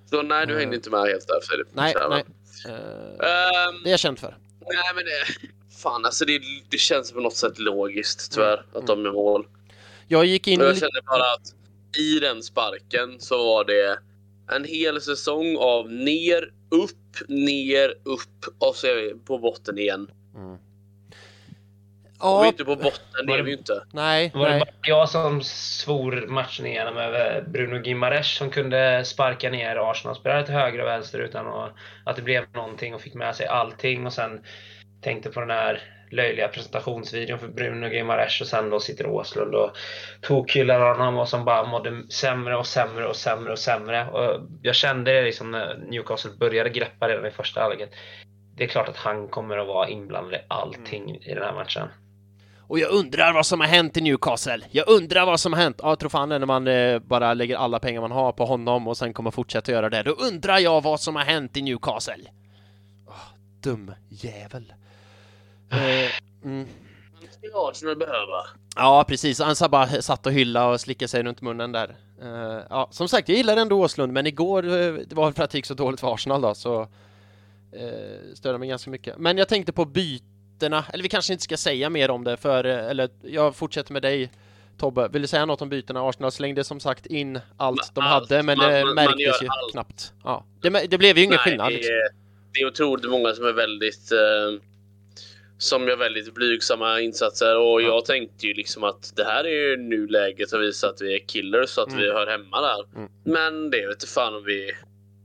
Så 0.09 0.21
nej, 0.21 0.47
du 0.47 0.53
Eh. 0.53 0.59
hängde 0.59 0.75
inte 0.75 0.89
med 0.89 0.99
helt 1.01 1.27
där. 1.27 1.57
Det. 1.57 1.63
Nej, 1.73 1.93
här, 1.99 2.09
nej. 2.09 2.23
Eh, 2.67 2.73
Ehm, 2.73 3.83
det 3.83 3.89
är 3.89 3.91
jag 3.91 3.99
känd 3.99 4.19
för. 4.19 4.37
nej, 4.59 4.77
men 4.95 5.03
det... 5.05 5.49
Fan, 5.83 6.05
alltså 6.05 6.25
det, 6.25 6.41
det 6.69 6.77
känns 6.77 7.11
på 7.11 7.19
något 7.19 7.35
sätt 7.35 7.59
logiskt 7.59 8.31
tyvärr 8.33 8.53
Mm. 8.53 8.65
att 8.73 8.87
de 8.87 9.05
är 9.05 9.11
mål. 9.11 9.47
Jag 10.07 10.25
gick 10.25 10.47
in... 10.47 10.61
Och 10.61 10.67
jag 10.67 10.77
kände 10.77 11.01
bara 11.05 11.33
att 11.33 11.53
i 11.97 12.19
den 12.19 12.43
sparken 12.43 13.19
så 13.19 13.37
var 13.37 13.63
det 13.65 13.99
en 14.55 14.63
hel 14.63 15.01
säsong 15.01 15.57
av 15.59 15.91
ner, 15.91 16.51
upp, 16.71 17.29
ner, 17.29 17.89
upp 18.03 18.45
och 18.59 18.75
så 18.75 18.87
är 18.87 18.95
vi 18.95 19.13
på 19.25 19.37
botten 19.37 19.77
igen. 19.77 20.11
Mm. 20.35 20.57
Och 22.19 22.23
vi 22.23 22.27
är 22.27 22.43
Ja, 22.43 22.47
inte 22.47 22.65
på 22.65 22.75
botten, 22.75 23.01
det 23.13 23.21
är 23.23 23.27
Var 23.27 23.37
det- 23.37 23.43
vi 23.43 23.51
ju 23.51 23.57
inte. 23.57 23.83
nej, 23.93 24.31
Var 24.33 24.45
det 24.45 24.51
nej. 24.51 24.59
bara 24.59 24.69
jag 24.81 25.09
som 25.09 25.41
svor 25.43 26.27
matchen 26.27 26.65
igenom 26.65 26.97
över 26.97 27.41
Bruno 27.47 27.83
Gimares 27.83 28.35
som 28.37 28.49
kunde 28.49 29.05
sparka 29.05 29.49
ner 29.49 29.75
Arsenal-spelare 29.91 30.45
till 30.45 30.53
höger 30.55 30.79
och 30.81 30.87
vänster 30.87 31.19
utan 31.19 31.47
att, 31.47 31.73
att 32.05 32.15
det 32.15 32.21
blev 32.21 32.45
någonting 32.53 32.93
och 32.95 33.01
fick 33.01 33.13
med 33.13 33.35
sig 33.35 33.45
allting 33.47 34.05
och 34.05 34.13
sen 34.13 34.41
tänkte 35.01 35.29
på 35.29 35.39
den 35.39 35.49
här 35.49 35.81
löjliga 36.11 36.47
presentationsvideon 36.47 37.39
för 37.39 37.47
Bruno 37.47 37.87
Gimares 37.87 38.41
och 38.41 38.47
sen 38.47 38.69
då 38.69 38.79
sitter 38.79 39.07
Åslund 39.07 39.55
och 39.55 39.71
tokhyllar 40.21 40.79
honom 40.79 41.17
och 41.17 41.29
som 41.29 41.45
bara 41.45 41.67
mådde 41.67 42.03
sämre 42.09 42.57
och 42.57 42.67
sämre 42.67 43.07
och 43.07 43.15
sämre 43.15 43.51
och 43.51 43.59
sämre. 43.59 44.07
Och 44.07 44.41
jag 44.61 44.75
kände 44.75 45.13
det 45.13 45.21
liksom 45.21 45.51
när 45.51 45.77
Newcastle 45.77 46.31
började 46.39 46.69
greppa 46.69 47.07
redan 47.07 47.25
i 47.25 47.31
första 47.31 47.61
halvlek. 47.61 47.89
Det 48.55 48.63
är 48.63 48.67
klart 48.67 48.89
att 48.89 48.97
han 48.97 49.27
kommer 49.27 49.57
att 49.57 49.67
vara 49.67 49.89
inblandad 49.89 50.33
i 50.33 50.43
allting 50.47 51.15
i 51.15 51.33
den 51.33 51.43
här 51.43 51.53
matchen. 51.53 51.87
Och 52.69 52.79
jag 52.79 52.91
undrar 52.91 53.33
vad 53.33 53.45
som 53.45 53.59
har 53.59 53.67
hänt 53.67 53.97
i 53.97 54.01
Newcastle. 54.01 54.65
Jag 54.71 54.89
undrar 54.89 55.25
vad 55.25 55.39
som 55.39 55.53
har 55.53 55.59
hänt. 55.61 55.79
Ja, 55.81 55.89
jag 55.89 55.99
tror 55.99 56.09
fan 56.09 56.29
det 56.29 56.39
när 56.39 56.45
man 56.45 56.67
eh, 56.67 56.99
bara 56.99 57.33
lägger 57.33 57.55
alla 57.55 57.79
pengar 57.79 58.01
man 58.01 58.11
har 58.11 58.31
på 58.31 58.45
honom 58.45 58.87
och 58.87 58.97
sen 58.97 59.13
kommer 59.13 59.31
fortsätta 59.31 59.71
göra 59.71 59.89
det. 59.89 60.03
Då 60.03 60.11
undrar 60.11 60.59
jag 60.59 60.81
vad 60.81 60.99
som 60.99 61.15
har 61.15 61.23
hänt 61.23 61.57
i 61.57 61.61
Newcastle. 61.61 62.23
Oh, 63.07 63.13
dum 63.63 63.93
jävel. 64.09 64.73
Eh, 65.71 66.11
mm. 66.45 66.67
Är 67.41 67.69
Arsenal 67.69 67.95
behöva. 67.95 68.43
Ja, 68.75 69.05
precis. 69.07 69.39
Han 69.39 69.55
sa 69.55 69.69
bara 69.69 69.87
satt 69.87 70.25
och 70.25 70.31
hylla 70.31 70.69
och 70.69 70.81
slickade 70.81 71.09
sig 71.09 71.23
runt 71.23 71.41
munnen 71.41 71.71
där. 71.71 71.95
Uh, 72.23 72.61
ja, 72.69 72.87
som 72.91 73.07
sagt, 73.07 73.29
jag 73.29 73.37
gillar 73.37 73.57
ändå 73.57 73.81
Åslund, 73.81 74.13
men 74.13 74.27
igår 74.27 74.61
det 75.05 75.13
var 75.15 75.31
för 75.31 75.43
att 75.43 75.51
det 75.51 75.57
gick 75.57 75.65
så 75.65 75.73
dåligt 75.73 75.99
för 75.99 76.13
Arsenal 76.13 76.41
då, 76.41 76.55
så 76.55 76.81
uh, 76.81 76.87
störde 78.35 78.57
mig 78.57 78.69
ganska 78.69 78.89
mycket. 78.91 79.17
Men 79.17 79.37
jag 79.37 79.47
tänkte 79.47 79.71
på 79.73 79.85
bytena, 79.85 80.85
eller 80.93 81.03
vi 81.03 81.09
kanske 81.09 81.33
inte 81.33 81.43
ska 81.43 81.57
säga 81.57 81.89
mer 81.89 82.11
om 82.11 82.23
det, 82.23 82.37
för 82.37 82.63
eller 82.63 83.09
jag 83.21 83.55
fortsätter 83.55 83.93
med 83.93 84.01
dig 84.01 84.31
Tobbe. 84.77 85.07
Vill 85.07 85.21
du 85.21 85.27
säga 85.27 85.45
något 85.45 85.61
om 85.61 85.69
bytena? 85.69 86.09
Arsenal 86.09 86.31
slängde 86.31 86.63
som 86.63 86.79
sagt 86.79 87.05
in 87.05 87.39
allt 87.57 87.91
de 87.95 88.01
allt. 88.03 88.29
hade, 88.29 88.43
men 88.43 88.57
Man- 88.57 88.69
det 88.71 88.85
man- 88.85 88.95
man 88.95 89.05
märktes 89.05 89.41
ju 89.41 89.47
allt. 89.47 89.71
knappt. 89.71 90.13
Ja, 90.23 90.45
det, 90.61 90.69
det 90.69 90.97
blev 90.97 91.17
ju 91.17 91.23
ingen 91.23 91.35
Nej, 91.35 91.43
skillnad. 91.43 91.67
det, 91.71 91.75
Liksom. 91.75 91.93
är, 91.93 92.09
det 92.53 92.59
är 92.59 92.67
otroligt 92.67 93.09
många 93.11 93.33
som 93.33 93.45
är 93.45 93.53
väldigt 93.53 94.11
eh, 94.11 94.61
som 95.57 95.87
gör 95.87 95.97
väldigt 95.97 96.33
blygsamma 96.33 96.99
insatser 97.01 97.57
och 97.57 97.81
Ja. 97.81 97.87
jag 97.87 98.05
tänkte 98.05 98.47
ju 98.47 98.53
liksom 98.53 98.83
att 98.83 99.13
det 99.15 99.23
här 99.23 99.43
är 99.43 99.69
ju 99.69 99.77
nu 99.77 100.07
läget 100.07 100.53
att 100.53 100.61
visa 100.61 100.89
att 100.89 101.01
vi 101.01 101.15
är 101.15 101.19
killers 101.27 101.69
så 101.69 101.81
att 101.81 101.87
Mm. 101.87 102.01
vi 102.01 102.11
hör 102.11 102.27
hemma 102.27 102.61
där. 102.61 102.85
Mm. 102.99 103.09
Men 103.23 103.69
det 103.69 103.85
vet 103.87 103.95
inte 103.95 104.07
fan 104.07 104.35
om 104.35 104.43
vi 104.43 104.71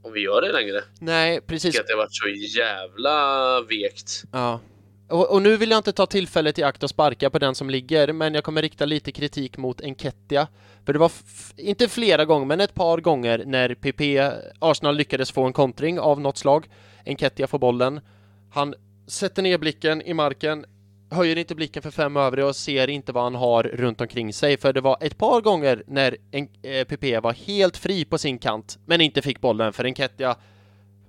om 0.04 0.12
vi 0.12 0.20
gör 0.20 0.42
det 0.42 0.52
längre. 0.52 0.80
Nej, 1.00 1.34
Jag 1.34 1.46
precis. 1.46 1.62
tycker 1.72 1.80
att 1.80 1.86
det 1.86 1.92
har 1.92 1.98
varit 1.98 2.14
så 2.14 2.28
jävla 2.58 3.60
vekt. 3.60 4.22
Ja. 4.32 4.60
Och, 5.08 5.30
och 5.32 5.42
nu 5.42 5.56
vill 5.56 5.70
jag 5.70 5.78
inte 5.78 5.92
ta 5.92 6.06
tillfället 6.06 6.58
i 6.58 6.62
akt 6.62 6.82
och 6.82 6.90
sparka 6.90 7.30
på 7.30 7.38
den 7.38 7.54
som 7.54 7.70
ligger, 7.70 8.12
men 8.12 8.34
jag 8.34 8.44
kommer 8.44 8.62
rikta 8.62 8.84
lite 8.84 9.12
kritik 9.12 9.56
mot 9.56 9.80
Enketia. 9.80 10.48
För 10.86 10.92
det 10.92 10.98
var, 10.98 11.12
inte 11.56 11.88
flera 11.88 12.24
gånger, 12.24 12.46
men 12.46 12.60
ett 12.60 12.74
par 12.74 12.98
gånger 12.98 13.42
när 13.46 13.74
PP, 13.74 14.20
Arsenal 14.58 14.96
lyckades 14.96 15.32
få 15.32 15.42
en 15.44 15.52
kontring 15.52 15.98
av 16.00 16.20
något 16.20 16.38
slag. 16.38 16.66
Enketia 17.06 17.46
får 17.46 17.58
bollen. 17.58 18.00
Han 18.52 18.74
sätter 19.12 19.42
ner 19.42 19.58
blicken 19.58 20.02
i 20.02 20.14
marken, 20.14 20.64
höjer 21.10 21.38
inte 21.38 21.54
blicken 21.54 21.82
för 21.82 21.90
fem 21.90 22.16
övriga 22.16 22.46
och 22.46 22.56
ser 22.56 22.90
inte 22.90 23.12
vad 23.12 23.22
han 23.22 23.34
har 23.34 23.62
runt 23.62 24.00
omkring 24.00 24.32
sig. 24.32 24.56
För 24.56 24.72
det 24.72 24.80
var 24.80 24.98
ett 25.00 25.18
par 25.18 25.40
gånger 25.40 25.82
när 25.86 26.16
en, 26.30 26.48
eh, 26.62 26.84
PP 26.84 27.20
var 27.20 27.32
helt 27.32 27.76
fri 27.76 28.04
på 28.04 28.18
sin 28.18 28.38
kant, 28.38 28.78
men 28.86 29.00
inte 29.00 29.22
fick 29.22 29.40
bollen 29.40 29.72
för 29.72 29.84
Enketia 29.84 30.36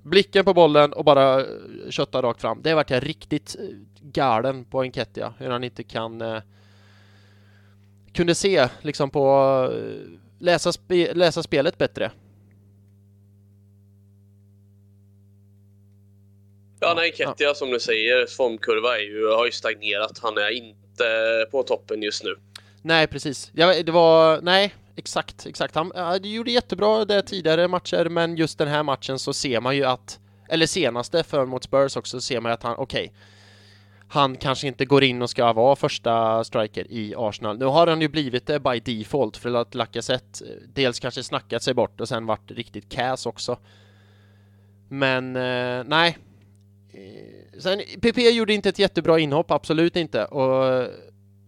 blicken 0.03 0.45
på 0.45 0.53
bollen 0.53 0.93
och 0.93 1.05
bara 1.05 1.39
eh, 1.39 1.45
köttar 1.45 1.91
kötta 1.91 2.21
rakt 2.21 2.41
fram. 2.41 2.61
Det 2.61 2.73
vart 2.73 2.89
jag 2.89 3.07
riktigt 3.07 3.55
eh, 3.59 3.65
galen 4.01 4.65
på 4.65 4.81
Enketia, 4.81 5.33
hur 5.37 5.49
han 5.49 5.63
inte 5.63 5.83
kan 5.83 6.21
eh, 6.21 6.41
kunde 8.13 8.35
se 8.35 8.67
liksom 8.81 9.09
på 9.09 9.27
eh, 9.73 10.19
läsa, 10.39 10.71
spe, 10.71 11.13
läsa 11.13 11.43
spelet 11.43 11.77
bättre. 11.77 12.11
Ja, 16.83 16.93
nej, 16.93 17.11
Kettia 17.15 17.53
som 17.53 17.69
du 17.69 17.79
säger, 17.79 18.25
formkurva 18.25 18.97
är 18.97 19.01
ju, 19.01 19.27
har 19.27 19.45
ju 19.45 19.51
stagnerat. 19.51 20.19
Han 20.21 20.37
är 20.37 20.49
inte 20.49 21.05
på 21.51 21.63
toppen 21.63 22.03
just 22.03 22.23
nu. 22.23 22.35
Nej, 22.81 23.07
precis. 23.07 23.51
Ja, 23.53 23.83
det 23.83 23.91
var, 23.91 24.41
nej, 24.41 24.73
exakt, 24.95 25.45
exakt. 25.45 25.75
Han 25.75 25.91
ja, 25.95 26.19
det 26.19 26.29
gjorde 26.29 26.51
jättebra 26.51 27.05
det 27.05 27.21
tidigare 27.21 27.67
matcher, 27.67 28.09
men 28.09 28.37
just 28.37 28.57
den 28.57 28.67
här 28.67 28.83
matchen 28.83 29.19
så 29.19 29.33
ser 29.33 29.59
man 29.61 29.75
ju 29.75 29.83
att, 29.83 30.19
eller 30.49 30.65
senaste 30.65 31.23
för 31.23 31.45
mot 31.45 31.63
Spurs 31.63 31.97
också, 31.97 32.21
ser 32.21 32.39
man 32.39 32.49
ju 32.49 32.53
att 32.53 32.63
han, 32.63 32.75
okej, 32.77 33.13
han 34.07 34.37
kanske 34.37 34.67
inte 34.67 34.85
går 34.85 35.03
in 35.03 35.21
och 35.21 35.29
ska 35.29 35.53
vara 35.53 35.75
första 35.75 36.43
striker 36.43 36.91
i 36.91 37.13
Arsenal. 37.17 37.57
Nu 37.57 37.65
har 37.65 37.87
han 37.87 38.01
ju 38.01 38.07
blivit 38.07 38.47
det 38.47 38.59
by 38.59 38.79
default 38.79 39.37
för 39.37 39.53
att 39.53 39.75
Lacazette 39.75 40.45
dels 40.73 40.99
kanske 40.99 41.23
snackat 41.23 41.63
sig 41.63 41.73
bort 41.73 42.01
och 42.01 42.07
sen 42.07 42.25
varit 42.25 42.51
riktigt 42.51 42.89
cass 42.89 43.25
också. 43.25 43.57
Men 44.89 45.35
eh, 45.35 45.83
nej. 45.85 46.17
Eh, 46.93 47.59
sen 47.59 47.81
PP 48.01 48.17
gjorde 48.17 48.53
inte 48.53 48.69
ett 48.69 48.79
jättebra 48.79 49.19
inhopp, 49.19 49.51
absolut 49.51 49.95
inte. 49.95 50.25
Och 50.25 50.87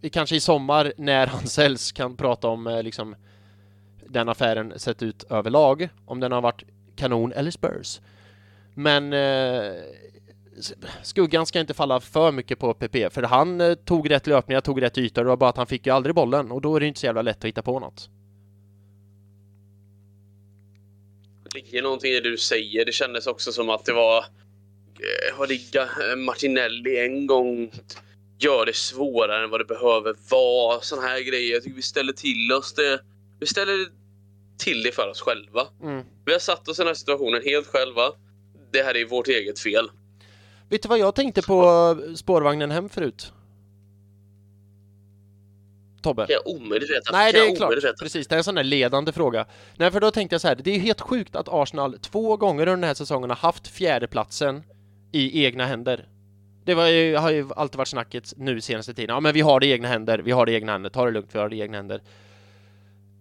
vi 0.06 0.10
kanske 0.10 0.36
i 0.36 0.40
sommar 0.40 0.94
när 0.98 1.28
han 1.28 1.48
säljs 1.48 1.92
kan 1.92 2.18
prata 2.18 2.48
om 2.48 2.68
eh, 2.68 2.84
liksom 2.84 3.16
den 4.10 4.30
affären 4.30 4.80
sett 4.80 5.04
ut 5.04 5.24
överlag, 5.24 5.90
om 6.06 6.20
den 6.20 6.32
har 6.32 6.42
varit 6.42 6.64
kanon 6.96 7.32
eller 7.32 7.52
Spurs. 7.52 8.02
Men 8.74 9.14
eh, 9.14 9.74
skuggan 11.04 11.46
ska 11.46 11.60
inte 11.60 11.74
falla 11.74 12.00
för 12.00 12.32
mycket 12.32 12.60
på 12.60 12.74
PP, 12.74 13.10
för 13.14 13.24
han 13.24 13.62
eh, 13.62 13.74
tog 13.74 14.10
rätt 14.10 14.28
löpningar, 14.28 14.62
tog 14.62 14.82
rätt 14.82 14.98
ytor, 14.98 15.24
det 15.24 15.30
var 15.30 15.38
bara 15.38 15.50
att 15.50 15.58
han 15.58 15.68
fick 15.68 15.86
ju 15.86 15.94
aldrig 15.94 16.16
bollen 16.16 16.52
och 16.52 16.62
då 16.62 16.76
är 16.76 16.80
det 16.80 16.88
inte 16.88 17.00
så 17.00 17.06
jävla 17.06 17.22
lätt 17.22 17.38
att 17.38 17.46
hitta 17.46 17.62
på 17.62 17.80
något. 17.80 18.10
Det 21.44 21.56
ligger 21.56 21.82
någonting 21.82 22.12
i 22.12 22.20
det 22.20 22.30
du 22.30 22.38
säger. 22.38 22.86
Det 22.86 22.92
kändes 22.92 23.28
också 23.28 23.52
som 23.52 23.70
att 23.70 23.86
det 23.86 23.94
var 23.94 24.26
eh, 25.00 25.40
Vad 25.40 25.50
det 25.50 25.56
Ga- 25.56 26.16
Martinelli 26.16 27.06
en 27.06 27.28
gång 27.28 27.72
gör 28.40 28.66
det 28.66 28.76
svårare 28.76 29.44
än 29.44 29.50
vad 29.50 29.60
det 29.60 29.66
behöver 29.66 30.16
vara. 30.30 30.82
Såna 30.82 31.02
här 31.02 31.20
grejer. 31.22 31.54
Jag 31.54 31.64
tycker 31.64 31.76
vi 31.76 31.82
ställer 31.82 32.14
till 32.14 32.52
oss 32.52 32.74
det. 32.74 33.00
Vi 33.40 33.46
ställer 33.48 33.88
till 34.58 34.84
det 34.84 34.92
för 34.92 35.10
oss 35.10 35.22
själva. 35.22 35.68
Mm. 35.84 36.06
Vi 36.26 36.32
har 36.32 36.40
satt 36.40 36.68
oss 36.68 36.80
i 36.80 36.82
den 36.82 36.88
här 36.88 36.94
situationen 36.96 37.42
helt 37.46 37.68
själva. 37.68 38.12
Det 38.72 38.84
här 38.84 38.98
är 38.98 39.06
vårt 39.06 39.28
eget 39.28 39.60
fel. 39.60 39.90
Vet 40.70 40.82
du 40.82 40.90
vad 40.90 41.00
jag 41.00 41.16
tänkte 41.16 41.42
på 41.42 41.98
spårvagnen 42.16 42.72
hem 42.72 42.90
förut? 42.90 43.32
Tobbe? 46.02 46.26
Kan 46.28 46.34
jag 46.34 46.56
omöjligt 46.56 46.90
veta. 46.90 47.12
Nej, 47.12 47.34
det 47.34 47.40
är 47.40 47.56
klart. 47.56 48.00
Precis, 48.00 48.28
det 48.28 48.36
är 48.36 48.38
en 48.38 48.44
sån 48.44 48.56
där 48.56 48.64
ledande 48.64 49.12
fråga. 49.12 49.46
Nej, 49.78 49.92
för 49.92 50.00
då 50.00 50.12
tänkte 50.12 50.34
jag 50.34 50.42
så 50.42 50.48
här, 50.48 50.56
det 50.56 50.72
är 50.72 50.80
helt 50.80 51.02
sjukt 51.02 51.36
att 51.36 51.48
Arsenal 51.50 52.00
två 52.00 52.38
gånger 52.38 52.62
under 52.62 52.76
den 52.76 52.84
här 52.84 52.94
säsongen 52.94 53.30
har 53.30 53.38
haft 53.38 53.68
fjärdeplatsen 53.68 54.64
i 55.12 55.46
egna 55.46 55.66
händer. 55.66 56.08
Det 56.66 56.74
var 56.74 56.88
ju, 56.88 57.16
har 57.16 57.32
ju 57.32 57.48
alltid 57.56 57.78
varit 57.78 57.88
snacket 57.88 58.34
nu 58.38 58.62
senaste 58.62 58.94
tiden. 58.94 59.14
Ja, 59.14 59.20
men 59.20 59.34
vi 59.34 59.42
har 59.42 59.60
det 59.60 59.66
i 59.66 59.72
egna 59.72 59.88
händer, 59.88 60.20
vi 60.20 60.32
har 60.32 60.46
det 60.46 60.52
i 60.52 60.56
egna 60.56 60.72
händer, 60.72 60.90
ta 60.90 61.06
det 61.06 61.12
lugnt, 61.12 61.30
vi 61.36 61.40
har 61.40 61.50
det 61.50 61.56
i 61.56 61.62
egna 61.62 61.78
händer. 61.78 62.02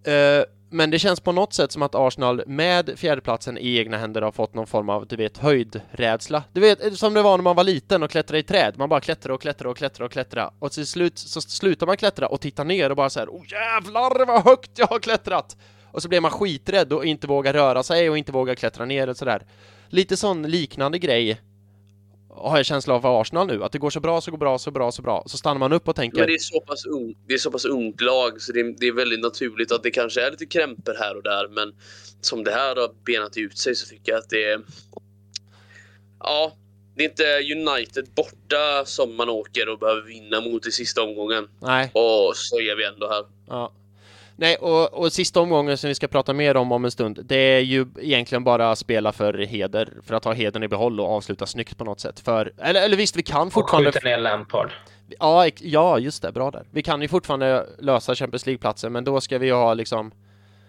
Eh, 0.04 0.44
men 0.70 0.90
det 0.90 0.98
känns 0.98 1.20
på 1.20 1.32
något 1.32 1.52
sätt 1.52 1.72
som 1.72 1.82
att 1.82 1.94
Arsenal 1.94 2.42
med 2.46 2.98
fjärdeplatsen 2.98 3.58
i 3.58 3.76
egna 3.78 3.98
händer 3.98 4.22
har 4.22 4.32
fått 4.32 4.54
någon 4.54 4.66
form 4.66 4.88
av, 4.88 5.06
du 5.06 5.16
vet, 5.16 5.38
höjdrädsla. 5.38 6.44
Du 6.52 6.60
vet, 6.60 6.84
eh, 6.84 6.92
som 6.92 7.14
det 7.14 7.22
var 7.22 7.36
när 7.38 7.42
man 7.42 7.56
var 7.56 7.64
liten 7.64 8.02
och 8.02 8.10
klättrade 8.10 8.38
i 8.38 8.42
träd. 8.42 8.74
Man 8.76 8.88
bara 8.88 9.00
klättrade 9.00 9.34
och 9.34 9.40
klättrade 9.40 9.70
och 9.70 9.76
klättrade 9.76 10.06
och 10.06 10.12
klättrade 10.12 10.50
Och 10.58 10.72
till 10.72 10.86
slut 10.86 11.18
så 11.18 11.40
slutar 11.40 11.86
man 11.86 11.96
klättra 11.96 12.26
och 12.26 12.40
tittar 12.40 12.64
ner 12.64 12.90
och 12.90 12.96
bara 12.96 13.10
så 13.10 13.20
här, 13.20 13.28
oh 13.28 13.44
jävlar 13.52 14.26
vad 14.26 14.44
högt 14.44 14.78
jag 14.78 14.86
har 14.86 14.98
klättrat! 14.98 15.56
Och 15.92 16.02
så 16.02 16.08
blir 16.08 16.20
man 16.20 16.30
skiträdd 16.30 16.92
och 16.92 17.04
inte 17.04 17.26
vågar 17.26 17.52
röra 17.52 17.82
sig 17.82 18.10
och 18.10 18.18
inte 18.18 18.32
vågar 18.32 18.54
klättra 18.54 18.84
ner 18.84 19.08
och 19.08 19.16
sådär. 19.16 19.42
Lite 19.88 20.16
sån 20.16 20.42
liknande 20.42 20.98
grej 20.98 21.40
har 22.34 22.56
jag 22.56 22.66
känsla 22.66 22.94
av 22.94 23.00
för 23.00 23.20
Arsenal 23.20 23.46
nu, 23.46 23.64
att 23.64 23.72
det 23.72 23.78
går 23.78 23.90
så 23.90 24.00
bra, 24.00 24.20
så 24.20 24.30
går 24.30 24.38
bra, 24.38 24.58
så 24.58 24.70
bra, 24.70 24.92
så 24.92 25.02
bra. 25.02 25.22
Så 25.26 25.38
stannar 25.38 25.58
man 25.58 25.72
upp 25.72 25.88
och 25.88 25.96
tänker, 25.96 26.18
Men 26.18 26.26
det 26.26 26.34
är 26.34 26.38
så 26.38 26.60
pass, 26.60 26.86
ung, 26.86 27.14
det 27.26 27.34
är 27.34 27.38
så 27.38 27.50
pass 27.50 27.64
ungt 27.64 28.00
lag 28.00 28.40
så 28.40 28.52
det 28.52 28.60
är, 28.60 28.74
det 28.78 28.86
är 28.86 28.92
väldigt 28.92 29.20
naturligt 29.20 29.72
att 29.72 29.82
det 29.82 29.90
kanske 29.90 30.26
är 30.26 30.30
lite 30.30 30.46
krämpor 30.46 30.94
här 30.98 31.16
och 31.16 31.22
där. 31.22 31.48
Men 31.48 31.74
som 32.20 32.44
det 32.44 32.50
här 32.50 32.76
har 32.76 33.04
benat 33.04 33.36
ut 33.36 33.58
sig 33.58 33.74
så 33.74 33.86
tycker 33.86 34.12
jag 34.12 34.18
att 34.18 34.30
det 34.30 34.44
är... 34.44 34.60
Ja, 36.20 36.52
det 36.96 37.04
är 37.04 37.08
inte 37.08 37.24
United 37.54 38.08
borta 38.14 38.84
som 38.84 39.16
man 39.16 39.28
åker 39.28 39.68
och 39.68 39.78
behöver 39.78 40.02
vinna 40.02 40.40
mot 40.40 40.66
i 40.66 40.70
sista 40.70 41.02
omgången. 41.02 41.48
nej, 41.60 41.90
Och 41.92 42.36
så 42.36 42.60
är 42.60 42.76
vi 42.76 42.84
ändå 42.84 43.08
här. 43.08 43.24
Ja. 43.48 43.72
Nej, 44.36 44.56
och, 44.56 44.94
och 44.94 45.12
sista 45.12 45.40
omgången 45.40 45.78
som 45.78 45.88
vi 45.88 45.94
ska 45.94 46.08
prata 46.08 46.32
mer 46.32 46.56
om 46.56 46.72
om 46.72 46.84
en 46.84 46.90
stund, 46.90 47.20
det 47.24 47.36
är 47.36 47.60
ju 47.60 47.86
egentligen 48.00 48.44
bara 48.44 48.76
spela 48.76 49.12
för 49.12 49.34
heder, 49.34 49.88
för 50.02 50.14
att 50.14 50.24
ha 50.24 50.32
hedern 50.32 50.62
i 50.62 50.68
behåll 50.68 51.00
och 51.00 51.06
avsluta 51.10 51.46
snyggt 51.46 51.78
på 51.78 51.84
något 51.84 52.00
sätt. 52.00 52.20
För, 52.20 52.52
eller, 52.58 52.82
eller 52.82 52.96
visst, 52.96 53.16
vi 53.16 53.22
kan 53.22 53.46
Och 53.46 53.52
fortfarande... 53.52 53.92
skjuta 53.92 54.08
ner 54.08 54.18
Lampard. 54.18 54.72
Ja, 55.18 55.48
ja, 55.60 55.98
just 55.98 56.22
det, 56.22 56.32
bra 56.32 56.50
där. 56.50 56.64
Vi 56.70 56.82
kan 56.82 57.02
ju 57.02 57.08
fortfarande 57.08 57.66
lösa 57.78 58.14
Champions 58.14 58.46
League-platsen, 58.46 58.92
men 58.92 59.04
då 59.04 59.20
ska 59.20 59.38
vi 59.38 59.46
ju 59.46 59.52
ha 59.52 59.74
liksom 59.74 60.12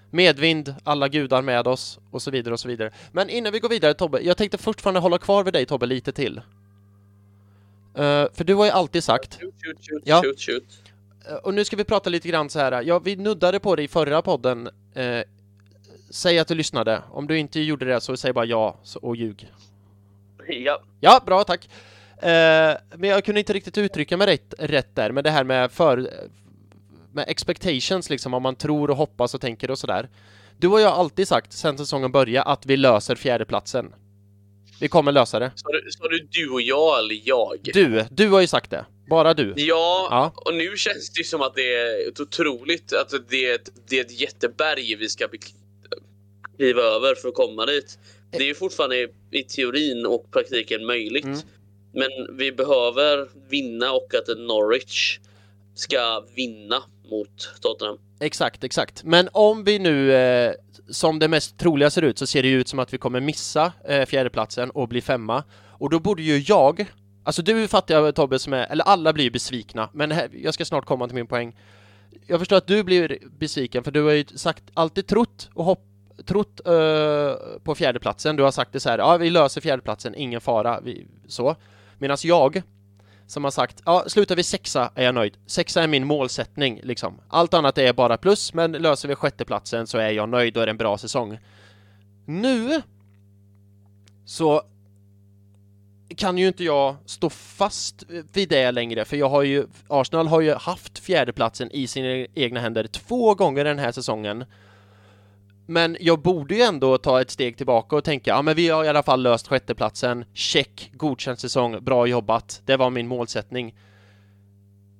medvind, 0.09 0.75
alla 0.83 1.07
gudar 1.07 1.41
med 1.41 1.67
oss 1.67 1.99
och 2.11 2.21
så 2.21 2.31
vidare 2.31 2.53
och 2.53 2.59
så 2.59 2.67
vidare. 2.67 2.91
Men 3.11 3.29
innan 3.29 3.53
vi 3.53 3.59
går 3.59 3.69
vidare 3.69 3.93
Tobbe, 3.93 4.19
jag 4.21 4.37
tänkte 4.37 4.57
fortfarande 4.57 4.99
hålla 4.99 5.17
kvar 5.17 5.43
vid 5.43 5.53
dig 5.53 5.65
Tobbe 5.65 5.85
lite 5.85 6.11
till. 6.11 6.37
Eh, 7.97 8.25
för 8.33 8.43
du 8.43 8.53
har 8.53 8.65
ju 8.65 8.71
alltid 8.71 9.03
sagt 9.03 9.39
Shoot, 9.41 9.53
shoot, 9.63 9.77
shoot, 9.89 10.01
Ja. 10.05 10.21
shoot, 10.23 10.39
shoot. 10.41 10.63
Eh, 11.29 11.35
Och 11.35 11.53
nu 11.53 11.65
ska 11.65 11.75
vi 11.75 11.83
prata 11.83 12.09
lite 12.09 12.27
grann 12.27 12.49
så 12.49 12.59
här. 12.59 12.81
Ja, 12.81 12.99
vi 12.99 13.15
nuddade 13.15 13.59
på 13.59 13.75
det 13.75 13.83
i 13.83 13.87
förra 13.87 14.21
podden. 14.21 14.69
Eh, 14.93 15.21
säg 16.09 16.39
att 16.39 16.47
du 16.47 16.55
lyssnade. 16.55 17.01
Om 17.11 17.27
du 17.27 17.37
inte 17.37 17.59
gjorde 17.59 17.85
det 17.85 18.01
så 18.01 18.17
säg 18.17 18.33
bara 18.33 18.45
ja 18.45 18.79
och 19.01 19.15
ljug. 19.15 19.51
Ja. 20.47 20.81
Ja, 20.99 21.21
bra, 21.25 21.43
tack. 21.43 21.69
Eh, 22.17 22.73
men 22.97 23.09
jag 23.09 23.25
kunde 23.25 23.39
inte 23.39 23.53
riktigt 23.53 23.77
uttrycka 23.77 24.17
mig 24.17 24.27
rätt, 24.27 24.53
rätt 24.59 24.95
där 24.95 25.11
med 25.11 25.23
det 25.23 25.29
här 25.31 25.43
med 25.43 25.71
för 25.71 26.09
med 27.11 27.25
expectations 27.27 28.09
liksom, 28.09 28.33
om 28.33 28.43
man 28.43 28.55
tror 28.55 28.89
och 28.91 28.97
hoppas 28.97 29.33
och 29.33 29.41
tänker 29.41 29.71
och 29.71 29.79
sådär. 29.79 30.09
Du 30.57 30.67
och 30.67 30.81
jag 30.81 30.89
har 30.89 30.99
alltid 30.99 31.27
sagt 31.27 31.53
sen 31.53 31.77
säsongen 31.77 32.11
började 32.11 32.43
att 32.49 32.65
vi 32.65 32.77
löser 32.77 33.15
fjärdeplatsen. 33.15 33.93
Vi 34.79 34.87
kommer 34.87 35.11
lösa 35.11 35.39
det. 35.39 35.51
Sa 35.55 35.69
du, 35.71 35.91
sa 35.91 36.07
du 36.07 36.27
du 36.31 36.49
och 36.49 36.61
jag 36.61 36.99
eller 36.99 37.21
jag? 37.23 37.59
Du, 37.73 38.05
du 38.11 38.29
har 38.29 38.41
ju 38.41 38.47
sagt 38.47 38.71
det. 38.71 38.85
Bara 39.09 39.33
du? 39.33 39.53
Ja, 39.57 40.07
Ja. 40.11 40.33
och 40.35 40.53
nu 40.53 40.77
känns 40.77 41.09
det 41.09 41.17
ju 41.17 41.23
som 41.23 41.41
att 41.41 41.55
det 41.55 41.73
är 41.75 42.09
ett 42.09 42.19
otroligt, 42.19 42.93
att 42.93 43.13
det 43.29 43.45
är 43.45 43.55
ett, 43.55 43.69
det 43.87 43.99
är 43.99 44.01
ett 44.01 44.21
jätteberg 44.21 44.95
vi 44.95 45.09
ska 45.09 45.27
kliva 46.57 46.81
över 46.81 47.15
för 47.15 47.27
att 47.29 47.35
komma 47.35 47.65
dit. 47.65 47.99
Det 48.31 48.37
är 48.37 48.47
ju 48.47 48.55
fortfarande 48.55 49.07
i 49.31 49.43
teorin 49.43 50.05
och 50.05 50.31
praktiken 50.31 50.85
möjligt. 50.85 51.25
Mm. 51.25 51.39
Men 51.93 52.37
vi 52.37 52.51
behöver 52.51 53.29
vinna 53.49 53.91
och 53.91 54.13
att 54.15 54.37
Norwich 54.37 55.19
ska 55.75 56.25
vinna 56.35 56.83
mot 57.09 57.49
Tottenham. 57.61 57.97
Exakt, 58.19 58.63
exakt. 58.63 59.03
Men 59.03 59.29
om 59.31 59.63
vi 59.63 59.79
nu, 59.79 60.13
eh, 60.13 60.53
som 60.89 61.19
det 61.19 61.27
mest 61.27 61.57
troliga 61.57 61.89
ser 61.89 62.01
ut, 62.01 62.17
så 62.17 62.27
ser 62.27 62.43
det 62.43 62.49
ju 62.49 62.59
ut 62.59 62.67
som 62.67 62.79
att 62.79 62.93
vi 62.93 62.97
kommer 62.97 63.19
missa 63.19 63.73
eh, 63.87 64.05
fjärdeplatsen 64.05 64.69
och 64.69 64.87
bli 64.87 65.01
femma. 65.01 65.43
Och 65.79 65.89
då 65.89 65.99
borde 65.99 66.21
ju 66.21 66.43
jag, 66.47 66.85
alltså 67.25 67.41
du 67.41 67.67
fattar 67.67 67.95
jag 67.95 68.15
Tobbe 68.15 68.39
som 68.39 68.53
är, 68.53 68.65
eller 68.65 68.83
alla 68.83 69.13
blir 69.13 69.23
ju 69.23 69.31
besvikna, 69.31 69.89
men 69.93 70.11
här, 70.11 70.29
jag 70.33 70.53
ska 70.53 70.65
snart 70.65 70.85
komma 70.85 71.07
till 71.07 71.15
min 71.15 71.27
poäng. 71.27 71.55
Jag 72.27 72.39
förstår 72.39 72.57
att 72.57 72.67
du 72.67 72.83
blir 72.83 73.19
besviken, 73.39 73.83
för 73.83 73.91
du 73.91 74.03
har 74.03 74.11
ju 74.11 74.25
sagt, 74.25 74.63
alltid 74.73 75.07
trott 75.07 75.49
och 75.53 75.65
hopp, 75.65 75.83
trott 76.25 76.61
uh, 76.67 77.33
på 77.63 77.75
fjärdeplatsen. 77.75 78.35
Du 78.35 78.43
har 78.43 78.51
sagt 78.51 78.73
det 78.73 78.79
så 78.79 78.89
här, 78.89 78.97
ja 78.97 79.17
vi 79.17 79.29
löser 79.29 79.61
fjärdeplatsen, 79.61 80.15
ingen 80.15 80.41
fara, 80.41 80.81
vi, 80.81 81.07
så. 81.27 81.55
Medan 81.97 82.17
jag, 82.23 82.61
som 83.27 83.43
har 83.43 83.51
sagt, 83.51 83.81
ja 83.85 84.03
slutar 84.07 84.35
vi 84.35 84.43
sexa 84.43 84.91
är 84.95 85.03
jag 85.03 85.15
nöjd. 85.15 85.37
Sexa 85.45 85.83
är 85.83 85.87
min 85.87 86.07
målsättning 86.07 86.79
liksom. 86.83 87.21
Allt 87.27 87.53
annat 87.53 87.77
är 87.77 87.93
bara 87.93 88.17
plus, 88.17 88.53
men 88.53 88.71
löser 88.71 89.07
vi 89.07 89.15
sjätteplatsen 89.15 89.87
så 89.87 89.97
är 89.97 90.09
jag 90.09 90.29
nöjd, 90.29 90.53
då 90.53 90.59
är 90.59 90.65
det 90.65 90.69
en 90.69 90.77
bra 90.77 90.97
säsong. 90.97 91.39
Nu 92.25 92.81
så 94.25 94.61
kan 96.09 96.37
ju 96.37 96.47
inte 96.47 96.63
jag 96.63 96.95
stå 97.05 97.29
fast 97.29 98.03
vid 98.33 98.49
det 98.49 98.71
längre, 98.71 99.05
för 99.05 99.17
jag 99.17 99.29
har 99.29 99.43
ju, 99.43 99.67
Arsenal 99.87 100.27
har 100.27 100.41
ju 100.41 100.53
haft 100.53 100.99
fjärdeplatsen 100.99 101.71
i 101.71 101.87
sina 101.87 102.27
egna 102.33 102.59
händer 102.59 102.87
två 102.87 103.35
gånger 103.35 103.63
den 103.63 103.79
här 103.79 103.91
säsongen. 103.91 104.45
Men 105.67 105.97
jag 105.99 106.21
borde 106.21 106.55
ju 106.55 106.61
ändå 106.61 106.97
ta 106.97 107.21
ett 107.21 107.31
steg 107.31 107.57
tillbaka 107.57 107.95
och 107.95 108.03
tänka, 108.03 108.31
ja 108.31 108.41
men 108.41 108.55
vi 108.55 108.69
har 108.69 108.83
i 108.83 108.87
alla 108.87 109.03
fall 109.03 109.21
löst 109.21 109.47
sjätteplatsen, 109.47 110.25
check, 110.33 110.91
godkänd 110.93 111.39
säsong, 111.39 111.83
bra 111.83 112.07
jobbat, 112.07 112.61
det 112.65 112.77
var 112.77 112.89
min 112.89 113.07
målsättning. 113.07 113.75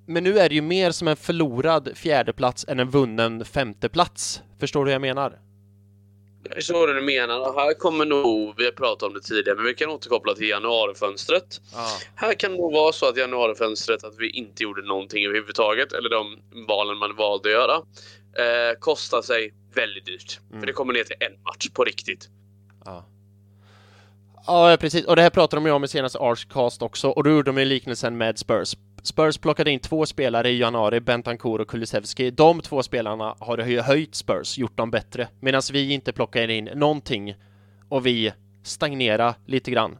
Men 0.06 0.24
nu 0.24 0.40
är 0.40 0.50
det 0.50 0.56
ju 0.56 0.62
mer 0.62 0.92
som 0.92 1.08
en 1.08 1.16
förlorad 1.16 1.90
fjärdeplats 1.96 2.66
än 2.68 2.80
en 2.80 2.90
vunnen 2.90 3.46
femteplats. 3.46 4.42
Förstår 4.60 4.86
du 4.86 4.92
hur 4.92 4.94
jag 4.94 5.02
menar? 5.02 5.40
Jag 6.46 6.56
förstår 6.56 6.88
vad 6.88 6.96
du 6.96 7.02
menar. 7.02 7.40
Och 7.40 7.62
här 7.62 7.74
kommer 7.74 8.06
nog, 8.06 8.54
vi 8.58 8.66
har 8.66 8.72
pratat 8.72 9.04
om 9.04 9.14
det 9.14 9.22
tidigare, 9.22 9.56
men 9.56 9.66
vi 9.66 9.74
kan 9.74 9.90
återkoppla 9.90 10.34
till 10.34 10.50
januarifönstret. 10.50 11.62
Ja. 11.74 11.88
Här 12.16 12.34
kan 12.34 12.52
det 12.52 12.58
nog 12.58 12.74
vara 12.74 12.92
så 12.94 13.10
att 13.10 13.18
januarifönstret 13.18 14.04
att 14.04 14.16
vi 14.18 14.30
inte 14.30 14.64
gjorde 14.64 14.82
någonting 14.82 15.26
överhuvudtaget, 15.26 15.94
eller 15.94 16.10
de 16.10 16.40
valen 16.68 16.98
man 16.98 17.16
valde 17.16 17.50
att 17.50 17.54
göra, 17.54 17.76
eh, 18.38 18.80
kostar 18.80 19.22
sig 19.22 19.54
väldigt 19.76 20.06
dyrt. 20.06 20.40
Mm. 20.50 20.62
För 20.62 20.68
det 20.68 20.74
kommer 20.74 20.94
ner 20.94 21.04
till 21.04 21.16
en 21.20 21.44
match 21.44 21.70
på 21.74 21.84
riktigt. 21.84 22.30
Ja. 22.86 23.06
Ja, 24.48 24.78
precis. 24.80 25.06
Och 25.06 25.16
det 25.16 25.22
här 25.22 25.30
pratade 25.30 25.58
de 25.58 25.66
ju 25.66 25.72
om 25.72 25.84
i 25.84 25.88
senaste 25.88 26.20
Archcast 26.20 26.82
också, 26.82 27.10
och 27.10 27.24
då 27.24 27.30
gjorde 27.30 27.52
de 27.52 27.58
ju 27.58 27.66
liknelsen 27.66 28.18
med 28.18 28.40
Spurs. 28.40 28.76
Spurs 29.04 29.38
plockade 29.38 29.72
in 29.72 29.80
två 29.80 30.06
spelare 30.06 30.50
i 30.50 30.58
januari, 30.60 31.00
Bentancourt 31.00 31.62
och 31.62 31.68
Kulusevski. 31.68 32.32
De 32.32 32.62
två 32.62 32.84
spelarna 32.84 33.36
har 33.40 33.58
ju 33.58 33.82
höjt 33.82 34.16
Spurs, 34.16 34.58
gjort 34.58 34.78
dem 34.78 34.92
bättre, 34.92 35.28
medan 35.40 35.62
vi 35.72 35.94
inte 35.94 36.12
plockar 36.14 36.50
in 36.50 36.66
någonting 36.66 37.36
och 37.90 38.06
vi 38.06 38.34
stagnerar 38.64 39.34
lite 39.46 39.72
grann. 39.72 39.98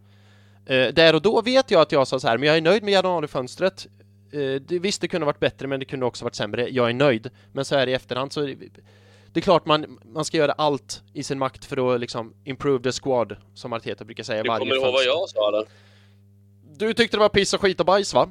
Eh, 0.66 0.88
där 0.88 1.16
och 1.16 1.22
då 1.22 1.42
vet 1.42 1.72
jag 1.72 1.82
att 1.82 1.92
jag 1.92 2.08
sa 2.08 2.20
så 2.20 2.28
här, 2.28 2.38
men 2.38 2.48
jag 2.48 2.58
är 2.58 2.62
nöjd 2.62 2.84
med 2.84 2.92
januarifönstret. 2.92 3.88
Eh, 4.32 4.62
det, 4.68 4.80
visst, 4.80 5.02
det 5.02 5.08
kunde 5.08 5.26
varit 5.26 5.40
bättre, 5.40 5.68
men 5.68 5.80
det 5.80 5.86
kunde 5.86 6.06
också 6.06 6.26
varit 6.26 6.36
sämre. 6.36 6.70
Jag 6.70 6.90
är 6.90 6.94
nöjd. 6.94 7.30
Men 7.52 7.66
så 7.66 7.76
här 7.76 7.88
i 7.88 7.94
efterhand 7.94 8.34
så 8.34 8.56
det 9.36 9.40
är 9.40 9.42
klart 9.42 9.66
man, 9.66 10.00
man 10.06 10.26
ska 10.26 10.38
göra 10.38 10.52
allt 10.52 11.02
i 11.14 11.24
sin 11.24 11.40
makt 11.40 11.66
för 11.66 11.94
att 11.96 12.00
liksom 12.00 12.34
improve 12.44 12.84
the 12.84 12.92
squad, 12.92 13.38
som 13.54 13.74
Arteta 13.74 14.06
brukar 14.06 14.24
säga 14.24 14.44
Du 14.44 14.50
varje 14.50 14.60
kommer 14.60 14.76
ihåg 14.76 14.94
vad 14.94 15.04
jag 15.04 15.30
sa 15.30 15.48
eller? 15.48 15.66
Du 16.78 16.94
tyckte 16.94 17.18
det 17.18 17.22
var 17.22 17.30
piss 17.30 17.54
och 17.54 17.62
skit 17.62 17.80
och 17.80 17.86
bajs 17.86 18.14
va? 18.14 18.30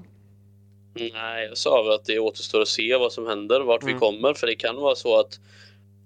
Nej, 0.94 1.46
jag 1.48 1.58
sa 1.58 1.82
väl 1.82 1.92
att 1.92 2.04
det 2.04 2.18
återstår 2.18 2.62
att 2.62 2.68
se 2.68 2.96
vad 2.96 3.12
som 3.12 3.26
händer, 3.26 3.60
vart 3.60 3.82
Mm. 3.82 3.94
vi 3.94 4.00
kommer. 4.00 4.34
För 4.34 4.46
det 4.46 4.54
kan 4.54 4.76
vara 4.76 4.94
så 4.94 5.20
att 5.20 5.40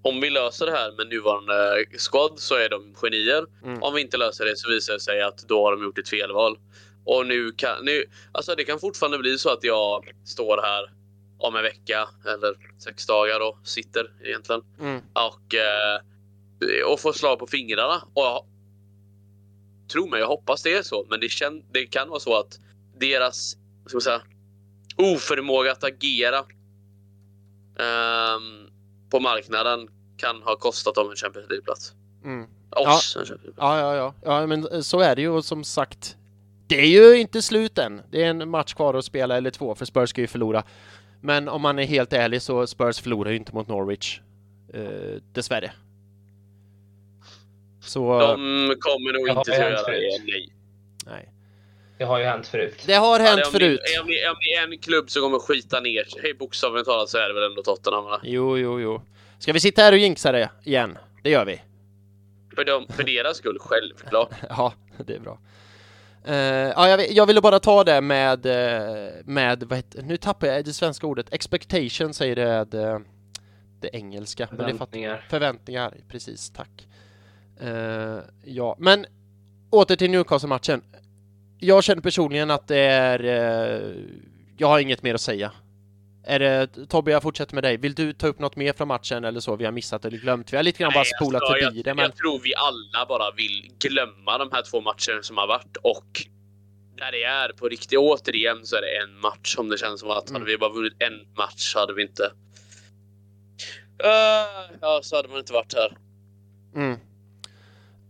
om 0.03 0.21
vi 0.21 0.31
löser 0.31 0.67
det 0.67 0.73
här 0.73 0.93
med 0.93 1.09
nuvarande 1.09 1.85
squad 1.99 2.39
så 2.39 2.55
är 2.55 2.69
de 2.69 2.95
genier. 2.95 3.47
Mm. 3.65 3.83
Om 3.83 3.95
vi 3.95 4.01
inte 4.01 4.17
löser 4.17 4.45
det 4.45 4.57
så 4.57 4.69
visar 4.71 4.93
det 4.93 5.01
sig 5.01 5.23
att 5.23 5.39
då 5.49 5.65
har 5.65 5.73
de 5.73 5.83
gjort 5.83 5.99
ett 5.99 6.09
felval. 6.09 6.59
Och 7.05 7.27
nu 7.27 7.53
kan, 7.53 7.85
nu, 7.85 8.05
alltså 8.33 8.55
det 8.55 8.65
kan 8.65 8.79
fortfarande 8.79 9.19
bli 9.19 9.39
så 9.39 9.51
att 9.51 9.65
jag 9.65 10.11
står 10.25 10.63
här 10.63 10.98
om 11.39 11.57
en 11.57 11.63
vecka 11.63 12.09
eller 12.27 12.55
sex 12.79 13.07
dagar 13.07 13.41
och 13.49 13.59
sitter 13.69 14.13
egentligen 14.25 14.63
Mm. 14.81 15.03
och, 15.13 15.55
eh, 15.55 16.01
och 16.93 17.01
får 17.01 17.13
slag 17.13 17.39
på 17.39 17.47
fingrarna. 17.47 18.03
Och 18.15 18.23
jag, 18.23 18.45
tro 19.93 20.07
mig, 20.07 20.21
jag 20.21 20.29
hoppas 20.29 20.63
det 20.63 20.75
är 20.75 20.83
så. 20.83 21.07
Men 21.11 21.21
det, 21.21 21.29
kän, 21.29 21.63
det 21.73 21.87
kan 21.87 22.09
vara 22.09 22.21
så 22.21 22.39
att 22.39 22.59
deras 22.99 23.57
ska 23.87 23.97
man 23.97 24.01
säga, 24.01 24.23
oförmåga 24.97 25.73
att 25.73 25.85
agera 25.85 26.39
ehm, 27.79 28.71
på 29.11 29.21
marknaden 29.21 29.89
kan 30.17 30.43
ha 30.43 30.57
kostat 30.57 30.95
dem 30.95 31.11
en 31.11 31.17
Champions 31.17 31.49
League-plats. 31.51 31.93
Mm. 32.25 32.47
Oss 32.71 33.17
en 33.17 33.27
Champions 33.27 33.31
League-plats. 33.45 33.57
Ja, 33.59 33.81
ja, 33.81 34.15
ja. 34.25 34.41
Ja, 34.41 34.47
men 34.47 34.85
så 34.85 35.01
är 35.01 35.17
det 35.17 35.23
ju 35.23 35.29
och 35.29 35.45
som 35.45 35.65
sagt. 35.65 36.17
Det 36.67 36.81
är 36.81 36.87
ju 36.87 37.19
inte 37.21 37.43
slut 37.43 37.79
än. 37.79 38.03
Det 38.11 38.25
är 38.25 38.31
en 38.31 38.51
match 38.51 38.75
kvar 38.75 38.95
att 38.95 39.05
spela 39.05 39.37
eller 39.37 39.51
två, 39.51 39.75
för 39.75 39.85
Spurs 39.85 40.11
ska 40.11 40.21
ju 40.21 40.27
förlora. 40.27 40.65
Men 41.21 41.49
om 41.49 41.63
man 41.63 41.79
är 41.79 41.85
helt 41.85 42.13
ärlig 42.13 42.43
så 42.43 42.67
Spurs 42.67 43.01
förlorar 43.01 43.31
ju 43.31 43.37
inte 43.37 43.55
mot 43.55 43.69
Norwich. 43.69 44.21
Eh, 44.75 44.83
dessvärre. 45.33 45.73
Så, 47.81 48.19
De 48.21 48.37
kommer 48.81 49.13
nog 49.13 49.29
inte 49.29 49.41
att 49.41 49.49
göra 49.59 49.83
det. 49.83 50.19
Nej. 50.27 50.49
nej. 51.07 51.33
Det 51.99 52.05
har 52.05 52.19
ju 52.19 52.25
hänt 52.25 52.47
förut. 52.47 52.83
Det 52.87 52.95
har 52.95 53.21
Ja, 53.21 53.25
hänt 53.27 53.47
om 53.47 53.53
det- 53.53 53.59
förut. 53.59 53.81
Om 54.03 54.07
det, 54.09 54.29
om 54.31 54.37
det 54.41 54.55
är 54.55 54.73
en 54.73 54.79
klubb 54.79 55.11
som 55.11 55.23
kommer 55.23 55.39
skita 55.39 55.81
ner 55.81 56.05
sig, 56.05 56.35
bokstavligt 56.35 56.87
talat, 56.87 57.09
så 57.09 57.19
är 57.19 57.29
det 57.29 57.35
väl 57.35 57.43
ändå 57.51 57.63
Tottenham. 57.63 58.05
Va? 58.05 58.21
Jo, 58.23 58.59
jo, 58.59 58.81
jo. 58.81 59.03
Ska 59.39 59.53
vi 59.53 59.61
sitta 59.61 59.83
här 59.83 59.93
och 59.93 59.99
jinxa 59.99 60.33
det 60.33 60.51
igen? 60.65 60.99
Det 61.23 61.31
gör 61.31 61.45
vi. 61.45 61.61
För, 62.55 62.65
dem, 62.65 62.87
för 62.89 63.03
deras 63.05 63.37
skull, 63.37 63.59
självklart. 63.61 64.31
Ja, 64.49 64.73
det 65.07 65.15
är 65.15 65.21
bra. 65.21 65.39
Eh, 66.25 66.35
ja, 66.37 66.89
jag, 66.89 66.97
vill- 66.99 67.17
jag 67.17 67.27
ville 67.27 67.41
bara 67.41 67.59
ta 67.61 67.85
det 67.85 68.01
med, 68.01 68.47
eh, 68.47 69.11
med 69.25 69.63
vad 69.63 69.79
heter, 69.79 70.03
nu 70.03 70.17
tappar 70.17 70.47
jag 70.47 70.65
det 70.65 70.73
svenska 70.73 71.07
ordet, 71.07 71.33
expectation 71.33 72.15
säger 72.15 72.37
det, 72.37 72.65
det, 72.65 73.01
det 73.81 73.91
engelska. 73.93 74.49
Men 74.51 74.59
det 74.59 74.65
Förväntningar. 74.73 75.27
förväntningar, 75.31 75.95
precis, 76.09 76.51
tack. 76.51 76.89
Eh, 77.61 78.19
ja, 78.45 78.77
men 78.79 79.07
åter 79.71 79.97
till 79.97 80.11
Newcastle-matchen. 80.11 80.83
Jag 81.59 81.85
känner 81.85 82.03
personligen 82.03 82.51
att 82.51 82.69
det 82.69 82.79
är, 82.79 83.25
eh, 83.25 83.93
jag 84.57 84.69
har 84.69 84.79
inget 84.79 85.03
mer 85.03 85.15
att 85.15 85.21
säga. 85.21 85.53
Är 86.25 86.39
det, 86.39 86.69
Tobbe, 86.89 87.11
jag 87.11 87.23
fortsätter 87.23 87.55
med 87.55 87.65
dig. 87.65 87.77
Vill 87.77 87.95
du 87.95 88.13
ta 88.13 88.27
upp 88.27 88.39
något 88.39 88.57
mer 88.57 88.73
från 88.73 88.89
matchen 88.89 89.25
eller 89.25 89.41
så 89.41 89.57
vi 89.57 89.65
har 89.65 89.73
missat 89.73 90.05
eller 90.05 90.19
glömt? 90.19 90.53
Vi 90.53 90.57
har 90.57 90.65
lite 90.65 90.79
grann 90.79 90.93
bara 90.95 91.05
Nej, 91.05 91.13
spolat 91.21 91.43
alltså, 91.43 91.65
förbi 91.65 91.77
jag, 91.77 91.85
det, 91.85 91.95
men 91.95 92.03
jag 92.05 92.17
tror 92.17 92.41
vi 92.41 92.55
alla 92.55 93.07
bara 93.09 93.31
vill 93.37 93.71
glömma 93.79 94.39
de 94.39 94.49
här 94.53 94.63
två 94.71 94.81
matcherna 94.81 95.23
som 95.23 95.37
har 95.37 95.47
varit 95.47 95.77
och 95.83 96.23
där 96.97 97.13
det 97.13 97.25
är 97.25 97.49
på 97.49 97.69
riktigt. 97.69 97.99
Återigen 97.99 98.67
så 98.67 98.77
är 98.77 98.81
det 98.81 98.97
en 99.03 99.21
match 99.21 99.55
som 99.55 99.69
det 99.69 99.79
känns 99.79 100.01
som 100.01 100.11
att 100.11 100.31
Mm. 100.31 100.43
hade 100.43 100.53
vi 100.53 100.59
bara 100.59 100.73
vunnit 100.73 101.03
en 101.03 101.27
match 101.37 101.73
så 101.73 101.79
hade 101.79 101.95
vi 101.95 102.03
inte... 102.03 102.23
Uh, 104.05 104.77
ja, 104.81 105.01
så 105.03 105.17
hade 105.17 105.29
man 105.29 105.39
inte 105.39 105.53
varit 105.53 105.75
här. 105.75 105.97
Mm. 106.75 106.99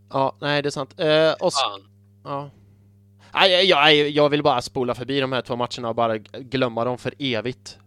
Ja, 0.09 0.35
nej, 0.41 0.61
det 0.61 0.69
är 0.69 0.71
sant. 0.71 0.99
Eh, 0.99 1.31
och, 1.33 1.51
ja. 2.23 2.49
Nej, 3.33 3.51
jag, 3.51 3.93
jag, 3.95 4.09
jag 4.09 4.29
vill 4.29 4.43
bara 4.43 4.61
spola 4.61 4.95
förbi 4.95 5.19
de 5.19 5.31
här 5.31 5.41
två 5.41 5.55
matcherna 5.55 5.89
och 5.89 5.95
bara 5.95 6.17
glömma 6.17 6.85
dem 6.85 6.97
för 6.97 7.13
evigt. 7.19 7.77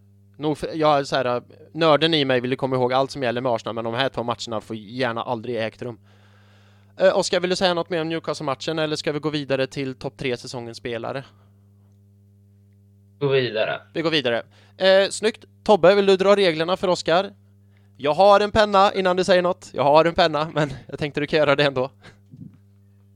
Nog 0.43 0.59
för, 0.59 0.71
jag 0.75 0.99
är 0.99 1.05
så 1.05 1.17
här, 1.17 1.25
äh, 1.25 1.43
nörden 1.73 2.15
i 2.15 2.25
mig 2.25 2.41
vill 2.41 2.57
komma 2.57 2.77
ihåg 2.77 2.93
allt 2.93 3.11
som 3.11 3.23
gäller 3.23 3.41
med 3.41 3.53
Arsenal, 3.53 3.75
men 3.75 3.85
de 3.85 3.95
här 3.95 4.09
två 4.09 4.23
matcherna 4.23 4.61
får 4.61 4.77
gärna 4.77 5.23
aldrig 5.23 5.57
ägt 5.57 5.83
rum. 5.83 6.01
Eh, 6.97 7.19
Oskar, 7.19 7.41
vill 7.41 7.51
du 7.51 7.57
säga 7.57 7.75
något 7.75 7.91
mer 7.91 8.01
om 8.01 8.09
Newcastle-matchen 8.09 8.79
eller 8.79 8.97
ska 8.97 9.13
vi 9.13 9.19
gå 9.19 9.31
vidare 9.31 9.67
till 9.67 9.95
topp 9.95 10.17
tre 10.17 10.37
säsongens 10.37 10.79
spelare? 10.79 11.25
Gå 13.19 13.29
vidare. 13.29 13.81
Vi 13.95 14.03
går 14.03 14.11
vidare. 14.11 14.43
Eh, 14.77 15.09
snyggt! 15.11 15.45
Tobbe, 15.65 15.95
vill 15.95 16.07
du 16.07 16.17
dra 16.17 16.37
reglerna 16.37 16.77
för 16.77 16.89
Oskar? 16.89 17.33
Jag 17.97 18.15
har 18.15 18.41
en 18.41 18.51
penna 18.51 18.93
innan 18.95 19.17
du 19.17 19.25
säger 19.25 19.43
något. 19.43 19.71
Jag 19.73 19.83
har 19.83 20.05
en 20.05 20.15
penna, 20.15 20.51
men 20.55 20.73
jag 20.89 20.99
tänkte 20.99 21.21
du 21.21 21.27
kan 21.27 21.39
göra 21.39 21.57
det 21.57 21.65
ändå. 21.65 21.91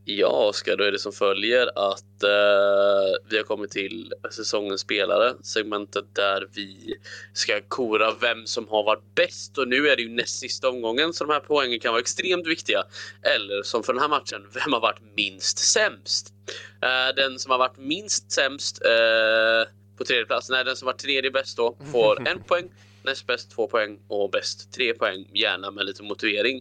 Ja, 0.08 0.48
Oskar, 0.48 0.76
då 0.76 0.84
är 0.84 0.92
det 0.92 0.98
som 0.98 1.12
följer 1.12 1.66
att 1.66 2.22
eh, 2.22 3.28
vi 3.28 3.36
har 3.36 3.44
kommit 3.44 3.70
till 3.70 4.12
säsongens 4.30 4.80
spelare, 4.80 5.34
segmentet 5.42 6.04
där 6.14 6.48
vi 6.54 6.96
ska 7.32 7.60
kora 7.68 8.14
vem 8.20 8.46
som 8.46 8.68
har 8.68 8.84
varit 8.84 9.14
bäst. 9.14 9.58
Och 9.58 9.68
nu 9.68 9.88
är 9.88 9.96
det 9.96 10.02
ju 10.02 10.08
näst 10.08 10.38
sista 10.38 10.68
omgången, 10.68 11.12
så 11.12 11.24
de 11.24 11.32
här 11.32 11.40
poängen 11.40 11.80
kan 11.80 11.92
vara 11.92 12.00
extremt 12.00 12.46
viktiga. 12.46 12.84
Eller 13.22 13.62
som 13.62 13.82
för 13.82 13.92
den 13.92 14.02
här 14.02 14.08
matchen, 14.08 14.46
vem 14.54 14.72
har 14.72 14.80
varit 14.80 15.00
minst 15.16 15.58
sämst? 15.58 16.34
Eh, 16.82 17.14
den 17.16 17.38
som 17.38 17.50
har 17.50 17.58
varit 17.58 17.78
minst 17.78 18.32
sämst 18.32 18.84
eh, 18.84 19.70
på 19.98 20.04
tredje 20.04 20.24
plats. 20.24 20.50
Nej, 20.50 20.64
den 20.64 20.76
som 20.76 20.86
var 20.86 20.92
tredje 20.92 21.30
bäst 21.30 21.56
då 21.56 21.76
får 21.92 22.28
en 22.28 22.42
poäng, 22.42 22.70
näst 23.02 23.26
bäst 23.26 23.50
två 23.50 23.66
poäng 23.66 23.98
och 24.08 24.30
bäst 24.30 24.72
tre 24.72 24.94
poäng, 24.94 25.30
gärna 25.34 25.70
med 25.70 25.86
lite 25.86 26.02
motivering. 26.02 26.60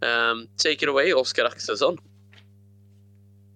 Um, 0.00 0.48
take 0.56 0.84
it 0.84 0.88
away, 0.88 1.12
Oskar 1.12 1.44
Axelsson. 1.44 1.98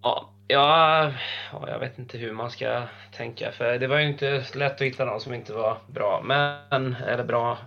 Ja, 0.03 0.31
ja, 0.49 1.13
jag 1.53 1.79
vet 1.79 1.99
inte 1.99 2.19
hur 2.19 2.33
man 2.33 2.51
ska 2.51 2.83
tänka, 3.13 3.53
för 3.53 3.79
det 3.79 3.87
var 3.87 3.99
ju 3.99 4.09
inte 4.09 4.45
lätt 4.55 4.73
att 4.75 4.81
hitta 4.81 5.05
någon 5.05 5.21
som 5.21 5.35
inte 5.35 5.53
var 5.53 5.79
bra, 5.87 6.23
men, 6.25 6.95
eller 6.95 7.25
bra. 7.25 7.59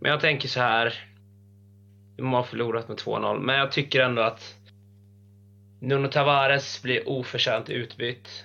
Men 0.00 0.10
jag 0.10 0.20
tänker 0.20 0.48
så 0.48 0.60
här. 0.60 1.06
De 2.16 2.32
har 2.32 2.42
förlorat 2.42 2.88
med 2.88 2.96
2-0, 2.96 3.40
men 3.40 3.56
jag 3.56 3.72
tycker 3.72 4.00
ändå 4.00 4.22
att 4.22 4.54
Nuno 5.80 6.08
Tavares 6.08 6.82
blir 6.82 7.08
oförtjänt 7.08 7.70
utbytt. 7.70 8.44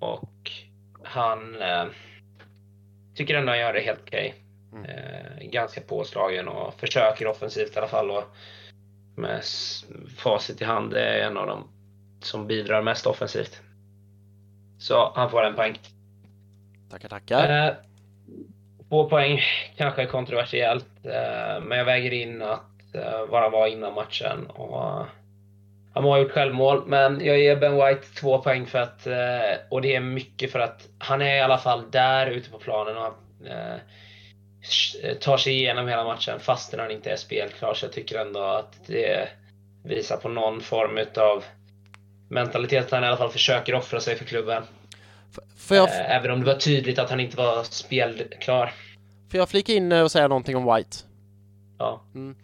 Och 0.00 0.50
han 1.02 1.62
eh, 1.62 1.84
tycker 3.14 3.34
ändå 3.34 3.52
han 3.52 3.58
gör 3.58 3.72
det 3.72 3.80
helt 3.80 4.00
okej. 4.06 4.34
Okay. 4.72 4.94
Eh, 4.94 5.50
ganska 5.50 5.80
påslagen 5.80 6.48
och 6.48 6.80
försöker 6.80 7.26
offensivt 7.26 7.76
i 7.76 7.78
alla 7.78 7.88
fall. 7.88 8.10
Och 8.10 8.24
med 9.16 9.42
facit 10.16 10.62
i 10.62 10.64
hand 10.64 10.94
är 10.94 11.18
en 11.18 11.36
av 11.36 11.46
dem 11.46 11.68
som 12.24 12.46
bidrar 12.46 12.82
mest 12.82 13.06
offensivt. 13.06 13.60
Så 14.78 15.12
han 15.14 15.30
får 15.30 15.44
en 15.44 15.54
poäng. 15.54 15.78
Tackar, 16.90 17.08
tackar. 17.08 17.66
Eh, 17.66 17.74
två 18.88 19.08
poäng 19.08 19.40
kanske 19.76 20.02
är 20.02 20.06
kontroversiellt, 20.06 21.04
eh, 21.04 21.62
men 21.62 21.78
jag 21.78 21.84
väger 21.84 22.12
in 22.12 22.42
att 22.42 22.94
eh, 22.94 23.26
vad 23.28 23.42
han 23.42 23.52
var 23.52 23.66
innan 23.66 23.94
matchen. 23.94 24.46
Och, 24.46 25.06
han 25.94 26.04
har 26.04 26.18
gjort 26.18 26.32
självmål, 26.32 26.82
men 26.86 27.24
jag 27.24 27.38
ger 27.38 27.56
Ben 27.56 27.74
White 27.76 28.06
två 28.20 28.38
poäng 28.38 28.66
för 28.66 28.78
att, 28.78 29.06
eh, 29.06 29.60
och 29.70 29.82
det 29.82 29.94
är 29.94 30.00
mycket 30.00 30.52
för 30.52 30.58
att 30.58 30.88
han 30.98 31.22
är 31.22 31.36
i 31.36 31.40
alla 31.40 31.58
fall 31.58 31.90
där 31.90 32.26
ute 32.26 32.50
på 32.50 32.58
planen 32.58 32.96
och 32.96 33.14
eh, 33.46 33.78
tar 35.20 35.36
sig 35.36 35.52
igenom 35.52 35.88
hela 35.88 36.04
matchen 36.04 36.40
fastän 36.40 36.80
han 36.80 36.90
inte 36.90 37.10
är 37.10 37.16
spelklar. 37.16 37.74
Så 37.74 37.86
jag 37.86 37.92
tycker 37.92 38.18
ändå 38.18 38.40
att 38.40 38.86
det 38.86 39.28
visar 39.84 40.16
på 40.16 40.28
någon 40.28 40.60
form 40.60 40.98
utav 40.98 41.44
mentalitet 42.34 42.84
att 42.84 42.90
han 42.90 43.04
i 43.04 43.06
alla 43.06 43.16
fall 43.16 43.30
försöker 43.30 43.74
offra 43.74 44.00
sig 44.00 44.16
för 44.16 44.24
klubben. 44.24 44.62
För 45.56 45.74
jag... 45.74 45.88
Eh, 45.88 46.16
även 46.16 46.30
om 46.30 46.40
det 46.40 46.46
var 46.46 46.54
tydligt 46.54 46.98
att 46.98 47.10
han 47.10 47.20
inte 47.20 47.36
var 47.36 47.62
spelklar. 47.62 48.72
Får 49.30 49.38
jag 49.38 49.48
flika 49.48 49.72
in 49.72 49.92
och 49.92 50.10
säga 50.10 50.28
någonting 50.28 50.56
om 50.56 50.74
White? 50.74 50.96
Ja. 51.78 52.02
Mm. 52.14 52.36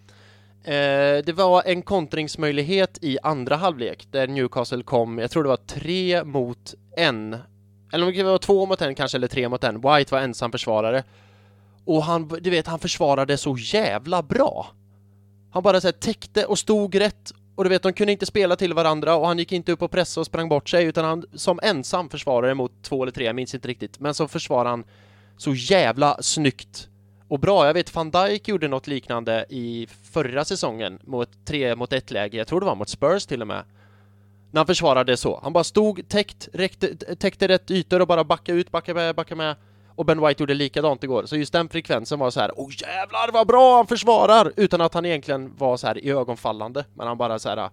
Eh, 0.64 1.24
det 1.24 1.32
var 1.32 1.62
en 1.66 1.82
kontringsmöjlighet 1.82 2.98
i 3.02 3.18
andra 3.22 3.56
halvlek 3.56 4.06
där 4.10 4.26
Newcastle 4.26 4.82
kom, 4.82 5.18
jag 5.18 5.30
tror 5.30 5.42
det 5.42 5.48
var 5.48 5.56
tre 5.56 6.24
mot 6.24 6.74
en. 6.96 7.36
Eller 7.92 8.06
om 8.06 8.12
det 8.12 8.22
var 8.22 8.38
två 8.38 8.66
mot 8.66 8.82
en 8.82 8.94
kanske, 8.94 9.18
eller 9.18 9.28
tre 9.28 9.48
mot 9.48 9.64
en. 9.64 9.74
White 9.74 10.14
var 10.14 10.20
ensam 10.20 10.52
försvarare. 10.52 11.04
Och 11.84 12.02
han, 12.02 12.28
du 12.28 12.50
vet, 12.50 12.66
han 12.66 12.78
försvarade 12.78 13.36
så 13.36 13.56
jävla 13.58 14.22
bra. 14.22 14.66
Han 15.52 15.62
bara 15.62 15.80
så 15.80 15.92
täckte 15.92 16.44
och 16.44 16.58
stod 16.58 16.94
rätt 16.94 17.32
och 17.60 17.64
du 17.64 17.70
vet, 17.70 17.82
de 17.82 17.92
kunde 17.92 18.12
inte 18.12 18.26
spela 18.26 18.56
till 18.56 18.74
varandra 18.74 19.16
och 19.16 19.26
han 19.26 19.38
gick 19.38 19.52
inte 19.52 19.72
upp 19.72 19.82
och 19.82 19.90
pressade 19.90 20.20
och 20.20 20.26
sprang 20.26 20.48
bort 20.48 20.68
sig 20.68 20.84
utan 20.84 21.04
han 21.04 21.24
som 21.34 21.60
ensam 21.62 22.08
försvarare 22.08 22.54
mot 22.54 22.82
två 22.82 23.02
eller 23.02 23.12
tre, 23.12 23.24
jag 23.24 23.36
minns 23.36 23.54
inte 23.54 23.68
riktigt, 23.68 24.00
men 24.00 24.14
så 24.14 24.28
försvarade 24.28 24.70
han 24.70 24.84
så 25.36 25.54
jävla 25.54 26.22
snyggt 26.22 26.88
och 27.28 27.40
bra. 27.40 27.66
Jag 27.66 27.74
vet 27.74 27.94
van 27.94 28.10
Dijk 28.10 28.48
gjorde 28.48 28.68
något 28.68 28.86
liknande 28.86 29.46
i 29.48 29.86
förra 30.12 30.44
säsongen 30.44 30.98
mot 31.04 31.28
tre 31.44 31.76
mot 31.76 31.92
ett 31.92 32.10
läge. 32.10 32.38
Jag 32.38 32.46
tror 32.46 32.60
det 32.60 32.66
var 32.66 32.74
mot 32.74 32.88
Spurs 32.88 33.26
till 33.26 33.40
och 33.40 33.48
med. 33.48 33.64
När 34.50 34.58
han 34.58 34.66
försvarade 34.66 35.16
så. 35.16 35.40
Han 35.42 35.52
bara 35.52 35.64
stod 35.64 36.08
täckt, 36.08 36.48
räckte, 36.52 37.16
täckte 37.16 37.48
rätt 37.48 37.70
ytor 37.70 38.00
och 38.00 38.06
bara 38.06 38.24
backa 38.24 38.52
ut, 38.52 38.70
backa 38.70 38.94
med, 38.94 39.14
backa 39.14 39.36
med. 39.36 39.56
Och 39.94 40.06
Ben 40.06 40.26
White 40.26 40.42
gjorde 40.42 40.54
likadant 40.54 41.04
igår. 41.04 41.26
Så 41.26 41.36
just 41.36 41.52
den 41.52 41.68
frekvensen 41.68 42.18
var 42.18 42.30
så 42.30 42.40
här, 42.40 42.52
åh 42.56 42.70
jävlar 42.78 43.32
vad 43.32 43.46
bra 43.46 43.76
han 43.76 43.86
försvarar! 43.86 44.52
Utan 44.56 44.80
att 44.80 44.94
han 44.94 45.06
egentligen 45.06 45.56
var 45.56 45.76
så 45.76 45.86
här 45.86 46.04
i 46.04 46.10
ögonfallande. 46.10 46.84
Men 46.94 47.06
han 47.06 47.18
bara 47.18 47.38
så 47.38 47.48
här 47.48 47.70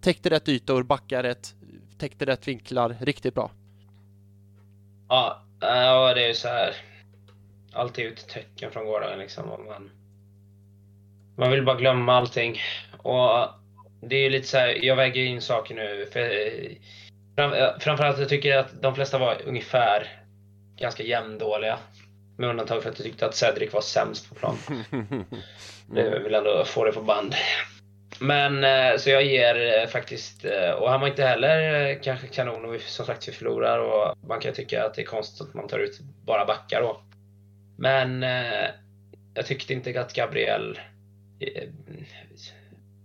täckte 0.00 0.30
rätt 0.30 0.48
ytor, 0.48 0.82
backade 0.82 1.28
rätt, 1.28 1.54
täckte 1.98 2.26
rätt 2.26 2.48
vinklar, 2.48 2.96
riktigt 3.00 3.34
bra. 3.34 3.50
Ja, 5.08 5.42
ja 5.60 6.14
det 6.14 6.30
är 6.30 6.34
så 6.34 6.48
här 6.48 6.74
ju 7.96 8.12
ett 8.12 8.28
tecken 8.28 8.70
från 8.70 8.86
gårdagen 8.86 9.18
liksom. 9.18 9.50
Och 9.50 9.60
man, 9.60 9.90
man 11.36 11.50
vill 11.50 11.64
bara 11.64 11.76
glömma 11.76 12.14
allting. 12.14 12.58
Och 12.98 13.48
det 14.00 14.16
är 14.16 14.22
ju 14.22 14.30
lite 14.30 14.48
så 14.48 14.58
här, 14.58 14.84
jag 14.84 14.96
väger 14.96 15.24
in 15.24 15.40
saker 15.40 15.74
nu. 15.74 16.08
För, 16.12 16.30
fram, 17.36 17.80
framförallt 17.80 18.18
jag 18.18 18.28
tycker 18.28 18.48
jag 18.48 18.58
att 18.58 18.82
de 18.82 18.94
flesta 18.94 19.18
var 19.18 19.42
ungefär 19.46 20.17
ganska 20.78 21.02
jämndåliga. 21.02 21.78
Med 22.36 22.50
undantag 22.50 22.82
för 22.82 22.90
att 22.90 22.98
jag 22.98 23.06
tyckte 23.06 23.26
att 23.26 23.34
Cedric 23.34 23.72
var 23.72 23.80
sämst 23.80 24.28
på 24.28 24.34
plan. 24.34 24.56
Det 25.90 26.18
vill 26.18 26.34
ändå 26.34 26.64
få 26.64 26.84
det 26.84 26.92
på 26.92 27.02
band. 27.02 27.34
Men 28.20 28.64
eh, 28.64 28.96
så 28.98 29.10
jag 29.10 29.24
ger 29.24 29.80
eh, 29.82 29.88
faktiskt, 29.88 30.44
eh, 30.44 30.70
och 30.70 30.90
han 30.90 31.00
var 31.00 31.08
inte 31.08 31.24
heller 31.24 31.94
kanske 32.02 32.26
kanon 32.26 32.64
och 32.64 32.80
som 32.80 33.06
sagt 33.06 33.28
vi 33.28 33.32
förlorar 33.32 33.78
och 33.78 34.16
man 34.28 34.40
kan 34.40 34.54
tycka 34.54 34.84
att 34.84 34.94
det 34.94 35.02
är 35.02 35.06
konstigt 35.06 35.48
att 35.48 35.54
man 35.54 35.68
tar 35.68 35.78
ut 35.78 36.00
bara 36.00 36.44
backar 36.44 36.82
då. 36.82 37.00
Men 37.76 38.22
jag 39.34 39.46
tyckte 39.46 39.72
inte 39.72 40.00
att 40.00 40.14
Gabriel... 40.14 40.80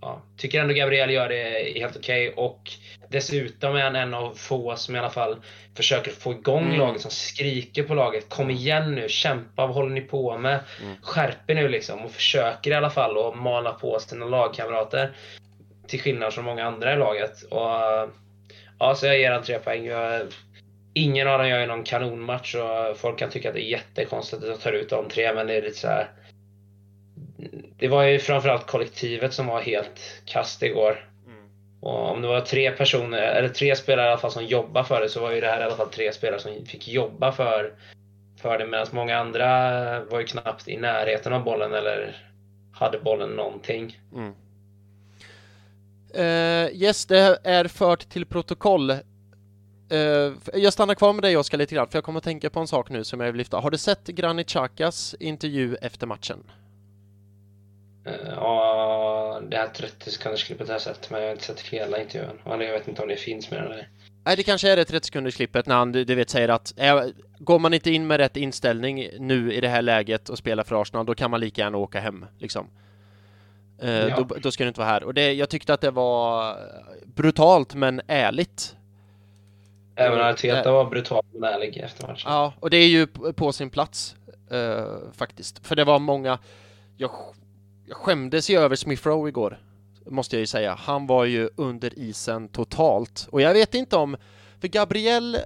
Ja, 0.03 0.21
tycker 0.38 0.59
ändå 0.59 0.73
Gabriel 0.73 1.09
gör 1.09 1.30
det 1.30 1.73
helt 1.80 1.97
okej 1.97 2.30
okay. 2.30 2.43
och 2.45 2.71
dessutom 3.09 3.75
är 3.75 3.81
han 3.81 3.95
en 3.95 4.13
av 4.13 4.34
få 4.34 4.75
som 4.75 4.95
i 4.95 4.99
alla 4.99 5.09
fall 5.09 5.38
försöker 5.75 6.11
få 6.11 6.31
igång 6.31 6.65
mm. 6.65 6.80
laget, 6.80 7.01
som 7.01 7.11
skriker 7.11 7.84
på 7.84 7.93
laget. 7.93 8.30
Kom 8.30 8.49
igen 8.49 8.95
nu, 8.95 9.09
kämpa, 9.09 9.65
vad 9.67 9.75
håller 9.75 9.89
ni 9.89 10.01
på 10.01 10.38
med? 10.38 10.59
Mm. 10.81 10.95
Skärp 11.01 11.49
er 11.49 11.55
nu 11.55 11.67
liksom 11.67 12.05
och 12.05 12.11
försöker 12.11 12.71
i 12.71 12.73
alla 12.73 12.89
fall 12.89 13.27
att 13.27 13.38
mala 13.38 13.71
på 13.73 13.99
sina 13.99 14.25
lagkamrater. 14.25 15.11
Till 15.88 16.01
skillnad 16.01 16.34
från 16.34 16.45
många 16.45 16.65
andra 16.65 16.93
i 16.93 16.97
laget. 16.97 17.41
Och, 17.43 17.59
ja, 18.80 18.95
så 18.95 19.05
jag 19.05 19.19
ger 19.19 19.31
han 19.31 19.43
tre 19.43 19.59
poäng. 19.59 19.85
Jag, 19.85 20.21
Ingen 20.95 21.27
av 21.27 21.39
dem 21.39 21.47
gör 21.47 21.59
ju 21.59 21.65
någon 21.65 21.84
kanonmatch 21.84 22.55
och 22.55 22.97
folk 22.97 23.19
kan 23.19 23.30
tycka 23.30 23.49
att 23.49 23.55
det 23.55 23.61
är 23.61 23.69
jättekonstigt 23.69 24.43
att 24.43 24.49
jag 24.49 24.59
tar 24.59 24.71
ut 24.71 24.89
de 24.89 25.09
tre, 25.09 25.34
men 25.34 25.47
det 25.47 25.53
är 25.53 25.61
lite 25.61 25.80
så 25.80 25.88
här. 25.88 26.09
Det 27.84 27.89
var 27.89 28.03
ju 28.03 28.19
framförallt 28.19 28.68
kollektivet 28.68 29.34
som 29.34 29.47
var 29.47 29.61
helt 29.61 30.22
kast 30.26 30.64
igår. 30.64 31.10
Mm. 31.27 31.49
Och 31.81 32.11
om 32.11 32.22
det 32.22 32.27
var 32.27 32.41
tre 32.41 32.72
personer, 32.72 33.22
eller 33.22 33.49
tre 33.49 33.76
spelare 33.76 34.07
i 34.07 34.10
alla 34.10 34.22
fall 34.22 34.31
som 34.31 34.45
jobbar 34.45 34.84
för 34.84 35.01
det, 35.01 35.10
så 35.10 35.22
var 35.22 35.31
ju 35.31 35.41
det 35.41 35.47
här 35.47 35.61
i 35.61 35.64
alla 35.64 35.76
fall 35.76 35.89
tre 35.89 36.14
spelare 36.14 36.39
som 36.39 36.65
fick 36.65 36.88
jobba 36.88 37.31
för, 37.31 37.73
för 38.41 38.57
det, 38.57 38.65
medan 38.65 38.88
många 38.91 39.18
andra 39.18 39.47
var 40.03 40.19
ju 40.19 40.26
knappt 40.26 40.68
i 40.68 40.77
närheten 40.77 41.34
av 41.34 41.43
bollen 41.43 41.73
eller 41.73 42.15
hade 42.73 42.99
bollen 42.99 43.30
någonting. 43.30 43.99
Mm. 44.14 44.34
Uh, 46.15 46.72
yes, 46.73 47.05
det 47.05 47.39
är 47.43 47.68
fört 47.68 48.10
till 48.10 48.26
protokoll 48.26 48.93
Uh, 49.93 50.34
jag 50.53 50.73
stannar 50.73 50.95
kvar 50.95 51.14
med 51.14 51.23
dig 51.23 51.38
Oskar 51.38 51.57
lite 51.57 51.76
grann, 51.76 51.88
för 51.88 51.97
jag 51.97 52.03
kommer 52.03 52.18
att 52.18 52.23
tänka 52.23 52.49
på 52.49 52.60
en 52.60 52.68
sak 52.68 52.89
nu 52.89 53.03
som 53.03 53.19
jag 53.19 53.27
vill 53.27 53.38
lyfta. 53.38 53.57
Har 53.57 53.72
du 53.72 53.77
sett 53.77 54.07
Granit 54.07 54.49
Xhakas 54.49 55.15
intervju 55.19 55.76
efter 55.76 56.07
matchen? 56.07 56.43
Uh, 58.07 58.13
ja, 58.35 59.41
det 59.49 59.57
här 59.57 59.67
30 59.67 60.11
sekunders 60.11 60.43
klippet 60.43 60.67
har 60.67 60.73
jag 60.73 60.81
sett, 60.81 61.09
men 61.09 61.21
jag 61.21 61.27
har 61.27 61.31
inte 61.34 61.45
sett 61.45 61.59
hela 61.59 62.01
intervjun. 62.01 62.39
Eller 62.45 62.65
jag 62.65 62.73
vet 62.73 62.88
inte 62.88 63.01
om 63.01 63.07
det 63.07 63.15
finns 63.15 63.51
med 63.51 63.65
eller 63.65 63.89
Nej, 64.25 64.35
det 64.35 64.43
kanske 64.43 64.71
är 64.71 64.75
det 64.75 64.85
30 64.85 65.05
sekunders 65.05 65.35
klippet 65.35 65.65
när 65.65 65.75
han, 65.75 65.91
du 65.91 66.15
vet, 66.15 66.30
säger 66.30 66.49
att 66.49 66.73
äh, 66.77 67.01
går 67.39 67.59
man 67.59 67.73
inte 67.73 67.91
in 67.91 68.07
med 68.07 68.17
rätt 68.17 68.38
inställning 68.38 69.09
nu 69.19 69.53
i 69.53 69.61
det 69.61 69.67
här 69.67 69.81
läget 69.81 70.30
och 70.30 70.38
spelar 70.38 70.63
för 70.63 70.81
Arsenal, 70.81 71.05
då 71.05 71.15
kan 71.15 71.31
man 71.31 71.39
lika 71.39 71.61
gärna 71.61 71.77
åka 71.77 71.99
hem, 71.99 72.25
liksom. 72.38 72.67
Uh, 73.84 73.89
ja. 73.89 74.15
då, 74.30 74.35
då 74.35 74.51
ska 74.51 74.63
du 74.63 74.67
inte 74.67 74.80
vara 74.80 74.89
här. 74.89 75.03
Och 75.03 75.13
det, 75.13 75.34
jag 75.34 75.49
tyckte 75.49 75.73
att 75.73 75.81
det 75.81 75.91
var 75.91 76.57
brutalt 77.05 77.75
men 77.75 78.01
ärligt. 78.07 78.75
Även 79.95 80.21
Arteta 80.21 80.71
var 80.71 80.85
brutal 80.85 81.23
men 81.31 81.43
ärlig 81.43 81.77
efter 81.77 82.07
matchen. 82.07 82.31
Ja, 82.31 82.53
och 82.59 82.69
det 82.69 82.77
är 82.77 82.88
ju 82.88 83.07
på 83.34 83.51
sin 83.51 83.69
plats 83.69 84.15
uh, 84.53 85.11
faktiskt. 85.13 85.67
För 85.67 85.75
det 85.75 85.84
var 85.84 85.99
många... 85.99 86.39
Jag, 86.97 87.11
jag 87.85 87.97
skämdes 87.97 88.49
ju 88.49 88.57
över 88.60 88.76
Smith 88.76 89.07
Rowe 89.07 89.30
igår, 89.30 89.60
måste 90.05 90.35
jag 90.35 90.39
ju 90.39 90.47
säga. 90.47 90.76
Han 90.76 91.07
var 91.07 91.26
ju 91.26 91.49
under 91.55 91.99
isen 91.99 92.47
totalt. 92.47 93.27
Och 93.31 93.41
jag 93.41 93.53
vet 93.53 93.73
inte 93.73 93.95
om... 93.95 94.18
För 94.60 94.68
Gabriel 94.68 95.38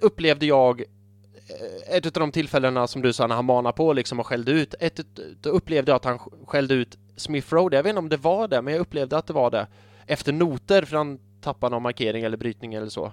upplevde 0.00 0.46
jag 0.46 0.80
eh, 0.80 1.96
ett 1.96 2.06
av 2.06 2.20
de 2.20 2.32
tillfällena 2.32 2.86
som 2.86 3.02
du 3.02 3.12
sa 3.12 3.26
när 3.26 3.34
han 3.34 3.44
manade 3.44 3.76
på 3.76 3.92
liksom 3.92 4.20
och 4.20 4.26
skällde 4.26 4.52
ut, 4.52 4.74
ett, 4.80 5.00
då 5.40 5.50
upplevde 5.50 5.90
jag 5.90 5.96
att 5.96 6.04
han 6.04 6.18
skällde 6.18 6.74
ut 6.74 6.98
Smith 7.16 7.54
Rowe. 7.54 7.76
Jag 7.76 7.82
vet 7.82 7.90
inte 7.90 7.98
om 7.98 8.08
det 8.08 8.16
var 8.16 8.48
det, 8.48 8.62
men 8.62 8.72
jag 8.72 8.80
upplevde 8.80 9.16
att 9.16 9.26
det 9.26 9.32
var 9.32 9.50
det. 9.50 9.66
Efter 10.06 10.32
noter, 10.32 10.82
för 10.82 10.96
han 10.96 11.18
tappade 11.40 11.70
någon 11.70 11.82
markering 11.82 12.24
eller 12.24 12.36
brytning 12.36 12.74
eller 12.74 12.88
så. 12.88 13.12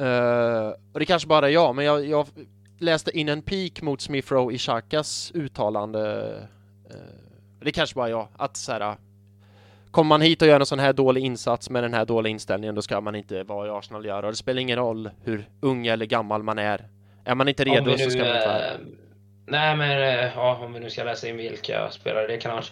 Uh, 0.00 0.72
och 0.92 0.98
det 0.98 1.04
kanske 1.06 1.28
bara 1.28 1.46
är 1.46 1.52
jag, 1.52 1.74
men 1.74 1.84
jag, 1.84 2.06
jag 2.06 2.26
läste 2.78 3.18
in 3.18 3.28
en 3.28 3.42
peak 3.42 3.82
mot 3.82 4.00
Smith 4.00 4.32
Rowe 4.32 4.54
i 4.54 4.58
Chakas 4.58 5.32
uttalande. 5.34 6.32
Uh, 6.90 7.21
det 7.64 7.72
kanske 7.72 7.94
bara 7.94 8.10
jag, 8.10 8.28
att 8.36 8.56
så 8.56 8.72
här, 8.72 8.96
kommer 9.92 10.08
man 10.08 10.20
hit 10.20 10.42
och 10.42 10.48
gör 10.48 10.60
en 10.60 10.66
sån 10.66 10.78
här 10.78 10.92
dålig 10.92 11.24
insats 11.24 11.70
med 11.70 11.82
den 11.84 11.94
här 11.94 12.04
dåliga 12.04 12.30
inställningen, 12.30 12.74
då 12.74 12.82
ska 12.82 13.00
man 13.00 13.14
inte 13.14 13.42
vara 13.42 13.66
i 13.66 13.70
Arsenal 13.70 14.06
göra. 14.06 14.30
Det 14.30 14.36
spelar 14.36 14.60
ingen 14.60 14.78
roll 14.78 15.10
hur 15.24 15.44
ung 15.60 15.86
eller 15.86 16.06
gammal 16.06 16.42
man 16.42 16.58
är. 16.58 16.88
Är 17.24 17.34
man 17.34 17.48
inte 17.48 17.64
redo 17.64 17.90
vi 17.90 17.98
så 17.98 18.04
nu, 18.04 18.10
ska 18.10 18.20
man 18.20 18.36
inte 18.36 18.46
vara 18.46 18.66
eh. 18.66 18.78
Nej, 19.46 19.76
men 19.76 19.90
eh, 19.90 20.30
ja, 20.34 20.58
om 20.64 20.72
vi 20.72 20.80
nu 20.80 20.90
ska 20.90 21.04
läsa 21.04 21.28
in 21.28 21.36
vilka 21.36 21.90
spelare 21.90 22.26
det 22.26 22.36
kan 22.36 22.52
ha. 22.52 22.62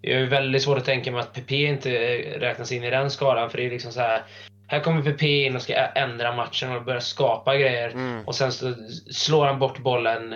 Det 0.00 0.14
är 0.14 0.26
väldigt 0.26 0.62
svårt 0.62 0.78
att 0.78 0.84
tänka 0.84 1.12
mig 1.12 1.20
att 1.20 1.34
PP 1.34 1.52
inte 1.52 1.90
eh, 1.90 2.40
räknas 2.40 2.72
in 2.72 2.84
i 2.84 2.90
den 2.90 3.10
skalan, 3.10 3.50
för 3.50 3.58
det 3.58 3.66
är 3.66 3.70
liksom 3.70 3.92
så 3.92 4.00
här. 4.00 4.22
Här 4.66 4.80
kommer 4.80 5.02
PP 5.02 5.22
in 5.22 5.56
och 5.56 5.62
ska 5.62 5.74
ändra 5.74 6.36
matchen 6.36 6.76
och 6.76 6.84
börja 6.84 7.00
skapa 7.00 7.56
grejer. 7.56 7.90
Mm. 7.90 8.24
Och 8.26 8.34
sen 8.34 8.52
så 8.52 8.74
slår 9.10 9.46
han 9.46 9.58
bort 9.58 9.78
bollen 9.78 10.34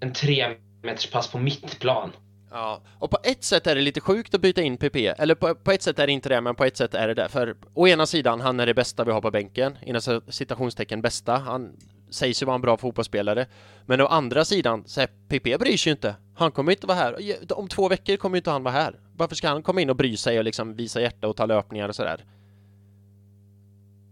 en 0.00 0.12
tre 0.12 0.48
meters 0.82 1.10
pass 1.10 1.32
på 1.32 1.38
mittplan. 1.38 2.12
Ja, 2.50 2.82
och 2.98 3.10
på 3.10 3.18
ett 3.22 3.44
sätt 3.44 3.66
är 3.66 3.74
det 3.74 3.80
lite 3.80 4.00
sjukt 4.00 4.34
att 4.34 4.40
byta 4.40 4.62
in 4.62 4.76
PP, 4.76 4.96
eller 4.96 5.34
på, 5.34 5.54
på 5.54 5.72
ett 5.72 5.82
sätt 5.82 5.98
är 5.98 6.06
det 6.06 6.12
inte 6.12 6.28
det, 6.28 6.40
men 6.40 6.54
på 6.54 6.64
ett 6.64 6.76
sätt 6.76 6.94
är 6.94 7.08
det 7.08 7.14
det. 7.14 7.28
För 7.28 7.56
å 7.74 7.88
ena 7.88 8.06
sidan, 8.06 8.40
han 8.40 8.60
är 8.60 8.66
det 8.66 8.74
bästa 8.74 9.04
vi 9.04 9.12
har 9.12 9.20
på 9.20 9.30
bänken, 9.30 9.78
inom 9.82 10.22
citationstecken 10.28 11.02
bästa, 11.02 11.36
han 11.36 11.76
sägs 12.10 12.42
ju 12.42 12.46
vara 12.46 12.54
en 12.54 12.60
bra 12.60 12.76
fotbollsspelare. 12.76 13.46
Men 13.86 14.00
å 14.00 14.06
andra 14.06 14.44
sidan, 14.44 14.82
så 14.86 15.00
är 15.00 15.06
PP 15.06 15.58
bryr 15.58 15.76
sig 15.76 15.90
ju 15.90 15.92
inte. 15.92 16.14
Han 16.34 16.52
kommer 16.52 16.72
inte 16.72 16.86
vara 16.86 16.98
här. 16.98 17.36
Om 17.52 17.68
två 17.68 17.88
veckor 17.88 18.16
kommer 18.16 18.36
ju 18.36 18.38
inte 18.38 18.50
han 18.50 18.62
vara 18.62 18.74
här. 18.74 19.00
Varför 19.16 19.34
ska 19.34 19.48
han 19.48 19.62
komma 19.62 19.80
in 19.80 19.90
och 19.90 19.96
bry 19.96 20.16
sig 20.16 20.38
och 20.38 20.44
liksom 20.44 20.76
visa 20.76 21.00
hjärta 21.00 21.28
och 21.28 21.36
ta 21.36 21.46
löpningar 21.46 21.88
och 21.88 21.96
sådär? 21.96 22.24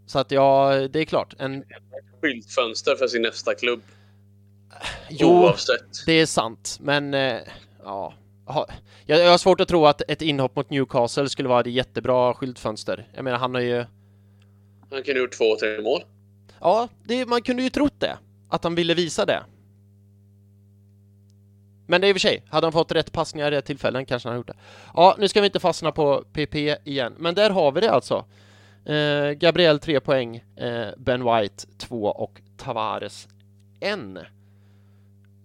Så 0.07 0.19
att 0.19 0.31
ja, 0.31 0.73
det 0.91 1.01
är 1.01 1.05
klart. 1.05 1.35
En, 1.39 1.65
Skyltfönster 2.21 2.97
för 2.97 3.07
sin 3.07 3.23
nästa 3.23 3.55
klubb. 3.55 3.83
jo, 5.09 5.29
Oavsett. 5.29 6.07
det 6.07 6.13
är 6.13 6.27
sant, 6.27 6.79
men 6.81 7.15
eh, 7.15 7.41
ja. 7.85 8.15
Jag, 9.07 9.21
jag 9.21 9.31
har 9.31 9.39
svårt 9.39 9.61
att 9.61 9.69
tro 9.69 9.87
att 9.87 10.03
ett 10.09 10.23
inhopp 10.23 10.57
mot 10.57 10.71
Newcastle 10.71 11.29
skulle 11.29 11.49
vara 11.49 11.61
ett 11.61 11.67
jättebra 11.67 12.35
skyltfönster. 12.35 13.09
Jag 13.15 13.25
menar, 13.25 13.39
han 13.39 13.55
har 13.55 13.63
ju... 13.63 13.85
Han 14.91 15.03
kunde 15.03 15.21
gjort 15.21 15.39
två, 15.39 15.57
tre 15.57 15.81
mål. 15.81 16.01
Ja, 16.61 16.89
det, 17.05 17.27
man 17.27 17.43
kunde 17.43 17.63
ju 17.63 17.71
trott 17.71 17.95
det. 17.99 18.19
Att 18.49 18.65
han 18.65 18.75
ville 18.75 18.95
visa 18.95 19.27
det. 19.27 19.43
Men 21.87 22.01
det 22.01 22.07
är 22.07 22.09
i 22.09 22.13
och 22.13 22.15
för 22.15 22.21
sig, 22.21 22.43
hade 22.49 22.67
han 22.67 22.73
fått 22.73 22.93
rätt 22.93 23.13
passningar 23.13 23.53
i 23.53 23.57
rätt 23.57 23.65
tillfällen 23.65 24.07
kanske 24.07 24.29
han 24.29 24.33
hade 24.33 24.39
gjort 24.39 24.47
det. 24.47 24.57
Ja, 24.95 25.17
nu 25.19 25.29
ska 25.29 25.41
vi 25.41 25.47
inte 25.47 25.61
fastna 25.61 25.93
på 25.93 26.25
PP 26.33 26.55
igen, 26.85 27.15
men 27.19 27.35
där 27.35 27.51
har 27.51 27.73
vi 27.73 27.81
det 27.81 27.91
alltså. 27.91 28.25
Eh, 28.85 29.31
Gabriel 29.31 29.79
3 29.79 30.01
poäng, 30.01 30.37
eh, 30.57 30.89
Ben 30.97 31.25
White 31.25 31.67
2 31.79 32.05
och 32.05 32.41
Tavares 32.57 33.29
1. 33.81 33.99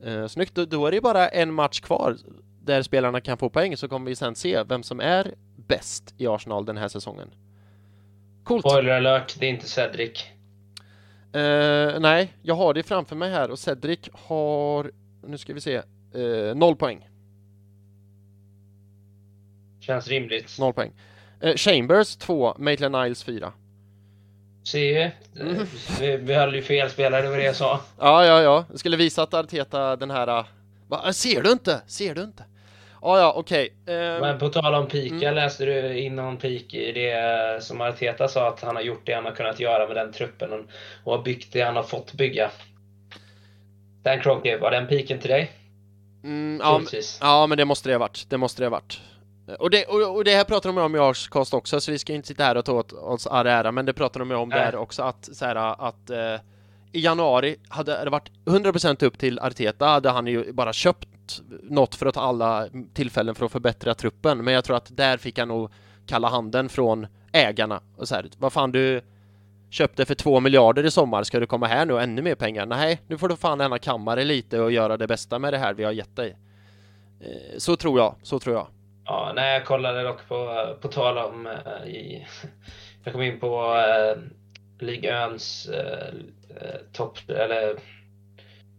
Eh, 0.04 0.28
snyggt, 0.28 0.56
då, 0.56 0.66
då 0.66 0.88
är 0.88 0.92
det 0.92 1.02
bara 1.02 1.30
en 1.30 1.54
match 1.54 1.80
kvar 1.80 2.18
där 2.66 2.82
spelarna 2.82 3.22
kan 3.22 3.38
få 3.38 3.50
poäng 3.50 3.78
så 3.78 3.88
kommer 3.88 4.10
vi 4.10 4.16
sen 4.16 4.36
se 4.36 4.64
vem 4.64 4.84
som 4.84 5.00
är 5.00 5.34
bäst 5.68 6.14
i 6.18 6.28
Arsenal 6.28 6.66
den 6.66 6.78
här 6.78 6.88
säsongen. 6.88 7.30
Coolt! 8.44 8.62
Spoiler 8.70 8.92
alert, 8.92 9.36
det 9.40 9.46
är 9.46 9.50
inte 9.50 9.68
Cedric. 9.68 10.26
Eh, 11.34 12.00
nej, 12.00 12.34
jag 12.42 12.56
har 12.56 12.74
det 12.74 12.84
framför 12.84 13.16
mig 13.16 13.32
här 13.32 13.52
och 13.52 13.60
Cedric 13.60 14.00
har, 14.14 14.92
nu 15.28 15.38
ska 15.38 15.54
vi 15.54 15.62
se, 15.62 15.76
eh, 16.14 16.56
noll 16.56 16.76
poäng. 16.76 17.10
Känns 19.80 20.08
rimligt. 20.08 20.60
Noll 20.60 20.74
poäng. 20.74 20.92
Eh, 21.42 21.56
Chambers 21.56 22.16
2, 22.16 22.56
Maitland 22.58 22.96
Niles 22.96 23.24
4. 23.24 23.54
Se, 24.64 25.02
eh, 25.04 25.12
Mm. 25.42 25.66
vi, 26.00 26.18
vi 26.18 26.34
höll 26.34 26.56
ju 26.56 26.62
fel 26.62 26.90
spelare, 26.90 27.22
det 27.22 27.30
var 27.30 27.38
det 27.38 27.44
jag 27.44 27.56
sa. 27.56 27.82
Ja, 28.00 28.26
ja, 28.26 28.42
ja. 28.42 28.66
Jag 28.70 28.80
skulle 28.80 28.98
visa 28.98 29.24
att 29.24 29.34
Arteta 29.34 29.96
den 29.96 30.12
här... 30.12 30.46
Va? 30.88 31.14
Ser 31.14 31.44
du 31.44 31.52
inte? 31.52 31.82
Ser 31.88 32.16
du 32.16 32.24
inte? 32.24 32.44
Ja, 33.04 33.20
ja, 33.20 33.34
okej. 33.36 33.74
Eh, 33.88 33.94
Men 34.22 34.40
på 34.40 34.50
tal 34.50 34.74
om 34.76 34.88
pika, 34.88 35.16
Mm. 35.16 35.36
läste 35.36 35.66
du 35.66 35.98
in 36.00 36.16
någon 36.16 36.38
pik 36.38 36.74
i 36.74 36.92
det 36.92 37.64
som 37.64 37.82
Arteta 37.82 38.28
sa 38.28 38.48
att 38.48 38.62
han 38.62 38.76
har 38.76 38.84
gjort 38.84 39.02
det 39.06 39.14
han 39.14 39.26
har 39.26 39.32
kunnat 39.32 39.60
göra 39.60 39.88
med 39.88 39.96
den 39.96 40.12
truppen 40.14 40.54
och, 40.54 41.12
har 41.12 41.24
byggt 41.24 41.54
det 41.54 41.62
han 41.62 41.76
har 41.76 41.84
fått 41.84 42.14
bygga. 42.14 42.52
Dan 44.04 44.20
Kroenke, 44.22 44.58
var 44.58 44.72
den 44.72 44.88
piken 44.88 45.20
till 45.20 45.30
dig? 45.30 45.52
mm, 46.24 46.60
ja, 46.64 46.78
men- 46.92 47.02
ja, 47.22 47.48
men 47.48 47.58
det 47.58 47.66
måste 47.66 47.90
det 47.90 47.94
ha 47.94 48.00
varit. 48.00 48.26
Det 48.30 48.38
måste 48.38 48.62
det 48.62 48.66
ha 48.66 48.72
varit. 48.72 49.02
Och 49.60 49.70
det, 49.70 49.86
och, 49.86 50.16
och 50.16 50.24
det 50.24 50.32
här 50.36 50.44
pratar 50.44 50.70
de 50.70 50.78
om 50.78 50.96
i 50.96 51.00
Arscast 51.00 51.54
också, 51.54 51.82
så 51.82 51.92
vi 51.92 52.00
ska 52.00 52.14
inte 52.14 52.28
sitta 52.28 52.44
här 52.44 52.58
och 52.58 52.66
ta 52.66 52.72
åt 52.74 52.94
oss 52.94 53.28
all 53.28 53.48
ära, 53.48 53.72
men 53.72 53.86
det 53.86 53.94
pratar 53.94 54.20
de 54.20 54.32
om 54.32 54.50
Nej. 54.50 54.60
där 54.60 54.76
också, 54.76 55.04
att 55.04 55.30
så 55.36 55.46
här, 55.46 55.56
att 55.88 56.10
eh, 56.10 56.36
i 56.92 57.00
januari 57.00 57.56
hade 57.70 58.04
det 58.04 58.10
varit 58.10 58.32
100% 58.46 59.04
upp 59.06 59.18
till 59.20 59.40
Arteta, 59.40 59.86
hade 59.86 60.10
han 60.10 60.28
ju 60.28 60.54
bara 60.54 60.74
köpt 60.74 61.08
något 61.64 61.96
för 61.96 62.06
att 62.06 62.14
ta 62.14 62.22
alla 62.22 62.68
tillfällen 62.94 63.36
för 63.36 63.46
att 63.46 63.52
förbättra 63.52 63.94
truppen, 63.94 64.44
men 64.44 64.54
jag 64.54 64.64
tror 64.64 64.78
att 64.78 64.98
där 64.98 65.18
fick 65.18 65.40
han 65.40 65.48
nog 65.48 65.70
kalla 66.06 66.30
handen 66.30 66.70
från 66.70 67.08
ägarna 67.32 67.82
och 67.98 68.08
så 68.08 68.16
här, 68.16 68.30
vad 68.38 68.54
fan 68.54 68.72
du 68.72 69.02
köpte 69.70 70.06
för 70.06 70.16
två 70.16 70.40
miljarder 70.40 70.86
i 70.86 70.92
sommar, 70.92 71.24
ska 71.24 71.40
du 71.40 71.46
komma 71.46 71.68
här 71.68 71.86
nu 71.86 71.94
och 71.94 72.02
ännu 72.02 72.22
mer 72.22 72.36
pengar? 72.36 72.66
Nej, 72.66 73.02
nu 73.08 73.18
får 73.18 73.30
du 73.30 73.36
fan 73.36 73.60
gärna 73.60 73.80
kammare 73.80 74.24
lite 74.24 74.60
och 74.60 74.72
göra 74.72 74.98
det 74.98 75.08
bästa 75.08 75.40
med 75.40 75.54
det 75.54 75.58
här 75.58 75.74
vi 75.74 75.84
har 75.84 75.92
gett 75.92 76.16
dig. 76.16 76.38
Eh, 77.20 77.58
så 77.58 77.76
tror 77.76 78.00
jag, 78.00 78.16
så 78.24 78.40
tror 78.40 78.56
jag. 78.56 78.68
Ja, 79.06 79.32
nej, 79.36 79.54
jag 79.54 79.66
kollade 79.66 80.04
dock 80.04 80.28
på, 80.28 80.68
på 80.82 80.88
tal 80.88 81.18
om 81.18 81.48
eh, 81.48 81.88
i, 81.90 82.28
jag 83.04 83.14
kom 83.14 83.22
in 83.22 83.40
på 83.40 83.76
eh, 83.76 84.22
Ligöns 84.80 85.70
eh, 85.70 86.08
eh, 86.50 86.80
topp, 86.94 87.18
eller 87.30 87.76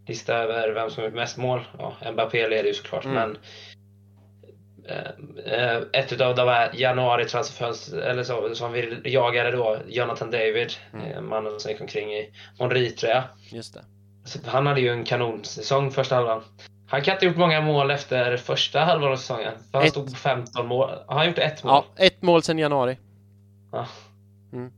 lista 0.07 0.35
över 0.35 0.73
vem 0.75 0.91
som 0.91 1.05
gjort 1.05 1.15
mest 1.15 1.37
mål. 1.37 1.61
Ja, 1.79 1.97
Mbappé 2.13 2.49
leder 2.49 2.65
ju 2.69 2.75
såklart, 2.75 3.05
Mm. 3.05 3.15
men 3.17 3.37
eh, 4.89 5.55
eh, 5.55 5.83
ett 5.93 6.13
utav 6.13 6.35
de 6.35 6.49
här 6.49 6.71
januari 6.75 7.23
eller 7.23 8.23
så, 8.23 8.55
som 8.55 8.73
vi 8.73 9.01
jagade 9.05 9.51
då, 9.51 9.79
Jonathan 9.89 10.31
David, 10.31 10.73
Mm. 10.93 11.07
eh, 11.13 11.21
mannen 11.21 11.61
som 11.61 11.71
gick 11.71 11.81
omkring 11.81 12.13
i 12.15 12.31
Monri-tröja. 12.59 13.25
Just 13.53 13.75
det. 13.75 13.85
Så 14.25 14.39
Han 14.51 14.67
hade 14.67 14.81
ju 14.81 14.89
en 14.89 15.05
kanonsäsong 15.05 15.91
första 15.91 16.15
halvan. 16.15 16.43
Han 16.89 17.03
kan 17.03 17.15
inte 17.15 17.27
ha 17.27 17.31
gjort 17.31 17.39
många 17.39 17.61
mål 17.61 17.91
efter 17.91 18.37
första 18.37 18.81
halvan 18.81 19.13
av 19.13 19.17
säsongen. 19.17 19.53
För 19.71 19.79
han 19.79 19.83
Ett. 19.87 19.91
stod 19.91 20.11
på 20.11 20.17
15 20.17 20.67
mål. 20.67 20.91
Har 21.07 21.17
han 21.17 21.27
gjort 21.27 21.39
ett 21.39 21.65
mål? 21.65 21.73
Ja, 21.97 22.05
ett 22.05 22.23
mål 22.23 22.43
sedan 22.43 22.59
januari. 22.59 22.99
Ja. 23.73 23.87
Mm. 24.53 24.73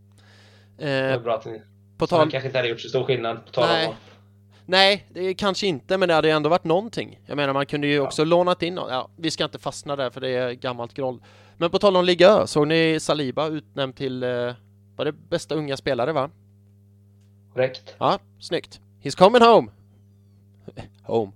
Det 0.78 0.89
är 0.90 1.12
Eh, 1.12 1.20
bra 1.20 1.35
att 1.35 1.44
ni... 1.44 1.62
på 1.98 2.07
Så 2.07 2.16
han 2.16 2.24
tal... 2.24 2.31
kanske 2.31 2.47
inte 2.47 2.59
hade 2.59 2.69
gjort 2.69 2.81
så 2.81 2.89
stor 2.89 3.05
skillnad 3.05 3.47
på 3.47 3.53
tal 3.53 3.69
Nej. 3.69 3.86
mål. 3.86 3.94
Nej, 4.68 5.06
det 5.12 5.20
är 5.20 5.34
kanske 5.34 5.66
inte, 5.66 5.98
men 5.98 6.09
det 6.09 6.14
hade 6.14 6.30
ändå 6.30 6.48
varit 6.48 6.64
någonting. 6.64 7.20
Jag 7.26 7.36
menar, 7.36 7.52
man 7.52 7.66
kunde 7.66 7.86
ju 7.86 8.01
också 8.01 8.24
lånat 8.24 8.62
in 8.62 8.74
någon. 8.74 8.90
Ja, 8.90 9.09
vi 9.16 9.30
ska 9.30 9.44
inte 9.44 9.59
fastna 9.59 9.97
där 9.97 10.10
för 10.10 10.20
det 10.20 10.28
är 10.28 10.52
gammalt 10.52 10.94
groll. 10.94 11.22
Men 11.56 11.70
på 11.70 11.78
tal 11.78 11.97
om 11.97 12.05
Liga 12.05 12.47
såg 12.47 12.68
ni 12.68 13.01
Saliba 13.01 13.48
utnämnd 13.48 13.97
till, 13.97 14.22
eh, 14.22 14.55
var 14.97 15.05
det 15.05 15.12
bästa 15.12 15.55
unga 15.55 15.76
spelare 15.76 16.12
va? 16.12 16.30
Korrekt. 17.52 17.94
Ja, 17.98 18.18
snyggt. 18.40 18.80
He's 19.02 19.18
coming 19.18 19.43
home. 19.43 19.70
home. 21.02 21.32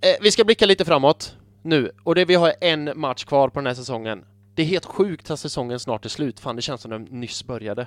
Eh, 0.00 0.16
vi 0.20 0.30
ska 0.30 0.44
blicka 0.44 0.66
lite 0.66 0.84
framåt 0.84 1.36
nu 1.62 1.90
och 2.04 2.14
det 2.14 2.24
vi 2.24 2.34
har 2.34 2.54
en 2.60 2.92
match 2.94 3.24
kvar 3.24 3.48
på 3.48 3.58
den 3.58 3.66
här 3.66 3.74
säsongen. 3.74 4.24
Det 4.54 4.62
är 4.62 4.66
helt 4.66 4.86
sjukt 4.86 5.30
att 5.30 5.40
säsongen 5.40 5.80
snart 5.80 6.04
är 6.04 6.08
slut. 6.08 6.40
Fan, 6.40 6.56
det 6.56 6.62
känns 6.62 6.80
som 6.80 6.90
den 6.90 7.02
nyss 7.02 7.44
började. 7.44 7.82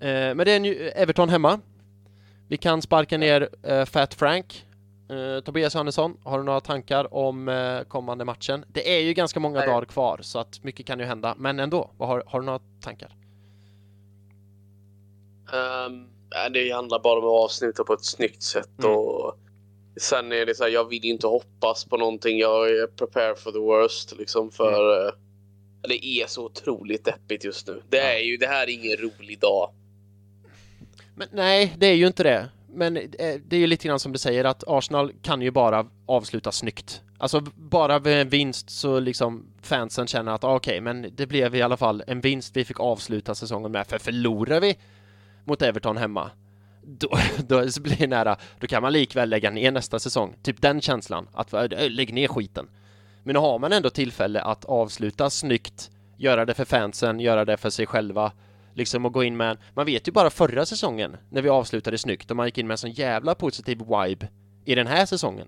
Eh, 0.00 0.34
men 0.34 0.38
det 0.38 0.52
är 0.52 0.60
nu 0.60 0.88
Everton 0.88 1.28
hemma. 1.28 1.60
Vi 2.48 2.56
kan 2.56 2.82
sparka 2.82 3.18
ner 3.18 3.48
eh, 3.62 3.84
Fat 3.84 4.14
Frank. 4.14 4.66
Eh, 5.10 5.40
Tobias 5.44 5.74
Johannesson, 5.74 6.16
har 6.24 6.38
du 6.38 6.44
några 6.44 6.60
tankar 6.60 7.14
om 7.14 7.48
eh, 7.48 7.80
kommande 7.80 8.24
matchen? 8.24 8.64
Det 8.68 8.96
är 8.96 9.00
ju 9.00 9.12
ganska 9.12 9.40
många 9.40 9.58
Nej. 9.58 9.68
dagar 9.68 9.84
kvar 9.84 10.18
så 10.22 10.38
att 10.38 10.64
mycket 10.64 10.86
kan 10.86 10.98
ju 10.98 11.04
hända. 11.04 11.34
Men 11.38 11.58
ändå, 11.60 11.90
vad 11.96 12.08
har, 12.08 12.22
har 12.26 12.40
du 12.40 12.46
några 12.46 12.60
tankar? 12.80 13.16
Um, 15.52 16.08
det 16.52 16.70
handlar 16.72 16.98
bara 17.00 17.18
om 17.18 17.24
att 17.24 17.44
avsluta 17.44 17.84
på 17.84 17.92
ett 17.92 18.04
snyggt 18.04 18.42
sätt. 18.42 18.78
Mm. 18.78 18.90
Och 18.96 19.38
sen 20.00 20.32
är 20.32 20.46
det 20.46 20.54
så 20.54 20.64
här, 20.64 20.70
jag 20.70 20.88
vill 20.88 21.04
inte 21.04 21.26
hoppas 21.26 21.84
på 21.84 21.96
någonting. 21.96 22.38
Jag 22.38 22.70
är 22.70 22.86
prepare 22.86 23.34
for 23.36 23.52
the 23.52 23.58
worst. 23.58 24.18
Liksom 24.18 24.50
för 24.50 24.94
Mm. 24.96 25.06
eh, 25.06 25.12
Det 25.88 26.06
är 26.06 26.26
så 26.26 26.44
otroligt 26.44 27.04
deppigt 27.04 27.44
just 27.44 27.66
nu. 27.66 27.82
Det, 27.88 27.98
är 28.00 28.18
ju, 28.18 28.36
det 28.36 28.46
här 28.46 28.62
är 28.62 28.70
ingen 28.70 28.96
rolig 28.96 29.40
dag. 29.40 29.70
Men 31.14 31.28
nej, 31.32 31.74
det 31.78 31.86
är 31.86 31.94
ju 31.94 32.06
inte 32.06 32.22
det. 32.22 32.48
Men 32.68 32.96
eh, 32.96 33.40
det 33.48 33.56
är 33.56 33.60
ju 33.60 33.66
lite 33.66 33.88
grann 33.88 34.00
som 34.00 34.12
du 34.12 34.18
säger 34.18 34.44
att 34.44 34.64
Arsenal 34.66 35.12
kan 35.22 35.42
ju 35.42 35.50
bara 35.50 35.86
avsluta 36.06 36.52
snyggt. 36.52 37.02
Alltså 37.18 37.40
bara 37.54 37.98
vid 37.98 38.14
en 38.14 38.28
vinst 38.28 38.70
så 38.70 39.00
liksom 39.00 39.46
fansen 39.62 40.06
känner 40.06 40.32
att 40.32 40.44
ah, 40.44 40.54
okej, 40.54 40.80
men 40.80 41.10
det 41.12 41.26
blev 41.26 41.54
i 41.54 41.62
alla 41.62 41.76
fall 41.76 42.02
en 42.06 42.20
vinst 42.20 42.56
vi 42.56 42.64
fick 42.64 42.80
avsluta 42.80 43.34
säsongen 43.34 43.72
med. 43.72 43.86
För 43.86 43.98
förlorar 43.98 44.60
vi 44.60 44.76
mot 45.44 45.62
Everton 45.62 45.96
hemma 45.96 46.30
då, 46.86 47.18
då 47.46 47.64
blir 47.80 47.96
det 47.96 48.06
nära, 48.06 48.36
då 48.60 48.66
kan 48.66 48.82
man 48.82 48.92
likväl 48.92 49.28
lägga 49.28 49.50
ner 49.50 49.70
nästa 49.70 49.98
säsong. 49.98 50.36
Typ 50.42 50.62
den 50.62 50.80
känslan, 50.80 51.28
att 51.32 51.52
eh, 51.52 51.62
eh, 51.62 51.90
lägg 51.90 52.14
ner 52.14 52.28
skiten. 52.28 52.66
Men 53.22 53.34
nu 53.34 53.40
har 53.40 53.58
man 53.58 53.72
ändå 53.72 53.90
tillfälle 53.90 54.42
att 54.42 54.64
avsluta 54.64 55.30
snyggt, 55.30 55.90
göra 56.16 56.44
det 56.44 56.54
för 56.54 56.64
fansen, 56.64 57.20
göra 57.20 57.44
det 57.44 57.56
för 57.56 57.70
sig 57.70 57.86
själva, 57.86 58.32
liksom 58.74 59.06
att 59.06 59.12
gå 59.12 59.24
in 59.24 59.36
med, 59.36 59.58
man 59.74 59.86
vet 59.86 60.08
ju 60.08 60.12
bara 60.12 60.30
förra 60.30 60.66
säsongen 60.66 61.16
när 61.30 61.42
vi 61.42 61.48
avslutade 61.48 61.98
snyggt 61.98 62.30
och 62.30 62.36
man 62.36 62.46
gick 62.46 62.58
in 62.58 62.66
med 62.66 62.74
en 62.74 62.78
sån 62.78 62.90
jävla 62.90 63.34
positiv 63.34 63.78
vibe 63.78 64.28
i 64.64 64.74
den 64.74 64.86
här 64.86 65.06
säsongen. 65.06 65.46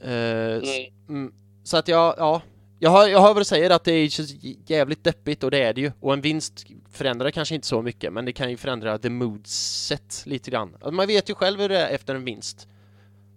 S- 0.00 0.62
Mm. 1.08 1.20
mm, 1.22 1.32
så 1.64 1.76
att 1.76 1.88
jag, 1.88 2.14
ja, 2.18 2.42
Jag 2.78 2.90
hör, 2.90 3.08
jag 3.08 3.20
hör 3.20 3.28
vad 3.34 3.40
du 3.40 3.44
säger 3.44 3.70
att 3.70 3.84
det 3.84 4.10
känns 4.10 4.34
jävligt 4.66 5.04
deppigt 5.04 5.42
och 5.44 5.50
det 5.50 5.62
är 5.62 5.72
det 5.74 5.80
ju. 5.80 5.92
Och 6.00 6.12
en 6.12 6.20
vinst 6.20 6.66
förändrar 6.92 7.30
kanske 7.30 7.54
inte 7.54 7.66
så 7.66 7.82
mycket 7.82 8.12
men 8.12 8.24
det 8.24 8.32
kan 8.32 8.50
ju 8.50 8.56
förändra 8.56 8.98
the 8.98 9.10
moodset 9.10 10.22
lite 10.26 10.50
grann. 10.50 10.74
Alltså, 10.74 10.90
Man 10.90 11.06
vet 11.06 11.30
ju 11.30 11.34
själv 11.34 11.60
hur 11.60 11.68
det 11.68 11.78
är 11.78 11.94
efter 11.94 12.14
en 12.14 12.24
vinst. 12.24 12.68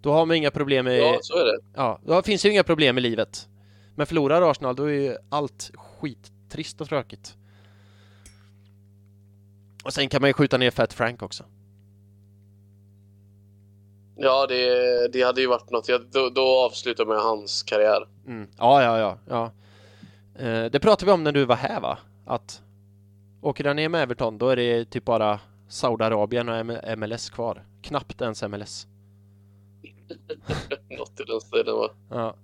Då 0.01 0.11
har 0.13 0.25
man 0.25 0.37
inga 0.37 0.51
problem 0.51 0.85
med... 0.85 0.97
Ja, 0.99 1.19
så 1.21 1.37
är 1.37 1.45
det. 1.45 1.59
Ja, 1.75 1.99
då 2.05 2.21
finns 2.21 2.45
ju 2.45 2.51
inga 2.51 2.63
problem 2.63 2.97
i 2.97 3.01
livet. 3.01 3.47
Men 3.95 4.05
förlorar 4.07 4.51
Arsenal 4.51 4.75
då 4.75 4.83
är 4.83 4.93
ju 4.93 5.15
allt 5.29 5.71
skittrist 5.75 6.81
och 6.81 6.87
tråkigt. 6.89 7.35
Och 9.83 9.93
sen 9.93 10.09
kan 10.09 10.21
man 10.21 10.29
ju 10.29 10.33
skjuta 10.33 10.57
ner 10.57 10.71
Fat 10.71 10.93
Frank 10.93 11.21
också. 11.21 11.43
Ja, 14.15 14.47
det, 14.47 15.07
det 15.13 15.21
hade 15.21 15.41
ju 15.41 15.47
varit 15.47 15.69
något. 15.69 15.89
Ja, 15.89 15.99
då, 16.11 16.29
då 16.29 16.41
avslutar 16.41 17.05
man 17.05 17.17
hans 17.17 17.63
karriär. 17.63 18.07
Mm. 18.27 18.47
Ja, 18.57 18.83
ja, 18.83 18.99
ja, 18.99 19.17
ja. 19.29 19.51
Eh, 20.45 20.65
det 20.71 20.79
pratade 20.79 21.05
vi 21.05 21.11
om 21.11 21.23
när 21.23 21.31
du 21.31 21.45
var 21.45 21.55
här 21.55 21.79
va? 21.79 21.97
Att 22.25 22.61
åker 23.41 23.65
han 23.65 23.75
ner 23.75 23.89
med 23.89 24.03
Everton 24.03 24.37
då 24.37 24.49
är 24.49 24.55
det 24.55 24.85
typ 24.85 25.05
bara 25.05 25.39
Saudiarabien 25.67 26.49
och 26.49 26.65
MLS 26.97 27.29
kvar. 27.29 27.65
Knappt 27.81 28.21
ens 28.21 28.43
MLS. 28.43 28.87
Något 30.97 31.19
i 31.19 31.23
den 31.23 31.41
stilen 31.41 31.75
va? 31.75 31.89
Ja. 32.09 32.35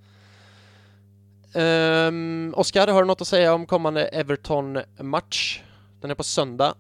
Um, 2.07 2.53
Oskar, 2.57 2.87
har 2.87 3.01
du 3.01 3.07
något 3.07 3.21
att 3.21 3.27
säga 3.27 3.53
om 3.53 3.65
kommande 3.65 4.07
Everton-match? 4.07 5.61
Den 6.01 6.11
är 6.11 6.15
på 6.15 6.23
söndag 6.23 6.75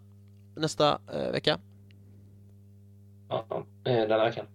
nästa 0.57 0.99
eh, 1.13 1.31
vecka. 1.31 1.59
Ja, 3.29 3.45
eh, 3.85 3.93
den 3.93 4.11
här 4.11 4.25
veckan. 4.29 4.45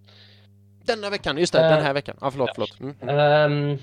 Denna 0.85 1.11
veckan, 1.11 1.39
just 1.39 1.53
det, 1.53 1.65
Eh, 1.65 1.71
den 1.75 1.83
här 1.85 1.95
veckan. 1.95 2.17
Ja, 2.21 2.31
förlåt, 2.31 2.49
ja. 2.49 2.53
förlåt. 2.55 2.81
Mm. 3.03 3.09
Ehm, 3.19 3.79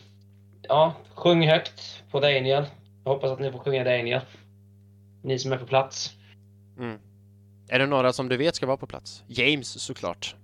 ja, 0.62 0.94
sjung 1.16 1.48
högt 1.48 2.04
på 2.12 2.20
Daniel. 2.20 2.66
Jag 3.04 3.14
hoppas 3.14 3.32
att 3.32 3.40
ni 3.40 3.52
får 3.52 3.60
sjunga 3.60 3.84
Daniel. 3.84 4.22
Ni 5.24 5.40
som 5.40 5.52
är 5.52 5.58
på 5.58 5.66
plats. 5.66 6.12
Mm. 6.78 7.00
Är 7.68 7.80
det 7.80 7.86
några 7.86 8.14
som 8.14 8.30
du 8.30 8.38
vet 8.38 8.56
ska 8.56 8.66
vara 8.66 8.78
på 8.78 8.88
plats? 8.88 9.24
James 9.28 9.82
såklart. 9.82 10.36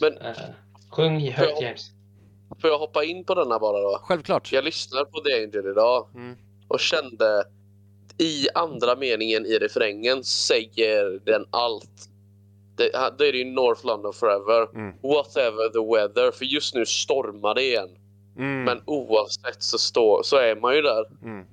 Men- 0.00 0.18
Eh, 0.18 0.32
sjung 0.90 1.20
högt 1.30 1.52
Ja. 1.60 1.62
James. 1.66 1.90
Får 2.60 2.70
jag 2.70 2.78
hoppa 2.78 3.04
in 3.04 3.24
på 3.24 3.34
denna 3.34 3.58
bara 3.58 3.80
då? 3.80 3.98
Självklart. 4.02 4.52
Jag 4.52 4.64
lyssnade 4.64 5.04
på 5.04 5.20
The 5.20 5.32
Angel 5.34 5.70
idag 5.70 6.08
Mm. 6.14 6.36
och 6.68 6.80
kände 6.80 7.44
i 8.18 8.46
andra 8.54 8.96
meningen 8.96 9.46
i 9.46 9.58
refrängen 9.58 10.24
säger 10.24 11.20
den 11.24 11.44
allt. 11.50 12.08
Det, 12.76 12.90
då 13.18 13.24
är 13.24 13.32
det 13.32 13.38
ju 13.38 13.44
North 13.44 13.86
London 13.86 14.12
forever. 14.12 14.68
Mm. 14.74 14.94
Whatever 15.02 15.68
the 15.68 15.94
weather. 15.94 16.30
För 16.30 16.44
just 16.44 16.74
nu 16.74 16.86
stormar 16.86 17.54
det 17.54 17.62
igen. 17.62 17.88
Mm. 18.38 18.64
Men 18.64 18.80
oavsett 18.84 19.62
så, 19.62 19.78
stå, 19.78 20.22
så 20.24 20.36
är 20.36 20.56
man 20.56 20.74
ju 20.76 20.82
där. 20.82 21.04
Mm. 21.22 21.46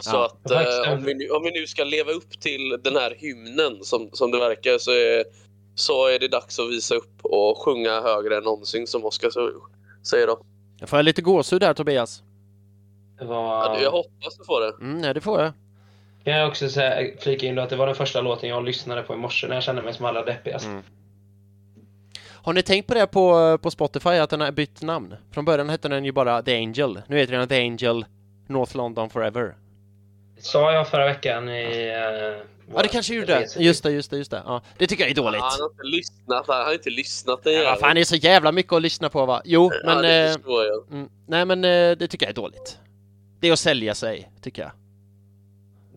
Så 0.00 0.10
Ja. 0.12 0.26
att 0.26 0.50
eh, 0.50 0.92
om, 0.92 1.04
vi 1.04 1.14
nu, 1.14 1.28
om 1.28 1.42
vi 1.42 1.50
nu 1.60 1.66
ska 1.66 1.84
leva 1.84 2.12
upp 2.12 2.40
till 2.40 2.78
den 2.84 2.96
här 2.96 3.14
hymnen 3.18 3.84
som, 3.84 4.10
som 4.12 4.30
det 4.30 4.38
verkar 4.38 4.78
så 4.78 4.90
är, 4.90 5.24
så 5.74 6.06
är 6.06 6.18
det 6.18 6.28
dags 6.28 6.58
att 6.58 6.70
visa 6.70 6.94
upp 6.94 7.18
och 7.22 7.58
sjunga 7.58 8.00
högre 8.00 8.36
än 8.36 8.44
någonsin 8.44 8.86
som 8.86 9.04
Oskar 9.04 9.30
säger 10.02 10.26
då. 10.26 10.40
Jag 10.80 10.88
får 10.88 11.02
lite 11.02 11.22
gåshud 11.22 11.60
där 11.60 11.74
Tobias. 11.74 12.22
Det 13.18 13.24
Ja, 13.24 13.28
var... 13.28 13.80
Jag 13.80 13.90
hoppas 13.90 14.38
du 14.38 14.44
får 14.44 14.60
det. 14.60 14.84
Mm, 14.84 14.98
nej, 14.98 15.14
det 15.14 15.20
får 15.20 15.40
jag. 15.40 15.52
Kan 16.24 16.36
jag 16.36 16.48
också 16.48 16.68
säga, 16.68 17.10
flika 17.20 17.46
in 17.46 17.54
då 17.54 17.62
att 17.62 17.70
det 17.70 17.76
var 17.76 17.86
den 17.86 17.94
första 17.94 18.20
låten 18.20 18.48
jag 18.48 18.64
lyssnade 18.64 19.02
på 19.02 19.14
i 19.14 19.16
morse 19.16 19.48
när 19.48 19.54
jag 19.54 19.62
kände 19.62 19.82
mig 19.82 19.94
som 19.94 20.04
allra 20.04 20.24
deppigast. 20.24 20.66
Mm. 20.66 20.82
Har 22.42 22.52
ni 22.52 22.62
tänkt 22.62 22.86
på 22.86 22.94
det 22.94 23.06
på, 23.06 23.58
på 23.58 23.70
Spotify 23.70 24.08
att 24.10 24.30
den 24.30 24.40
har 24.40 24.52
bytt 24.52 24.82
namn? 24.82 25.14
Från 25.30 25.44
början 25.44 25.68
hette 25.68 25.88
den 25.88 26.04
ju 26.04 26.12
bara 26.12 26.42
The 26.42 26.56
Angel. 26.56 27.00
Nu 27.06 27.18
heter 27.18 27.32
den 27.32 27.48
The 27.48 27.60
Angel 27.60 28.04
North 28.46 28.76
London 28.76 29.10
Forever. 29.10 29.56
Sa 30.38 30.72
jag 30.72 30.88
förra 30.88 31.04
veckan 31.04 31.48
i... 31.48 31.90
Uh, 31.90 32.42
Ja, 32.74 32.82
det 32.82 32.88
kanske 32.88 33.14
gjorde 33.14 33.26
det. 33.26 33.40
Just 33.62 33.82
det, 33.82 33.90
just 33.90 34.10
det, 34.10 34.16
just 34.16 34.30
det. 34.30 34.42
Ja, 34.46 34.62
det 34.78 34.86
tycker 34.86 35.04
jag 35.04 35.10
är 35.10 35.14
dåligt. 35.14 35.40
Han 35.40 35.60
har 35.60 35.70
inte 35.70 35.82
lyssnat. 35.82 36.44
Han 36.48 36.64
har 36.64 36.72
inte 36.72 36.90
lyssnat. 36.90 37.44
Den 37.44 37.52
Ja, 37.54 37.76
fan, 37.80 37.94
det 37.94 38.00
är 38.00 38.04
så 38.04 38.16
jävla 38.16 38.52
mycket 38.52 38.72
att 38.72 38.82
lyssna 38.82 39.08
på 39.08 39.26
va? 39.26 39.42
Jo, 39.44 39.70
men... 39.84 39.96
ja, 39.96 40.02
det 40.02 40.08
eh, 40.08 40.36
jag. 40.46 40.92
mm, 40.92 41.08
nej, 41.26 41.44
men 41.44 41.64
eh, 41.64 41.96
det 41.96 42.08
tycker 42.08 42.26
jag 42.26 42.30
är 42.30 42.34
dåligt. 42.34 42.78
Det 43.40 43.48
är 43.48 43.52
att 43.52 43.58
sälja 43.58 43.94
sig, 43.94 44.30
tycker 44.40 44.62
jag. 44.62 44.70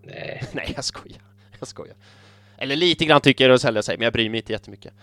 Nej. 0.03 0.43
Nej, 0.51 0.73
jag 0.75 0.85
skojar. 0.85 1.21
Jag 1.59 1.67
skojar. 1.67 1.95
Eller 2.57 2.75
lite 2.75 3.05
grann 3.05 3.21
tycker 3.21 3.43
jag 3.43 3.49
det 3.49 3.53
är 3.53 3.55
att 3.55 3.61
sälja 3.61 3.81
sig, 3.81 3.97
men 3.97 4.03
jag 4.03 4.13
bryr 4.13 4.29
mig 4.29 4.39
inte 4.39 4.51
jättemycket. 4.51 4.93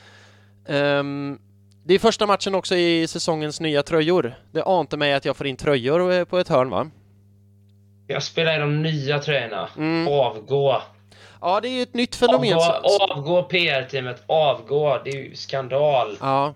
Ehm, 0.66 1.39
det 1.85 1.94
är 1.94 1.98
första 1.98 2.27
matchen 2.27 2.55
också 2.55 2.77
i 2.77 3.06
säsongens 3.06 3.60
nya 3.60 3.82
tröjor. 3.82 4.35
Det 4.52 4.62
ante 4.62 4.97
mig 4.97 5.15
att 5.15 5.24
jag 5.24 5.36
får 5.36 5.47
in 5.47 5.56
tröjor 5.56 6.12
eh, 6.12 6.24
på 6.24 6.39
ett 6.39 6.48
hörn, 6.48 6.70
va? 6.70 6.90
Jag 8.06 8.23
spelar 8.23 8.56
i 8.56 8.59
de 8.59 8.82
nya 8.82 9.19
tröjorna. 9.19 9.69
Mm. 9.77 10.09
Avgå. 10.09 10.82
Ja, 11.40 11.60
det 11.60 11.69
är 11.69 11.82
ett 11.82 11.94
nytt 11.94 12.16
fenomen. 12.16 12.55
Avgå, 12.55 13.15
avgå 13.15 13.43
PR-teamet. 13.43 14.23
Avgå. 14.27 15.01
Det 15.05 15.10
är 15.10 15.23
ju 15.23 15.35
skandal. 15.35 16.16
Ja. 16.20 16.55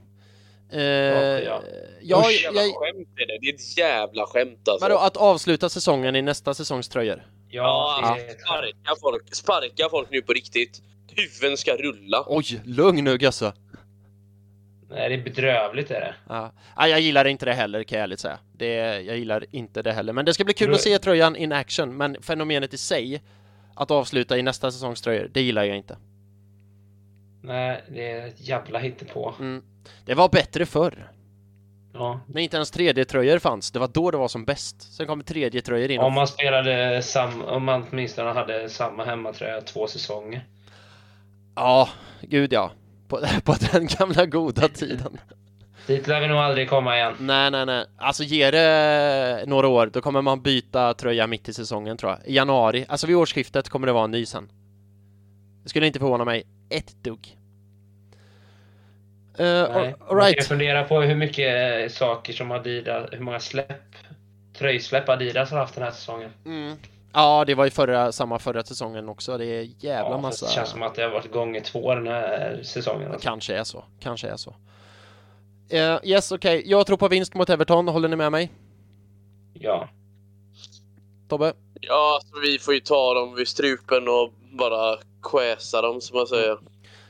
Eh, 0.73 0.81
ja. 0.81 1.63
ja, 2.03 2.21
Usch, 2.21 2.43
jävla 2.45 2.63
jag, 2.63 2.75
skämt 2.75 3.09
är 3.17 3.27
det. 3.27 3.39
Det 3.41 3.49
är 3.49 3.55
ett 3.55 3.79
jävla 3.79 4.27
skämt 4.27 4.69
alltså. 4.69 4.89
vadå, 4.89 4.99
att 4.99 5.17
avsluta 5.17 5.69
säsongen 5.69 6.17
i 6.17 6.23
nästa 6.23 6.55
säsongs 6.55 6.89
tröjor? 6.89 7.23
Ja, 7.49 7.99
Ja, 8.03 8.17
sparka 8.45 9.01
folk. 9.01 9.35
Sparka 9.35 9.89
folk 9.91 10.11
nu 10.11 10.23
på 10.23 10.33
riktigt. 10.33 10.83
Huvuden 11.17 11.57
ska 11.57 11.77
rulla. 11.77 12.25
Oj, 12.27 12.61
lugn 12.65 13.05
nu 13.05 13.17
Gösse. 13.17 13.53
Nej, 14.91 15.09
det 15.09 15.15
är 15.15 15.23
bedrövligt 15.23 15.91
är 15.91 16.01
det. 16.01 16.15
Ja. 16.29 16.53
Ja, 16.77 16.89
jag 16.89 17.01
gillar 17.01 17.25
inte 17.25 17.45
det 17.45 17.53
heller 17.53 17.83
kan 17.83 17.99
jag 17.99 18.05
ärligt 18.05 18.21
säga. 18.21 18.39
Det, 18.53 18.75
jag 19.03 19.19
gillar 19.19 19.45
inte 19.51 19.83
det 19.83 19.93
heller. 19.93 20.13
Men 20.13 20.25
det 20.25 20.35
ska 20.35 20.45
bli 20.45 20.55
kul 20.55 20.69
Du- 20.69 20.75
att 20.75 20.81
se 20.81 20.99
tröjan 20.99 21.37
in 21.37 21.53
action. 21.53 21.97
Men 21.97 22.23
fenomenet 22.23 22.75
i 22.75 22.79
sig, 22.79 23.23
att 23.75 23.91
avsluta 23.91 24.39
i 24.39 24.43
nästa 24.43 24.71
säsongs 24.71 25.01
tröjor, 25.03 25.31
det 25.35 25.41
gillar 25.43 25.65
jag 25.65 25.77
inte. 25.77 25.97
Nej, 27.43 27.85
det 27.89 28.11
är 28.11 28.27
ett 28.27 28.49
jävla 28.49 28.79
hittepå. 28.79 29.35
Mm. 29.41 29.63
Det 30.05 30.15
var 30.15 30.29
bättre 30.29 30.67
förr. 30.67 31.13
Ja. 31.95 32.21
När 32.27 32.43
inte 32.43 32.57
ens 32.57 32.73
3D-tröjor 32.75 33.39
fanns. 33.39 33.71
Det 33.71 33.79
var 33.79 33.89
då 33.89 34.11
det 34.11 34.17
var 34.17 34.29
som 34.29 34.45
bäst. 34.45 34.95
Sen 34.97 35.07
kom 35.07 35.23
3D-tröjor 35.23 35.91
in. 35.91 36.01
Om 36.01 36.15
man 36.15 36.27
spelade 36.27 37.03
sam... 37.03 37.43
Om 37.43 37.65
man 37.65 37.87
åtminstone 37.91 38.33
hade 38.33 38.69
samma 38.69 39.05
hemmatröja 39.05 39.61
två 39.61 39.87
säsonger. 39.87 40.47
Ja, 41.55 41.89
gud 42.21 42.53
ja. 42.53 42.73
På, 43.09 43.21
på 43.45 43.55
den 43.73 43.87
gamla 43.87 44.27
goda 44.27 44.69
tiden. 44.69 45.19
Dit 45.87 46.07
lär 46.07 46.21
vi 46.21 46.29
nog 46.29 46.39
aldrig 46.39 46.69
komma 46.69 46.97
igen. 46.97 47.15
Nej, 47.19 47.51
nej, 47.51 47.67
nej. 47.67 47.87
Alltså 47.97 48.23
ge 48.23 48.51
det 48.51 49.45
några 49.47 49.69
år, 49.69 49.91
då 49.93 50.01
kommer 50.01 50.23
man 50.23 50.43
byta 50.43 50.95
tröja 50.95 51.27
mitt 51.27 51.49
i 51.49 51.55
säsongen 51.55 51.97
tror 51.97 52.13
jag. 52.13 52.29
I 52.29 52.35
januari, 52.35 52.87
alltså 52.89 53.07
vid 53.07 53.17
årsskiftet 53.17 53.69
kommer 53.69 53.87
det 53.87 53.93
vara 53.93 54.05
en 54.05 54.11
ny 54.11 54.27
sen. 54.27 54.53
Det 55.63 55.69
skulle 55.69 55.87
inte 55.87 55.99
förvåna 55.99 56.25
mig 56.25 56.45
ett 56.71 57.05
dugg. 57.05 57.39
Uh, 59.41 59.47
Nej. 59.47 59.95
all, 60.09 60.17
right. 60.17 60.47
fundera 60.47 60.85
på 60.85 61.01
hur 61.01 61.15
mycket 61.15 61.93
saker 61.93 62.33
som 62.33 62.51
Adidas, 62.51 63.09
hur 63.13 63.21
många 63.21 63.41
släpp, 63.41 63.95
tröjsläpp 64.59 65.09
Adidas 65.09 65.51
har 65.51 65.59
haft 65.59 65.75
den 65.75 65.85
här 65.85 65.91
säsongen. 65.91 66.31
Mm. 66.45 66.77
Ja, 67.13 67.45
det 67.47 67.55
var 67.55 67.65
ju 67.65 67.71
förra, 67.71 68.13
samma 68.13 68.39
förra 68.39 68.65
säsongen 68.65 69.09
också. 69.09 69.39
Det 69.39 69.47
är 69.47 69.69
jävla 69.79 70.11
Ja, 70.11 70.19
massa. 70.19 70.47
Det 70.47 70.53
känns 70.53 70.69
som 70.69 70.83
att 70.83 70.95
det 70.95 71.03
har 71.03 71.11
varit 71.11 71.33
gånger 71.33 71.61
två 71.61 71.95
den 71.95 72.07
här 72.07 72.61
säsongen. 72.63 73.13
Alltså. 73.13 73.29
Kanske 73.29 73.55
är 73.55 73.65
så. 73.65 73.85
Kanske 74.01 74.29
är 74.29 74.37
så. 74.37 74.55
Eh, 75.69 75.99
yes, 76.03 76.33
okej. 76.33 76.63
Jag 76.67 76.87
tror 76.87 76.97
på 76.97 77.09
vinst 77.09 77.35
mot 77.35 77.51
Everton. 77.51 77.89
Håller 77.89 78.09
ni 78.09 78.17
med 78.17 78.33
mig? 78.33 78.53
Ja. 79.55 79.89
Tobbe? 81.29 81.53
Ja, 81.81 82.21
så 82.25 82.41
vi 82.41 82.59
får 82.59 82.75
ju 82.75 82.81
ta 82.81 83.15
dem 83.15 83.35
vid 83.35 83.49
strupen 83.49 84.09
och 84.09 84.33
bara 84.59 84.97
kväsa 85.23 85.83
dem 85.83 86.01
som 86.01 86.17
man 86.17 86.27
säger. 86.27 86.59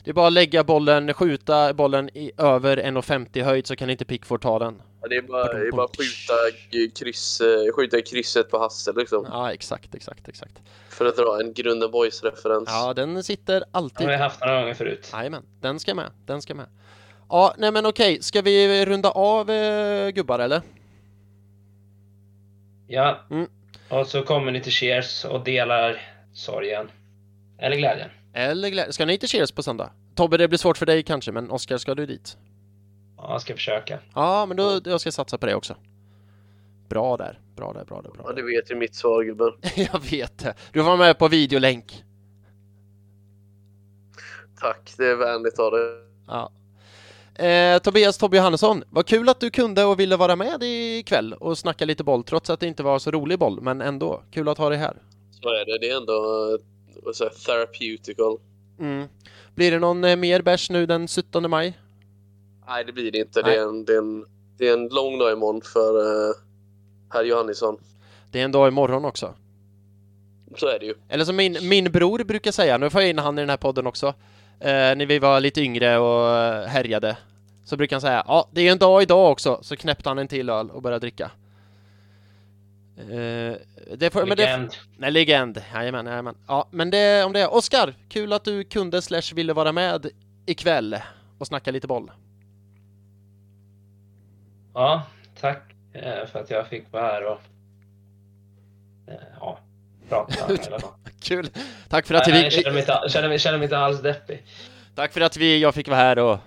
Det 0.05 0.11
är 0.11 0.15
bara 0.15 0.27
att 0.27 0.33
lägga 0.33 0.65
bollen, 0.65 1.15
skjuta 1.15 1.75
bollen 1.75 2.11
i 2.17 2.33
över 2.39 2.77
1,50 2.77 3.43
höjd 3.43 3.67
så 3.67 3.77
kan 3.77 3.91
inte 3.91 4.05
Pickford 4.05 4.43
ta 4.43 4.59
den. 4.59 4.83
Ja, 5.03 5.09
Det 5.09 5.17
är 5.17 5.23
bara, 5.23 5.53
det 5.53 5.67
är 5.69 5.73
bara 5.73 5.85
att 5.85 5.97
skjuta, 5.97 6.35
kryss, 6.99 7.41
eh, 7.41 7.73
skjuta 7.77 7.99
i 7.99 8.03
krysset 8.03 8.51
på 8.51 8.59
Hassel 8.59 8.97
liksom. 8.97 9.27
Ja, 9.31 9.53
exakt, 9.53 9.95
exakt, 9.95 10.29
exakt. 10.29 10.63
För 10.89 11.07
att 11.07 11.17
dra 11.17 11.41
en 11.41 11.53
Grunden 11.53 11.91
Boys-referens. 11.91 12.65
Ja, 12.67 12.95
den 12.95 13.25
sitter 13.25 13.65
alltid. 13.73 14.07
har 14.07 14.13
vi 14.13 14.23
haft 14.23 14.41
några 14.41 14.61
gånger 14.61 14.75
förut. 14.75 15.11
Jajamän, 15.13 15.43
den 15.61 15.81
ska 15.81 15.95
med, 15.95 16.11
den 16.27 16.43
ska 16.43 16.55
med. 16.55 16.67
Ja, 17.29 17.55
nej 17.59 17.73
men 17.73 17.87
okej, 17.87 18.23
ska 18.23 18.43
vi 18.43 18.87
runda 18.87 19.11
av 19.11 19.51
eh, 19.51 20.11
gubbar 20.11 20.39
eller? 20.39 20.63
Ja. 22.87 23.21
Mm. 23.31 23.47
Och 23.89 24.07
så 24.07 24.23
kommer 24.23 24.53
ni 24.53 24.61
till 24.61 24.73
Cheers 24.73 25.25
och 25.25 25.45
delar 25.45 26.01
sorgen. 26.33 26.91
Eller 27.59 27.77
glädjen. 27.77 28.09
Eller 28.35 28.69
glä- 28.69 28.91
ska 28.91 29.07
ni 29.07 29.19
till 29.19 29.29
Cheers 29.29 29.53
på 29.53 29.63
söndag? 29.63 29.91
Tobbe, 30.15 30.37
det 30.37 30.49
blir 30.49 30.59
svårt 30.59 30.79
för 30.79 30.87
dig 30.87 31.03
kanske, 31.03 31.33
men 31.33 31.51
Oskar, 31.51 31.79
ska 31.79 31.95
du 31.95 32.07
dit? 32.07 32.37
Ja, 33.17 33.33
jag 33.33 33.41
ska 33.43 33.55
försöka. 33.55 33.99
Ja, 34.15 34.47
men 34.47 34.57
då 34.57 34.81
jag 34.85 35.01
ska 35.01 35.13
satsa 35.13 35.39
på 35.39 35.47
det 35.47 35.55
också. 35.55 35.77
Bra 36.89 37.17
där, 37.17 37.41
bra 37.57 37.73
där, 37.73 37.85
bra 37.85 38.03
där, 38.03 38.11
bra 38.11 38.21
Ja, 38.25 38.29
där. 38.33 38.37
du 38.43 38.47
vet 38.57 38.71
ju 38.71 38.75
mitt 38.75 38.95
svar 38.95 39.23
gubben. 39.25 39.53
Jag 39.93 40.01
vet 40.11 40.39
det. 40.39 40.55
Du 40.73 40.83
var 40.83 40.97
med 40.97 41.19
på 41.19 41.29
videolänk. 41.29 42.05
Tack, 44.61 44.95
det 44.99 45.07
är 45.07 45.17
vänligt 45.17 45.59
av 45.59 45.71
dig. 45.73 45.81
Ja. 46.27 46.53
Eh, 47.45 47.79
Tobias 47.79 48.19
Tobbe 48.19 48.37
Johannesson, 48.37 48.85
vad 48.91 49.07
kul 49.07 49.29
att 49.29 49.41
du 49.41 49.51
kunde 49.51 49.85
och 49.85 50.01
ville 50.01 50.17
vara 50.17 50.37
med 50.37 50.63
ikväll 50.63 51.33
och 51.35 51.59
snacka 51.59 51.85
lite 51.85 52.05
boll 52.05 52.25
trots 52.25 52.51
att 52.51 52.61
det 52.61 52.67
inte 52.67 52.83
var 52.83 52.99
så 52.99 53.11
rolig 53.11 53.39
boll, 53.39 53.61
men 53.61 53.81
ändå. 53.81 54.23
Kul 54.31 54.49
att 54.49 54.59
ha 54.59 54.69
dig 54.69 54.79
här. 54.79 54.97
Så 55.31 55.49
är 55.49 55.65
det. 55.67 55.79
Det 55.79 55.91
är 55.91 55.97
ändå 55.97 56.59
säger, 57.15 57.31
jag, 57.31 57.35
therapeutical. 57.35 58.39
Mm. 58.79 59.09
Blir 59.55 59.71
det 59.71 59.79
någon 59.79 60.05
eh, 60.05 60.17
mer 60.17 60.43
bärs 60.43 60.71
nu 60.71 60.87
den 60.87 61.09
17 61.09 61.51
maj? 61.51 61.79
Nej, 62.67 62.85
det 62.85 62.93
blir 62.93 63.13
det 63.13 63.19
inte. 63.19 63.43
Det 63.43 63.57
är, 63.57 63.69
en, 63.69 63.85
det, 63.85 63.93
är 63.93 63.99
en, 63.99 64.25
det 64.59 64.69
är 64.69 64.73
en 64.73 64.89
lång 64.89 65.19
dag 65.19 65.33
imorgon 65.33 65.63
för 65.63 65.97
uh, 65.97 66.35
herr 67.11 67.25
Johannisson. 67.25 67.79
Det 68.31 68.41
är 68.41 68.45
en 68.45 68.53
dag 68.53 68.69
imorgon 68.69 69.05
också. 69.05 69.35
Så 70.57 70.67
är 70.67 70.79
det 70.79 70.87
ju. 70.87 70.95
Eller 71.09 71.25
som 71.25 71.37
min, 71.37 71.69
min 71.69 71.93
bror 71.93 72.25
brukar 72.25 72.53
säga, 72.53 72.79
nu 72.79 72.91
får 72.91 73.01
jag 73.01 73.11
in 73.11 73.19
han 73.19 73.39
i 73.39 73.43
den 73.43 73.51
här 73.51 73.57
podden 73.57 73.87
också. 73.87 74.15
Eh, 74.61 74.97
när 74.97 75.07
vi 75.07 75.19
var 75.19 75.41
lite 75.41 75.61
yngre 75.61 75.99
och 75.99 76.27
härjade. 76.69 77.17
Så 77.65 77.77
brukar 77.77 77.97
han 77.97 78.01
säga, 78.01 78.25
ja 78.27 78.49
det 78.53 78.69
är 78.69 78.73
en 78.73 78.79
dag 78.79 79.03
idag 79.03 79.33
också. 79.33 79.59
Så 79.63 79.77
knäppte 79.77 80.09
han 80.09 80.19
en 80.19 80.29
till 80.29 80.51
öl 80.51 80.71
och 80.71 80.83
började 80.83 81.01
dricka. 81.01 81.31
Eh, 82.99 83.57
det 83.97 84.11
får, 84.13 84.27
Legend. 84.27 84.61
Men 84.61 84.69
det, 84.69 84.77
nej, 84.97 85.11
legend. 85.11 85.63
Jajamän, 85.75 86.07
jajamän. 86.07 86.35
Ja, 86.47 86.69
men 86.71 86.91
det 86.91 87.25
om 87.25 87.33
det. 87.33 87.47
Oskar, 87.47 87.95
kul 88.09 88.33
att 88.33 88.45
du 88.45 88.65
kunde 88.65 89.03
slash 89.03 89.35
ville 89.35 89.53
vara 89.53 89.73
med 89.73 90.07
ikväll 90.47 90.97
och 91.39 91.47
snacka 91.47 91.71
lite 91.71 91.87
boll. 91.87 92.11
Ja, 94.75 95.03
tack 95.41 95.63
eh, 95.93 96.27
för 96.27 96.39
att 96.41 96.51
jag 96.51 96.67
fick 96.69 96.93
vara 96.93 97.03
här 97.03 97.25
och 97.25 97.41
eh, 99.07 99.15
ja, 99.41 99.59
prata. 100.09 100.35
Kul! 101.23 101.51
Tack 101.89 102.07
för 102.07 102.15
att 102.15 102.27
Nej, 102.29 102.37
Jag 102.37 102.45
vi... 102.45 102.51
känner 102.51 102.71
mig 102.73 102.81
inte, 102.81 103.01
känner 103.09 103.29
mig, 103.29 103.39
känner 103.39 103.59
mig 103.59 103.65
inte 103.65 103.79
alls 103.79 104.01
deppig. 104.01 104.45
Tack 104.95 105.13
för 105.13 105.21
att 105.21 105.37
vi, 105.37 105.59
jag 105.59 105.75
fick 105.75 105.89
vara 105.89 105.99
här 105.99 106.19
och... 106.19 106.39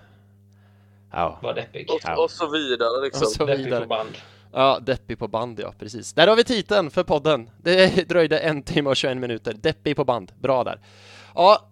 Ja, 1.12 1.40
Var 1.42 1.54
deppig. 1.54 1.90
Och, 1.90 2.24
och 2.24 2.32
så 2.32 2.52
vidare 2.52 3.04
liksom. 3.04 3.22
och 3.24 3.32
så 3.32 3.46
Deppig 3.46 3.64
på 3.64 3.70
vidare. 3.70 3.86
band. 3.86 4.18
Ja, 4.58 4.80
deppig 4.82 5.20
på 5.20 5.28
band 5.28 5.60
ja, 5.60 5.74
precis. 5.80 6.14
Där 6.14 6.28
har 6.28 6.36
vi 6.36 6.44
titeln 6.44 6.92
för 6.92 7.04
podden. 7.04 7.50
Det 7.58 8.10
dröjde 8.10 8.40
en 8.40 8.64
timme 8.64 8.90
och 8.90 8.96
21 8.96 9.18
minuter. 9.18 9.54
Deppig 9.54 9.96
på 9.96 10.06
band. 10.06 10.32
Bra 10.40 10.64
där. 10.64 10.80
Ja, 11.36 11.70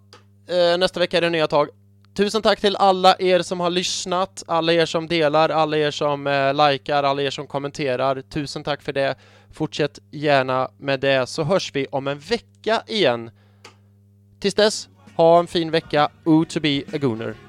eh, 0.50 0.78
nästa 0.78 1.00
vecka 1.00 1.18
är 1.18 1.22
det 1.22 1.30
nya 1.30 1.48
tag. 1.48 1.68
Tusen 2.16 2.42
tack 2.42 2.62
till 2.62 2.76
alla 2.76 3.16
er 3.20 3.42
som 3.42 3.60
har 3.60 3.70
lyssnat, 3.70 4.44
alla 4.48 4.74
er 4.74 4.86
som 4.86 5.08
delar, 5.08 5.50
alla 5.50 5.78
er 5.78 5.92
som 5.92 6.28
eh, 6.28 6.54
likar, 6.54 7.04
alla 7.04 7.22
er 7.22 7.30
som 7.30 7.48
kommenterar. 7.48 8.22
Tusen 8.22 8.64
tack 8.64 8.82
för 8.82 8.94
det. 8.94 9.16
Fortsätt 9.52 10.00
gärna 10.12 10.70
med 10.78 11.00
det 11.00 11.30
så 11.30 11.44
hörs 11.44 11.76
vi 11.76 11.88
om 11.92 12.08
en 12.08 12.20
vecka 12.20 12.84
igen. 12.88 13.32
Tills 14.40 14.56
dess, 14.56 14.90
ha 15.16 15.40
en 15.40 15.48
fin 15.48 15.72
vecka. 15.72 16.10
O 16.26 16.46
to 16.50 16.60
be 16.60 16.84
a 16.94 16.98
gooner. 16.98 17.43